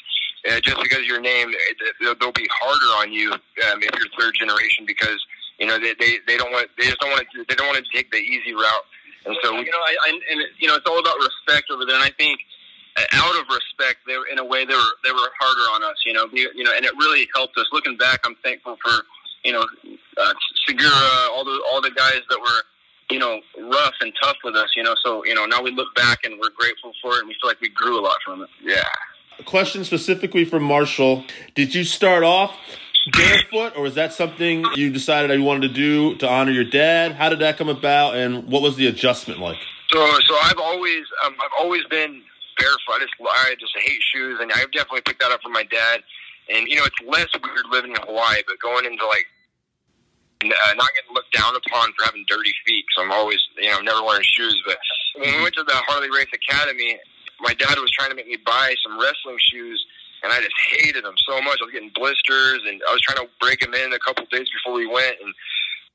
Uh, 0.49 0.59
just 0.59 0.81
because 0.81 1.05
you're 1.05 1.21
named, 1.21 1.55
they'll, 2.01 2.15
they'll 2.15 2.33
be 2.33 2.49
harder 2.51 3.05
on 3.05 3.13
you 3.13 3.31
um, 3.31 3.83
if 3.83 3.91
you're 3.93 4.09
third 4.19 4.33
generation 4.41 4.87
because 4.87 5.21
you 5.59 5.67
know 5.67 5.79
they, 5.79 5.93
they, 6.01 6.17
they 6.27 6.39
don't 6.39 6.51
want 6.51 6.67
they 6.79 6.87
just 6.87 6.99
don't 6.99 7.11
want 7.11 7.21
to 7.37 7.45
they 7.47 7.55
don't 7.55 7.67
want 7.67 7.77
to 7.77 7.85
take 7.95 8.11
the 8.11 8.17
easy 8.17 8.55
route, 8.55 8.87
and 9.27 9.37
so 9.43 9.53
we, 9.53 9.67
you 9.67 9.71
know, 9.71 9.85
I, 9.85 9.97
I 10.01 10.21
and 10.31 10.41
you 10.59 10.69
know, 10.69 10.77
it's 10.77 10.89
all 10.89 10.99
about 10.99 11.19
respect 11.19 11.71
over 11.71 11.85
there. 11.85 11.97
And 11.97 12.05
I 12.05 12.11
think 12.17 12.41
out 13.13 13.37
of 13.37 13.47
respect, 13.49 14.01
they 14.07 14.17
were 14.17 14.27
in 14.31 14.39
a 14.39 14.45
way 14.45 14.65
they 14.65 14.75
were 14.75 14.93
they 15.05 15.13
were 15.13 15.31
harder 15.39 15.67
on 15.75 15.83
us. 15.83 15.97
You 16.05 16.13
know, 16.13 16.27
you 16.33 16.65
know, 16.65 16.73
and 16.75 16.85
it 16.85 16.93
really 16.99 17.29
helped 17.35 17.57
us. 17.59 17.67
Looking 17.73 17.97
back, 17.97 18.21
I'm 18.25 18.37
thankful 18.43 18.77
for 18.85 19.05
you 19.45 19.53
know 19.53 19.65
uh, 20.19 20.33
Sugiura, 20.69 21.29
all 21.31 21.45
the 21.45 21.63
all 21.71 21.81
the 21.81 21.91
guys 21.91 22.21
that 22.29 22.41
were 22.41 22.63
you 23.11 23.19
know 23.19 23.41
rough 23.59 23.95
and 24.01 24.13
tough 24.23 24.37
with 24.45 24.57
us. 24.57 24.71
You 24.77 24.83
know, 24.83 24.95
so 25.05 25.25
you 25.25 25.35
know 25.35 25.47
now 25.47 25.63
we 25.63 25.71
look 25.71 25.95
back 25.95 26.25
and 26.25 26.35
we're 26.41 26.51
grateful 26.51 26.93
for 27.03 27.15
it, 27.15 27.21
and 27.21 27.29
we 27.29 27.35
feel 27.41 27.49
like 27.49 27.61
we 27.61 27.69
grew 27.69 27.99
a 27.99 28.03
lot 28.03 28.17
from 28.25 28.43
it. 28.43 28.49
yeah. 28.63 28.83
A 29.39 29.43
question 29.43 29.85
specifically 29.85 30.45
from 30.45 30.63
Marshall: 30.63 31.25
Did 31.55 31.75
you 31.75 31.85
start 31.85 32.23
off 32.23 32.55
barefoot, 33.13 33.77
or 33.77 33.83
was 33.83 33.95
that 33.95 34.13
something 34.13 34.65
you 34.75 34.91
decided 34.91 35.37
you 35.39 35.45
wanted 35.45 35.69
to 35.69 35.75
do 35.75 36.17
to 36.17 36.29
honor 36.29 36.53
your 36.53 36.65
dad? 36.65 37.13
How 37.13 37.29
did 37.29 37.39
that 37.39 37.57
come 37.57 37.69
about, 37.69 38.17
and 38.17 38.49
what 38.49 38.63
was 38.63 38.77
the 38.77 38.87
adjustment 38.87 39.41
like? 39.41 39.59
So, 39.91 39.99
so 40.27 40.37
I've 40.43 40.59
always, 40.59 41.05
um, 41.25 41.35
I've 41.43 41.51
always 41.59 41.85
been 41.87 42.23
barefoot. 42.61 42.95
I 42.95 42.99
just, 43.01 43.17
I 43.19 43.55
just 43.59 43.73
hate 43.81 44.03
shoes, 44.13 44.39
and 44.41 44.53
I've 44.53 44.71
definitely 44.73 45.03
picked 45.03 45.21
that 45.21 45.33
up 45.33 45.43
from 45.43 45.53
my 45.53 45.65
dad. 45.65 46.05
And 46.53 46.69
you 46.69 46.77
know, 46.77 46.85
it's 46.85 47.01
less 47.07 47.29
weird 47.41 47.67
living 47.71 47.97
in 47.97 48.03
Hawaii, 48.05 48.43
but 48.47 48.61
going 48.61 48.85
into 48.85 49.07
like 49.07 49.27
uh, 50.45 50.75
not 50.77 50.89
getting 50.97 51.15
looked 51.15 51.33
down 51.33 51.53
upon 51.57 51.93
for 51.93 52.05
having 52.05 52.25
dirty 52.29 52.53
feet. 52.67 52.85
So 52.97 53.03
I'm 53.03 53.13
always, 53.13 53.39
you 53.59 53.71
know, 53.71 53.81
never 53.81 54.03
wearing 54.03 54.25
shoes. 54.25 54.61
But 54.65 54.79
when 55.17 55.37
we 55.37 55.43
went 55.43 55.55
to 55.57 55.65
the 55.65 55.77
Harley 55.89 56.09
Race 56.11 56.33
Academy, 56.33 56.99
my 57.41 57.55
dad 57.55 57.77
was 57.79 57.91
trying 57.91 58.11
to 58.11 58.17
make 58.17 58.27
me 58.27 58.39
buy 58.45 58.75
some 58.83 58.99
wrestling 59.01 59.39
shoes. 59.39 59.85
And 60.23 60.33
I 60.33 60.41
just 60.41 60.57
hated 60.69 61.05
them 61.05 61.17
so 61.27 61.41
much. 61.41 61.59
I 61.61 61.65
was 61.65 61.73
getting 61.73 61.93
blisters, 61.95 62.61
and 62.69 62.81
I 62.89 62.93
was 62.93 63.01
trying 63.01 63.25
to 63.25 63.31
break 63.41 63.61
them 63.61 63.73
in 63.73 63.93
a 63.93 63.99
couple 63.99 64.27
days 64.31 64.49
before 64.53 64.77
we 64.77 64.87
went. 64.87 65.17
And 65.17 65.33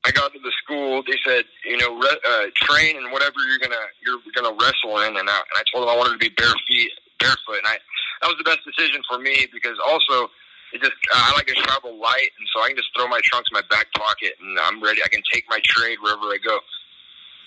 I 0.06 0.12
got 0.12 0.32
to 0.32 0.38
the 0.38 0.52
school. 0.62 1.02
They 1.02 1.18
said, 1.26 1.44
you 1.64 1.76
know, 1.78 1.98
re- 1.98 2.22
uh, 2.30 2.46
train 2.54 2.96
and 2.96 3.10
whatever 3.10 3.42
you're 3.42 3.58
gonna 3.58 3.90
you're 4.06 4.22
gonna 4.34 4.54
wrestle 4.54 5.02
in. 5.02 5.18
And 5.18 5.28
I, 5.28 5.38
and 5.42 5.56
I 5.58 5.64
told 5.66 5.82
them 5.82 5.90
I 5.90 5.96
wanted 5.98 6.12
to 6.14 6.22
be 6.22 6.30
bare 6.30 6.54
feet, 6.68 6.92
barefoot. 7.18 7.58
And 7.58 7.66
I 7.66 7.76
that 8.22 8.28
was 8.28 8.38
the 8.38 8.46
best 8.46 8.62
decision 8.62 9.02
for 9.10 9.18
me 9.18 9.48
because 9.52 9.76
also 9.84 10.30
it 10.72 10.80
just 10.80 10.94
uh, 11.12 11.26
I 11.26 11.34
like 11.34 11.46
to 11.48 11.54
travel 11.54 11.98
light, 11.98 12.30
and 12.38 12.46
so 12.54 12.62
I 12.62 12.68
can 12.68 12.76
just 12.76 12.94
throw 12.96 13.08
my 13.08 13.20
trunks 13.24 13.50
in 13.50 13.54
my 13.54 13.66
back 13.68 13.90
pocket, 13.94 14.38
and 14.40 14.56
I'm 14.62 14.82
ready. 14.82 15.02
I 15.04 15.08
can 15.08 15.22
take 15.32 15.44
my 15.50 15.60
trade 15.64 15.98
wherever 16.00 16.22
I 16.22 16.38
go. 16.38 16.60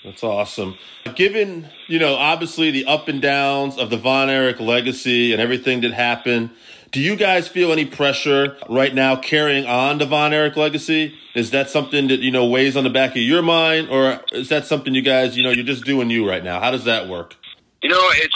That's 0.04 0.24
awesome. 0.24 0.78
Given, 1.16 1.68
you 1.88 2.00
know, 2.00 2.16
obviously 2.16 2.72
the 2.72 2.86
up 2.86 3.10
and 3.10 3.22
downs 3.22 3.78
of 3.78 3.90
the 3.90 3.98
Von 3.98 4.30
Erich 4.30 4.60
legacy 4.62 5.34
and 5.34 5.42
everything 5.42 5.82
that 5.82 5.92
happened, 5.92 6.52
do 6.92 7.00
you 7.00 7.16
guys 7.16 7.48
feel 7.48 7.72
any 7.72 7.86
pressure 7.86 8.58
right 8.68 8.94
now 8.94 9.16
carrying 9.16 9.66
on 9.66 9.98
the 10.00 10.06
Von 10.06 10.32
legacy? 10.32 11.16
Is 11.36 11.52
that 11.52 11.70
something 11.70 12.08
that, 12.08 12.20
you 12.20 12.32
know, 12.32 12.46
weighs 12.46 12.76
on 12.76 12.84
the 12.84 12.90
back 12.90 13.12
of 13.12 13.18
your 13.18 13.42
mind, 13.42 13.90
or 13.90 14.22
is 14.32 14.50
that 14.50 14.66
something 14.66 14.94
you 14.96 15.02
guys, 15.02 15.38
you 15.38 15.44
know, 15.44 15.52
you're 15.52 15.66
just 15.66 15.86
doing 15.86 16.10
you 16.10 16.28
right 16.28 16.44
now? 16.44 16.60
How 16.60 16.72
does 16.72 16.86
that 16.86 17.08
work? 17.08 17.36
You 17.84 17.90
know, 17.90 18.02
it's 18.12 18.36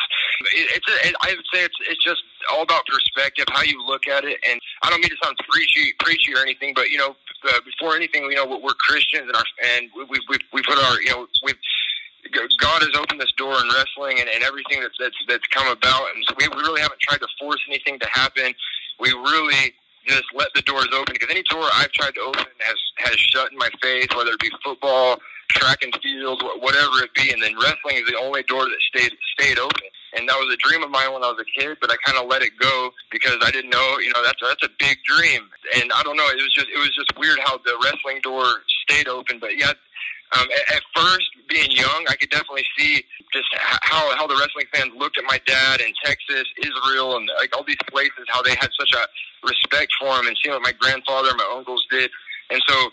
it, 0.56 0.68
it's 0.76 1.08
it, 1.08 1.16
I 1.22 1.30
would 1.36 1.46
say 1.54 1.66
it's 1.66 1.76
it's 1.90 2.04
just 2.04 2.22
all 2.52 2.62
about 2.62 2.86
perspective, 2.86 3.46
how 3.52 3.64
you 3.64 3.84
look 3.86 4.08
at 4.08 4.24
it. 4.24 4.40
And 4.50 4.60
I 4.84 4.90
don't 4.90 5.02
mean 5.02 5.10
to 5.10 5.18
sound 5.22 5.38
preachy, 5.50 5.94
preachy 6.00 6.34
or 6.34 6.40
anything, 6.40 6.74
but 6.74 6.90
you 6.90 6.98
know, 6.98 7.16
uh, 7.50 7.60
before 7.66 7.96
anything, 7.96 8.24
you 8.24 8.36
know, 8.36 8.46
we're 8.46 8.74
Christians 8.74 9.28
and 9.28 9.36
our 9.36 9.44
and 9.76 9.90
we 10.10 10.20
we, 10.30 10.38
we 10.54 10.62
put 10.62 10.78
our 10.78 11.02
you 11.02 11.10
know 11.10 11.28
we've. 11.44 11.56
God 12.60 12.82
has 12.82 12.96
opened 12.96 13.22
this 13.22 13.32
door 13.38 13.54
in 13.54 13.68
wrestling 13.74 14.20
and, 14.20 14.30
and 14.30 14.44
everything 14.44 14.82
that's, 14.82 14.96
that's 15.00 15.18
that's 15.28 15.48
come 15.48 15.68
about, 15.68 16.14
and 16.16 16.24
so 16.28 16.36
we, 16.40 16.48
we 16.50 16.62
really 16.62 16.82
haven't 16.82 17.00
tried 17.02 17.20
to 17.20 17.28
force 17.40 17.62
anything 17.70 18.00
to 18.00 18.10
happen. 18.10 18.54
we 19.00 19.12
really 19.12 19.74
just 20.08 20.26
let 20.34 20.50
the 20.54 20.62
doors 20.64 20.88
open 20.94 21.14
because 21.14 21.30
any 21.30 21.44
door 21.44 21.66
I've 21.74 21.92
tried 21.92 22.16
to 22.16 22.22
open 22.22 22.46
has 22.60 22.76
has 22.98 23.16
shut 23.16 23.52
in 23.52 23.58
my 23.58 23.70
face, 23.82 24.08
whether 24.16 24.32
it 24.32 24.40
be 24.40 24.52
football, 24.64 25.18
track 25.50 25.84
and 25.84 25.96
field, 26.02 26.44
whatever 26.60 27.04
it 27.04 27.14
be. 27.14 27.32
And 27.32 27.42
then 27.42 27.56
wrestling 27.56 27.98
is 27.98 28.08
the 28.08 28.18
only 28.18 28.44
door 28.44 28.66
that 28.66 28.82
stayed 28.94 29.14
stayed 29.40 29.60
open. 29.60 29.88
And 30.16 30.30
that 30.30 30.38
was 30.38 30.54
a 30.54 30.58
dream 30.58 30.84
of 30.84 30.92
mine 30.92 31.12
when 31.12 31.24
I 31.24 31.32
was 31.34 31.42
a 31.42 31.60
kid, 31.60 31.78
but 31.82 31.90
I 31.92 31.96
kind 32.06 32.18
of 32.18 32.30
let 32.30 32.44
it 32.44 32.52
go 32.60 32.92
because 33.12 33.38
I 33.42 33.50
didn't 33.50 33.72
know, 33.72 33.98
you 33.98 34.14
know, 34.14 34.24
that's 34.24 34.40
that's 34.42 34.64
a 34.64 34.70
big 34.78 34.98
dream. 35.04 35.50
And 35.76 35.92
I 35.94 36.04
don't 36.04 36.18
know, 36.18 36.28
it 36.30 36.38
was 36.38 36.54
just 36.54 36.68
it 36.68 36.78
was 36.78 36.94
just 36.96 37.18
weird 37.18 37.40
how 37.46 37.58
the 37.58 37.78
wrestling 37.84 38.20
door 38.22 38.46
stayed 38.84 39.08
open. 39.08 39.40
But 39.40 39.58
yeah, 39.58 39.74
um, 40.38 40.48
at, 40.52 40.76
at 40.78 40.84
first, 40.96 41.30
being 41.50 41.72
young, 41.72 42.06
I 42.10 42.16
could 42.16 42.30
definitely 42.30 42.66
see 42.78 43.04
just 43.34 43.46
how 43.82 44.16
how 44.16 44.28
the 44.28 44.36
wrestling 44.36 44.66
fans 44.74 44.94
looked 44.98 45.18
at 45.18 45.24
my 45.26 45.40
dad 45.46 45.82
in 45.82 45.94
Texas, 46.04 46.46
Israel, 46.64 47.18
and 47.18 47.30
like 47.40 47.56
all 47.56 47.64
these 47.64 47.82
places, 47.90 48.26
how 48.28 48.42
they 48.42 48.56
had 48.56 48.70
such 48.80 48.94
a 48.94 49.06
respect 49.48 49.92
for 50.00 50.08
him, 50.20 50.28
and 50.28 50.38
seeing 50.42 50.54
what 50.54 50.64
my 50.64 50.74
grandfather 50.74 51.30
and 51.30 51.38
my 51.38 51.54
uncles 51.56 51.86
did. 51.92 52.10
And 52.50 52.62
so, 52.68 52.92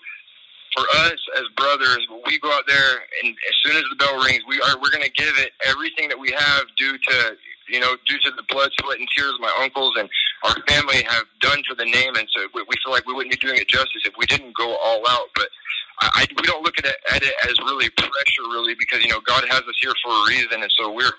for 0.76 0.84
us 1.06 1.20
as 1.38 1.44
brothers, 1.56 2.06
we 2.26 2.38
go 2.38 2.52
out 2.52 2.64
there, 2.66 3.04
and 3.22 3.34
as 3.34 3.56
soon 3.62 3.76
as 3.76 3.84
the 3.90 3.96
bell 3.96 4.22
rings, 4.24 4.42
we 4.48 4.60
are 4.60 4.76
we're 4.82 4.90
going 4.90 5.04
to 5.04 5.12
give 5.12 5.36
it 5.38 5.52
everything 5.64 6.08
that 6.08 6.18
we 6.18 6.30
have 6.36 6.64
due 6.76 6.98
to 6.98 7.36
you 7.68 7.80
know 7.80 7.96
due 8.06 8.18
to 8.18 8.30
the 8.36 8.44
blood, 8.48 8.70
sweat, 8.80 8.98
and 8.98 9.08
tears 9.16 9.34
my 9.40 9.52
uncles 9.60 9.94
and 9.98 10.08
our 10.44 10.56
family 10.66 11.02
have 11.08 11.24
done 11.40 11.62
for 11.68 11.74
the 11.74 11.84
name, 11.84 12.16
and 12.16 12.28
so 12.34 12.48
we, 12.54 12.64
feel 12.84 12.92
like 12.92 13.06
we 13.06 13.12
wouldn't 13.12 13.32
be 13.32 13.36
doing 13.36 13.60
it 13.60 13.68
justice 13.68 14.02
if 14.04 14.14
we 14.18 14.26
didn't 14.26 14.56
go 14.56 14.76
all 14.76 15.02
out. 15.08 15.28
But 15.34 15.48
I, 16.00 16.10
I 16.14 16.26
we 16.40 16.46
don't 16.46 16.64
look 16.64 16.78
at 16.78 16.86
it, 16.86 16.96
at 17.12 17.22
it 17.22 17.34
as 17.44 17.58
really 17.64 17.88
pressure, 17.90 18.46
really, 18.48 18.74
because 18.74 19.02
you 19.04 19.10
know 19.10 19.20
God 19.20 19.44
has 19.48 19.62
us 19.62 19.78
here 19.80 19.92
for 20.04 20.12
a 20.12 20.28
reason, 20.28 20.62
and 20.62 20.72
so 20.78 20.92
we're 20.92 21.12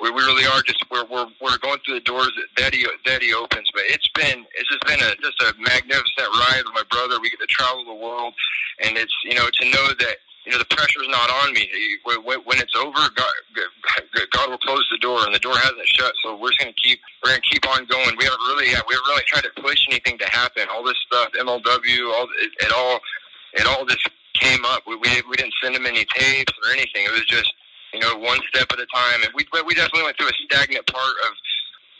we, 0.00 0.10
we 0.10 0.22
really 0.22 0.46
are 0.46 0.62
just 0.62 0.82
we're, 0.90 1.06
we're 1.06 1.26
we're 1.40 1.58
going 1.58 1.78
through 1.84 1.94
the 1.94 2.06
doors 2.06 2.30
that, 2.56 2.74
he 2.74 2.86
that 3.06 3.22
he 3.22 3.32
opens. 3.32 3.70
But 3.72 3.84
it's 3.86 4.08
been 4.14 4.44
it's 4.54 4.68
just 4.68 4.84
been 4.86 5.00
a 5.00 5.14
just 5.22 5.40
a 5.42 5.54
magnificent 5.58 6.28
ride 6.34 6.62
with 6.64 6.74
my 6.74 6.84
brother. 6.90 7.20
We 7.20 7.30
get 7.30 7.40
to 7.40 7.46
travel 7.46 7.84
the 7.84 7.94
world, 7.94 8.34
and 8.82 8.96
it's 8.96 9.14
you 9.24 9.34
know 9.34 9.46
to 9.46 9.64
know 9.70 9.86
that 10.00 10.16
you 10.44 10.52
know 10.52 10.58
the 10.58 10.70
pressure's 10.74 11.08
not 11.08 11.30
on 11.30 11.54
me. 11.54 11.70
When, 12.04 12.40
when 12.42 12.58
it's 12.58 12.74
over, 12.74 12.98
God, 13.14 13.32
God 14.32 14.50
will 14.50 14.58
close 14.58 14.86
the 14.90 14.98
door, 14.98 15.24
and 15.24 15.34
the 15.34 15.38
door 15.38 15.56
hasn't 15.56 15.86
shut. 15.86 16.12
So 16.22 16.36
we're 16.36 16.50
just 16.50 16.60
gonna 16.60 16.72
keep 16.82 16.98
we're 17.22 17.30
gonna 17.30 17.46
keep 17.48 17.68
on 17.70 17.86
going. 17.86 18.16
We 18.18 18.24
haven't 18.24 18.44
really 18.50 18.66
we 18.66 18.74
haven't 18.74 19.08
really 19.08 19.24
tried 19.26 19.44
to 19.46 19.62
push 19.62 19.86
anything 19.88 20.18
to 20.18 20.28
happen. 20.28 20.66
All 20.72 20.82
this 20.82 20.98
stuff, 21.06 21.30
MLW, 21.38 22.12
all 22.12 22.26
it, 22.42 22.50
it 22.60 22.72
all 22.74 22.98
it 23.54 23.66
all 23.66 23.86
just 23.86 24.08
came 24.34 24.64
up. 24.66 24.82
We, 24.86 24.96
we 24.96 25.08
we 25.28 25.36
didn't 25.36 25.54
send 25.62 25.74
them 25.74 25.86
any 25.86 26.04
tapes 26.16 26.52
or 26.64 26.72
anything. 26.72 27.06
It 27.06 27.12
was 27.12 27.26
just 27.26 27.52
you 27.92 28.00
know 28.00 28.16
one 28.18 28.38
step 28.48 28.66
at 28.72 28.78
a 28.78 28.86
time. 28.94 29.22
And 29.24 29.32
we 29.34 29.46
we 29.66 29.74
definitely 29.74 30.04
went 30.04 30.18
through 30.18 30.28
a 30.28 30.38
stagnant 30.46 30.86
part 30.86 31.14
of. 31.26 31.32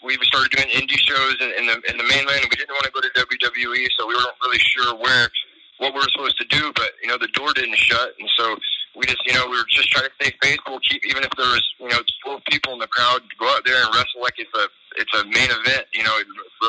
We 0.04 0.18
started 0.20 0.52
doing 0.52 0.68
indie 0.68 1.00
shows 1.00 1.36
in, 1.40 1.48
in 1.56 1.64
the 1.66 1.80
in 1.88 1.96
the 1.96 2.04
mainland. 2.04 2.44
and 2.44 2.50
We 2.52 2.60
didn't 2.60 2.76
want 2.76 2.84
to 2.84 2.92
go 2.92 3.00
to 3.00 3.08
WWE, 3.08 3.88
so 3.96 4.06
we 4.06 4.14
weren't 4.14 4.36
really 4.44 4.60
sure 4.60 4.94
where 5.00 5.30
what 5.78 5.94
we 5.94 6.00
were 6.00 6.12
supposed 6.12 6.36
to 6.38 6.46
do. 6.52 6.72
But 6.76 6.92
you 7.02 7.08
know 7.08 7.16
the 7.18 7.32
door 7.32 7.52
didn't 7.54 7.78
shut, 7.78 8.12
and 8.20 8.28
so 8.36 8.56
we 8.94 9.06
just 9.06 9.24
you 9.26 9.32
know 9.32 9.46
we 9.48 9.56
were 9.56 9.66
just 9.70 9.90
trying 9.90 10.04
to 10.04 10.14
stay 10.20 10.36
faithful. 10.42 10.78
Keep 10.80 11.06
even 11.06 11.24
if 11.24 11.30
there 11.36 11.48
was 11.48 11.64
you 11.80 11.88
know 11.88 12.00
twelve 12.22 12.42
people 12.50 12.74
in 12.74 12.80
the 12.80 12.88
crowd, 12.88 13.22
go 13.38 13.48
out 13.48 13.64
there 13.64 13.80
and 13.80 13.94
wrestle 13.94 14.20
like 14.20 14.36
it's 14.36 14.52
a 14.54 14.68
it's 14.96 15.14
a 15.14 15.24
main 15.24 15.50
event. 15.50 15.86
You 15.94 16.04
know, 16.04 16.14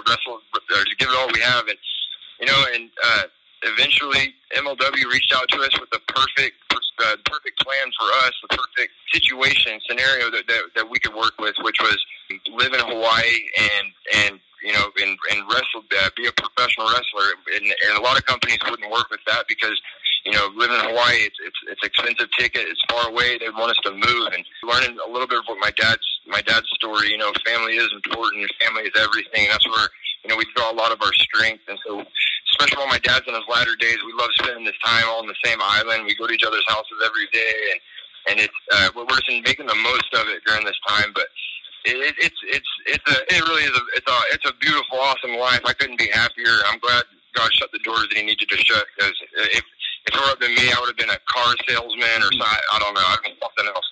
wrestle 0.08 0.40
or 0.40 0.84
just 0.86 0.98
give 0.98 1.10
it 1.10 1.16
all 1.16 1.28
we 1.34 1.42
have, 1.42 1.68
and 1.68 1.78
you 2.40 2.48
know, 2.48 2.66
and 2.74 2.90
uh, 3.04 3.24
eventually 3.66 4.34
MLW 4.56 5.06
reached 5.12 5.34
out 5.34 5.48
to 5.50 5.62
us 5.62 5.74
with 5.80 5.90
the 5.90 6.00
perfect 6.08 6.56
uh, 7.00 7.16
perfect 7.26 7.60
plan 7.60 7.92
for 8.00 8.08
us, 8.26 8.32
the 8.42 8.56
perfect 8.56 8.94
situation 9.12 9.80
scenario 9.90 10.32
that, 10.32 10.48
that 10.48 10.64
that 10.76 10.90
we 10.90 11.00
could 11.00 11.14
work 11.14 11.34
with, 11.40 11.56
which 11.62 11.78
was 11.82 11.98
live 12.56 12.74
in 12.74 12.80
Hawaii 12.80 13.36
and 13.58 13.88
and 14.16 14.40
you 14.64 14.74
know 14.74 14.86
and 15.02 15.18
and 15.32 15.44
wrestle 15.52 15.84
uh, 15.84 16.10
be 16.16 16.28
a 16.28 16.32
professional 16.32 16.88
wrestler. 16.88 17.36
And, 17.56 17.66
and 17.66 17.98
a 17.98 18.02
lot 18.02 18.18
of 18.18 18.26
companies 18.26 18.60
wouldn't 18.70 18.90
work 18.92 19.10
with 19.10 19.20
that 19.28 19.46
because 19.48 19.80
you 20.26 20.32
know 20.32 20.50
living 20.56 20.78
in 20.78 20.86
Hawaii 20.86 21.28
it's 21.28 21.40
it's 21.44 21.60
it's 21.68 21.84
expensive 21.84 22.30
ticket, 22.38 22.68
it's 22.68 22.84
far 22.90 23.10
away. 23.10 23.38
They 23.38 23.50
want 23.50 23.72
us 23.72 23.82
to 23.84 23.92
move 23.92 24.32
and 24.34 24.46
learning 24.64 24.98
a 25.06 25.10
little 25.10 25.28
bit 25.28 25.40
of 25.40 25.46
what 25.48 25.60
my 25.60 25.72
dad's 25.72 26.06
my 26.28 26.42
dad's 26.42 26.70
story. 26.74 27.12
You 27.12 27.18
know, 27.18 27.32
family 27.46 27.76
is 27.76 27.92
important. 27.94 28.48
Family 28.64 28.84
is 28.84 28.96
everything. 28.96 29.48
That's 29.52 29.68
where 29.68 29.90
you 30.24 30.30
know 30.30 30.38
we 30.38 30.46
draw 30.56 30.72
a 30.72 30.78
lot 30.78 30.92
of 30.92 31.02
our 31.02 31.14
strength, 31.14 31.64
and 31.68 31.80
so 31.86 32.06
especially 32.56 32.80
while 32.80 32.88
my 32.88 33.04
dad's 33.04 33.28
in 33.28 33.36
his 33.36 33.44
latter 33.52 33.76
days, 33.76 34.00
we 34.08 34.16
love 34.16 34.32
spending 34.40 34.64
this 34.64 34.80
time 34.84 35.04
all 35.12 35.20
on 35.20 35.28
the 35.28 35.38
same 35.44 35.60
island. 35.62 36.08
We 36.08 36.16
go 36.16 36.28
to 36.28 36.34
each 36.34 36.48
other's 36.48 36.66
houses 36.68 36.98
every 37.04 37.28
day, 37.32 37.54
and 37.72 37.80
and 38.32 38.36
it's 38.40 38.60
uh, 38.72 38.90
we're 38.96 39.06
just 39.06 39.30
making 39.44 39.68
the 39.68 39.76
most 39.76 40.10
of 40.16 40.28
it 40.32 40.42
during 40.46 40.64
this 40.64 40.80
time. 40.88 41.12
But 41.14 41.28
it, 41.86 42.16
it's 42.18 42.40
it's 42.48 42.72
it's 42.88 43.06
a 43.12 43.18
it 43.36 43.42
really 43.44 43.64
is 43.64 43.76
a 43.76 43.84
it's 43.96 44.10
a 44.10 44.20
it's 44.32 44.48
a 44.50 44.54
beautiful, 44.64 44.98
awesome 45.00 45.36
life. 45.36 45.62
I 45.66 45.74
couldn't 45.74 46.00
be 46.00 46.10
happier. 46.14 46.64
I'm 46.68 46.80
glad 46.80 47.04
God 47.36 47.52
shut 47.54 47.70
the 47.72 47.80
doors 47.84 48.08
that 48.10 48.18
He 48.18 48.24
needed 48.24 48.48
to 48.48 48.58
shut 48.58 48.86
because 48.96 49.14
if 49.54 49.64
if 50.08 50.14
it 50.14 50.20
were 50.20 50.32
up 50.32 50.40
to 50.40 50.48
me, 50.48 50.72
I 50.72 50.80
would 50.80 50.88
have 50.88 50.98
been 50.98 51.12
a 51.12 51.20
car 51.28 51.54
salesman 51.68 52.24
or. 52.24 52.32
I 52.32 52.80
don't 52.80 52.94
know. 52.94 53.04
I've 53.06 53.22
been 53.24 53.36
something 53.42 53.68
else. 53.68 53.92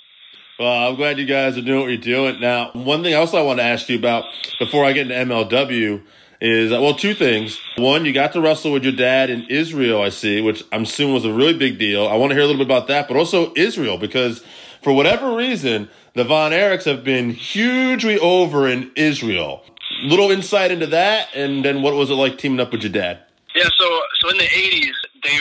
Well, 0.60 0.90
I'm 0.90 0.96
glad 0.96 1.18
you 1.18 1.26
guys 1.26 1.58
are 1.58 1.62
doing 1.62 1.82
what 1.82 1.88
you're 1.90 1.98
doing. 1.98 2.40
Now, 2.40 2.70
one 2.74 3.02
thing 3.02 3.14
else 3.14 3.34
I 3.34 3.42
want 3.42 3.58
to 3.58 3.64
ask 3.64 3.90
you 3.90 3.98
about 3.98 4.26
before 4.60 4.86
I 4.86 4.94
get 4.94 5.10
into 5.10 5.34
MLW 5.34 6.04
is 6.44 6.72
well, 6.72 6.94
two 6.94 7.14
things. 7.14 7.60
One, 7.78 8.04
you 8.04 8.12
got 8.12 8.34
to 8.34 8.42
wrestle 8.42 8.74
with 8.74 8.84
your 8.84 8.92
dad 8.92 9.30
in 9.30 9.46
Israel, 9.50 10.02
I 10.02 10.10
see, 10.10 10.42
which 10.42 10.62
I'm 10.74 10.84
assuming 10.84 11.14
was 11.14 11.24
a 11.24 11.32
really 11.32 11.58
big 11.58 11.80
deal. 11.80 12.06
I 12.06 12.18
want 12.18 12.32
to 12.32 12.36
hear 12.36 12.44
a 12.44 12.46
little 12.46 12.60
bit 12.60 12.68
about 12.68 12.88
that, 12.90 13.08
but 13.08 13.16
also 13.16 13.54
Israel 13.56 13.98
because 13.98 14.44
for 14.82 14.92
whatever 14.92 15.34
reason, 15.38 15.90
the 16.16 16.26
Von 16.26 16.52
Erichs 16.52 16.84
have 16.84 17.02
been 17.02 17.30
hugely 17.30 18.20
over 18.20 18.68
in 18.68 18.92
Israel. 18.98 19.64
Little 20.04 20.32
insight 20.32 20.70
into 20.70 20.88
that, 20.88 21.30
and 21.34 21.64
then 21.64 21.82
what 21.82 21.94
was 21.94 22.10
it 22.10 22.16
like 22.16 22.38
teaming 22.38 22.60
up 22.60 22.74
with 22.74 22.84
your 22.84 22.92
dad? 22.92 23.20
Yeah, 23.56 23.70
so 23.80 24.02
so 24.20 24.30
in 24.30 24.38
the 24.38 24.44
'80s, 24.44 24.92
they 25.24 25.38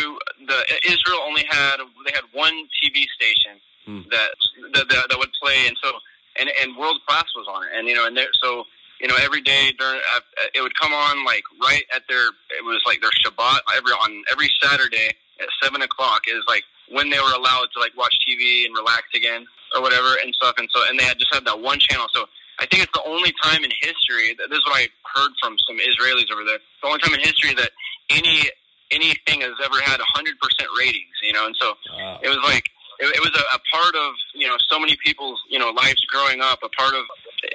the 0.46 0.62
Israel 0.84 1.18
only 1.24 1.44
had 1.48 1.78
they 2.06 2.12
had 2.14 2.24
one 2.32 2.52
TV 2.78 3.06
station 3.18 4.06
that, 4.10 4.30
that 4.74 4.88
that 4.88 5.06
that 5.08 5.18
would 5.18 5.30
play, 5.42 5.66
and 5.66 5.76
so 5.82 5.90
and 6.38 6.48
and 6.62 6.76
World 6.76 7.00
Class 7.08 7.24
was 7.34 7.48
on 7.50 7.64
it, 7.64 7.70
and 7.74 7.88
you 7.88 7.94
know, 7.96 8.06
and 8.06 8.16
there, 8.16 8.28
so 8.40 8.64
you 9.02 9.08
know, 9.08 9.16
every 9.20 9.42
day 9.42 9.72
during 9.78 10.00
uh, 10.14 10.20
it 10.54 10.62
would 10.62 10.78
come 10.78 10.92
on 10.94 11.24
like 11.24 11.42
right 11.60 11.84
at 11.94 12.02
their 12.08 12.26
it 12.56 12.64
was 12.64 12.80
like 12.86 13.00
their 13.02 13.10
Shabbat 13.10 13.58
every 13.76 13.92
on 13.92 14.22
every 14.30 14.48
Saturday 14.62 15.10
at 15.40 15.48
seven 15.62 15.82
o'clock 15.82 16.22
is 16.28 16.42
like 16.48 16.62
when 16.88 17.10
they 17.10 17.18
were 17.18 17.34
allowed 17.34 17.66
to 17.74 17.80
like 17.80 17.92
watch 17.96 18.14
TV 18.26 18.64
and 18.64 18.74
relax 18.74 19.02
again 19.14 19.44
or 19.74 19.82
whatever 19.82 20.14
and 20.22 20.34
stuff, 20.34 20.54
and 20.58 20.68
so 20.72 20.80
and 20.88 20.98
they 20.98 21.04
had 21.04 21.18
just 21.18 21.34
had 21.34 21.44
that 21.44 21.60
one 21.60 21.78
channel, 21.78 22.06
so. 22.14 22.24
I 22.60 22.66
think 22.66 22.82
it's 22.84 22.92
the 22.92 23.02
only 23.08 23.32
time 23.42 23.64
in 23.64 23.72
history. 23.80 24.36
That, 24.38 24.46
this 24.50 24.58
is 24.60 24.64
what 24.68 24.78
I 24.78 24.86
heard 25.16 25.32
from 25.42 25.56
some 25.66 25.78
Israelis 25.82 26.30
over 26.30 26.44
there. 26.44 26.60
The 26.82 26.86
only 26.86 27.00
time 27.00 27.14
in 27.14 27.20
history 27.20 27.54
that 27.54 27.70
any 28.10 28.44
anything 28.92 29.40
has 29.40 29.56
ever 29.64 29.80
had 29.82 29.98
a 29.98 30.04
100% 30.14 30.36
ratings, 30.78 31.16
you 31.24 31.32
know, 31.32 31.46
and 31.46 31.56
so 31.58 31.72
Wow. 31.96 32.20
it 32.22 32.28
was 32.28 32.38
like 32.44 32.70
it, 33.00 33.08
it 33.16 33.20
was 33.20 33.32
a, 33.34 33.44
a 33.56 33.60
part 33.72 33.96
of 33.96 34.14
you 34.34 34.46
know 34.46 34.56
so 34.70 34.78
many 34.78 34.96
people's 35.02 35.40
you 35.48 35.58
know 35.58 35.70
lives 35.70 36.04
growing 36.06 36.40
up. 36.40 36.60
A 36.62 36.68
part 36.68 36.94
of 36.94 37.02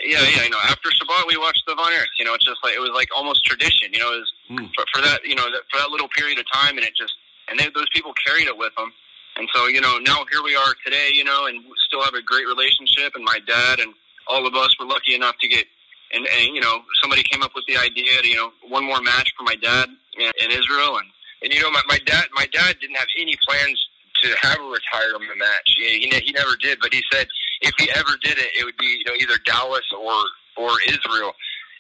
yeah 0.04 0.22
yeah 0.22 0.44
you 0.44 0.50
know 0.50 0.60
after 0.66 0.90
Shabbat 0.90 1.28
we 1.28 1.38
watched 1.38 1.64
the 1.68 1.76
Von 1.76 1.92
Erichs. 1.92 2.18
You 2.20 2.26
know, 2.26 2.34
it's 2.34 2.46
just 2.46 2.60
like 2.64 2.74
it 2.76 2.80
was 2.80 2.92
like 2.94 3.10
almost 3.16 3.44
tradition. 3.46 3.94
You 3.94 4.00
know, 4.00 4.14
it 4.14 4.20
was 4.20 4.34
Hmm. 4.48 4.66
for, 4.76 4.86
for 4.94 5.02
that 5.02 5.20
you 5.26 5.36
know 5.36 5.44
that, 5.52 5.62
for 5.70 5.78
that 5.80 5.90
little 5.90 6.08
period 6.10 6.40
of 6.40 6.46
time, 6.52 6.78
and 6.78 6.86
it 6.86 6.94
just 6.96 7.14
and 7.50 7.60
they, 7.60 7.68
those 7.76 7.90
people 7.94 8.14
carried 8.26 8.48
it 8.48 8.58
with 8.58 8.74
them. 8.76 8.92
And 9.36 9.48
so 9.54 9.68
you 9.68 9.82
know 9.82 9.98
now 10.00 10.24
here 10.32 10.42
we 10.44 10.56
are 10.56 10.74
today. 10.86 11.10
You 11.14 11.24
know, 11.26 11.48
and 11.48 11.64
still 11.88 12.02
have 12.04 12.14
a 12.14 12.22
great 12.22 12.48
relationship. 12.48 13.14
And 13.16 13.24
my 13.24 13.40
dad 13.46 13.80
and 13.80 13.94
all 14.28 14.48
of 14.48 14.56
us 14.56 14.72
were 14.80 14.86
lucky 14.86 15.16
enough 15.16 15.36
to 15.42 15.48
get. 15.48 15.66
And, 16.14 16.26
and 16.26 16.56
you 16.56 16.62
know, 16.62 16.80
somebody 17.02 17.24
came 17.24 17.44
up 17.44 17.52
with 17.56 17.66
the 17.68 17.76
idea 17.76 18.08
to 18.22 18.28
you 18.28 18.36
know 18.38 18.52
one 18.70 18.86
more 18.86 19.02
match 19.02 19.34
for 19.38 19.44
my 19.44 19.56
dad 19.56 19.90
in, 20.18 20.32
in 20.42 20.52
Israel, 20.52 20.96
and 20.98 21.08
and 21.44 21.54
you 21.54 21.62
know 21.62 21.70
my, 21.72 21.82
my 21.90 22.00
dad 22.06 22.26
my 22.34 22.48
dad 22.54 22.78
didn't 22.80 22.96
have 22.96 23.08
any 23.20 23.36
plans 23.46 23.78
to 24.24 24.36
have 24.42 24.60
a 24.60 24.70
retirement 24.70 25.38
match. 25.38 25.70
He, 25.78 26.10
he, 26.10 26.20
he 26.20 26.32
never 26.32 26.56
did, 26.58 26.80
but 26.82 26.94
he 26.94 27.02
said 27.12 27.28
if 27.62 27.74
he 27.78 27.90
ever 27.92 28.18
did 28.24 28.38
it, 28.38 28.50
it 28.60 28.66
would 28.66 28.78
be 28.78 29.02
you 29.02 29.06
know 29.06 29.14
either 29.20 29.38
Dallas 29.46 29.86
or 29.94 30.18
or 30.58 30.72
Israel. 30.88 31.34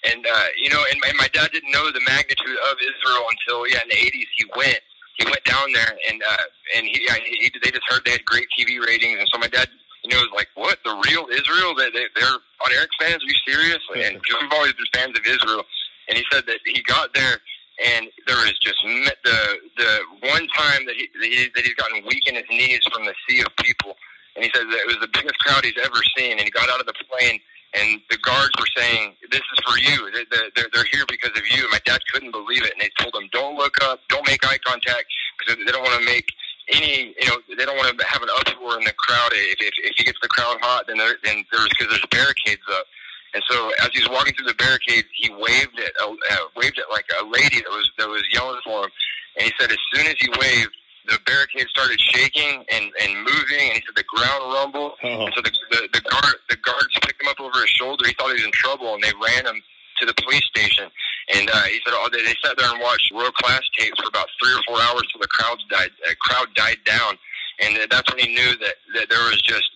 And 0.05 0.25
uh, 0.25 0.47
you 0.57 0.69
know, 0.69 0.83
and, 0.91 1.01
and 1.07 1.17
my 1.17 1.27
dad 1.33 1.51
didn't 1.51 1.71
know 1.71 1.91
the 1.91 2.01
magnitude 2.05 2.57
of 2.69 2.75
Israel 2.79 3.25
until 3.29 3.67
yeah 3.67 3.81
in 3.83 3.89
the 3.89 3.95
'80s 3.95 4.29
he 4.35 4.45
went 4.55 4.79
he 5.17 5.25
went 5.25 5.43
down 5.43 5.71
there 5.73 5.97
and 6.09 6.21
uh, 6.21 6.45
and 6.75 6.85
he, 6.85 7.01
yeah, 7.07 7.15
he 7.23 7.51
they 7.63 7.71
just 7.71 7.87
heard 7.89 8.05
they 8.05 8.11
had 8.11 8.25
great 8.25 8.47
TV 8.57 8.79
ratings, 8.79 9.19
and 9.19 9.27
so 9.33 9.39
my 9.39 9.47
dad 9.47 9.67
you 10.03 10.11
know 10.11 10.21
was 10.21 10.31
like, 10.35 10.47
what 10.55 10.77
the 10.85 10.93
real 11.09 11.27
Israel? 11.33 11.75
They, 11.75 11.89
they 11.89 12.05
they're 12.15 12.37
Von 12.61 12.71
Erich 12.73 12.93
fans? 12.99 13.23
Are 13.23 13.27
you 13.27 13.39
serious? 13.45 13.79
And 14.13 14.21
we've 14.41 14.53
always 14.53 14.73
been 14.73 14.85
fans 14.93 15.17
of 15.17 15.25
Israel, 15.25 15.63
and 16.07 16.17
he 16.17 16.23
said 16.31 16.45
that 16.47 16.59
he 16.65 16.81
got 16.83 17.13
there 17.13 17.41
and 17.83 18.07
there 18.25 18.37
was 18.37 18.57
just 18.59 18.79
the 18.83 19.39
the 19.77 19.91
one 20.29 20.47
time 20.55 20.85
that 20.85 20.95
he, 20.95 21.09
that 21.19 21.27
he 21.29 21.49
that 21.55 21.63
he's 21.65 21.75
gotten 21.75 22.03
weak 22.07 22.23
in 22.27 22.35
his 22.35 22.45
knees 22.49 22.81
from 22.93 23.05
the 23.05 23.13
sea 23.27 23.41
of 23.41 23.47
people, 23.57 23.95
and 24.35 24.45
he 24.45 24.51
said 24.53 24.65
that 24.65 24.79
it 24.81 24.87
was 24.87 24.97
the 25.01 25.09
biggest 25.13 25.37
crowd 25.39 25.63
he's 25.65 25.77
ever 25.83 26.01
seen, 26.17 26.31
and 26.37 26.41
he 26.41 26.49
got 26.51 26.69
out 26.69 26.79
of 26.79 26.85
the 26.87 26.95
plane. 27.09 27.39
And 27.75 27.99
the 28.09 28.17
guards 28.23 28.55
were 28.57 28.69
saying, 28.77 29.15
"This 29.29 29.41
is 29.41 29.59
for 29.67 29.77
you. 29.77 30.09
They- 30.11 30.25
they- 30.31 30.49
They're, 30.55 30.69
they're 30.73 30.87
here 30.91 31.05
because 31.09 31.37
of 31.37 31.45
you." 31.51 31.63
And 31.63 31.71
my 31.71 31.81
dad 31.85 31.99
couldn't 32.13 32.31
believe 32.31 32.63
it, 32.63 32.71
and 32.71 32.81
they 32.81 32.89
told 32.97 33.13
him, 33.13 33.27
"Don't 33.33 33.57
look 33.57 33.75
up. 33.83 34.07
Don't 34.07 34.25
make 34.25 34.43
eye 34.47 34.57
contact 34.65 35.05
because 35.37 35.57
they 35.57 35.71
don't 35.71 35.83
want 35.83 35.99
to 35.99 36.05
make 36.05 36.31
any. 36.69 37.13
You 37.19 37.27
know, 37.27 37.37
they 37.57 37.65
don't 37.65 37.75
want 37.75 37.91
to 37.99 38.05
have 38.07 38.23
an 38.23 38.29
uproar 38.39 38.79
in 38.79 38.85
the 38.85 38.93
crowd. 38.93 39.31
If, 39.33 39.57
if, 39.59 39.73
if 39.83 39.93
he 39.97 40.03
gets 40.05 40.17
the 40.21 40.29
crowd 40.29 40.57
hot, 40.61 40.87
then 40.87 40.97
then 40.97 41.45
there's 41.51 41.67
because 41.69 41.89
there's 41.89 42.05
barricades 42.09 42.63
up." 42.71 42.87
And 43.33 43.43
so 43.49 43.71
as 43.83 43.89
he 43.93 43.99
was 43.99 44.09
walking 44.09 44.33
through 44.35 44.47
the 44.47 44.55
barricades, 44.55 45.07
he 45.13 45.29
waved 45.29 45.77
at 45.79 45.91
uh, 46.01 46.15
uh, 46.31 46.47
waved 46.55 46.79
at 46.79 46.89
like 46.89 47.05
a 47.21 47.25
lady 47.25 47.59
that 47.61 47.69
was 47.69 47.91
that 47.97 48.07
was 48.07 48.23
yelling 48.33 48.59
for 48.63 48.85
him. 48.85 48.91
And 49.37 49.45
he 49.45 49.53
said 49.59 49.71
as 49.71 49.77
soon 49.93 50.07
as 50.07 50.15
he 50.19 50.29
waved, 50.39 50.73
the 51.07 51.19
barricade 51.25 51.67
started 51.69 51.99
shaking 51.99 52.65
and, 52.71 52.91
and 53.01 53.11
moving. 53.17 53.71
And 53.71 53.75
he 53.77 53.83
said 53.85 53.95
the 53.95 54.07
ground 54.07 54.53
rumbled. 54.53 54.93
Oh. 55.03 55.25
And 55.25 55.33
so 55.35 55.41
the, 55.41 55.51
the 55.71 55.89
the 55.93 56.01
guard 56.09 56.35
the 56.49 56.57
guards 56.57 56.93
picked 57.03 57.21
him 57.21 57.27
up 57.27 57.39
over 57.39 57.59
his 57.59 57.69
shoulder. 57.69 58.07
He 58.07 58.13
thought 58.13 58.29
he 58.29 58.39
was 58.41 58.45
in 58.45 58.51
trouble, 58.51 58.93
and 58.93 59.03
they 59.03 59.13
ran 59.21 59.45
him 59.45 59.61
to 59.99 60.05
the 60.05 60.13
police 60.23 60.45
station. 60.45 60.89
And 61.33 61.49
uh, 61.49 61.63
he 61.63 61.79
said, 61.83 61.91
oh, 61.91 62.07
they, 62.11 62.23
they 62.23 62.35
sat 62.45 62.55
there 62.57 62.69
and 62.71 62.79
watched 62.79 63.11
world 63.13 63.33
class 63.35 63.61
tapes 63.77 63.99
for 63.99 64.07
about 64.07 64.27
three 64.41 64.53
or 64.53 64.61
four 64.67 64.79
hours 64.81 65.03
till 65.11 65.19
the 65.19 65.27
crowd 65.27 65.59
died. 65.69 65.91
Uh, 66.07 66.13
crowd 66.21 66.47
died 66.55 66.77
down, 66.85 67.17
and 67.59 67.77
that's 67.91 68.07
when 68.13 68.23
he 68.23 68.33
knew 68.33 68.55
that 68.63 68.75
that 68.95 69.09
there 69.09 69.25
was 69.27 69.41
just 69.41 69.67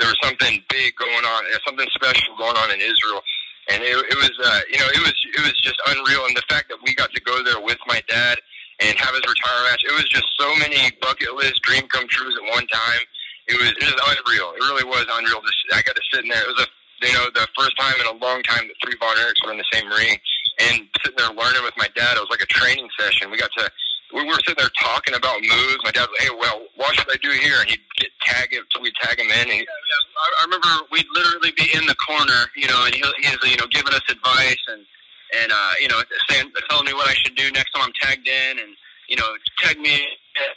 there 0.00 0.08
was 0.08 0.18
something 0.24 0.64
big 0.72 0.96
going 0.96 1.24
on, 1.24 1.40
uh, 1.52 1.60
something 1.68 1.86
special 1.92 2.32
going 2.40 2.56
on 2.56 2.72
in 2.72 2.80
Israel. 2.80 3.20
And 3.68 3.84
it, 3.84 3.92
it 3.92 4.18
was, 4.18 4.32
uh, 4.40 4.60
you 4.72 4.80
know, 4.80 4.88
it 4.88 5.02
was 5.04 5.14
it 5.14 5.42
was 5.44 5.54
just 5.60 5.76
unreal. 5.86 6.24
And 6.26 6.34
the 6.34 6.42
fact 6.48 6.72
that 6.72 6.80
we 6.82 6.96
got 6.96 7.12
to 7.12 7.20
go 7.20 7.44
there 7.44 7.60
with 7.60 7.78
my 7.86 8.02
dad 8.08 8.40
and 8.80 8.96
have 8.96 9.14
his 9.14 9.22
retirement 9.22 9.70
match, 9.70 9.84
it 9.84 9.94
was 9.94 10.08
just 10.08 10.26
so 10.40 10.48
many 10.56 10.90
bucket 10.98 11.36
list 11.36 11.60
dream 11.62 11.86
come 11.92 12.08
trues 12.08 12.34
at 12.34 12.44
one 12.50 12.66
time. 12.66 13.04
It 13.46 13.60
was 13.60 13.70
it 13.76 13.84
was 13.84 14.00
unreal. 14.16 14.56
It 14.56 14.62
really 14.64 14.88
was 14.88 15.06
unreal. 15.06 15.44
Just 15.44 15.60
I 15.76 15.84
got 15.84 15.94
to 15.94 16.06
sit 16.10 16.24
in 16.24 16.32
there. 16.32 16.42
It 16.42 16.50
was 16.50 16.66
a 16.66 16.68
you 17.06 17.14
know 17.14 17.28
the 17.36 17.46
first 17.54 17.76
time 17.78 17.94
in 18.00 18.08
a 18.08 18.16
long 18.18 18.42
time 18.42 18.66
that 18.66 18.76
three 18.82 18.96
Von 18.98 19.14
Erichs 19.20 19.44
were 19.44 19.52
in 19.52 19.60
the 19.60 19.70
same 19.70 19.86
ring, 19.92 20.16
and 20.66 20.88
sitting 21.04 21.20
there 21.20 21.30
learning 21.36 21.62
with 21.62 21.76
my 21.76 21.88
dad. 21.94 22.16
It 22.16 22.24
was 22.24 22.32
like 22.32 22.42
a 22.42 22.50
training 22.50 22.88
session. 22.98 23.30
We 23.30 23.38
got 23.38 23.52
to 23.60 23.70
we 24.12 24.24
were 24.26 24.34
sitting 24.46 24.58
there 24.58 24.72
talking 24.80 25.14
about 25.14 25.40
moves. 25.40 25.80
My 25.84 25.90
dad 25.90 26.08
was, 26.10 26.18
hey, 26.20 26.30
well, 26.34 26.66
what 26.76 26.94
should 26.96 27.10
I 27.10 27.16
do 27.22 27.30
here? 27.30 27.60
And 27.60 27.70
he'd 27.70 27.82
get 27.98 28.10
tag 28.22 28.52
it, 28.52 28.64
so 28.72 28.80
we'd 28.80 28.94
tag 29.00 29.18
him 29.18 29.30
in. 29.30 29.46
And 29.50 29.62
Yeah, 29.62 29.66
yeah. 29.66 30.02
I, 30.18 30.26
I 30.40 30.42
remember 30.44 30.68
we'd 30.90 31.06
literally 31.14 31.52
be 31.56 31.70
in 31.74 31.86
the 31.86 31.94
corner, 31.96 32.50
you 32.56 32.68
know, 32.68 32.84
and 32.84 32.94
he, 32.94 33.02
he's 33.22 33.38
you 33.46 33.56
know 33.56 33.66
giving 33.70 33.94
us 33.94 34.04
advice 34.10 34.62
and 34.68 34.82
and 35.42 35.52
uh, 35.52 35.72
you 35.80 35.88
know 35.88 36.00
saying 36.28 36.50
telling 36.68 36.86
me 36.86 36.94
what 36.94 37.08
I 37.08 37.14
should 37.14 37.34
do 37.36 37.50
next 37.52 37.72
time 37.72 37.86
I'm 37.86 37.94
tagged 38.00 38.26
in, 38.26 38.58
and 38.58 38.74
you 39.08 39.16
know 39.16 39.28
tag 39.62 39.78
me 39.78 40.06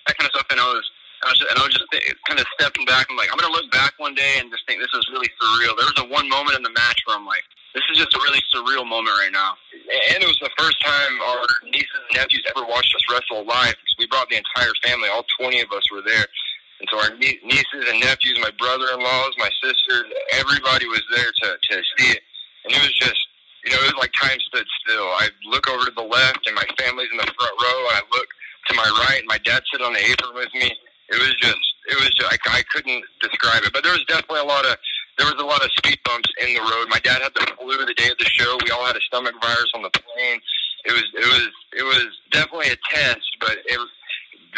that 0.06 0.18
kind 0.18 0.28
of 0.28 0.34
stuff. 0.34 0.48
And 0.50 0.60
I 0.60 0.68
was 0.68 0.86
I 1.24 1.30
was 1.30 1.40
and 1.40 1.58
I 1.60 1.64
was 1.64 1.74
just 1.74 1.88
kind 2.28 2.40
of 2.40 2.46
stepping 2.60 2.86
back. 2.86 3.08
I'm 3.10 3.18
like 3.18 3.30
I'm 3.32 3.38
gonna 3.38 3.54
look 3.54 3.70
back 3.72 3.94
one 3.98 4.16
day 4.16 4.38
and 4.40 4.52
just 4.52 4.66
think 4.68 4.82
this 4.82 4.94
is 4.94 5.06
really 5.14 5.30
surreal. 5.42 5.78
There 5.78 5.88
was 5.88 6.00
a 6.02 6.08
one 6.10 6.28
moment 6.28 6.58
in 6.58 6.64
the 6.64 6.74
match 6.74 7.00
where 7.06 7.18
I'm 7.18 7.26
like. 7.26 7.44
This 7.74 7.84
is 7.92 7.98
just 7.98 8.14
a 8.14 8.22
really 8.22 8.42
surreal 8.54 8.86
moment 8.86 9.18
right 9.18 9.34
now. 9.34 9.58
and 10.14 10.22
it 10.22 10.28
was 10.30 10.38
the 10.42 10.54
first 10.58 10.78
time 10.86 11.14
our 11.26 11.42
nieces 11.66 11.90
and 12.10 12.22
nephews 12.22 12.46
ever 12.56 12.66
watched 12.70 12.94
us 12.94 13.02
wrestle 13.10 13.46
live 13.46 13.74
because 13.82 13.98
we 13.98 14.06
brought 14.08 14.30
the 14.30 14.38
entire 14.38 14.74
family. 14.86 15.10
All 15.10 15.26
20 15.42 15.62
of 15.62 15.72
us 15.74 15.84
were 15.92 16.02
there. 16.06 16.26
And 16.80 16.88
so 16.92 17.02
our 17.02 17.18
nie- 17.18 17.42
nieces 17.44 17.84
and 17.90 18.00
nephews, 18.00 18.38
my 18.42 18.52
brother-in-laws, 18.62 19.34
my 19.38 19.50
sisters, 19.64 20.06
everybody 20.34 20.86
was 20.88 21.02
there 21.16 21.32
to, 21.32 21.48
to 21.58 21.76
see 21.98 22.14
it. 22.14 22.22
And 22.66 22.74
it 22.74 22.82
was 22.82 22.94
just, 22.94 23.22
you 23.66 23.72
know, 23.72 23.82
it 23.82 23.96
was 23.96 24.00
like 24.02 24.14
time 24.14 24.38
stood 24.54 24.68
still. 24.86 25.10
I 25.18 25.30
look 25.50 25.70
over 25.70 25.86
to 25.86 25.96
the 25.96 26.06
left 26.06 26.46
and 26.46 26.56
my 26.56 26.68
family's 26.78 27.10
in 27.10 27.18
the 27.18 27.30
front 27.34 27.56
row 27.58 27.80
and 27.90 27.98
I 27.98 28.04
look 28.14 28.28
to 28.70 28.76
my 28.76 28.90
right 29.10 29.20
and 29.20 29.28
my 29.28 29.40
dad 29.42 29.64
sitting 29.72 29.86
on 29.86 29.94
the 29.94 30.04
apron 30.06 30.36
with 30.36 30.54
me. 30.54 30.70
It 31.10 31.18
was 31.18 31.34
just, 31.42 31.64
it 31.90 31.96
was 31.98 32.10
just, 32.14 32.30
I, 32.30 32.38
I 32.60 32.64
couldn't 32.74 33.04
describe 33.22 33.64
it. 33.64 33.74
But 33.74 33.84
there 33.84 33.94
was 33.94 34.06
definitely 34.06 34.42
a 34.42 34.52
lot 34.52 34.66
of, 34.66 34.78
there 35.18 35.28
was 35.28 35.38
a 35.38 35.46
lot 35.46 35.64
of 35.64 35.70
speed 35.78 36.00
bumps 36.06 36.30
in 36.42 36.54
the 36.54 36.62
road. 36.62 36.90
My 36.90 37.00
dad 37.00 37.22
had 37.22 37.34
the 37.36 37.46
flu 37.58 37.86
the 37.86 37.94
day 37.94 38.10
of 38.10 38.18
the 38.18 38.26
show. 38.26 38.58
We 38.64 38.72
all 38.72 38.86
had 38.86 38.96
a 38.96 39.02
stomach 39.02 39.36
virus 39.42 39.70
on 39.76 39.84
the 39.84 39.90
plane. 39.90 40.40
It 40.86 40.92
was, 40.92 41.06
it 41.14 41.26
was, 41.26 41.48
it 41.78 41.84
was 41.84 42.08
definitely 42.32 42.74
a 42.74 42.78
test, 42.92 43.24
but 43.40 43.58
it 43.66 43.78
was, 43.78 43.90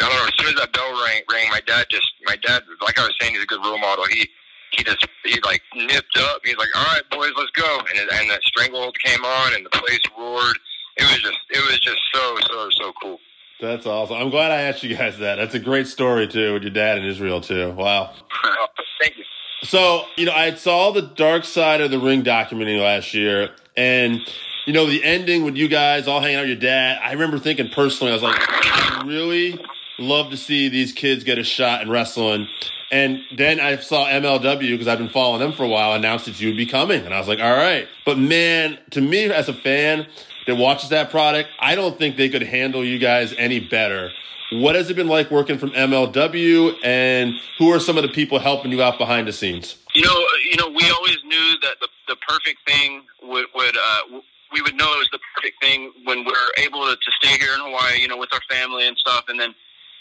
I 0.00 0.08
don't 0.08 0.16
know. 0.16 0.26
As 0.26 0.34
soon 0.38 0.48
as 0.48 0.60
that 0.60 0.72
bell 0.72 0.90
rang, 1.04 1.22
rang, 1.30 1.48
my 1.50 1.60
dad 1.66 1.86
just, 1.90 2.08
my 2.24 2.36
dad, 2.36 2.62
like 2.82 2.98
I 2.98 3.02
was 3.02 3.14
saying, 3.20 3.34
he's 3.34 3.42
a 3.42 3.46
good 3.46 3.64
role 3.64 3.78
model. 3.78 4.04
He, 4.10 4.28
he 4.72 4.82
just, 4.82 5.06
he 5.24 5.40
like 5.44 5.62
nipped 5.74 6.18
up. 6.18 6.40
He's 6.44 6.56
like, 6.56 6.68
all 6.76 6.84
right, 6.84 7.08
boys, 7.10 7.30
let's 7.38 7.50
go. 7.52 7.80
And 7.90 7.98
and 7.98 8.30
that 8.30 8.42
stranglehold 8.42 8.96
came 9.04 9.24
on, 9.24 9.54
and 9.54 9.64
the 9.64 9.70
place 9.70 10.00
roared. 10.18 10.58
It 10.96 11.04
was 11.04 11.20
just, 11.22 11.38
it 11.50 11.58
was 11.70 11.80
just 11.80 12.00
so, 12.12 12.36
so, 12.50 12.68
so 12.70 12.92
cool. 13.00 13.18
That's 13.60 13.86
awesome. 13.86 14.16
I'm 14.16 14.30
glad 14.30 14.52
I 14.52 14.62
asked 14.62 14.82
you 14.82 14.94
guys 14.94 15.18
that. 15.18 15.36
That's 15.36 15.54
a 15.54 15.58
great 15.58 15.86
story 15.86 16.26
too 16.26 16.52
with 16.54 16.62
your 16.62 16.72
dad 16.72 16.98
in 16.98 17.04
Israel 17.04 17.40
too. 17.40 17.72
Wow. 17.72 18.12
Thank 19.00 19.16
you. 19.16 19.24
So, 19.62 20.04
you 20.16 20.26
know, 20.26 20.32
I 20.32 20.54
saw 20.54 20.92
the 20.92 21.02
Dark 21.02 21.44
Side 21.44 21.80
of 21.80 21.90
the 21.90 21.98
Ring 21.98 22.22
documentary 22.22 22.78
last 22.78 23.14
year, 23.14 23.50
and 23.76 24.20
you 24.66 24.72
know, 24.72 24.86
the 24.86 25.02
ending 25.04 25.44
with 25.44 25.56
you 25.56 25.68
guys 25.68 26.08
all 26.08 26.20
hanging 26.20 26.36
out 26.36 26.40
with 26.42 26.50
your 26.50 26.58
dad. 26.58 27.00
I 27.02 27.12
remember 27.12 27.38
thinking 27.38 27.68
personally, 27.68 28.10
I 28.12 28.14
was 28.14 28.22
like, 28.22 28.36
I 28.38 29.02
really 29.06 29.64
love 29.98 30.30
to 30.30 30.36
see 30.36 30.68
these 30.68 30.92
kids 30.92 31.24
get 31.24 31.38
a 31.38 31.44
shot 31.44 31.82
in 31.82 31.90
wrestling. 31.90 32.48
And 32.90 33.20
then 33.36 33.60
I 33.60 33.76
saw 33.76 34.06
MLW 34.06 34.70
because 34.70 34.88
I've 34.88 34.98
been 34.98 35.08
following 35.08 35.40
them 35.40 35.52
for 35.52 35.64
a 35.64 35.68
while. 35.68 35.92
Announced 35.92 36.26
that 36.26 36.40
you 36.40 36.48
would 36.48 36.56
be 36.56 36.66
coming, 36.66 37.04
and 37.04 37.14
I 37.14 37.18
was 37.18 37.28
like, 37.28 37.40
all 37.40 37.56
right. 37.56 37.88
But 38.04 38.18
man, 38.18 38.78
to 38.90 39.00
me 39.00 39.24
as 39.24 39.48
a 39.48 39.54
fan 39.54 40.06
that 40.46 40.56
watches 40.56 40.90
that 40.90 41.10
product, 41.10 41.48
I 41.58 41.74
don't 41.74 41.98
think 41.98 42.16
they 42.16 42.28
could 42.28 42.42
handle 42.42 42.84
you 42.84 42.98
guys 42.98 43.34
any 43.38 43.60
better. 43.60 44.10
What 44.52 44.76
has 44.76 44.90
it 44.90 44.94
been 44.94 45.08
like 45.08 45.30
working 45.30 45.58
from 45.58 45.70
MLW, 45.70 46.76
and 46.84 47.34
who 47.58 47.72
are 47.72 47.80
some 47.80 47.96
of 47.96 48.02
the 48.02 48.08
people 48.08 48.38
helping 48.38 48.70
you 48.70 48.80
out 48.80 48.96
behind 48.96 49.26
the 49.26 49.32
scenes? 49.32 49.76
You 49.94 50.02
know, 50.02 50.26
you 50.48 50.56
know, 50.56 50.68
we 50.68 50.88
always 50.90 51.18
knew 51.24 51.54
that 51.62 51.76
the 51.80 51.88
the 52.08 52.16
perfect 52.28 52.58
thing 52.66 53.02
would 53.22 53.46
would 53.54 53.76
uh, 53.76 54.20
we 54.52 54.62
would 54.62 54.76
know 54.76 54.92
it 54.94 54.98
was 54.98 55.08
the 55.10 55.18
perfect 55.34 55.60
thing 55.60 55.92
when 56.04 56.24
we're 56.24 56.64
able 56.64 56.84
to, 56.86 56.94
to 56.94 57.10
stay 57.20 57.36
here 57.38 57.54
in 57.54 57.60
Hawaii, 57.60 58.00
you 58.00 58.08
know, 58.08 58.16
with 58.16 58.32
our 58.32 58.40
family 58.48 58.86
and 58.86 58.96
stuff, 58.96 59.24
and 59.28 59.40
then 59.40 59.54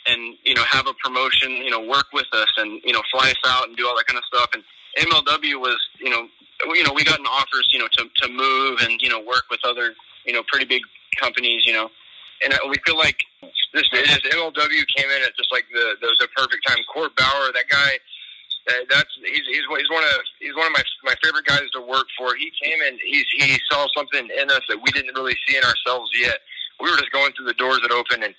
and 0.07 0.37
you 0.43 0.53
know 0.53 0.63
have 0.63 0.87
a 0.87 0.93
promotion, 1.03 1.51
you 1.51 1.71
know, 1.71 1.81
work 1.81 2.07
with 2.13 2.27
us 2.33 2.51
and 2.57 2.81
you 2.83 2.93
know 2.93 3.01
fly 3.11 3.29
us 3.29 3.41
out 3.47 3.67
and 3.67 3.75
do 3.75 3.87
all 3.87 3.95
that 3.95 4.05
kind 4.05 4.17
of 4.17 4.25
stuff. 4.25 4.49
And 4.53 4.63
MLW 4.99 5.59
was, 5.59 5.79
you 5.99 6.09
know, 6.09 6.27
you 6.73 6.83
know, 6.83 6.93
we 6.93 7.03
got 7.03 7.19
an 7.19 7.25
offers, 7.25 7.67
you 7.71 7.79
know, 7.79 7.87
to 7.93 8.05
to 8.17 8.29
move 8.29 8.79
and 8.81 9.01
you 9.01 9.09
know 9.09 9.19
work 9.19 9.45
with 9.49 9.59
other, 9.63 9.93
you 10.25 10.33
know, 10.33 10.43
pretty 10.47 10.65
big 10.65 10.83
companies, 11.19 11.65
you 11.65 11.73
know, 11.73 11.89
and 12.43 12.53
uh, 12.53 12.57
we 12.69 12.75
feel 12.85 12.97
like 12.97 13.17
this, 13.75 13.87
this 13.91 14.17
MLW 14.31 14.83
came 14.95 15.09
in 15.11 15.21
at 15.21 15.35
just 15.35 15.51
like 15.51 15.65
the 15.71 15.99
the, 16.01 16.09
the 16.19 16.27
perfect 16.35 16.65
time. 16.65 16.79
Court 16.91 17.15
Bauer, 17.15 17.51
that 17.53 17.67
guy. 17.69 17.99
Uh, 18.65 18.81
that's 18.89 19.13
he's, 19.21 19.45
he's 19.45 19.61
he's 19.61 19.91
one 19.93 20.01
of 20.01 20.15
he's 20.39 20.55
one 20.55 20.65
of 20.65 20.73
my 20.73 20.81
my 21.03 21.13
favorite 21.21 21.45
guys 21.45 21.69
to 21.75 21.81
work 21.81 22.07
for. 22.17 22.33
He 22.33 22.49
came 22.63 22.81
in 22.81 22.97
he's 23.03 23.25
he 23.37 23.59
saw 23.69 23.85
something 23.95 24.25
in 24.25 24.49
us 24.49 24.61
that 24.69 24.81
we 24.81 24.89
didn't 24.91 25.13
really 25.13 25.37
see 25.45 25.57
in 25.57 25.63
ourselves 25.63 26.09
yet. 26.17 26.39
We 26.79 26.89
were 26.89 26.97
just 26.97 27.11
going 27.11 27.31
through 27.33 27.45
the 27.45 27.59
doors 27.61 27.79
that 27.83 27.91
opened, 27.91 28.23
and 28.23 28.33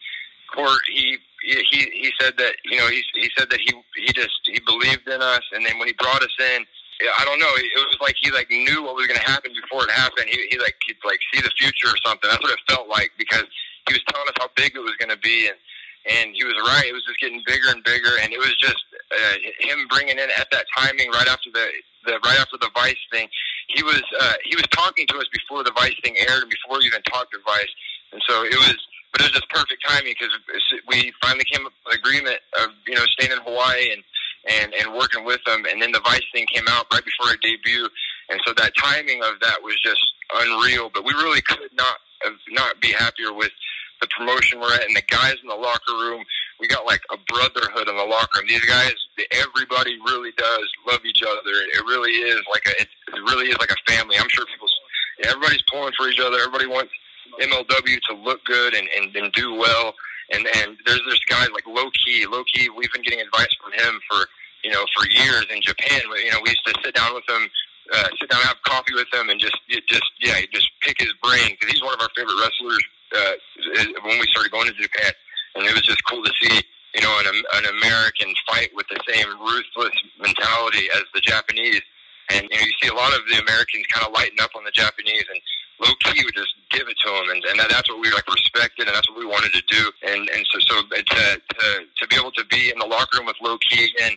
Court 0.51 0.81
he 0.91 1.19
he 1.47 1.79
he 1.95 2.11
said 2.19 2.35
that 2.39 2.57
you 2.65 2.77
know 2.77 2.89
he 2.89 3.05
he 3.15 3.31
said 3.39 3.51
that 3.51 3.61
he 3.61 3.71
he 4.03 4.13
just 4.13 4.35
he 4.45 4.59
believed 4.67 5.07
in 5.07 5.23
us, 5.23 5.45
and 5.53 5.65
then 5.65 5.79
when 5.79 5.87
he 5.87 5.95
brought 5.95 6.23
us 6.23 6.35
in, 6.57 6.67
I 7.19 7.25
don't 7.25 7.39
know, 7.39 7.53
it 7.55 7.87
was 7.87 7.99
like 8.01 8.17
he 8.19 8.33
like 8.33 8.51
knew 8.51 8.83
what 8.83 8.97
was 8.97 9.07
going 9.07 9.21
to 9.21 9.31
happen 9.31 9.53
before 9.55 9.85
it 9.85 9.93
happened. 9.93 10.27
He 10.27 10.43
he 10.51 10.59
like 10.59 10.75
he'd 10.87 10.99
like 11.05 11.21
see 11.33 11.41
the 11.41 11.55
future 11.55 11.89
or 11.89 11.99
something. 12.05 12.29
That's 12.29 12.43
what 12.43 12.51
it 12.51 12.59
felt 12.67 12.89
like 12.89 13.13
because 13.17 13.47
he 13.89 13.95
was 13.95 14.05
telling 14.11 14.29
us 14.29 14.37
how 14.39 14.49
big 14.57 14.75
it 14.75 14.81
was 14.81 14.97
going 14.99 15.11
to 15.11 15.19
be, 15.19 15.49
and 15.49 15.57
and 16.07 16.35
he 16.35 16.45
was 16.45 16.55
right. 16.71 16.87
It 16.87 16.95
was 16.95 17.05
just 17.05 17.19
getting 17.19 17.43
bigger 17.47 17.69
and 17.69 17.83
bigger, 17.83 18.15
and 18.23 18.33
it 18.33 18.39
was 18.39 18.55
just 18.59 18.83
uh, 19.11 19.37
him 19.59 19.87
bringing 19.89 20.19
in 20.19 20.31
at 20.39 20.47
that 20.51 20.67
timing 20.77 21.11
right 21.11 21.27
after 21.27 21.51
the, 21.51 21.67
the 22.07 22.19
right 22.25 22.39
after 22.39 22.57
the 22.61 22.71
Vice 22.75 23.01
thing. 23.11 23.29
He 23.69 23.83
was 23.83 24.03
uh, 24.21 24.35
he 24.45 24.55
was 24.55 24.67
talking 24.71 25.07
to 25.09 25.17
us 25.19 25.27
before 25.33 25.65
the 25.65 25.73
Vice 25.73 25.97
thing 26.03 26.17
aired, 26.19 26.43
and 26.43 26.51
before 26.51 26.79
we 26.79 26.87
even 26.87 27.03
talked 27.03 27.33
to 27.33 27.39
Vice, 27.47 27.73
and 28.13 28.23
so 28.29 28.45
it 28.45 28.55
was. 28.55 28.77
But 29.13 29.23
it 29.25 29.33
was 29.33 29.41
just 29.41 29.49
perfect 29.49 29.81
timing 29.87 30.13
because 30.13 30.35
we 30.89 31.11
finally 31.23 31.45
came 31.45 31.65
up 31.65 31.73
with 31.87 31.95
an 31.95 32.01
agreement 32.01 32.37
of 32.61 32.69
you 32.87 32.95
know 32.95 33.07
staying 33.17 33.33
in 33.33 33.39
Hawaii 33.39 33.93
and 33.93 34.03
and 34.61 34.75
and 34.75 34.95
working 34.95 35.25
with 35.25 35.41
them, 35.47 35.65
and 35.71 35.81
then 35.81 35.91
the 35.91 36.01
Vice 36.05 36.27
thing 36.35 36.45
came 36.53 36.69
out 36.69 36.87
right 36.93 37.05
before 37.05 37.31
our 37.31 37.37
debut, 37.41 37.89
and 38.29 38.41
so 38.47 38.53
that 38.59 38.73
timing 38.77 39.23
of 39.23 39.41
that 39.41 39.63
was 39.63 39.81
just 39.81 40.05
unreal. 40.35 40.91
But 40.93 41.05
we 41.05 41.13
really 41.15 41.41
could 41.41 41.71
not 41.75 41.97
not 42.51 42.81
be 42.81 42.93
happier 42.93 43.33
with 43.33 43.53
the 44.01 44.09
promotion 44.17 44.61
we're 44.61 44.73
at 44.75 44.85
and 44.85 44.97
the 44.97 45.03
guys 45.09 45.37
in 45.43 45.49
the 45.49 45.55
locker 45.55 45.93
room. 45.93 46.25
We 46.61 46.69
got 46.69 46.87
like 46.87 47.01
a 47.11 47.17
brotherhood 47.29 47.89
in 47.89 47.97
the 47.97 48.05
locker 48.05 48.41
room. 48.41 48.49
These 48.49 48.65
guys, 48.65 48.95
everybody 49.33 49.99
really 50.05 50.33
does 50.37 50.69
love 50.87 51.01
each 51.05 51.23
other. 51.23 51.55
It 51.75 51.85
really 51.85 52.13
is 52.13 52.41
like 52.53 52.65
a, 52.67 52.83
it 52.83 52.89
really 53.29 53.49
is 53.49 53.59
like 53.59 53.71
a 53.71 53.91
family. 53.91 54.17
I'm 54.19 54.29
sure 54.29 54.45
people, 54.47 54.69
everybody's 55.25 55.63
pulling 55.71 55.93
for 55.97 56.09
each 56.09 56.21
other. 56.21 56.39
Everybody 56.39 56.67
wants 56.67 56.93
MLW 57.41 57.99
to 58.11 58.15
look 58.15 58.45
good 58.45 58.75
and, 58.75 58.89
and, 58.97 59.15
and 59.17 59.33
do 59.33 59.55
well. 59.55 59.95
And, 60.33 60.47
and 60.57 60.77
there's 60.85 61.05
this 61.07 61.21
guy 61.29 61.47
like 61.53 61.67
Low 61.67 61.91
Ki, 62.05 62.27
Low 62.27 62.43
Ki. 62.53 62.69
We've 62.71 62.93
been 62.93 63.03
getting 63.03 63.21
advice 63.21 63.55
from 63.63 63.73
him 63.73 64.01
for, 64.11 64.27
you 64.65 64.71
know, 64.71 64.85
for 64.97 65.09
years 65.09 65.47
in 65.55 65.63
Japan. 65.63 66.01
You 66.25 66.33
know, 66.33 66.41
we 66.43 66.51
used 66.51 66.67
to 66.67 66.75
sit 66.85 66.95
down 66.95 67.15
with 67.15 67.25
him, 67.29 67.49
uh, 67.95 68.09
sit 68.19 68.29
down, 68.29 68.41
have 68.43 68.57
coffee 68.67 68.95
with 68.95 69.07
him 69.13 69.29
and 69.29 69.39
just, 69.39 69.57
just, 69.89 70.11
yeah, 70.21 70.41
just 70.53 70.69
pick 70.81 70.99
his 70.99 71.13
brain 71.23 71.55
because 71.55 71.73
he's 71.73 71.83
one 71.83 71.95
of 71.95 72.01
our 72.01 72.11
favorite 72.17 72.35
wrestlers 72.41 72.85
uh, 73.15 73.35
when 74.03 74.19
we 74.19 74.27
started 74.31 74.53
going 74.53 74.67
to 74.67 74.75
Japan, 74.75 75.13
and 75.55 75.67
it 75.67 75.75
was 75.75 75.83
just 75.83 76.03
cool 76.07 76.23
to 76.23 76.33
see 76.41 76.63
you 76.95 77.03
know 77.03 77.13
an, 77.21 77.43
an 77.55 77.65
American 77.79 78.33
fight 78.49 78.71
with 78.75 78.87
the 78.89 78.99
same 79.09 79.29
ruthless 79.41 79.95
mentality 80.19 80.89
as 80.95 81.05
the 81.15 81.21
Japanese, 81.21 81.83
and 82.33 82.49
you, 82.51 82.57
know, 82.57 82.67
you 82.67 82.73
see 82.83 82.89
a 82.89 82.95
lot 82.95 83.13
of 83.13 83.21
the 83.31 83.39
Americans 83.41 83.87
kind 83.93 84.07
of 84.07 84.13
lighten 84.13 84.39
up 84.41 84.51
on 84.57 84.65
the 84.65 84.73
Japanese 84.73 85.25
and. 85.31 85.41
Low 85.79 85.93
Ki 86.01 86.25
would 86.25 86.33
just 86.33 86.55
give 86.71 86.89
it 86.89 86.97
to 87.05 87.11
him, 87.13 87.29
and, 87.29 87.45
and 87.45 87.61
that, 87.61 87.69
that's 87.69 87.91
what 87.91 88.01
we 88.01 88.11
like 88.11 88.27
respected, 88.33 88.89
and 88.89 88.97
that's 88.97 89.11
what 89.11 89.19
we 89.19 89.27
wanted 89.27 89.53
to 89.53 89.61
do. 89.69 89.93
And 90.09 90.27
and 90.31 90.47
so 90.49 90.59
so 90.61 90.81
to 90.81 91.03
to 91.05 91.85
to 92.01 92.09
be 92.09 92.17
able 92.17 92.33
to 92.33 92.47
be 92.47 92.71
in 92.71 92.79
the 92.79 92.87
locker 92.87 93.19
room 93.19 93.27
with 93.27 93.37
Low 93.43 93.59
Ki 93.59 93.85
again 93.85 94.17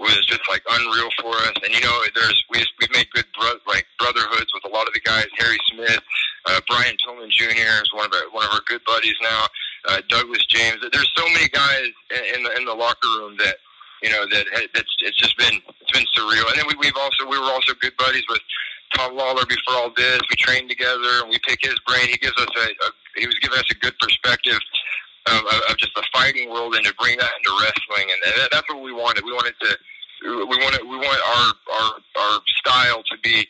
was 0.00 0.26
just 0.26 0.42
like 0.48 0.62
unreal 0.70 1.10
for 1.20 1.34
us. 1.36 1.54
And 1.64 1.74
you 1.74 1.80
know, 1.80 2.02
there's 2.14 2.44
we 2.50 2.64
we've 2.80 2.92
made 2.92 3.08
good 3.12 3.26
bro- 3.38 3.60
like 3.68 3.86
brotherhoods 3.98 4.50
with 4.54 4.64
a 4.66 4.74
lot 4.74 4.88
of 4.88 4.94
the 4.94 5.00
guys. 5.00 5.26
Harry 5.38 5.58
Smith, 5.72 6.00
Uh, 6.46 6.60
Brian 6.68 6.96
Pillman 7.04 7.30
Jr. 7.30 7.82
is 7.84 7.92
one 7.92 8.06
of 8.06 8.12
our 8.12 8.30
one 8.32 8.44
of 8.46 8.52
our 8.52 8.62
good 8.66 8.82
buddies 8.86 9.16
now. 9.22 9.46
Uh, 9.88 10.00
Douglas 10.08 10.44
James. 10.46 10.78
There's 10.92 11.12
so 11.16 11.24
many 11.30 11.48
guys 11.48 11.88
in, 12.16 12.36
in 12.36 12.42
the 12.44 12.56
in 12.58 12.64
the 12.64 12.74
locker 12.74 13.08
room 13.18 13.36
that 13.38 13.56
you 14.02 14.10
know 14.10 14.26
that 14.32 14.46
it's 14.74 14.94
it's 15.00 15.18
just 15.18 15.36
been 15.38 15.60
it's 15.80 15.92
been 15.92 16.06
surreal. 16.16 16.48
And 16.50 16.58
then 16.58 16.66
we, 16.68 16.74
we've 16.80 16.96
also 16.98 17.28
we 17.28 17.38
were 17.38 17.52
also 17.52 17.74
good 17.80 17.96
buddies 17.98 18.24
with 18.28 18.40
Tom 18.96 19.16
Lawlor 19.16 19.46
before 19.48 19.76
all 19.76 19.92
this. 19.96 20.20
We 20.30 20.36
trained 20.36 20.68
together 20.70 21.22
and 21.22 21.30
we 21.30 21.38
pick 21.46 21.60
his 21.62 21.76
brain. 21.86 22.08
He 22.08 22.16
gives 22.18 22.36
us 22.40 22.48
a, 22.56 22.66
a 22.86 22.88
he 23.16 23.26
was 23.26 23.38
giving 23.40 23.58
us 23.58 23.70
a 23.70 23.74
good 23.74 23.96
perspective 24.00 24.58
Um, 25.26 25.44
of, 25.46 25.60
of 25.68 25.76
just 25.76 25.92
the 25.94 26.02
fighting 26.14 26.48
world 26.48 26.74
and 26.74 26.84
to 26.86 26.94
bring 26.94 27.18
that 27.18 27.28
into 27.36 27.52
wrestling. 27.60 28.08
And 28.08 28.40
that, 28.40 28.48
that's 28.50 28.68
what 28.72 28.82
we 28.82 28.90
wanted. 28.90 29.22
We 29.22 29.32
wanted 29.32 29.52
to 29.60 29.76
we 30.24 30.56
wanted 30.56 30.80
we 30.88 30.96
want 30.96 31.20
our 31.36 31.52
our 31.76 31.90
our 32.16 32.40
style 32.58 33.02
to 33.04 33.18
be 33.22 33.46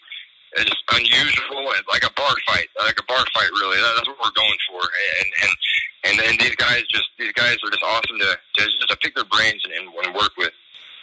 just 0.56 0.82
unusual 0.92 1.70
and 1.70 1.84
like 1.90 2.02
a 2.02 2.12
bar 2.14 2.34
fight, 2.46 2.66
like 2.84 2.98
a 2.98 3.04
bar 3.04 3.24
fight. 3.34 3.50
Really, 3.52 3.78
that's 3.78 4.08
what 4.08 4.18
we're 4.18 4.34
going 4.34 4.58
for. 4.68 4.82
And 4.82 5.28
and 5.42 5.50
and 6.04 6.18
then 6.18 6.36
these 6.38 6.56
guys 6.56 6.82
just 6.90 7.08
these 7.18 7.32
guys 7.32 7.56
are 7.64 7.70
just 7.70 7.82
awesome 7.82 8.18
to 8.18 8.38
to 8.56 8.64
just 8.64 8.88
to 8.88 8.96
pick 8.96 9.14
their 9.14 9.24
brains 9.24 9.62
and, 9.64 9.88
and 10.04 10.14
work 10.14 10.32
with. 10.36 10.52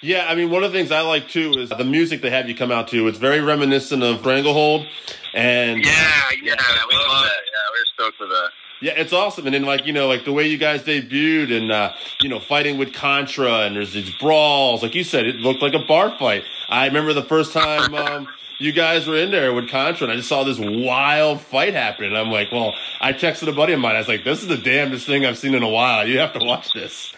Yeah, 0.01 0.27
I 0.29 0.35
mean, 0.35 0.51
one 0.51 0.63
of 0.63 0.71
the 0.71 0.77
things 0.77 0.91
I 0.91 1.01
like 1.01 1.27
too 1.27 1.53
is 1.57 1.69
the 1.69 1.83
music 1.83 2.21
they 2.21 2.29
have 2.29 2.47
you 2.47 2.55
come 2.55 2.71
out 2.71 2.89
to. 2.89 3.07
It's 3.07 3.17
very 3.17 3.41
reminiscent 3.41 4.03
of 4.03 4.19
Stranglehold, 4.19 4.85
and 5.33 5.83
yeah, 5.83 6.29
yeah, 6.43 6.55
we 6.87 6.95
love 6.95 7.23
that. 7.23 7.41
Yeah, 7.41 7.65
we're 7.71 7.85
stoked 7.95 8.17
for 8.17 8.27
that. 8.27 8.49
Yeah, 8.81 8.93
it's 8.95 9.13
awesome. 9.13 9.45
And 9.45 9.53
then 9.53 9.63
like, 9.63 9.85
you 9.85 9.93
know, 9.93 10.07
like 10.07 10.23
the 10.25 10.31
way 10.31 10.47
you 10.47 10.57
guys 10.57 10.83
debuted 10.83 11.51
and 11.55 11.71
uh, 11.71 11.93
you 12.21 12.29
know, 12.29 12.39
fighting 12.39 12.77
with 12.77 12.93
Contra 12.93 13.61
and 13.61 13.75
there's 13.75 13.93
these 13.93 14.13
brawls. 14.17 14.83
Like 14.83 14.93
you 14.95 15.03
said, 15.03 15.25
it 15.25 15.35
looked 15.37 15.61
like 15.61 15.73
a 15.73 15.83
bar 15.87 16.15
fight. 16.17 16.43
I 16.69 16.85
remember 16.85 17.13
the 17.13 17.23
first 17.23 17.53
time 17.53 17.95
um, 17.95 18.27
you 18.59 18.71
guys 18.71 19.07
were 19.07 19.17
in 19.17 19.31
there 19.31 19.53
with 19.53 19.69
Contra 19.69 20.05
and 20.05 20.13
I 20.13 20.15
just 20.17 20.29
saw 20.29 20.43
this 20.43 20.59
wild 20.59 21.41
fight 21.41 21.73
happen. 21.73 22.05
And 22.05 22.17
I'm 22.17 22.29
like, 22.29 22.51
well, 22.51 22.73
I 23.01 23.13
texted 23.13 23.47
a 23.47 23.51
buddy 23.53 23.73
of 23.73 23.79
mine. 23.79 23.95
I 23.95 23.99
was 23.99 24.07
like, 24.07 24.23
this 24.23 24.41
is 24.41 24.47
the 24.47 24.57
damnedest 24.57 25.07
thing 25.07 25.25
I've 25.25 25.37
seen 25.37 25.55
in 25.55 25.63
a 25.63 25.69
while. 25.69 26.07
You 26.07 26.19
have 26.19 26.33
to 26.33 26.43
watch 26.43 26.73
this. 26.73 27.13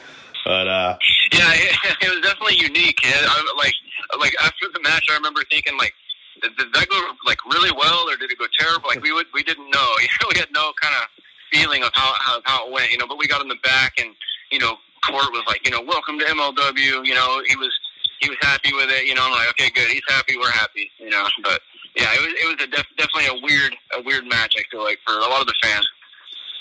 But 0.46 0.68
uh 0.68 0.98
Yeah, 1.34 1.52
it, 1.54 1.76
it 2.02 2.10
was 2.10 2.22
definitely 2.22 2.58
unique. 2.58 3.06
And 3.06 3.26
I, 3.26 3.54
like 3.58 3.74
like 4.20 4.36
after 4.42 4.66
the 4.74 4.80
match 4.82 5.06
I 5.12 5.16
remember 5.16 5.42
thinking 5.52 5.78
like 5.78 5.94
did, 6.42 6.56
did 6.56 6.74
that 6.74 6.88
go 6.88 7.02
like 7.26 7.44
really 7.52 7.72
well 7.72 8.10
or 8.10 8.16
did 8.16 8.32
it 8.32 8.38
go 8.40 8.46
terrible? 8.58 8.88
Like 8.88 9.02
we 9.02 9.12
would 9.12 9.28
we 9.34 9.44
didn't 9.44 9.70
know. 9.70 9.88
We 10.34 10.40
had 10.40 10.50
no 10.54 10.72
kind 10.82 10.96
of 10.96 11.08
feeling 11.52 11.84
of 11.84 11.92
how, 11.94 12.14
how 12.20 12.42
how 12.46 12.68
it 12.68 12.72
went, 12.72 12.92
you 12.92 12.98
know. 12.98 13.08
But 13.08 13.18
we 13.18 13.28
got 13.28 13.42
in 13.42 13.48
the 13.48 13.60
back, 13.64 13.94
and 13.98 14.16
you 14.52 14.60
know, 14.60 14.76
Court 15.06 15.32
was 15.32 15.44
like, 15.48 15.66
you 15.66 15.72
know, 15.72 15.82
welcome 15.82 16.20
to 16.20 16.26
MLW. 16.26 17.06
You 17.06 17.14
know, 17.14 17.42
he 17.48 17.56
was 17.56 17.72
he 18.20 18.30
was 18.30 18.38
happy 18.42 18.74
with 18.74 18.90
it. 18.90 19.08
You 19.08 19.16
know, 19.16 19.26
I'm 19.26 19.32
like, 19.32 19.50
okay, 19.50 19.70
good. 19.70 19.90
He's 19.90 20.04
happy. 20.08 20.38
We're 20.38 20.52
happy. 20.52 20.92
You 21.00 21.10
know, 21.10 21.26
but 21.44 21.62
yeah, 21.96 22.14
it 22.14 22.22
was 22.22 22.34
it 22.34 22.46
was 22.46 22.68
a 22.68 22.68
def- 22.68 22.98
definitely 22.98 23.40
a 23.40 23.42
weird 23.44 23.76
a 23.98 24.02
weird 24.02 24.26
match. 24.26 24.56
I 24.58 24.64
feel 24.72 24.84
like 24.84 25.00
for 25.06 25.14
a 25.14 25.28
lot 25.28 25.42
of 25.42 25.48
the 25.48 25.56
fans. 25.62 25.88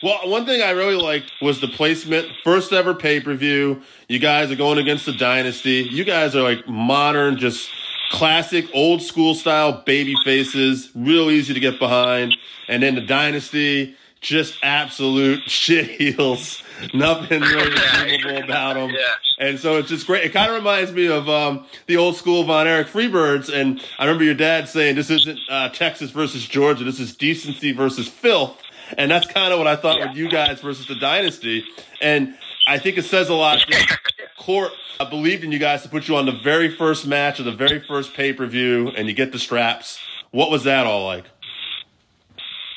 Well, 0.00 0.30
one 0.30 0.46
thing 0.46 0.62
I 0.62 0.70
really 0.70 0.94
liked 0.94 1.32
was 1.42 1.60
the 1.60 1.66
placement. 1.66 2.28
First 2.44 2.72
ever 2.72 2.94
pay 2.94 3.20
per 3.20 3.34
view. 3.34 3.82
You 4.06 4.20
guys 4.20 4.50
are 4.50 4.56
going 4.56 4.78
against 4.78 5.06
the 5.06 5.12
Dynasty. 5.12 5.88
You 5.90 6.04
guys 6.04 6.36
are 6.36 6.42
like 6.42 6.68
modern, 6.68 7.36
just 7.36 7.68
classic 8.10 8.66
old 8.72 9.02
school 9.02 9.34
style 9.34 9.82
baby 9.84 10.14
faces. 10.24 10.90
Real 10.94 11.30
easy 11.30 11.52
to 11.52 11.60
get 11.60 11.80
behind. 11.80 12.36
And 12.68 12.82
then 12.82 12.94
the 12.94 13.00
Dynasty 13.00 13.96
just 14.20 14.58
absolute 14.62 15.40
shit 15.50 15.86
heels. 15.90 16.62
Nothing 16.94 17.40
really 17.40 17.74
memorable 18.20 18.44
about 18.44 18.74
them. 18.74 18.90
Yeah. 18.90 19.14
And 19.40 19.58
so 19.58 19.76
it's 19.78 19.88
just 19.88 20.06
great. 20.06 20.24
It 20.24 20.32
kind 20.32 20.48
of 20.50 20.56
reminds 20.56 20.92
me 20.92 21.06
of 21.08 21.28
um, 21.28 21.66
the 21.86 21.96
old 21.96 22.16
school 22.16 22.44
Von 22.44 22.66
Erich 22.66 22.88
Freebirds. 22.88 23.52
And 23.52 23.82
I 23.98 24.04
remember 24.04 24.24
your 24.24 24.34
dad 24.34 24.68
saying, 24.68 24.94
this 24.96 25.10
isn't 25.10 25.38
uh, 25.48 25.68
Texas 25.70 26.10
versus 26.10 26.46
Georgia. 26.46 26.84
This 26.84 27.00
is 27.00 27.16
decency 27.16 27.72
versus 27.72 28.08
filth. 28.08 28.60
And 28.96 29.10
that's 29.10 29.26
kind 29.26 29.52
of 29.52 29.58
what 29.58 29.66
I 29.68 29.76
thought 29.76 29.98
Yeah. 29.98 30.08
with 30.08 30.16
you 30.16 30.28
guys 30.30 30.60
versus 30.60 30.86
the 30.86 30.94
Dynasty. 30.94 31.64
And 32.00 32.36
I 32.66 32.78
think 32.78 32.96
it 32.96 33.04
says 33.04 33.28
a 33.28 33.34
lot. 33.34 33.58
that 33.70 33.98
Court 34.38 34.72
uh, 35.00 35.04
believed 35.10 35.44
in 35.44 35.52
you 35.52 35.58
guys 35.58 35.82
to 35.82 35.88
put 35.88 36.08
you 36.08 36.16
on 36.16 36.26
the 36.26 36.32
very 36.32 36.74
first 36.74 37.06
match 37.06 37.38
of 37.38 37.44
the 37.44 37.52
very 37.52 37.80
first 37.80 38.14
pay 38.14 38.32
per 38.32 38.46
view, 38.46 38.88
and 38.96 39.06
you 39.08 39.14
get 39.14 39.32
the 39.32 39.38
straps. 39.38 39.98
What 40.30 40.50
was 40.50 40.64
that 40.64 40.86
all 40.86 41.04
like? 41.04 41.24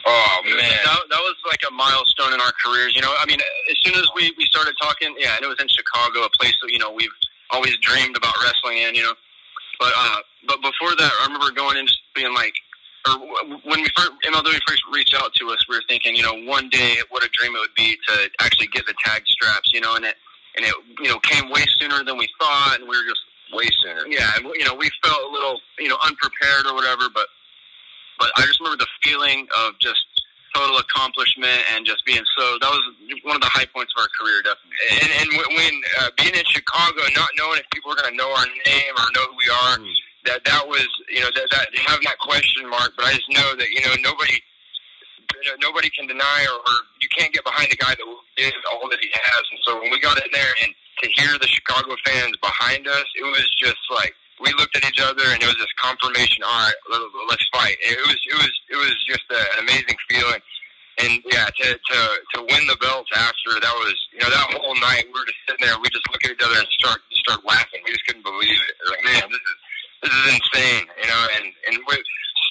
Oh 0.06 0.42
man, 0.46 0.58
that, 0.58 1.00
that 1.10 1.22
was 1.22 1.36
like 1.46 1.62
a 1.68 1.72
milestone 1.72 2.34
in 2.34 2.42
our 2.42 2.54
careers. 2.64 2.96
You 2.96 3.02
know, 3.02 3.14
I 3.20 3.26
mean, 3.26 3.40
as 3.40 3.78
soon 3.82 3.94
as 3.96 4.08
we 4.16 4.34
we 4.38 4.46
started 4.46 4.74
talking, 4.82 5.14
yeah, 5.18 5.36
and 5.36 5.46
it 5.46 5.48
was 5.48 5.60
in 5.62 5.68
Chicago, 5.68 6.26
a 6.26 6.30
place 6.40 6.56
that 6.62 6.72
you 6.72 6.80
know 6.80 6.92
we've 6.92 7.14
always 7.52 7.78
dreamed 7.78 8.18
about 8.18 8.34
wrestling 8.44 8.78
in. 8.80 8.96
You 8.96 9.04
know, 9.04 9.14
but 9.80 9.94
uh, 9.96 10.18
but 10.48 10.58
before 10.62 10.96
that, 10.98 11.12
I 11.22 11.26
remember 11.26 11.52
going 11.52 11.78
in 11.78 11.86
just 11.86 12.02
being 12.16 12.34
like, 12.34 12.54
or 13.08 13.20
when 13.62 13.82
we 13.82 13.90
first 13.96 14.12
MLW 14.26 14.60
first 14.68 14.82
reached 14.92 15.14
out 15.14 15.34
to 15.36 15.50
us, 15.50 15.62
we 15.70 15.76
were 15.76 15.84
thinking, 15.88 16.16
you 16.16 16.24
know, 16.24 16.34
one 16.50 16.70
day 16.70 16.98
what 17.10 17.24
a 17.24 17.30
dream 17.34 17.56
it 17.56 17.60
would 17.60 17.76
be 17.76 17.98
to 18.08 18.30
actually 18.42 18.68
get 18.68 18.86
the 18.88 18.96
tag 19.06 19.22
straps. 19.28 19.70
You 19.74 19.82
know, 19.82 19.96
and 19.96 20.06
it 20.06 20.16
and 20.56 20.66
it 20.66 20.74
you 21.00 21.10
know 21.10 21.20
came 21.20 21.50
way 21.52 21.62
sooner 21.78 22.04
than 22.04 22.18
we 22.18 22.28
thought, 22.40 22.80
and 22.80 22.90
we 22.90 22.98
were 22.98 23.06
just 23.08 23.22
way 23.54 23.70
sooner. 23.84 24.08
Yeah, 24.08 24.32
and, 24.38 24.46
you 24.56 24.66
know, 24.66 24.74
we 24.74 24.90
felt 25.04 25.22
a 25.30 25.32
little 25.32 25.60
you 25.78 25.90
know 25.90 25.98
unprepared 26.06 26.66
or 26.66 26.74
whatever, 26.74 27.06
but 27.14 27.28
but 28.22 28.30
I 28.38 28.46
just 28.46 28.62
remember 28.62 28.86
the 28.86 28.94
feeling 29.02 29.50
of 29.66 29.74
just 29.82 30.06
total 30.54 30.78
accomplishment 30.78 31.66
and 31.74 31.82
just 31.88 32.06
being 32.06 32.22
so. 32.38 32.44
That 32.62 32.70
was 32.70 32.84
one 33.26 33.36
of 33.36 33.42
the 33.42 33.50
high 33.50 33.66
points 33.66 33.90
of 33.98 34.06
our 34.06 34.12
career, 34.14 34.46
definitely. 34.46 34.78
And, 35.02 35.10
and 35.18 35.30
when- 35.58 35.82
uh, 36.06 36.14
being 36.22 36.36
in 36.38 36.46
Chicago, 36.46 37.02
and 37.02 37.16
not 37.18 37.34
knowing 37.40 37.58
if 37.60 37.68
people 37.74 37.90
were 37.90 37.98
going 37.98 38.14
to 38.14 38.18
know 38.20 38.30
our 38.30 38.46
name 38.46 38.94
or 39.02 39.10
know 39.18 39.26
who 39.34 39.38
we 39.42 39.50
are, 39.50 39.76
that 40.30 40.46
that 40.46 40.64
was 40.70 40.86
you 41.10 41.20
know 41.26 41.32
that, 41.34 41.50
that 41.50 41.66
having 41.90 42.06
that 42.06 42.20
question 42.22 42.70
mark. 42.70 42.94
But 42.96 43.10
I 43.10 43.18
just 43.18 43.30
know 43.34 43.56
that 43.58 43.70
you 43.74 43.82
know 43.82 43.96
nobody. 44.06 44.38
you 45.42 45.50
know, 45.50 45.58
Nobody 45.62 45.90
can 45.90 46.06
deny 46.06 46.46
or, 46.52 46.58
or 46.62 46.76
you 47.02 47.10
can't 47.18 47.34
get 47.34 47.44
behind 47.44 47.72
a 47.74 47.76
guy 47.76 47.96
that 47.98 48.08
did 48.38 48.54
all 48.70 48.86
that 48.90 49.00
he 49.02 49.10
has. 49.10 49.44
And 49.50 49.60
so 49.66 49.82
when 49.82 49.90
we 49.90 50.00
got 50.00 50.18
in 50.22 50.30
there 50.32 50.54
and 50.62 50.74
to 51.02 51.10
hear 51.18 51.34
the 51.40 51.48
Chicago 51.48 51.96
fans 52.06 52.38
behind 52.38 52.88
us, 52.88 53.06
it 53.18 53.24
was 53.26 53.48
just 53.58 53.82
like 53.90 54.14
we 54.42 54.54
looked 54.54 54.76
at 54.78 54.86
each 54.88 55.00
other 55.02 55.24
and 55.34 55.42
it 55.42 55.48
was 55.48 55.58
this 55.58 55.74
confirmation. 55.80 56.44
All 56.44 56.52
right, 56.68 56.76
let- 56.92 57.30
let's 57.30 57.46
fight. 57.54 57.78
It 57.82 58.00
was 58.08 58.18
it 58.28 58.36
was 58.38 58.54
it 58.72 58.78
was 58.78 58.96
just 59.08 59.26
an 59.32 59.60
amazing 59.66 59.98
feeling. 60.10 60.42
And 61.00 61.24
yeah, 61.32 61.46
to 61.48 61.68
to 61.78 62.00
to 62.36 62.40
win 62.52 62.68
the 62.68 62.78
belts 62.82 63.10
after 63.16 63.56
that 63.62 63.76
was 63.82 63.96
you 64.14 64.20
know 64.22 64.30
that 64.30 64.46
whole 64.60 64.76
night 64.82 65.06
we 65.08 65.14
were 65.20 65.26
just 65.26 65.40
sitting 65.48 65.66
there. 65.66 65.78
We 65.82 65.90
just 65.90 66.06
look 66.12 66.24
at 66.26 66.32
each 66.32 66.44
other 66.44 66.60
and 66.60 66.68
start 66.78 67.00
start 67.14 67.46
laughing. 67.46 67.82
We 67.86 67.92
just 67.94 68.06
couldn't 68.08 68.24
believe 68.26 68.58
it. 68.58 68.76
Like 68.90 69.04
man, 69.06 69.24
this 69.32 69.42
is 69.42 69.58
this 70.04 70.14
is 70.14 70.26
insane. 70.36 70.86
You 71.02 71.08
know, 71.08 71.24
and 71.40 71.46
and 71.72 71.76
we 71.88 71.96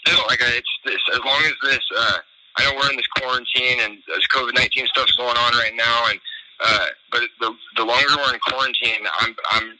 still 0.02 0.22
like 0.28 0.40
it's 0.42 0.74
this 0.84 1.02
as 1.14 1.20
long 1.24 1.42
as 1.44 1.54
this. 1.64 1.84
uh 1.98 2.18
I 2.56 2.64
know 2.64 2.76
we're 2.76 2.90
in 2.90 2.96
this 2.96 3.06
quarantine 3.16 3.78
and 3.80 3.98
there's 4.08 4.26
COVID 4.34 4.54
nineteen 4.54 4.86
stuff's 4.88 5.16
going 5.16 5.36
on 5.36 5.52
right 5.54 5.72
now, 5.76 6.08
and 6.10 6.20
uh, 6.60 6.86
but 7.12 7.22
the 7.40 7.54
the 7.76 7.84
longer 7.84 8.08
we're 8.16 8.34
in 8.34 8.40
quarantine, 8.40 9.06
I'm 9.20 9.36
I'm 9.52 9.78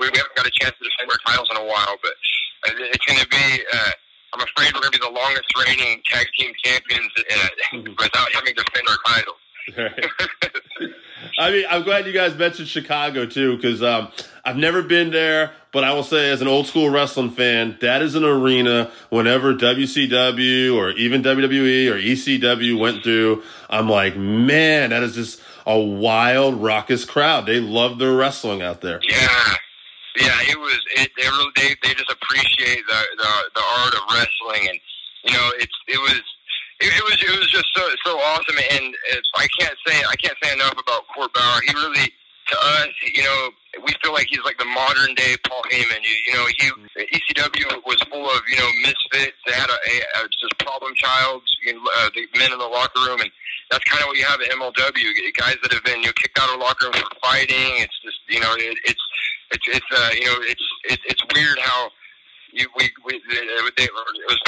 we 0.00 0.06
haven't 0.06 0.34
got 0.36 0.46
a 0.46 0.50
chance 0.50 0.74
to 0.78 0.84
defend 0.84 1.10
our 1.10 1.18
titles 1.26 1.48
in 1.50 1.56
a 1.56 1.64
while, 1.64 1.96
but 2.02 2.12
it's 2.90 3.06
going 3.06 3.20
to 3.20 3.28
be. 3.28 3.64
Uh, 3.72 3.90
I'm 4.34 4.42
afraid 4.42 4.74
we're 4.74 4.80
going 4.80 4.92
to 4.92 4.98
be 4.98 5.06
the 5.06 5.12
longest 5.12 5.46
reigning 5.56 6.02
tag 6.04 6.26
team 6.38 6.52
champions 6.62 7.10
uh, 7.16 7.78
without 7.98 8.32
having 8.32 8.54
to 8.54 8.64
defend 8.64 8.88
our 8.88 8.98
titles. 9.06 9.36
I 11.38 11.50
mean, 11.50 11.64
I'm 11.68 11.82
glad 11.82 12.06
you 12.06 12.12
guys 12.12 12.36
mentioned 12.36 12.68
Chicago 12.68 13.26
too, 13.26 13.56
because 13.56 13.82
um, 13.82 14.12
I've 14.44 14.56
never 14.56 14.82
been 14.82 15.10
there, 15.10 15.52
but 15.72 15.84
I 15.84 15.92
will 15.92 16.04
say, 16.04 16.30
as 16.30 16.40
an 16.40 16.48
old 16.48 16.66
school 16.66 16.90
wrestling 16.90 17.30
fan, 17.30 17.76
that 17.80 18.02
is 18.02 18.14
an 18.14 18.24
arena. 18.24 18.90
Whenever 19.10 19.54
WCW 19.54 20.76
or 20.76 20.90
even 20.90 21.22
WWE 21.22 21.90
or 21.90 21.98
ECW 21.98 22.78
went 22.78 23.02
through, 23.02 23.42
I'm 23.68 23.88
like, 23.88 24.16
man, 24.16 24.90
that 24.90 25.02
is 25.02 25.14
just 25.14 25.40
a 25.66 25.78
wild, 25.78 26.62
raucous 26.62 27.04
crowd. 27.04 27.46
They 27.46 27.60
love 27.60 27.98
their 27.98 28.12
wrestling 28.12 28.62
out 28.62 28.80
there. 28.82 29.00
Yeah, 29.02 29.54
yeah, 30.16 30.38
it 30.48 30.58
was. 30.58 30.80
It 30.96 31.10
they 31.16 31.28
really 31.28 31.52
they 31.56 31.76
they 31.82 31.94
just 31.94 32.10
appreciate 32.10 32.82
the 32.86 33.00
the 33.16 33.32
the 33.54 33.64
art 33.84 33.94
of 33.94 34.02
wrestling, 34.12 34.68
and 34.68 34.78
you 35.24 35.32
know 35.32 35.50
it's 35.60 35.76
it 35.88 36.00
was. 36.00 36.20
It, 36.76 36.92
it 36.92 37.04
was 37.08 37.16
it 37.22 37.38
was 37.38 37.48
just 37.48 37.68
so 37.74 37.88
so 38.04 38.18
awesome, 38.20 38.56
and 38.72 38.94
it's, 39.12 39.30
I 39.36 39.48
can't 39.58 39.76
say 39.86 39.96
I 39.96 40.16
can't 40.16 40.36
say 40.42 40.52
enough 40.52 40.76
about 40.76 41.08
Court 41.08 41.32
Bauer. 41.32 41.60
He 41.64 41.72
really, 41.72 42.12
to 42.12 42.56
us, 42.76 42.92
you 43.00 43.24
know, 43.24 43.48
we 43.84 43.96
feel 44.04 44.12
like 44.12 44.28
he's 44.28 44.44
like 44.44 44.58
the 44.58 44.68
modern 44.68 45.14
day 45.14 45.36
Paul 45.48 45.62
Heyman. 45.72 46.04
You, 46.04 46.16
you 46.28 46.34
know, 46.36 46.46
he 46.52 46.66
ECW 47.16 47.80
was 47.86 47.96
full 48.12 48.28
of 48.28 48.40
you 48.48 48.56
know 48.56 48.68
misfits. 48.84 49.40
They 49.46 49.52
had 49.52 49.70
a, 49.72 49.72
a, 49.72 50.24
a 50.24 50.28
just 50.28 50.52
problem 50.58 50.92
child, 50.96 51.42
you 51.64 51.74
know, 51.74 51.80
uh, 51.96 52.10
the 52.14 52.28
men 52.38 52.52
in 52.52 52.58
the 52.58 52.68
locker 52.68 53.00
room, 53.08 53.20
and 53.20 53.30
that's 53.70 53.84
kind 53.84 54.02
of 54.02 54.08
what 54.08 54.18
you 54.18 54.24
have 54.24 54.40
at 54.40 54.52
MLW. 54.52 55.08
Guys 55.36 55.56
that 55.62 55.72
have 55.72 55.84
been 55.84 56.00
you 56.00 56.12
know, 56.12 56.12
kicked 56.12 56.38
out 56.38 56.52
of 56.52 56.60
locker 56.60 56.86
room 56.86 57.00
for 57.00 57.16
fighting. 57.24 57.80
It's 57.80 57.96
just 58.04 58.20
you 58.28 58.40
know 58.40 58.52
it, 58.52 58.76
it's 58.84 59.00
it's 59.50 59.66
it's 59.68 59.90
uh, 59.92 60.10
you 60.14 60.26
know 60.26 60.36
it's 60.40 60.66
it, 60.84 61.00
it's 61.06 61.22
weird 61.34 61.58
how 61.58 61.90
you 62.52 62.66
we, 62.76 62.90
we 63.04 63.20
they, 63.30 63.84
it 63.84 63.90
was 64.28 64.40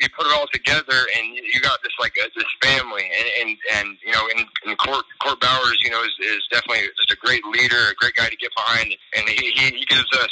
you 0.00 0.08
put 0.16 0.26
it 0.26 0.32
all 0.32 0.46
together 0.52 1.06
and 1.18 1.34
you 1.34 1.60
got 1.60 1.82
this 1.82 1.92
like 1.98 2.12
uh, 2.22 2.28
this 2.36 2.46
family 2.62 3.02
and 3.18 3.28
and 3.40 3.50
and 3.74 3.98
you 4.04 4.12
know 4.12 4.22
and, 4.36 4.46
and 4.66 4.78
Court 4.78 5.04
Court 5.20 5.40
Bowers 5.40 5.78
you 5.82 5.90
know 5.90 6.02
is, 6.02 6.14
is 6.20 6.46
definitely 6.50 6.86
just 6.96 7.10
a 7.12 7.16
great 7.16 7.44
leader 7.46 7.90
a 7.90 7.94
great 7.94 8.14
guy 8.14 8.28
to 8.28 8.36
get 8.36 8.54
behind 8.54 8.94
and 9.16 9.28
he 9.28 9.50
he, 9.50 9.76
he 9.76 9.84
gives 9.86 10.08
us 10.22 10.30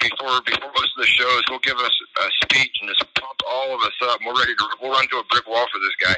before 0.00 0.40
before 0.42 0.70
most 0.76 0.92
of 0.96 1.00
the 1.02 1.06
shows 1.06 1.42
he'll 1.48 1.58
give 1.60 1.78
us 1.78 1.96
a 2.24 2.28
speech 2.44 2.78
and 2.80 2.88
just 2.88 3.04
pump 3.14 3.38
all 3.48 3.74
of 3.74 3.80
us 3.82 3.94
up 4.04 4.18
and 4.20 4.26
we're 4.28 4.40
ready 4.40 4.54
to 4.56 4.64
we'll 4.80 4.92
run 4.92 5.06
to 5.08 5.18
a 5.18 5.24
brick 5.30 5.46
wall 5.46 5.66
for 5.72 5.78
this 5.80 5.96
guy 6.00 6.16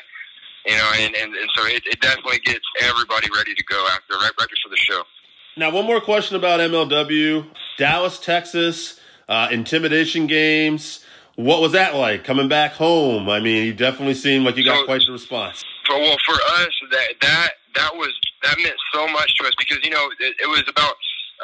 You 0.67 0.77
know, 0.77 0.91
and 0.99 1.15
and, 1.17 1.35
and 1.35 1.51
so 1.55 1.67
it, 1.67 1.83
it 1.87 2.01
definitely 2.01 2.39
gets 2.45 2.65
everybody 2.83 3.29
ready 3.35 3.55
to 3.55 3.65
go 3.65 3.81
after 3.91 4.15
right 4.15 4.31
right 4.39 4.49
before 4.49 4.71
the 4.71 4.77
show. 4.79 5.03
Now, 5.57 5.71
one 5.71 5.85
more 5.87 6.01
question 6.01 6.37
about 6.37 6.61
MLW, 6.61 7.47
Dallas, 7.77 8.19
Texas, 8.19 8.99
uh, 9.29 9.49
intimidation 9.51 10.27
games. 10.27 11.05
What 11.37 11.61
was 11.61 11.73
that 11.73 11.95
like 11.95 12.25
coming 12.25 12.49
back 12.49 12.73
home? 12.73 13.29
I 13.29 13.41
mean, 13.41 13.67
you 13.67 13.75
definitely 13.75 14.15
seemed 14.15 14.45
like 14.45 14.57
you 14.57 14.65
got 14.65 14.79
So- 14.81 14.85
quite 14.87 15.03
the 15.07 15.13
response. 15.13 15.63
For, 15.87 15.99
well, 15.99 16.17
for 16.25 16.35
us, 16.35 16.71
that 16.93 17.09
that 17.21 17.51
that 17.75 17.97
was 17.97 18.13
that 18.45 18.57
meant 18.59 18.77
so 18.95 19.09
much 19.09 19.35
to 19.39 19.47
us 19.47 19.53
because 19.59 19.79
you 19.83 19.91
know 19.91 20.09
it, 20.21 20.35
it 20.41 20.47
was 20.49 20.63
about 20.69 20.95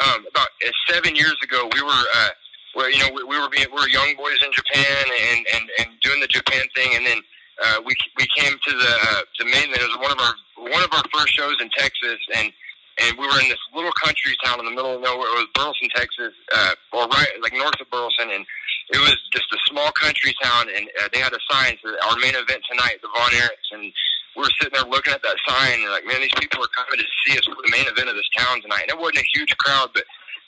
um, 0.07 0.25
about 0.31 0.49
uh, 0.65 0.71
seven 0.89 1.17
years 1.17 1.35
ago. 1.43 1.69
We 1.75 1.83
were, 1.83 1.91
uh, 1.91 2.29
where 2.75 2.89
you 2.91 3.01
know, 3.01 3.11
we, 3.13 3.25
we 3.25 3.37
were 3.41 3.49
being, 3.49 3.67
we 3.75 3.81
were 3.81 3.89
young 3.89 4.15
boys 4.17 4.39
in 4.45 4.53
Japan 4.53 5.05
and 5.33 5.47
and 5.55 5.71
and 5.81 5.89
doing 6.03 6.21
the 6.21 6.29
Japan 6.29 6.63
thing, 6.77 6.95
and 6.95 7.05
then 7.05 7.19
uh, 7.65 7.81
we 7.85 7.97
we 8.17 8.27
came 8.37 8.53
to 8.53 8.73
the 8.73 8.93
uh, 9.11 9.21
the 9.41 9.45
mainland. 9.47 9.83
It 9.83 9.89
was 9.91 9.99
one 9.99 10.13
of 10.13 10.21
our 10.21 10.35
one 10.71 10.83
of 10.85 10.93
our 10.93 11.03
first 11.13 11.35
shows 11.35 11.57
in 11.61 11.69
Texas, 11.71 12.19
and 12.37 12.53
and 13.01 13.16
we 13.19 13.27
were 13.27 13.41
in 13.41 13.49
this 13.49 13.62
little 13.75 13.93
country 13.93 14.35
town 14.45 14.59
in 14.59 14.66
the 14.66 14.75
middle 14.75 14.95
of 14.95 15.01
nowhere. 15.01 15.29
It 15.31 15.47
was 15.47 15.51
Burleson, 15.55 15.89
Texas, 15.95 16.35
uh, 16.55 16.75
or 16.93 17.07
right 17.09 17.31
like 17.43 17.55
north 17.55 17.79
of 17.81 17.91
Burleson, 17.91 18.31
and 18.31 18.45
it 18.91 18.99
was 18.99 19.16
just 19.33 19.47
a 19.53 19.61
small 19.70 19.93
country 19.93 20.35
town. 20.43 20.66
And 20.75 20.89
uh, 21.01 21.09
they 21.12 21.20
had 21.20 21.33
a 21.33 21.43
sign 21.51 21.79
that 21.83 21.97
our 22.11 22.16
main 22.19 22.35
event 22.35 22.62
tonight, 22.70 22.99
the 23.03 23.09
Von 23.15 23.31
Erichs, 23.31 23.70
and 23.73 23.93
we 24.37 24.43
were 24.43 24.55
sitting 24.59 24.75
there 24.75 24.89
looking 24.89 25.12
at 25.15 25.23
that 25.23 25.39
sign, 25.47 25.83
and 25.83 25.91
like, 25.91 26.07
man, 26.07 26.20
these 26.20 26.35
people 26.39 26.62
are 26.62 26.75
coming 26.75 26.99
to 26.99 27.09
see 27.27 27.39
us 27.39 27.47
for 27.47 27.59
the 27.59 27.70
main 27.70 27.87
event 27.87 28.11
of 28.11 28.16
this 28.16 28.29
town 28.37 28.61
tonight. 28.62 28.87
And 28.87 28.93
it 28.95 28.99
wasn't 28.99 29.23
a 29.23 29.31
huge 29.35 29.57
crowd, 29.59 29.91
but 29.95 30.05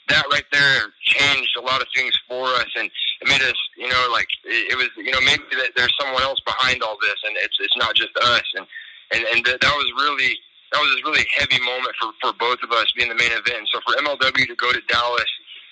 that 0.09 0.25
right 0.31 0.47
there 0.51 0.91
changed 1.01 1.55
a 1.57 1.61
lot 1.61 1.81
of 1.81 1.87
things 1.95 2.11
for 2.27 2.47
us, 2.59 2.71
and 2.75 2.89
it 3.21 3.27
made 3.27 3.41
us, 3.41 3.55
you 3.77 3.87
know, 3.87 4.07
like 4.11 4.27
it, 4.43 4.73
it 4.73 4.75
was, 4.75 4.89
you 4.97 5.11
know, 5.11 5.21
maybe 5.21 5.43
that 5.55 5.71
there's 5.75 5.93
someone 5.99 6.23
else 6.23 6.39
behind 6.45 6.83
all 6.83 6.97
this, 7.01 7.19
and 7.23 7.35
it's 7.39 7.55
it's 7.59 7.77
not 7.77 7.95
just 7.95 8.11
us, 8.17 8.43
and 8.55 8.65
and 9.13 9.23
and 9.31 9.45
that, 9.45 9.61
that 9.61 9.75
was 9.75 9.87
really 10.03 10.35
that 10.71 10.79
was 10.79 10.91
a 10.95 11.03
really 11.03 11.25
heavy 11.35 11.59
moment 11.59 11.95
for 11.99 12.11
for 12.21 12.33
both 12.37 12.59
of 12.63 12.71
us 12.71 12.91
being 12.95 13.09
the 13.09 13.15
main 13.15 13.31
event. 13.31 13.67
So 13.73 13.79
for 13.85 13.95
MLW 14.01 14.47
to 14.47 14.55
go 14.55 14.71
to 14.71 14.81
Dallas, 14.87 15.31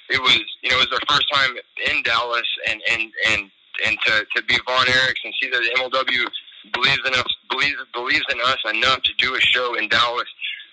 it 0.09 0.21
was, 0.21 0.41
you 0.61 0.69
know, 0.69 0.77
it 0.79 0.89
was 0.89 0.99
our 0.99 1.15
first 1.15 1.27
time 1.31 1.55
in 1.89 2.03
Dallas, 2.03 2.47
and 2.67 2.81
and 2.89 3.11
and 3.29 3.51
and 3.85 3.97
to 4.05 4.25
to 4.35 4.43
be 4.43 4.57
Von 4.67 4.85
Erichs 4.85 5.23
and 5.23 5.33
see 5.41 5.49
that 5.49 5.61
MLW 5.77 6.27
believes 6.73 7.01
in 7.05 7.13
us 7.13 7.31
believes 7.49 7.79
believes 7.93 8.25
in 8.31 8.39
us 8.41 8.59
enough 8.73 9.01
to 9.03 9.13
do 9.17 9.35
a 9.35 9.39
show 9.39 9.75
in 9.75 9.87
Dallas 9.87 10.27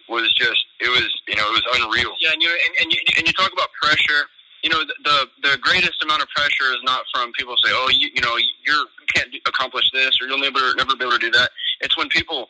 was 0.09 0.33
just 0.35 0.65
it 0.81 0.89
was 0.89 1.07
you 1.29 1.37
know 1.37 1.47
it 1.47 1.63
was 1.63 1.67
unreal. 1.81 2.15
Yeah, 2.21 2.33
and 2.33 2.43
you 2.43 2.51
and, 2.51 2.75
and 2.83 2.93
you 2.93 2.99
and 3.19 3.27
you 3.27 3.33
talk 3.33 3.53
about 3.53 3.69
pressure. 3.81 4.27
You 4.63 4.71
know, 4.71 4.83
the, 4.83 4.95
the 5.05 5.51
the 5.51 5.59
greatest 5.59 6.03
amount 6.03 6.23
of 6.23 6.29
pressure 6.35 6.73
is 6.73 6.83
not 6.83 7.03
from 7.15 7.31
people 7.39 7.55
say, 7.63 7.71
"Oh, 7.73 7.89
you 7.93 8.11
you 8.15 8.23
know, 8.23 8.37
you're 8.65 8.87
you 8.99 9.07
can't 9.15 9.31
accomplish 9.47 9.85
this, 9.93 10.19
or 10.21 10.27
you'll 10.27 10.43
never 10.43 10.75
never 10.75 10.97
be 10.97 11.05
able 11.05 11.13
to 11.13 11.19
do 11.19 11.31
that." 11.31 11.51
It's 11.81 11.97
when 11.97 12.09
people 12.09 12.49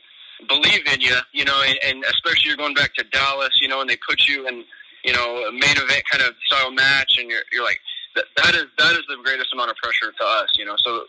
believe 0.48 0.86
in 0.92 1.00
you, 1.00 1.16
you 1.32 1.44
know, 1.44 1.62
and, 1.66 1.78
and 1.84 2.04
especially 2.04 2.48
you're 2.48 2.56
going 2.56 2.74
back 2.74 2.94
to 2.94 3.04
Dallas, 3.04 3.58
you 3.60 3.68
know, 3.68 3.80
and 3.80 3.88
they 3.88 3.96
put 4.08 4.28
you 4.28 4.46
in, 4.46 4.64
you 5.04 5.12
know, 5.12 5.46
a 5.48 5.52
main 5.52 5.76
event 5.76 6.02
kind 6.10 6.22
of 6.22 6.34
style 6.46 6.70
match, 6.70 7.16
and 7.18 7.30
you're 7.30 7.42
you're 7.52 7.64
like, 7.64 7.78
that, 8.14 8.24
that 8.36 8.54
is 8.54 8.66
that 8.78 8.92
is 8.92 9.04
the 9.08 9.16
greatest 9.24 9.52
amount 9.52 9.70
of 9.70 9.76
pressure 9.76 10.12
to 10.12 10.24
us, 10.24 10.48
you 10.58 10.64
know. 10.64 10.76
So, 10.84 11.04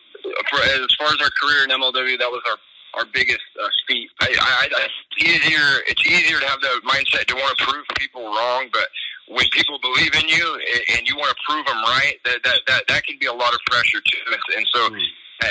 for 0.49 0.62
as 0.62 0.88
far 0.98 1.08
as 1.08 1.20
our 1.22 1.32
career 1.41 1.64
in 1.64 1.70
MLW, 1.70 2.18
that 2.20 2.30
was 2.30 2.41
our 2.49 2.58
our 3.02 3.06
biggest 3.14 3.44
uh, 3.62 3.68
feat. 3.88 4.10
I, 4.22 4.34
I, 4.40 4.68
I, 4.72 4.88
it's 4.88 5.24
easier. 5.24 5.84
It's 5.88 6.06
easier 6.06 6.40
to 6.40 6.48
have 6.48 6.62
the 6.62 6.82
mindset 6.86 7.26
to 7.26 7.36
want 7.36 7.58
to 7.58 7.66
prove 7.66 7.86
people 7.98 8.24
wrong, 8.24 8.70
but 8.72 8.88
when 9.28 9.45
people 9.52 9.78
believe 9.82 10.16
in 10.16 10.28
you 10.28 10.56
a- 10.56 10.98
and 10.98 11.08
you 11.08 11.16
want 11.18 11.30
to 11.30 11.38
prove 11.48 11.66
them 11.66 11.78
right, 11.84 12.16
that 12.26 12.44
that 12.44 12.60
that, 12.68 12.84
that 12.88 13.06
can 13.06 13.18
be 13.20 13.26
a 13.28 13.34
lot 13.34 13.54
of 13.54 13.60
pressure 13.70 13.99
too. 14.02 14.24
And, 14.32 14.41
and 14.58 14.66
so 14.74 14.86
uh, 14.86 14.90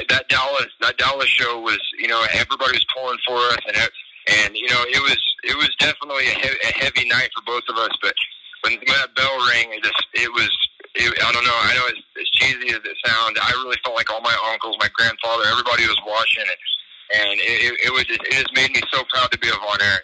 that 0.09 0.29
Dallas 0.29 0.67
that 0.81 0.97
Dallas 0.99 1.29
show 1.29 1.61
was, 1.61 1.81
you 1.99 2.09
know, 2.09 2.25
everybody 2.33 2.73
was 2.73 2.87
pulling 2.95 3.19
for 3.27 3.39
us, 3.39 3.59
and 3.67 3.77
it, 3.77 3.91
and 4.45 4.57
you 4.57 4.69
know, 4.69 4.83
it 4.89 5.03
was 5.03 5.19
it 5.45 5.57
was 5.57 5.71
definitely 5.79 6.27
a, 6.29 6.35
he- 6.35 6.69
a 6.69 6.73
heavy 6.73 7.09
night 7.09 7.31
for 7.35 7.43
both 7.47 7.63
of 7.69 7.77
us. 7.77 7.95
But 8.03 8.15
when, 8.63 8.75
when 8.75 8.97
that 8.99 9.15
bell 9.15 9.37
rang, 9.51 9.73
it 9.73 9.83
just 9.83 10.07
it 10.15 10.33
was. 10.33 10.51
It, 10.99 11.13
I 11.23 11.31
don't 11.31 11.45
know. 11.45 11.53
I 11.53 11.75
know 11.77 11.87
as, 11.89 12.01
as 12.19 12.29
cheesy 12.41 12.69
as 12.71 12.81
it 12.81 12.97
sounds, 13.05 13.37
I 13.43 13.51
really 13.63 13.77
felt 13.85 13.95
like 13.97 14.11
all 14.11 14.23
my 14.23 14.35
uncles, 14.51 14.77
my 14.81 14.89
grandfather, 14.95 15.45
everybody 15.45 15.85
was 15.87 16.01
watching 16.07 16.45
it 16.49 16.59
and 17.15 17.39
it, 17.39 17.43
it, 17.73 17.87
it 17.87 17.93
was 17.93 18.05
just, 18.05 18.21
it 18.23 18.33
just 18.33 18.55
made 18.57 18.71
me 18.71 18.81
so 18.93 19.03
proud 19.13 19.31
to 19.31 19.39
be 19.39 19.49
a 19.49 19.53
Von 19.53 19.81
Erich. 19.81 20.03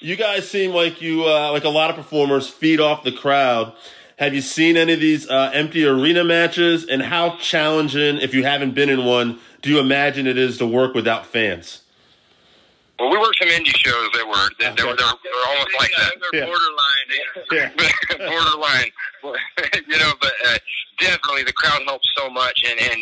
You 0.00 0.16
guys 0.16 0.48
seem 0.48 0.72
like 0.72 1.00
you, 1.02 1.24
uh, 1.26 1.50
like 1.52 1.64
a 1.64 1.68
lot 1.68 1.90
of 1.90 1.96
performers, 1.96 2.48
feed 2.48 2.80
off 2.80 3.04
the 3.04 3.12
crowd. 3.12 3.72
Have 4.22 4.36
you 4.36 4.40
seen 4.40 4.76
any 4.76 4.92
of 4.92 5.00
these 5.00 5.28
uh, 5.28 5.50
empty 5.52 5.84
arena 5.84 6.22
matches? 6.22 6.86
And 6.86 7.02
how 7.02 7.34
challenging, 7.38 8.18
if 8.18 8.32
you 8.34 8.44
haven't 8.44 8.72
been 8.72 8.88
in 8.88 9.04
one, 9.04 9.40
do 9.62 9.68
you 9.68 9.80
imagine 9.80 10.28
it 10.28 10.38
is 10.38 10.58
to 10.58 10.66
work 10.66 10.94
without 10.94 11.26
fans? 11.26 11.82
Well, 13.00 13.10
we 13.10 13.18
worked 13.18 13.38
some 13.40 13.48
indie 13.48 13.74
shows 13.76 14.10
that 14.14 14.24
were 14.24 14.48
that, 14.60 14.76
that 14.76 14.86
were 14.86 14.94
they 14.94 15.02
were 15.02 15.46
almost 15.48 15.74
like 15.76 15.90
that. 15.98 16.12
They're 16.30 16.40
Yeah. 16.40 16.46
borderline. 16.46 17.08
Yeah. 17.50 18.28
borderline, 18.30 18.92
you 19.88 19.98
know. 19.98 20.12
But 20.20 20.34
uh, 20.46 20.58
definitely, 21.00 21.42
the 21.42 21.52
crowd 21.54 21.82
helps 21.84 22.06
so 22.16 22.30
much, 22.30 22.62
and 22.64 22.78
and 22.78 23.00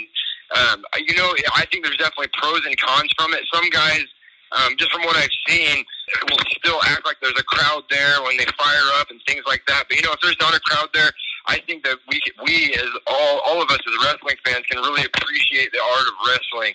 um, 0.56 0.84
you 1.06 1.14
know, 1.16 1.34
I 1.54 1.66
think 1.70 1.84
there's 1.84 1.98
definitely 1.98 2.28
pros 2.32 2.64
and 2.64 2.74
cons 2.80 3.10
from 3.18 3.34
it. 3.34 3.44
Some 3.52 3.68
guys, 3.68 4.04
um, 4.52 4.76
just 4.78 4.90
from 4.92 5.02
what 5.02 5.16
I've 5.16 5.32
seen, 5.48 5.84
it 5.84 6.30
will 6.30 6.44
still 6.58 6.80
act 6.86 7.06
like 7.06 7.16
there's 7.22 7.38
a 7.38 7.44
crowd 7.44 7.84
there 7.90 8.22
when 8.22 8.36
they 8.36 8.46
fire 8.58 8.88
up 8.98 9.10
and 9.10 9.20
things 9.26 9.42
like 9.46 9.62
that. 9.66 9.84
But 9.88 9.96
you 9.96 10.02
know, 10.02 10.12
if 10.12 10.20
there's 10.22 10.40
not 10.40 10.54
a 10.54 10.60
crowd 10.60 10.88
there, 10.94 11.10
I 11.46 11.58
think 11.66 11.84
that 11.84 11.98
we 12.08 12.20
we 12.44 12.74
as 12.74 12.90
all 13.06 13.40
all 13.46 13.62
of 13.62 13.70
us 13.70 13.78
as 13.86 13.94
wrestling 14.04 14.36
fans 14.44 14.64
can 14.70 14.80
really 14.82 15.04
appreciate 15.04 15.72
the 15.72 15.80
art 15.80 16.06
of 16.08 16.14
wrestling. 16.26 16.74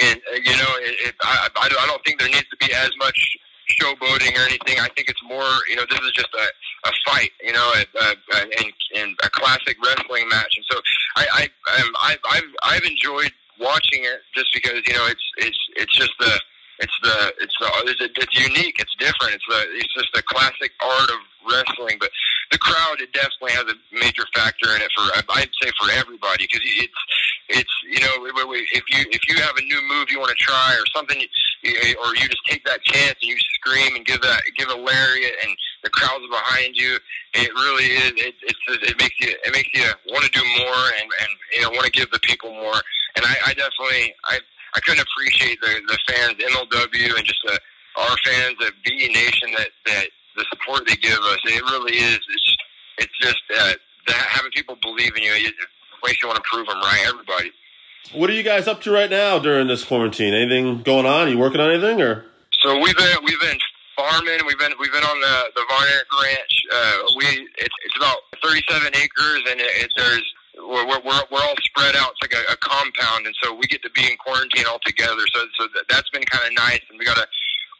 And 0.00 0.20
uh, 0.32 0.36
you 0.36 0.56
know, 0.56 0.72
it, 0.86 1.08
it, 1.08 1.14
I, 1.22 1.48
I 1.56 1.68
don't- 1.68 1.86
think 2.04 2.20
there 2.20 2.28
needs 2.28 2.48
to 2.50 2.56
be 2.58 2.72
as 2.72 2.90
much 2.98 3.18
showboating 3.80 4.36
or 4.38 4.46
anything. 4.46 4.78
I 4.78 4.88
think 4.94 5.08
it's 5.08 5.22
more, 5.26 5.50
you 5.68 5.76
know, 5.76 5.84
this 5.90 5.98
is 6.00 6.12
just 6.12 6.28
a, 6.34 6.88
a 6.88 6.92
fight, 7.06 7.30
you 7.42 7.52
know, 7.52 7.72
a, 7.74 7.84
a, 7.98 8.06
a, 8.36 8.40
and, 8.62 8.72
and 8.96 9.18
a 9.24 9.30
classic 9.30 9.76
wrestling 9.84 10.28
match. 10.28 10.54
And 10.56 10.64
so 10.70 10.80
I, 11.16 11.26
I, 11.32 11.80
um, 11.82 11.92
I've, 12.00 12.18
I've, 12.30 12.50
I've 12.62 12.84
enjoyed 12.84 13.32
watching 13.58 14.04
it 14.04 14.20
just 14.34 14.54
because, 14.54 14.80
you 14.86 14.94
know, 14.94 15.06
it's, 15.06 15.22
it's, 15.38 15.58
it's 15.76 15.96
just 15.96 16.12
the, 16.20 16.40
it's 16.78 16.98
the, 17.02 17.32
it's 17.40 17.56
the, 17.60 17.68
it's, 17.86 18.18
it's 18.18 18.36
unique. 18.36 18.76
It's 18.78 18.94
different. 18.98 19.34
It's 19.34 19.48
the, 19.48 19.60
it's 19.76 19.94
just 19.94 20.08
the 20.14 20.22
classic 20.22 20.72
art 20.84 21.10
of 21.10 21.20
wrestling. 21.48 21.96
But 21.98 22.10
the 22.50 22.58
crowd, 22.58 23.00
it 23.00 23.12
definitely 23.12 23.52
has 23.52 23.66
a 23.70 23.76
major 23.92 24.24
factor 24.34 24.74
in 24.74 24.82
it 24.82 24.90
for, 24.94 25.02
I'd 25.30 25.48
say 25.62 25.70
for 25.80 25.90
everybody, 25.92 26.44
because 26.44 26.60
it's, 26.64 27.02
it's, 27.48 27.74
you 27.88 28.00
know, 28.00 28.26
if 28.26 28.84
you, 28.90 29.06
if 29.10 29.22
you 29.28 29.40
have 29.42 29.56
a 29.56 29.62
new 29.62 29.80
move 29.88 30.10
you 30.10 30.18
want 30.18 30.30
to 30.36 30.42
try 30.42 30.74
or 30.74 30.84
something, 30.94 31.16
or 31.16 32.08
you 32.16 32.28
just 32.28 32.44
take 32.46 32.64
that 32.66 32.82
chance 32.82 33.16
and 33.22 33.30
you 33.30 33.36
scream 33.54 33.96
and 33.96 34.04
give 34.04 34.20
that, 34.22 34.42
give 34.56 34.68
a 34.68 34.74
lariat 34.74 35.34
and 35.44 35.56
the 35.82 35.90
crowd's 35.90 36.26
behind 36.30 36.76
you, 36.76 36.98
it 37.34 37.50
really 37.54 37.84
is, 37.84 38.12
it, 38.16 38.34
it's, 38.42 38.60
it 38.68 38.98
makes 38.98 39.14
you, 39.20 39.30
it 39.30 39.52
makes 39.52 39.70
you 39.74 39.84
want 40.12 40.24
to 40.24 40.30
do 40.30 40.44
more 40.58 40.84
and, 41.00 41.08
and, 41.22 41.30
you 41.54 41.62
know, 41.62 41.70
want 41.70 41.84
to 41.84 41.92
give 41.92 42.10
the 42.10 42.20
people 42.20 42.50
more. 42.50 42.80
And 43.16 43.24
I, 43.24 43.34
I 43.46 43.54
definitely, 43.54 44.14
I, 44.24 44.38
I 44.76 44.80
couldn't 44.80 45.04
appreciate 45.08 45.58
the, 45.60 45.80
the 45.88 45.98
fans, 46.06 46.34
MLW, 46.36 47.16
and 47.16 47.24
just 47.24 47.40
the, 47.44 47.58
our 47.96 48.16
fans 48.24 48.56
at 48.60 48.72
BE 48.84 49.08
Nation 49.08 49.50
that, 49.56 49.70
that 49.86 50.06
the 50.36 50.44
support 50.50 50.86
they 50.86 50.96
give 50.96 51.18
us. 51.18 51.38
It 51.44 51.62
really 51.62 51.96
is. 51.96 52.20
It's, 52.28 52.56
it's 52.98 53.18
just 53.18 53.42
uh, 53.56 53.72
that 54.08 54.26
having 54.28 54.52
people 54.52 54.76
believe 54.82 55.16
in 55.16 55.22
you. 55.22 55.32
It, 55.32 55.54
makes 56.04 56.22
you 56.22 56.28
want 56.28 56.36
to 56.36 56.48
prove 56.50 56.66
them 56.66 56.78
right. 56.78 57.02
Everybody. 57.06 57.50
What 58.14 58.30
are 58.30 58.34
you 58.34 58.44
guys 58.44 58.68
up 58.68 58.80
to 58.82 58.92
right 58.92 59.10
now 59.10 59.38
during 59.38 59.66
this 59.66 59.82
quarantine? 59.82 60.34
Anything 60.34 60.82
going 60.82 61.06
on? 61.06 61.26
Are 61.26 61.30
you 61.30 61.38
working 61.38 61.60
on 61.60 61.70
anything 61.70 62.00
or? 62.00 62.24
So 62.62 62.78
we've 62.80 62.96
been 62.96 63.16
we've 63.24 63.40
been 63.40 63.58
farming. 63.96 64.38
We've 64.46 64.58
been 64.58 64.72
we've 64.78 64.92
been 64.92 65.02
on 65.04 65.20
the 65.20 65.50
the 65.56 65.64
Erich 65.66 66.06
Ranch. 66.22 66.62
Uh, 66.72 66.96
we 67.16 67.24
it's 67.58 67.74
it's 67.84 67.96
about 67.96 68.18
37 68.42 68.94
acres, 68.94 69.42
and 69.50 69.60
it, 69.60 69.70
it, 69.82 69.90
there's 69.96 70.24
we're, 70.68 70.86
we're 70.86 71.22
we're 71.30 71.44
all 71.44 71.58
spread 71.62 71.96
out. 71.96 72.12
It's 72.12 72.22
like 72.22 72.34
a, 72.34 72.52
a 72.52 72.56
compound, 72.58 73.26
and 73.26 73.34
so 73.42 73.54
we 73.54 73.66
get 73.66 73.82
to 73.82 73.90
be 73.90 74.04
in 74.04 74.16
quarantine 74.18 74.66
all 74.66 74.80
together. 74.84 75.22
So 75.34 75.40
so 75.58 75.68
that, 75.74 75.84
that's 75.88 76.10
been 76.10 76.24
kind 76.24 76.46
of 76.46 76.54
nice, 76.54 76.80
and 76.90 76.98
we 76.98 77.04
got 77.04 77.18
a 77.18 77.26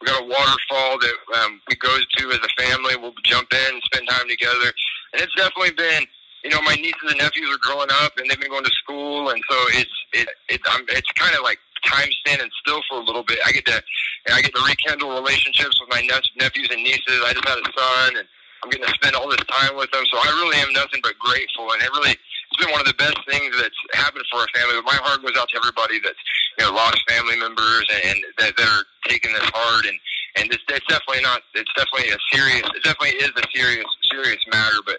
we 0.01 0.07
got 0.07 0.21
a 0.21 0.25
waterfall 0.25 0.99
that 0.99 1.15
um, 1.41 1.61
we 1.69 1.75
go 1.75 1.91
to 1.91 2.31
as 2.31 2.39
a 2.39 2.61
family. 2.61 2.95
We'll 2.95 3.15
jump 3.23 3.51
in 3.53 3.73
and 3.73 3.83
spend 3.83 4.07
time 4.07 4.27
together, 4.29 4.71
and 5.13 5.21
it's 5.21 5.35
definitely 5.35 5.71
been. 5.71 6.05
You 6.43 6.51
know, 6.51 6.61
my 6.61 6.75
nieces 6.75 7.09
and 7.09 7.17
nephews 7.17 7.49
are 7.49 7.59
growing 7.59 7.89
up, 8.03 8.13
and 8.17 8.29
they've 8.29 8.39
been 8.39 8.51
going 8.51 8.63
to 8.63 8.77
school, 8.83 9.29
and 9.29 9.41
so 9.49 9.57
it's 9.73 9.95
it, 10.13 10.29
it 10.49 10.61
I'm, 10.69 10.85
it's 10.89 11.11
kind 11.13 11.35
of 11.35 11.41
like 11.41 11.59
time 11.83 12.09
standing 12.25 12.49
still 12.61 12.81
for 12.87 13.01
a 13.01 13.03
little 13.03 13.23
bit. 13.23 13.39
I 13.45 13.51
get 13.51 13.65
to 13.65 13.83
I 14.31 14.41
get 14.41 14.53
to 14.55 14.63
rekindle 14.63 15.13
relationships 15.13 15.81
with 15.81 15.89
my 15.89 16.01
nep- 16.01 16.29
nephews 16.39 16.69
and 16.71 16.83
nieces. 16.83 17.21
I 17.25 17.33
just 17.33 17.47
had 17.47 17.57
a 17.57 17.65
son, 17.75 18.17
and 18.17 18.27
I'm 18.63 18.69
getting 18.69 18.85
to 18.85 18.93
spend 18.93 19.15
all 19.15 19.27
this 19.27 19.43
time 19.49 19.75
with 19.75 19.91
them. 19.91 20.05
So 20.11 20.17
I 20.17 20.29
really 20.39 20.57
am 20.57 20.71
nothing 20.73 21.01
but 21.01 21.17
grateful, 21.19 21.71
and 21.73 21.81
it 21.81 21.89
really 21.91 22.15
it's 22.47 22.59
been 22.63 22.71
one 22.71 22.81
of 22.81 22.87
the 22.87 22.97
best 22.97 23.17
things 23.27 23.53
that's 23.59 23.81
happened 23.93 24.25
for 24.31 24.39
our 24.41 24.51
family. 24.55 24.79
But 24.79 24.87
my 24.87 24.99
heart 25.03 25.21
goes 25.21 25.35
out 25.37 25.49
to 25.49 25.57
everybody 25.57 25.99
that's 25.99 26.19
you 26.57 26.65
know 26.65 26.71
lost 26.73 26.99
family 27.07 27.37
members 27.37 27.85
and, 27.91 28.15
and 28.15 28.17
that, 28.39 28.57
that 28.57 28.67
are 28.67 28.85
taking 29.07 29.33
this 29.33 29.49
hard 29.53 29.85
and 29.85 29.97
and 30.37 30.53
it's, 30.53 30.63
it's 30.69 30.85
definitely 30.87 31.23
not 31.23 31.41
it's 31.55 31.71
definitely 31.75 32.09
a 32.11 32.19
serious 32.31 32.65
it 32.75 32.83
definitely 32.83 33.17
is 33.19 33.31
a 33.35 33.45
serious 33.53 33.87
serious 34.11 34.41
matter 34.51 34.79
but 34.85 34.97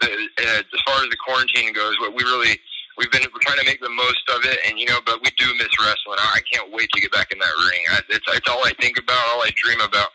the, 0.00 0.08
uh, 0.08 0.62
as 0.64 0.80
far 0.86 1.02
as 1.04 1.10
the 1.10 1.20
quarantine 1.20 1.72
goes 1.72 1.98
what 2.00 2.14
we 2.14 2.24
really 2.24 2.58
we've 3.00 3.10
been 3.10 3.24
we're 3.32 3.40
trying 3.40 3.58
to 3.58 3.64
make 3.64 3.80
the 3.80 3.88
most 3.88 4.22
of 4.36 4.44
it, 4.44 4.60
and 4.68 4.78
you 4.78 4.86
know, 4.86 5.00
but 5.04 5.24
we 5.24 5.30
do 5.40 5.48
miss 5.56 5.72
wrestling. 5.80 6.20
I, 6.20 6.36
I 6.36 6.40
can't 6.52 6.70
wait 6.72 6.90
to 6.92 7.00
get 7.00 7.10
back 7.10 7.32
in 7.32 7.38
that 7.38 7.54
ring. 7.70 7.82
I, 7.90 8.00
it's 8.10 8.26
it's 8.28 8.48
all 8.48 8.60
I 8.64 8.72
think 8.78 8.98
about, 8.98 9.18
all 9.32 9.42
I 9.42 9.50
dream 9.56 9.80
about. 9.80 10.12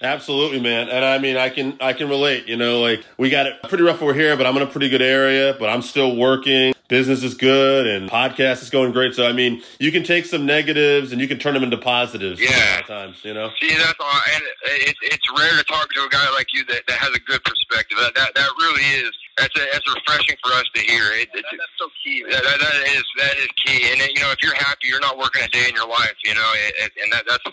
Absolutely, 0.00 0.60
man. 0.60 0.88
And 0.88 1.04
I 1.04 1.18
mean, 1.18 1.36
I 1.36 1.48
can 1.48 1.76
I 1.80 1.92
can 1.92 2.08
relate. 2.08 2.46
You 2.46 2.56
know, 2.56 2.80
like 2.80 3.04
we 3.16 3.30
got 3.30 3.46
it 3.46 3.54
pretty 3.64 3.82
rough 3.82 4.00
over 4.00 4.14
here, 4.14 4.36
but 4.36 4.46
I'm 4.46 4.56
in 4.56 4.62
a 4.62 4.66
pretty 4.66 4.88
good 4.88 5.02
area. 5.02 5.56
But 5.58 5.70
I'm 5.70 5.82
still 5.82 6.16
working. 6.16 6.74
Business 6.88 7.22
is 7.22 7.34
good, 7.34 7.86
and 7.86 8.08
podcast 8.08 8.62
is 8.62 8.70
going 8.70 8.92
great. 8.92 9.14
So 9.14 9.26
I 9.26 9.32
mean, 9.32 9.62
you 9.78 9.90
can 9.92 10.04
take 10.04 10.24
some 10.24 10.46
negatives 10.46 11.12
and 11.12 11.20
you 11.20 11.28
can 11.28 11.38
turn 11.38 11.54
them 11.54 11.62
into 11.62 11.76
positives. 11.76 12.40
Yeah. 12.40 12.78
at 12.78 12.86
times. 12.86 13.24
You 13.24 13.34
know. 13.34 13.50
See, 13.60 13.74
that's 13.74 13.98
all, 14.00 14.20
and 14.34 14.42
it's 14.64 14.98
it's 15.02 15.26
rare 15.36 15.56
to 15.58 15.64
talk 15.64 15.92
to 15.92 16.04
a 16.04 16.08
guy 16.08 16.30
like 16.30 16.46
you 16.54 16.64
that, 16.66 16.86
that 16.86 16.98
has 16.98 17.10
a 17.14 17.20
good 17.20 17.42
perspective. 17.44 17.98
That 18.00 18.14
that, 18.14 18.34
that 18.34 18.50
really 18.58 18.84
is. 19.02 19.10
That's 19.36 19.54
a, 19.56 19.66
that's 19.72 19.86
refreshing 19.94 20.36
for 20.42 20.52
us 20.52 20.64
to 20.74 20.80
hear. 20.80 21.04
It, 21.14 21.28
it's, 21.34 21.46
that's 21.50 21.78
so 21.78 21.86
key. 22.02 22.24
That, 22.30 22.42
that, 22.42 22.58
that 22.58 22.74
is 22.94 23.04
that 23.18 23.36
is 23.36 23.48
key. 23.66 23.82
And 23.90 24.00
you 24.00 24.20
know, 24.22 24.30
if 24.30 24.42
you're 24.42 24.54
happy, 24.54 24.88
you're 24.88 25.00
not 25.00 25.18
working 25.18 25.42
a 25.42 25.48
day 25.48 25.68
in 25.68 25.74
your 25.74 25.88
life. 25.88 26.14
You 26.24 26.34
know, 26.34 26.50
it, 26.54 26.74
it, 26.86 26.92
and 27.02 27.12
that 27.12 27.24
that's 27.28 27.44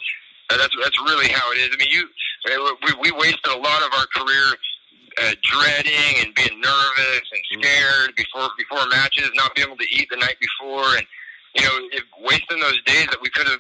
that's 0.50 0.76
that's 0.82 1.00
really 1.02 1.30
how 1.30 1.52
it 1.52 1.58
is. 1.58 1.70
I 1.74 1.78
mean, 1.78 1.90
you 1.90 2.08
we 2.86 3.12
we 3.12 3.12
wasted 3.18 3.52
a 3.52 3.58
lot 3.58 3.82
of 3.82 3.90
our 3.98 4.06
career 4.14 4.56
uh, 5.18 5.34
dreading 5.42 6.26
and 6.26 6.36
being 6.36 6.60
nervous 6.62 7.26
and 7.32 7.42
scared 7.62 8.16
before 8.16 8.50
before 8.58 8.86
matches, 8.90 9.30
not 9.36 9.56
being 9.56 9.68
able 9.68 9.78
to 9.78 9.88
eat 9.90 10.08
the 10.10 10.18
night 10.18 10.38
before, 10.40 10.98
and 10.98 11.06
you 11.56 11.64
know, 11.64 11.76
it, 11.92 12.04
wasting 12.22 12.60
those 12.60 12.82
days 12.84 13.08
that 13.08 13.22
we 13.22 13.30
could 13.30 13.48
have 13.48 13.60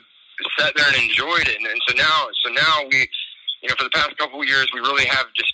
sat 0.59 0.73
there 0.75 0.87
and 0.87 0.97
enjoyed 0.97 1.47
it. 1.47 1.55
And, 1.57 1.65
and 1.65 1.81
so 1.87 1.95
now, 1.95 2.27
so 2.43 2.51
now 2.51 2.83
we, 2.91 3.07
you 3.63 3.69
know, 3.69 3.75
for 3.77 3.85
the 3.85 3.95
past 3.95 4.17
couple 4.17 4.41
of 4.41 4.47
years, 4.47 4.69
we 4.73 4.81
really 4.81 5.05
have 5.05 5.25
just 5.33 5.53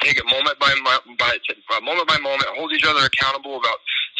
take 0.00 0.18
it 0.18 0.24
moment 0.26 0.58
by 0.58 0.74
by 1.18 1.38
uh, 1.38 1.80
moment 1.80 2.08
by 2.08 2.18
moment, 2.18 2.48
hold 2.56 2.72
each 2.72 2.84
other 2.84 3.06
accountable 3.06 3.56
about 3.56 3.78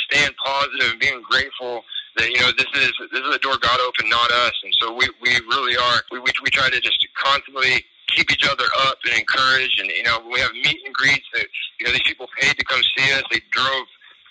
staying 0.08 0.32
positive 0.42 0.92
and 0.92 1.00
being 1.00 1.22
grateful 1.28 1.82
that 2.16 2.28
you 2.30 2.40
know 2.40 2.52
this 2.56 2.70
is 2.74 2.92
this 3.12 3.20
is 3.20 3.34
a 3.34 3.38
door 3.38 3.58
God 3.60 3.80
opened, 3.80 4.10
not 4.10 4.30
us. 4.30 4.54
And 4.64 4.74
so 4.80 4.94
we 4.94 5.08
we 5.22 5.30
really 5.48 5.76
are. 5.76 6.02
We 6.10 6.20
we, 6.20 6.30
we 6.42 6.50
try 6.50 6.70
to 6.70 6.80
just 6.80 7.06
constantly 7.16 7.84
keep 8.08 8.30
each 8.32 8.46
other 8.48 8.64
up 8.88 8.98
and 9.04 9.18
encourage. 9.18 9.78
And 9.78 9.88
you 9.90 10.04
know, 10.04 10.22
we 10.32 10.40
have 10.40 10.52
meet 10.52 10.80
and 10.84 10.94
greets 10.94 11.26
that 11.34 11.46
you 11.80 11.86
know 11.86 11.92
these 11.92 12.04
people 12.04 12.28
paid 12.40 12.56
to 12.58 12.64
come 12.64 12.82
see 12.96 13.12
us. 13.12 13.22
They 13.30 13.40
drove 13.50 13.86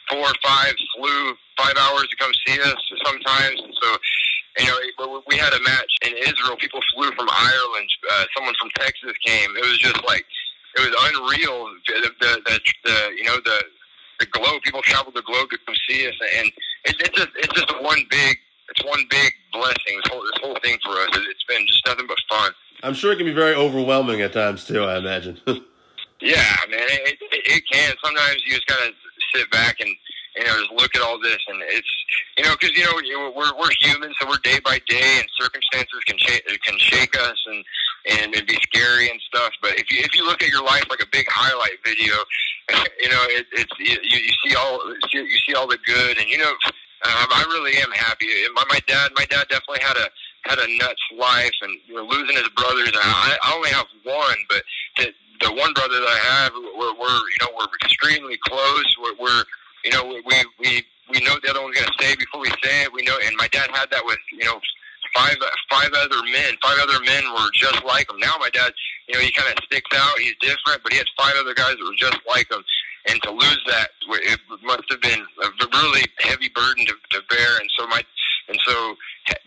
four, 0.10 0.20
or 0.20 0.34
five, 0.44 0.74
flew 0.98 1.34
five 1.58 1.76
hours 1.78 2.08
to 2.10 2.16
come 2.18 2.32
see 2.46 2.60
us 2.62 2.76
sometimes. 3.06 3.62
And 3.62 3.74
so, 3.82 3.98
you 4.60 4.68
know, 4.68 5.22
we 5.28 5.38
had 5.38 5.54
a 5.54 5.62
match 5.64 5.92
in 6.06 6.14
Israel. 6.18 6.56
People 6.58 6.82
flew 6.94 7.12
from 7.12 7.28
Ireland. 7.30 7.90
Uh, 8.12 8.26
someone 8.36 8.54
from 8.60 8.70
Texas 8.76 9.14
came. 9.26 9.50
It 9.58 9.66
was 9.66 9.78
just 9.80 10.04
like 10.06 10.26
it 10.78 10.82
was 10.82 10.96
unreal. 11.14 11.70
The 11.88 12.10
the, 12.20 12.42
the, 12.46 12.60
the 12.84 12.98
you 13.18 13.24
know 13.26 13.38
the 13.44 13.64
the 14.20 14.26
globe. 14.28 14.62
People 14.64 14.82
traveled 14.82 15.16
the 15.16 15.24
globe 15.24 15.50
to 15.52 15.58
come 15.66 15.76
see 15.90 16.08
us, 16.08 16.16
and 16.40 16.52
it, 16.86 16.96
it's 17.00 17.18
just 17.18 17.30
it's 17.36 17.54
just 17.54 17.82
one 17.82 18.00
big 18.10 18.38
it's 18.70 18.84
one 18.86 19.04
big 19.10 19.32
blessing. 19.54 20.00
This 20.04 20.12
whole 20.12 20.22
this 20.22 20.42
whole 20.42 20.58
thing 20.64 20.78
for 20.84 20.92
us. 20.92 21.10
It's 21.14 21.44
been 21.48 21.66
just 21.68 21.86
nothing 21.86 22.08
but 22.08 22.18
fun. 22.30 22.52
I'm 22.84 22.94
sure 22.94 23.12
it 23.14 23.18
can 23.18 23.26
be 23.26 23.34
very 23.34 23.56
overwhelming 23.56 24.22
at 24.22 24.34
times 24.34 24.66
too. 24.66 24.84
I 24.84 24.98
imagine. 24.98 25.40
yeah, 26.20 26.56
man, 26.70 26.80
it, 26.82 27.18
it, 27.32 27.44
it 27.46 27.64
can. 27.72 27.96
Sometimes 28.04 28.42
you 28.46 28.54
just 28.54 28.68
gotta 28.68 28.92
sit 29.34 29.50
back 29.52 29.80
and 29.80 29.90
you 30.36 30.44
know 30.44 30.54
just 30.60 30.72
look 30.72 30.96
at 30.96 31.02
all 31.02 31.20
this, 31.20 31.40
and 31.48 31.62
it's 31.68 32.06
you 32.38 32.44
know 32.44 32.56
because 32.60 32.78
you 32.78 32.84
know 32.84 33.32
we're 33.36 33.58
we're 33.58 33.72
humans, 33.80 34.16
so 34.20 34.28
we're 34.28 34.38
day 34.44 34.60
by 34.64 34.80
day, 34.88 35.20
and 35.20 35.28
circumstances 35.40 36.00
can 36.06 36.18
sh- 36.18 36.58
can 36.64 36.78
shake 36.78 37.18
us 37.18 37.38
and 37.48 37.64
and 38.10 38.34
it'd 38.34 38.48
be 38.48 38.58
scary 38.62 39.10
and 39.10 39.20
stuff. 39.22 39.52
But 39.62 39.80
if 39.80 39.92
you 39.92 40.00
if 40.00 40.16
you 40.16 40.26
look 40.26 40.44
at 40.44 40.50
your 40.50 40.64
life 40.64 40.84
like 40.90 41.02
a 41.02 41.10
big 41.12 41.26
highlight 41.30 41.78
video, 41.84 42.14
you 43.02 43.10
know 43.10 43.24
it, 43.30 43.46
it's 43.54 43.72
you, 43.80 43.98
you 44.02 44.34
see 44.46 44.56
all 44.56 44.80
you 45.14 45.38
see 45.48 45.54
all 45.54 45.68
the 45.68 45.80
good, 45.86 46.18
and 46.18 46.28
you 46.28 46.38
know 46.38 46.54
um, 47.06 47.28
I 47.30 47.44
really 47.50 47.78
am 47.78 47.92
happy. 47.92 48.28
My 48.54 48.64
my 48.70 48.80
dad 48.88 49.12
my 49.16 49.26
dad 49.26 49.48
definitely 49.50 49.82
had 49.82 49.98
a 49.98 50.08
had 50.46 50.60
a 50.60 50.68
nuts 50.78 51.02
life, 51.18 51.54
and 51.62 51.78
you 51.88 51.96
know, 51.96 52.04
losing 52.04 52.36
his 52.36 52.50
brothers. 52.50 52.88
And 52.88 52.98
I, 52.98 53.38
I 53.44 53.54
only 53.56 53.70
have 53.70 53.88
one, 54.04 54.38
but 54.50 54.64
the, 54.98 55.14
the 55.42 55.54
one 55.54 55.74
brother 55.74 56.00
that 56.00 56.08
I 56.08 56.18
have, 56.18 56.54
we're, 56.54 56.94
we're 56.94 57.22
you 57.30 57.40
know 57.42 57.50
we're 57.58 57.74
extremely 57.84 58.38
close. 58.48 58.96
We're, 59.02 59.16
we're 59.20 59.44
you 59.84 59.92
know 59.92 60.06
we 60.06 60.46
we 60.60 60.86
we 61.10 61.20
know 61.26 61.36
the 61.44 61.50
other 61.50 61.62
one's 61.62 61.78
gonna 61.78 61.92
stay 62.00 62.16
before 62.16 62.42
we 62.42 62.50
say 62.64 62.84
it. 62.84 62.94
We 62.94 63.04
know, 63.04 63.18
and 63.26 63.36
my 63.38 63.48
dad 63.50 63.70
had 63.72 63.90
that 63.92 64.06
with 64.06 64.20
you 64.32 64.46
know 64.46 64.60
five 65.16 65.38
five 65.72 65.90
other 65.96 66.22
men. 66.32 66.56
Five 66.62 66.78
other 66.84 67.00
men 67.04 67.24
were 67.34 67.50
just 67.54 67.84
like 67.86 68.10
him. 68.10 68.20
Now 68.20 68.36
my 68.40 68.50
dad, 68.52 68.74
you 69.08 69.16
know, 69.16 69.22
he 69.22 69.32
kind 69.32 69.50
of 69.58 69.64
sticks 69.64 69.90
out. 69.96 70.20
He's 70.20 70.36
different, 70.42 70.84
but 70.84 70.92
he 70.92 70.98
had 70.98 71.08
five 71.18 71.34
other 71.40 71.54
guys 71.54 71.76
that 71.80 71.86
were 71.86 71.98
just 71.98 72.20
like 72.28 72.52
him. 72.52 72.64
And 73.08 73.22
to 73.24 73.32
lose 73.32 73.62
that, 73.68 73.90
it 74.10 74.40
must 74.64 74.84
have 74.90 75.02
been 75.02 75.22
a 75.22 75.68
really 75.74 76.06
heavy 76.20 76.50
burden 76.50 76.86
to, 76.88 76.94
to 77.12 77.22
bear. 77.30 77.58
And 77.60 77.70
so 77.78 77.86
my, 77.88 78.02
and 78.50 78.60
so 78.66 78.96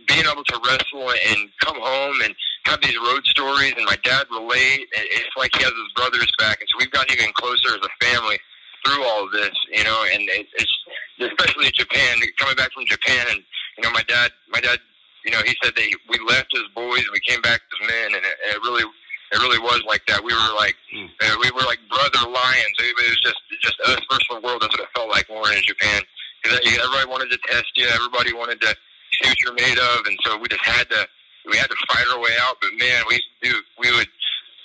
being 0.06 0.24
able 0.30 0.44
to 0.44 0.60
wrestle 0.64 1.10
and 1.10 1.50
come 1.60 1.76
home 1.76 2.20
and 2.22 2.34
have 2.66 2.80
these 2.82 2.96
road 2.98 3.24
stories, 3.26 3.72
and 3.76 3.84
my 3.86 3.96
dad 4.04 4.26
relate. 4.30 4.86
It's 4.92 5.36
like 5.36 5.50
he 5.56 5.62
has 5.64 5.72
his 5.72 5.92
brothers 5.96 6.30
back, 6.38 6.60
and 6.60 6.68
so 6.70 6.78
we've 6.78 6.90
gotten 6.90 7.16
even 7.16 7.32
closer 7.34 7.74
as 7.74 7.82
a 7.82 8.04
family 8.04 8.38
through 8.84 9.04
all 9.04 9.24
of 9.24 9.32
this, 9.32 9.54
you 9.72 9.84
know. 9.84 10.04
And 10.12 10.22
it's 10.28 10.74
especially 11.18 11.70
Japan, 11.72 12.18
coming 12.38 12.56
back 12.56 12.72
from 12.72 12.86
Japan, 12.86 13.26
and 13.30 13.42
you 13.78 13.82
know, 13.82 13.90
my 13.90 14.02
dad, 14.06 14.30
my 14.50 14.60
dad 14.60 14.78
you 15.24 15.30
know, 15.30 15.42
he 15.44 15.56
said 15.62 15.74
that 15.74 15.86
we 16.08 16.18
left 16.26 16.54
as 16.54 16.64
boys 16.74 17.02
and 17.04 17.12
we 17.12 17.20
came 17.20 17.40
back 17.42 17.60
as 17.60 17.88
men, 17.88 18.14
and 18.14 18.22
it, 18.24 18.36
it 18.54 18.58
really, 18.62 18.84
it 18.84 19.38
really 19.38 19.58
was 19.58 19.82
like 19.86 20.04
that. 20.06 20.22
We 20.22 20.32
were 20.32 20.54
like, 20.56 20.76
mm. 20.94 21.08
uh, 21.20 21.36
we 21.42 21.50
were 21.50 21.66
like 21.66 21.78
brother 21.88 22.30
lions. 22.30 22.74
It, 22.78 22.94
was 22.96 23.20
just, 23.20 23.40
just 23.60 23.78
us 23.86 24.00
versus 24.10 24.28
the 24.30 24.40
world. 24.40 24.62
That's 24.62 24.72
what 24.72 24.86
it 24.86 24.92
felt 24.94 25.10
like 25.10 25.28
when 25.28 25.42
we 25.42 25.50
were 25.50 25.56
in 25.56 25.62
Japan. 25.64 26.02
Because 26.42 26.60
everybody 26.64 27.06
wanted 27.10 27.30
to 27.30 27.38
test 27.50 27.66
you, 27.76 27.86
everybody 27.88 28.32
wanted 28.32 28.60
to 28.62 28.70
see 29.18 29.28
what 29.28 29.40
you're 29.42 29.58
made 29.58 29.78
of, 29.78 30.06
and 30.06 30.16
so 30.24 30.38
we 30.38 30.46
just 30.48 30.64
had 30.64 30.88
to, 30.90 31.06
we 31.50 31.56
had 31.56 31.68
to 31.68 31.76
fight 31.90 32.06
our 32.12 32.20
way 32.20 32.32
out. 32.40 32.56
But 32.62 32.70
man, 32.78 33.02
we 33.08 33.20
do, 33.42 33.52
we 33.78 33.90
would. 33.90 34.08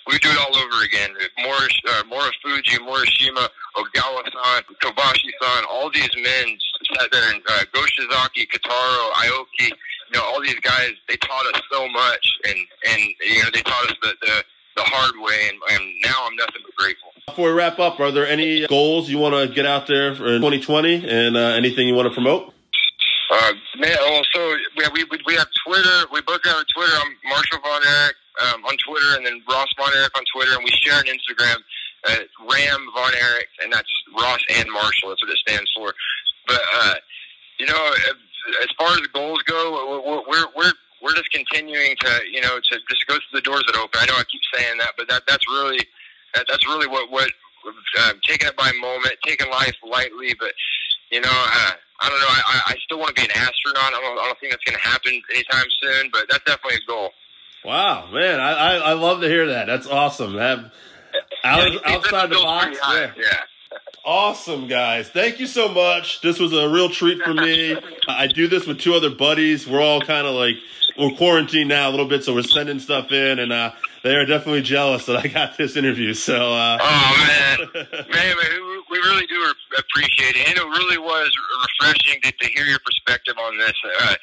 We 0.07 0.19
do 0.19 0.30
it 0.30 0.38
all 0.38 0.55
over 0.55 0.84
again. 0.84 1.11
Morris, 1.43 1.77
uh, 1.88 2.03
Morofuji, 2.03 2.77
Morishima, 2.80 3.47
Ogawa-san, 3.75 4.63
Kobashi-san, 4.84 5.63
all 5.69 5.89
these 5.91 6.09
men 6.15 6.57
sat 6.99 7.11
there, 7.11 7.34
and 7.34 7.41
uh, 7.47 7.63
Go 7.73 7.81
Shiozaki, 7.81 8.45
Kataro, 8.47 9.11
Ioki, 9.11 9.69
you 9.69 10.19
know, 10.19 10.23
all 10.25 10.41
these 10.41 10.59
guys, 10.59 10.91
they 11.07 11.15
taught 11.17 11.45
us 11.55 11.61
so 11.71 11.88
much, 11.88 12.27
and 12.47 12.57
and 12.91 13.01
you 13.25 13.43
know, 13.43 13.49
they 13.53 13.61
taught 13.61 13.89
us 13.89 13.95
the 14.01 14.13
the, 14.21 14.43
the 14.75 14.84
hard 14.84 15.13
way, 15.21 15.49
and, 15.49 15.57
and 15.71 15.93
now 16.03 16.25
I'm 16.25 16.35
nothing 16.35 16.61
but 16.63 16.75
grateful. 16.75 17.09
Before 17.27 17.47
we 17.47 17.53
wrap 17.53 17.80
up, 17.80 17.99
are 17.99 18.11
there 18.11 18.27
any 18.27 18.67
goals 18.67 19.09
you 19.09 19.17
want 19.17 19.35
to 19.35 19.53
get 19.53 19.65
out 19.65 19.88
there 19.88 20.15
for 20.15 20.38
2020, 20.38 21.07
and 21.09 21.38
uh, 21.38 21.39
anything 21.39 21.88
you 21.88 21.95
want 21.95 22.09
to 22.09 22.13
promote? 22.13 22.53
Uh, 23.31 23.53
man, 23.80 23.97
well, 24.01 24.21
so 24.34 24.55
we, 24.93 25.05
we 25.09 25.19
we 25.25 25.35
have 25.35 25.47
Twitter. 25.65 26.05
We 26.11 26.21
both 26.21 26.43
have 26.43 26.57
a 26.57 26.65
Twitter. 26.65 26.93
I'm 26.93 27.15
Marshall 27.30 27.59
Von 27.63 27.81
Erich 27.88 28.15
um, 28.41 28.65
on 28.65 28.77
Twitter, 28.77 29.18
and 29.18 29.26
then 29.26 29.41
Ross 29.49 29.69
Von 29.77 29.91
Erich 29.93 30.18
on 30.18 30.23
Twitter, 30.34 30.55
and 30.55 30.64
we 30.64 30.72
share 30.72 30.99
an 30.99 31.05
Instagram. 31.05 31.57
Uh, 32.05 32.19
Ram 32.51 32.88
Von 32.93 33.14
Erich, 33.15 33.47
and 33.64 33.72
that's 33.72 33.89
Ross 34.19 34.43
and 34.57 34.69
Marshall. 34.69 35.10
That's 35.10 35.23
what 35.23 35.31
it 35.31 35.38
stands 35.47 35.72
for. 35.76 35.93
But 36.47 36.61
uh, 36.76 36.95
you 37.60 37.65
know, 37.65 37.91
as 38.61 38.68
far 38.77 38.91
as 38.91 38.99
the 38.99 39.07
goals 39.14 39.41
go, 39.43 40.23
we're 40.27 40.47
we're 40.55 40.73
we're 41.01 41.15
just 41.15 41.31
continuing 41.31 41.95
to 42.01 42.22
you 42.31 42.41
know 42.41 42.60
to 42.60 42.80
just 42.89 43.07
go 43.07 43.15
through 43.15 43.39
the 43.39 43.41
doors 43.41 43.64
that 43.68 43.77
open. 43.77 43.99
I 44.01 44.05
know 44.05 44.15
I 44.15 44.23
keep 44.26 44.41
saying 44.53 44.77
that, 44.80 44.91
but 44.97 45.07
that 45.10 45.23
that's 45.27 45.47
really 45.47 45.80
that, 46.35 46.45
that's 46.49 46.65
really 46.68 46.88
what 46.88 47.11
what 47.11 47.30
uh, 47.99 48.14
taking 48.27 48.47
it 48.47 48.57
by 48.57 48.72
moment, 48.81 49.15
taking 49.26 49.49
life 49.49 49.76
lightly. 49.88 50.35
But 50.39 50.53
you 51.11 51.22
know, 51.22 51.30
uh, 51.31 51.72
I 52.01 52.10
don't 52.10 52.19
know. 52.19 52.27
I, 52.27 52.61
I 52.68 52.76
still 52.84 52.99
want 52.99 53.15
to 53.15 53.22
be 53.22 53.23
an 53.23 53.35
astronaut. 53.35 53.93
I 53.93 54.01
don't, 54.01 54.19
I 54.19 54.26
don't 54.26 54.39
think 54.39 54.51
that's 54.51 54.64
going 54.64 54.77
to 54.77 54.88
happen 54.88 55.22
anytime 55.31 55.68
soon, 55.81 56.10
but 56.11 56.26
that's 56.30 56.43
definitely 56.43 56.80
a 56.84 56.88
goal. 56.88 57.11
Wow, 57.65 58.10
man, 58.11 58.40
I, 58.40 58.52
I, 58.52 58.76
I 58.76 58.94
love 58.94 59.22
to 59.22 59.27
hear 59.27 59.48
that. 59.48 59.68
That's 59.68 59.88
awesome. 59.88 60.38
Have, 60.38 60.72
out, 61.44 61.85
outside 61.85 62.30
the 62.30 62.35
box, 62.35 62.77
yeah. 62.90 63.11
yeah. 63.18 63.40
Awesome, 64.05 64.67
guys. 64.67 65.07
Thank 65.09 65.39
you 65.39 65.47
so 65.47 65.69
much. 65.69 66.21
This 66.21 66.37
was 66.39 66.51
a 66.51 66.67
real 66.69 66.89
treat 66.89 67.21
for 67.21 67.33
me. 67.33 67.77
I 68.07 68.27
do 68.27 68.47
this 68.47 68.67
with 68.67 68.79
two 68.79 68.93
other 68.93 69.09
buddies. 69.09 69.65
We're 69.65 69.81
all 69.81 70.01
kind 70.01 70.27
of 70.27 70.35
like, 70.35 70.55
we're 70.97 71.15
quarantined 71.15 71.69
now 71.69 71.89
a 71.89 71.91
little 71.91 72.07
bit, 72.07 72.23
so 72.23 72.33
we're 72.33 72.43
sending 72.43 72.79
stuff 72.79 73.11
in, 73.11 73.39
and 73.39 73.53
uh, 73.53 73.71
they 74.03 74.15
are 74.15 74.25
definitely 74.25 74.61
jealous 74.61 75.05
that 75.05 75.17
I 75.17 75.27
got 75.27 75.57
this 75.57 75.77
interview. 75.77 76.13
So, 76.13 76.35
uh, 76.35 76.77
oh 76.81 77.25
man, 77.27 77.85
man, 78.11 78.35
we 78.91 78.97
really 78.97 79.25
do 79.25 79.53
appreciate 79.77 80.35
it, 80.35 80.49
and 80.49 80.57
it 80.57 80.63
really 80.63 80.97
was 80.97 81.31
refreshing 81.61 82.21
to, 82.23 82.31
to 82.31 82.47
hear 82.49 82.65
your 82.65 82.79
perspective 82.79 83.35
on 83.39 83.57
this. 83.57 83.73
Uh, 84.01 84.15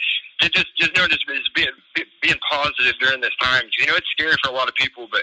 just, 0.42 0.66
just 0.76 0.94
know, 0.94 1.08
just 1.08 1.26
being, 1.54 1.70
being 2.20 2.38
positive 2.50 2.94
during 3.00 3.20
this 3.20 3.34
time. 3.40 3.64
You 3.78 3.86
know, 3.86 3.94
it's 3.96 4.10
scary 4.12 4.36
for 4.44 4.50
a 4.50 4.54
lot 4.54 4.68
of 4.68 4.74
people, 4.74 5.08
but 5.10 5.22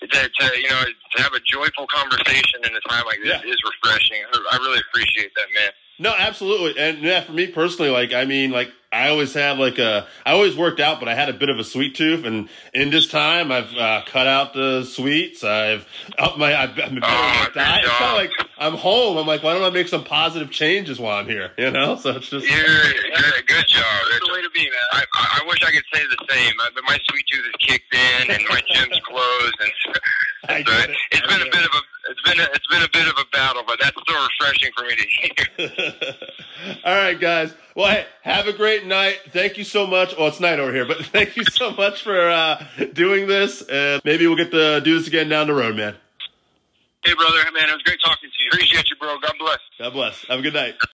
to, 0.00 0.08
to 0.08 0.60
you 0.60 0.68
know 0.68 0.82
to 1.16 1.22
have 1.22 1.32
a 1.34 1.40
joyful 1.40 1.86
conversation 1.86 2.60
in 2.64 2.74
a 2.74 2.80
time 2.88 3.04
like 3.06 3.18
this 3.22 3.40
yeah. 3.44 3.50
is 3.50 3.58
refreshing. 3.64 4.22
I 4.52 4.56
really 4.56 4.80
appreciate 4.90 5.32
that, 5.36 5.46
man. 5.54 5.70
No, 5.98 6.14
absolutely, 6.16 6.80
and 6.80 6.98
yeah, 7.02 7.20
for 7.20 7.32
me 7.32 7.46
personally, 7.48 7.90
like 7.90 8.12
I 8.12 8.24
mean, 8.24 8.50
like 8.50 8.70
I 8.92 9.08
always 9.08 9.34
have 9.34 9.58
like 9.58 9.78
a, 9.78 10.08
I 10.26 10.32
always 10.32 10.56
worked 10.56 10.80
out, 10.80 10.98
but 10.98 11.08
I 11.08 11.14
had 11.14 11.28
a 11.28 11.32
bit 11.32 11.48
of 11.48 11.60
a 11.60 11.64
sweet 11.64 11.94
tooth, 11.94 12.24
and 12.24 12.48
in 12.74 12.90
this 12.90 13.06
time, 13.06 13.52
I've 13.52 13.72
uh, 13.72 14.02
cut 14.04 14.26
out 14.26 14.52
the 14.52 14.82
sweets. 14.82 15.44
I've 15.44 15.86
up 16.18 16.38
my, 16.38 16.56
I've 16.56 16.74
been 16.74 16.98
better 16.98 17.06
oh, 17.06 17.46
diet. 17.54 17.84
It's 17.84 17.92
kind 17.98 18.10
of 18.10 18.16
like 18.16 18.48
I'm 18.58 18.74
home. 18.74 19.16
I'm 19.16 19.28
like, 19.28 19.44
why 19.44 19.54
don't 19.54 19.62
I 19.62 19.70
make 19.70 19.86
some 19.86 20.02
positive 20.02 20.50
changes 20.50 20.98
while 20.98 21.18
I'm 21.18 21.28
here? 21.28 21.52
You 21.56 21.70
know, 21.70 21.94
so 21.94 22.16
it's 22.16 22.30
just. 22.30 22.50
You're, 22.50 22.66
good, 22.66 23.46
good 23.46 23.66
job. 23.68 23.84
That's 24.10 24.26
the 24.26 24.32
way 24.32 24.42
to 24.42 24.50
be, 24.50 24.64
man. 24.64 24.78
I, 24.92 25.04
I 25.14 25.40
I 25.40 25.48
wish 25.48 25.62
I 25.62 25.70
could 25.70 25.84
say 25.94 26.02
the 26.02 26.26
same, 26.28 26.54
uh, 26.60 26.66
but 26.74 26.82
my 26.82 26.98
sweet 27.08 27.24
tooth 27.30 27.46
is 27.46 27.54
kicked 27.60 27.94
in 27.94 28.30
and 28.32 28.42
my 28.48 28.60
gym's 28.74 29.00
closed, 29.08 29.54
and 29.60 29.72
I 30.48 30.62
so 30.64 30.72
get 30.72 30.90
it. 30.90 30.96
it's 31.12 31.22
I 31.22 31.26
been 31.28 31.42
a 31.42 31.44
get 31.44 31.52
bit 31.52 31.62
of 31.62 31.74
a 31.74 31.82
it's 32.10 32.22
been 32.22 32.40
a, 32.40 32.48
it's 32.54 32.66
been 32.66 32.82
a 32.82 32.88
bit 32.92 33.06
of 33.06 33.14
a 33.18 33.24
battle, 33.30 33.62
but 33.66 33.78
that's 33.80 33.96
still 34.00 34.22
refreshing 34.22 34.70
for 34.76 34.84
me 34.84 34.96
to 34.96 35.06
hear. 35.06 36.74
All 36.84 36.94
right, 36.94 37.18
guys. 37.18 37.54
Well, 37.76 37.88
hey, 37.88 38.06
have 38.22 38.48
a 38.48 38.52
great 38.52 38.79
night. 38.86 39.18
Thank 39.30 39.58
you 39.58 39.64
so 39.64 39.86
much. 39.86 40.16
Well, 40.16 40.28
it's 40.28 40.40
night 40.40 40.58
over 40.58 40.72
here, 40.72 40.86
but 40.86 40.98
thank 41.06 41.36
you 41.36 41.44
so 41.44 41.70
much 41.72 42.02
for 42.02 42.28
uh, 42.28 42.64
doing 42.92 43.26
this. 43.26 43.62
And 43.62 44.02
maybe 44.04 44.26
we'll 44.26 44.36
get 44.36 44.50
to 44.50 44.80
do 44.80 44.98
this 44.98 45.08
again 45.08 45.28
down 45.28 45.46
the 45.46 45.54
road, 45.54 45.76
man. 45.76 45.96
Hey, 47.04 47.14
brother, 47.14 47.38
man, 47.52 47.68
it 47.68 47.72
was 47.72 47.82
great 47.82 48.00
talking 48.04 48.28
to 48.28 48.42
you. 48.44 48.50
Appreciate 48.52 48.90
you, 48.90 48.96
bro. 48.96 49.18
God 49.20 49.34
bless. 49.38 49.58
God 49.78 49.92
bless. 49.92 50.24
Have 50.28 50.40
a 50.40 50.42
good 50.42 50.54
night. 50.54 50.74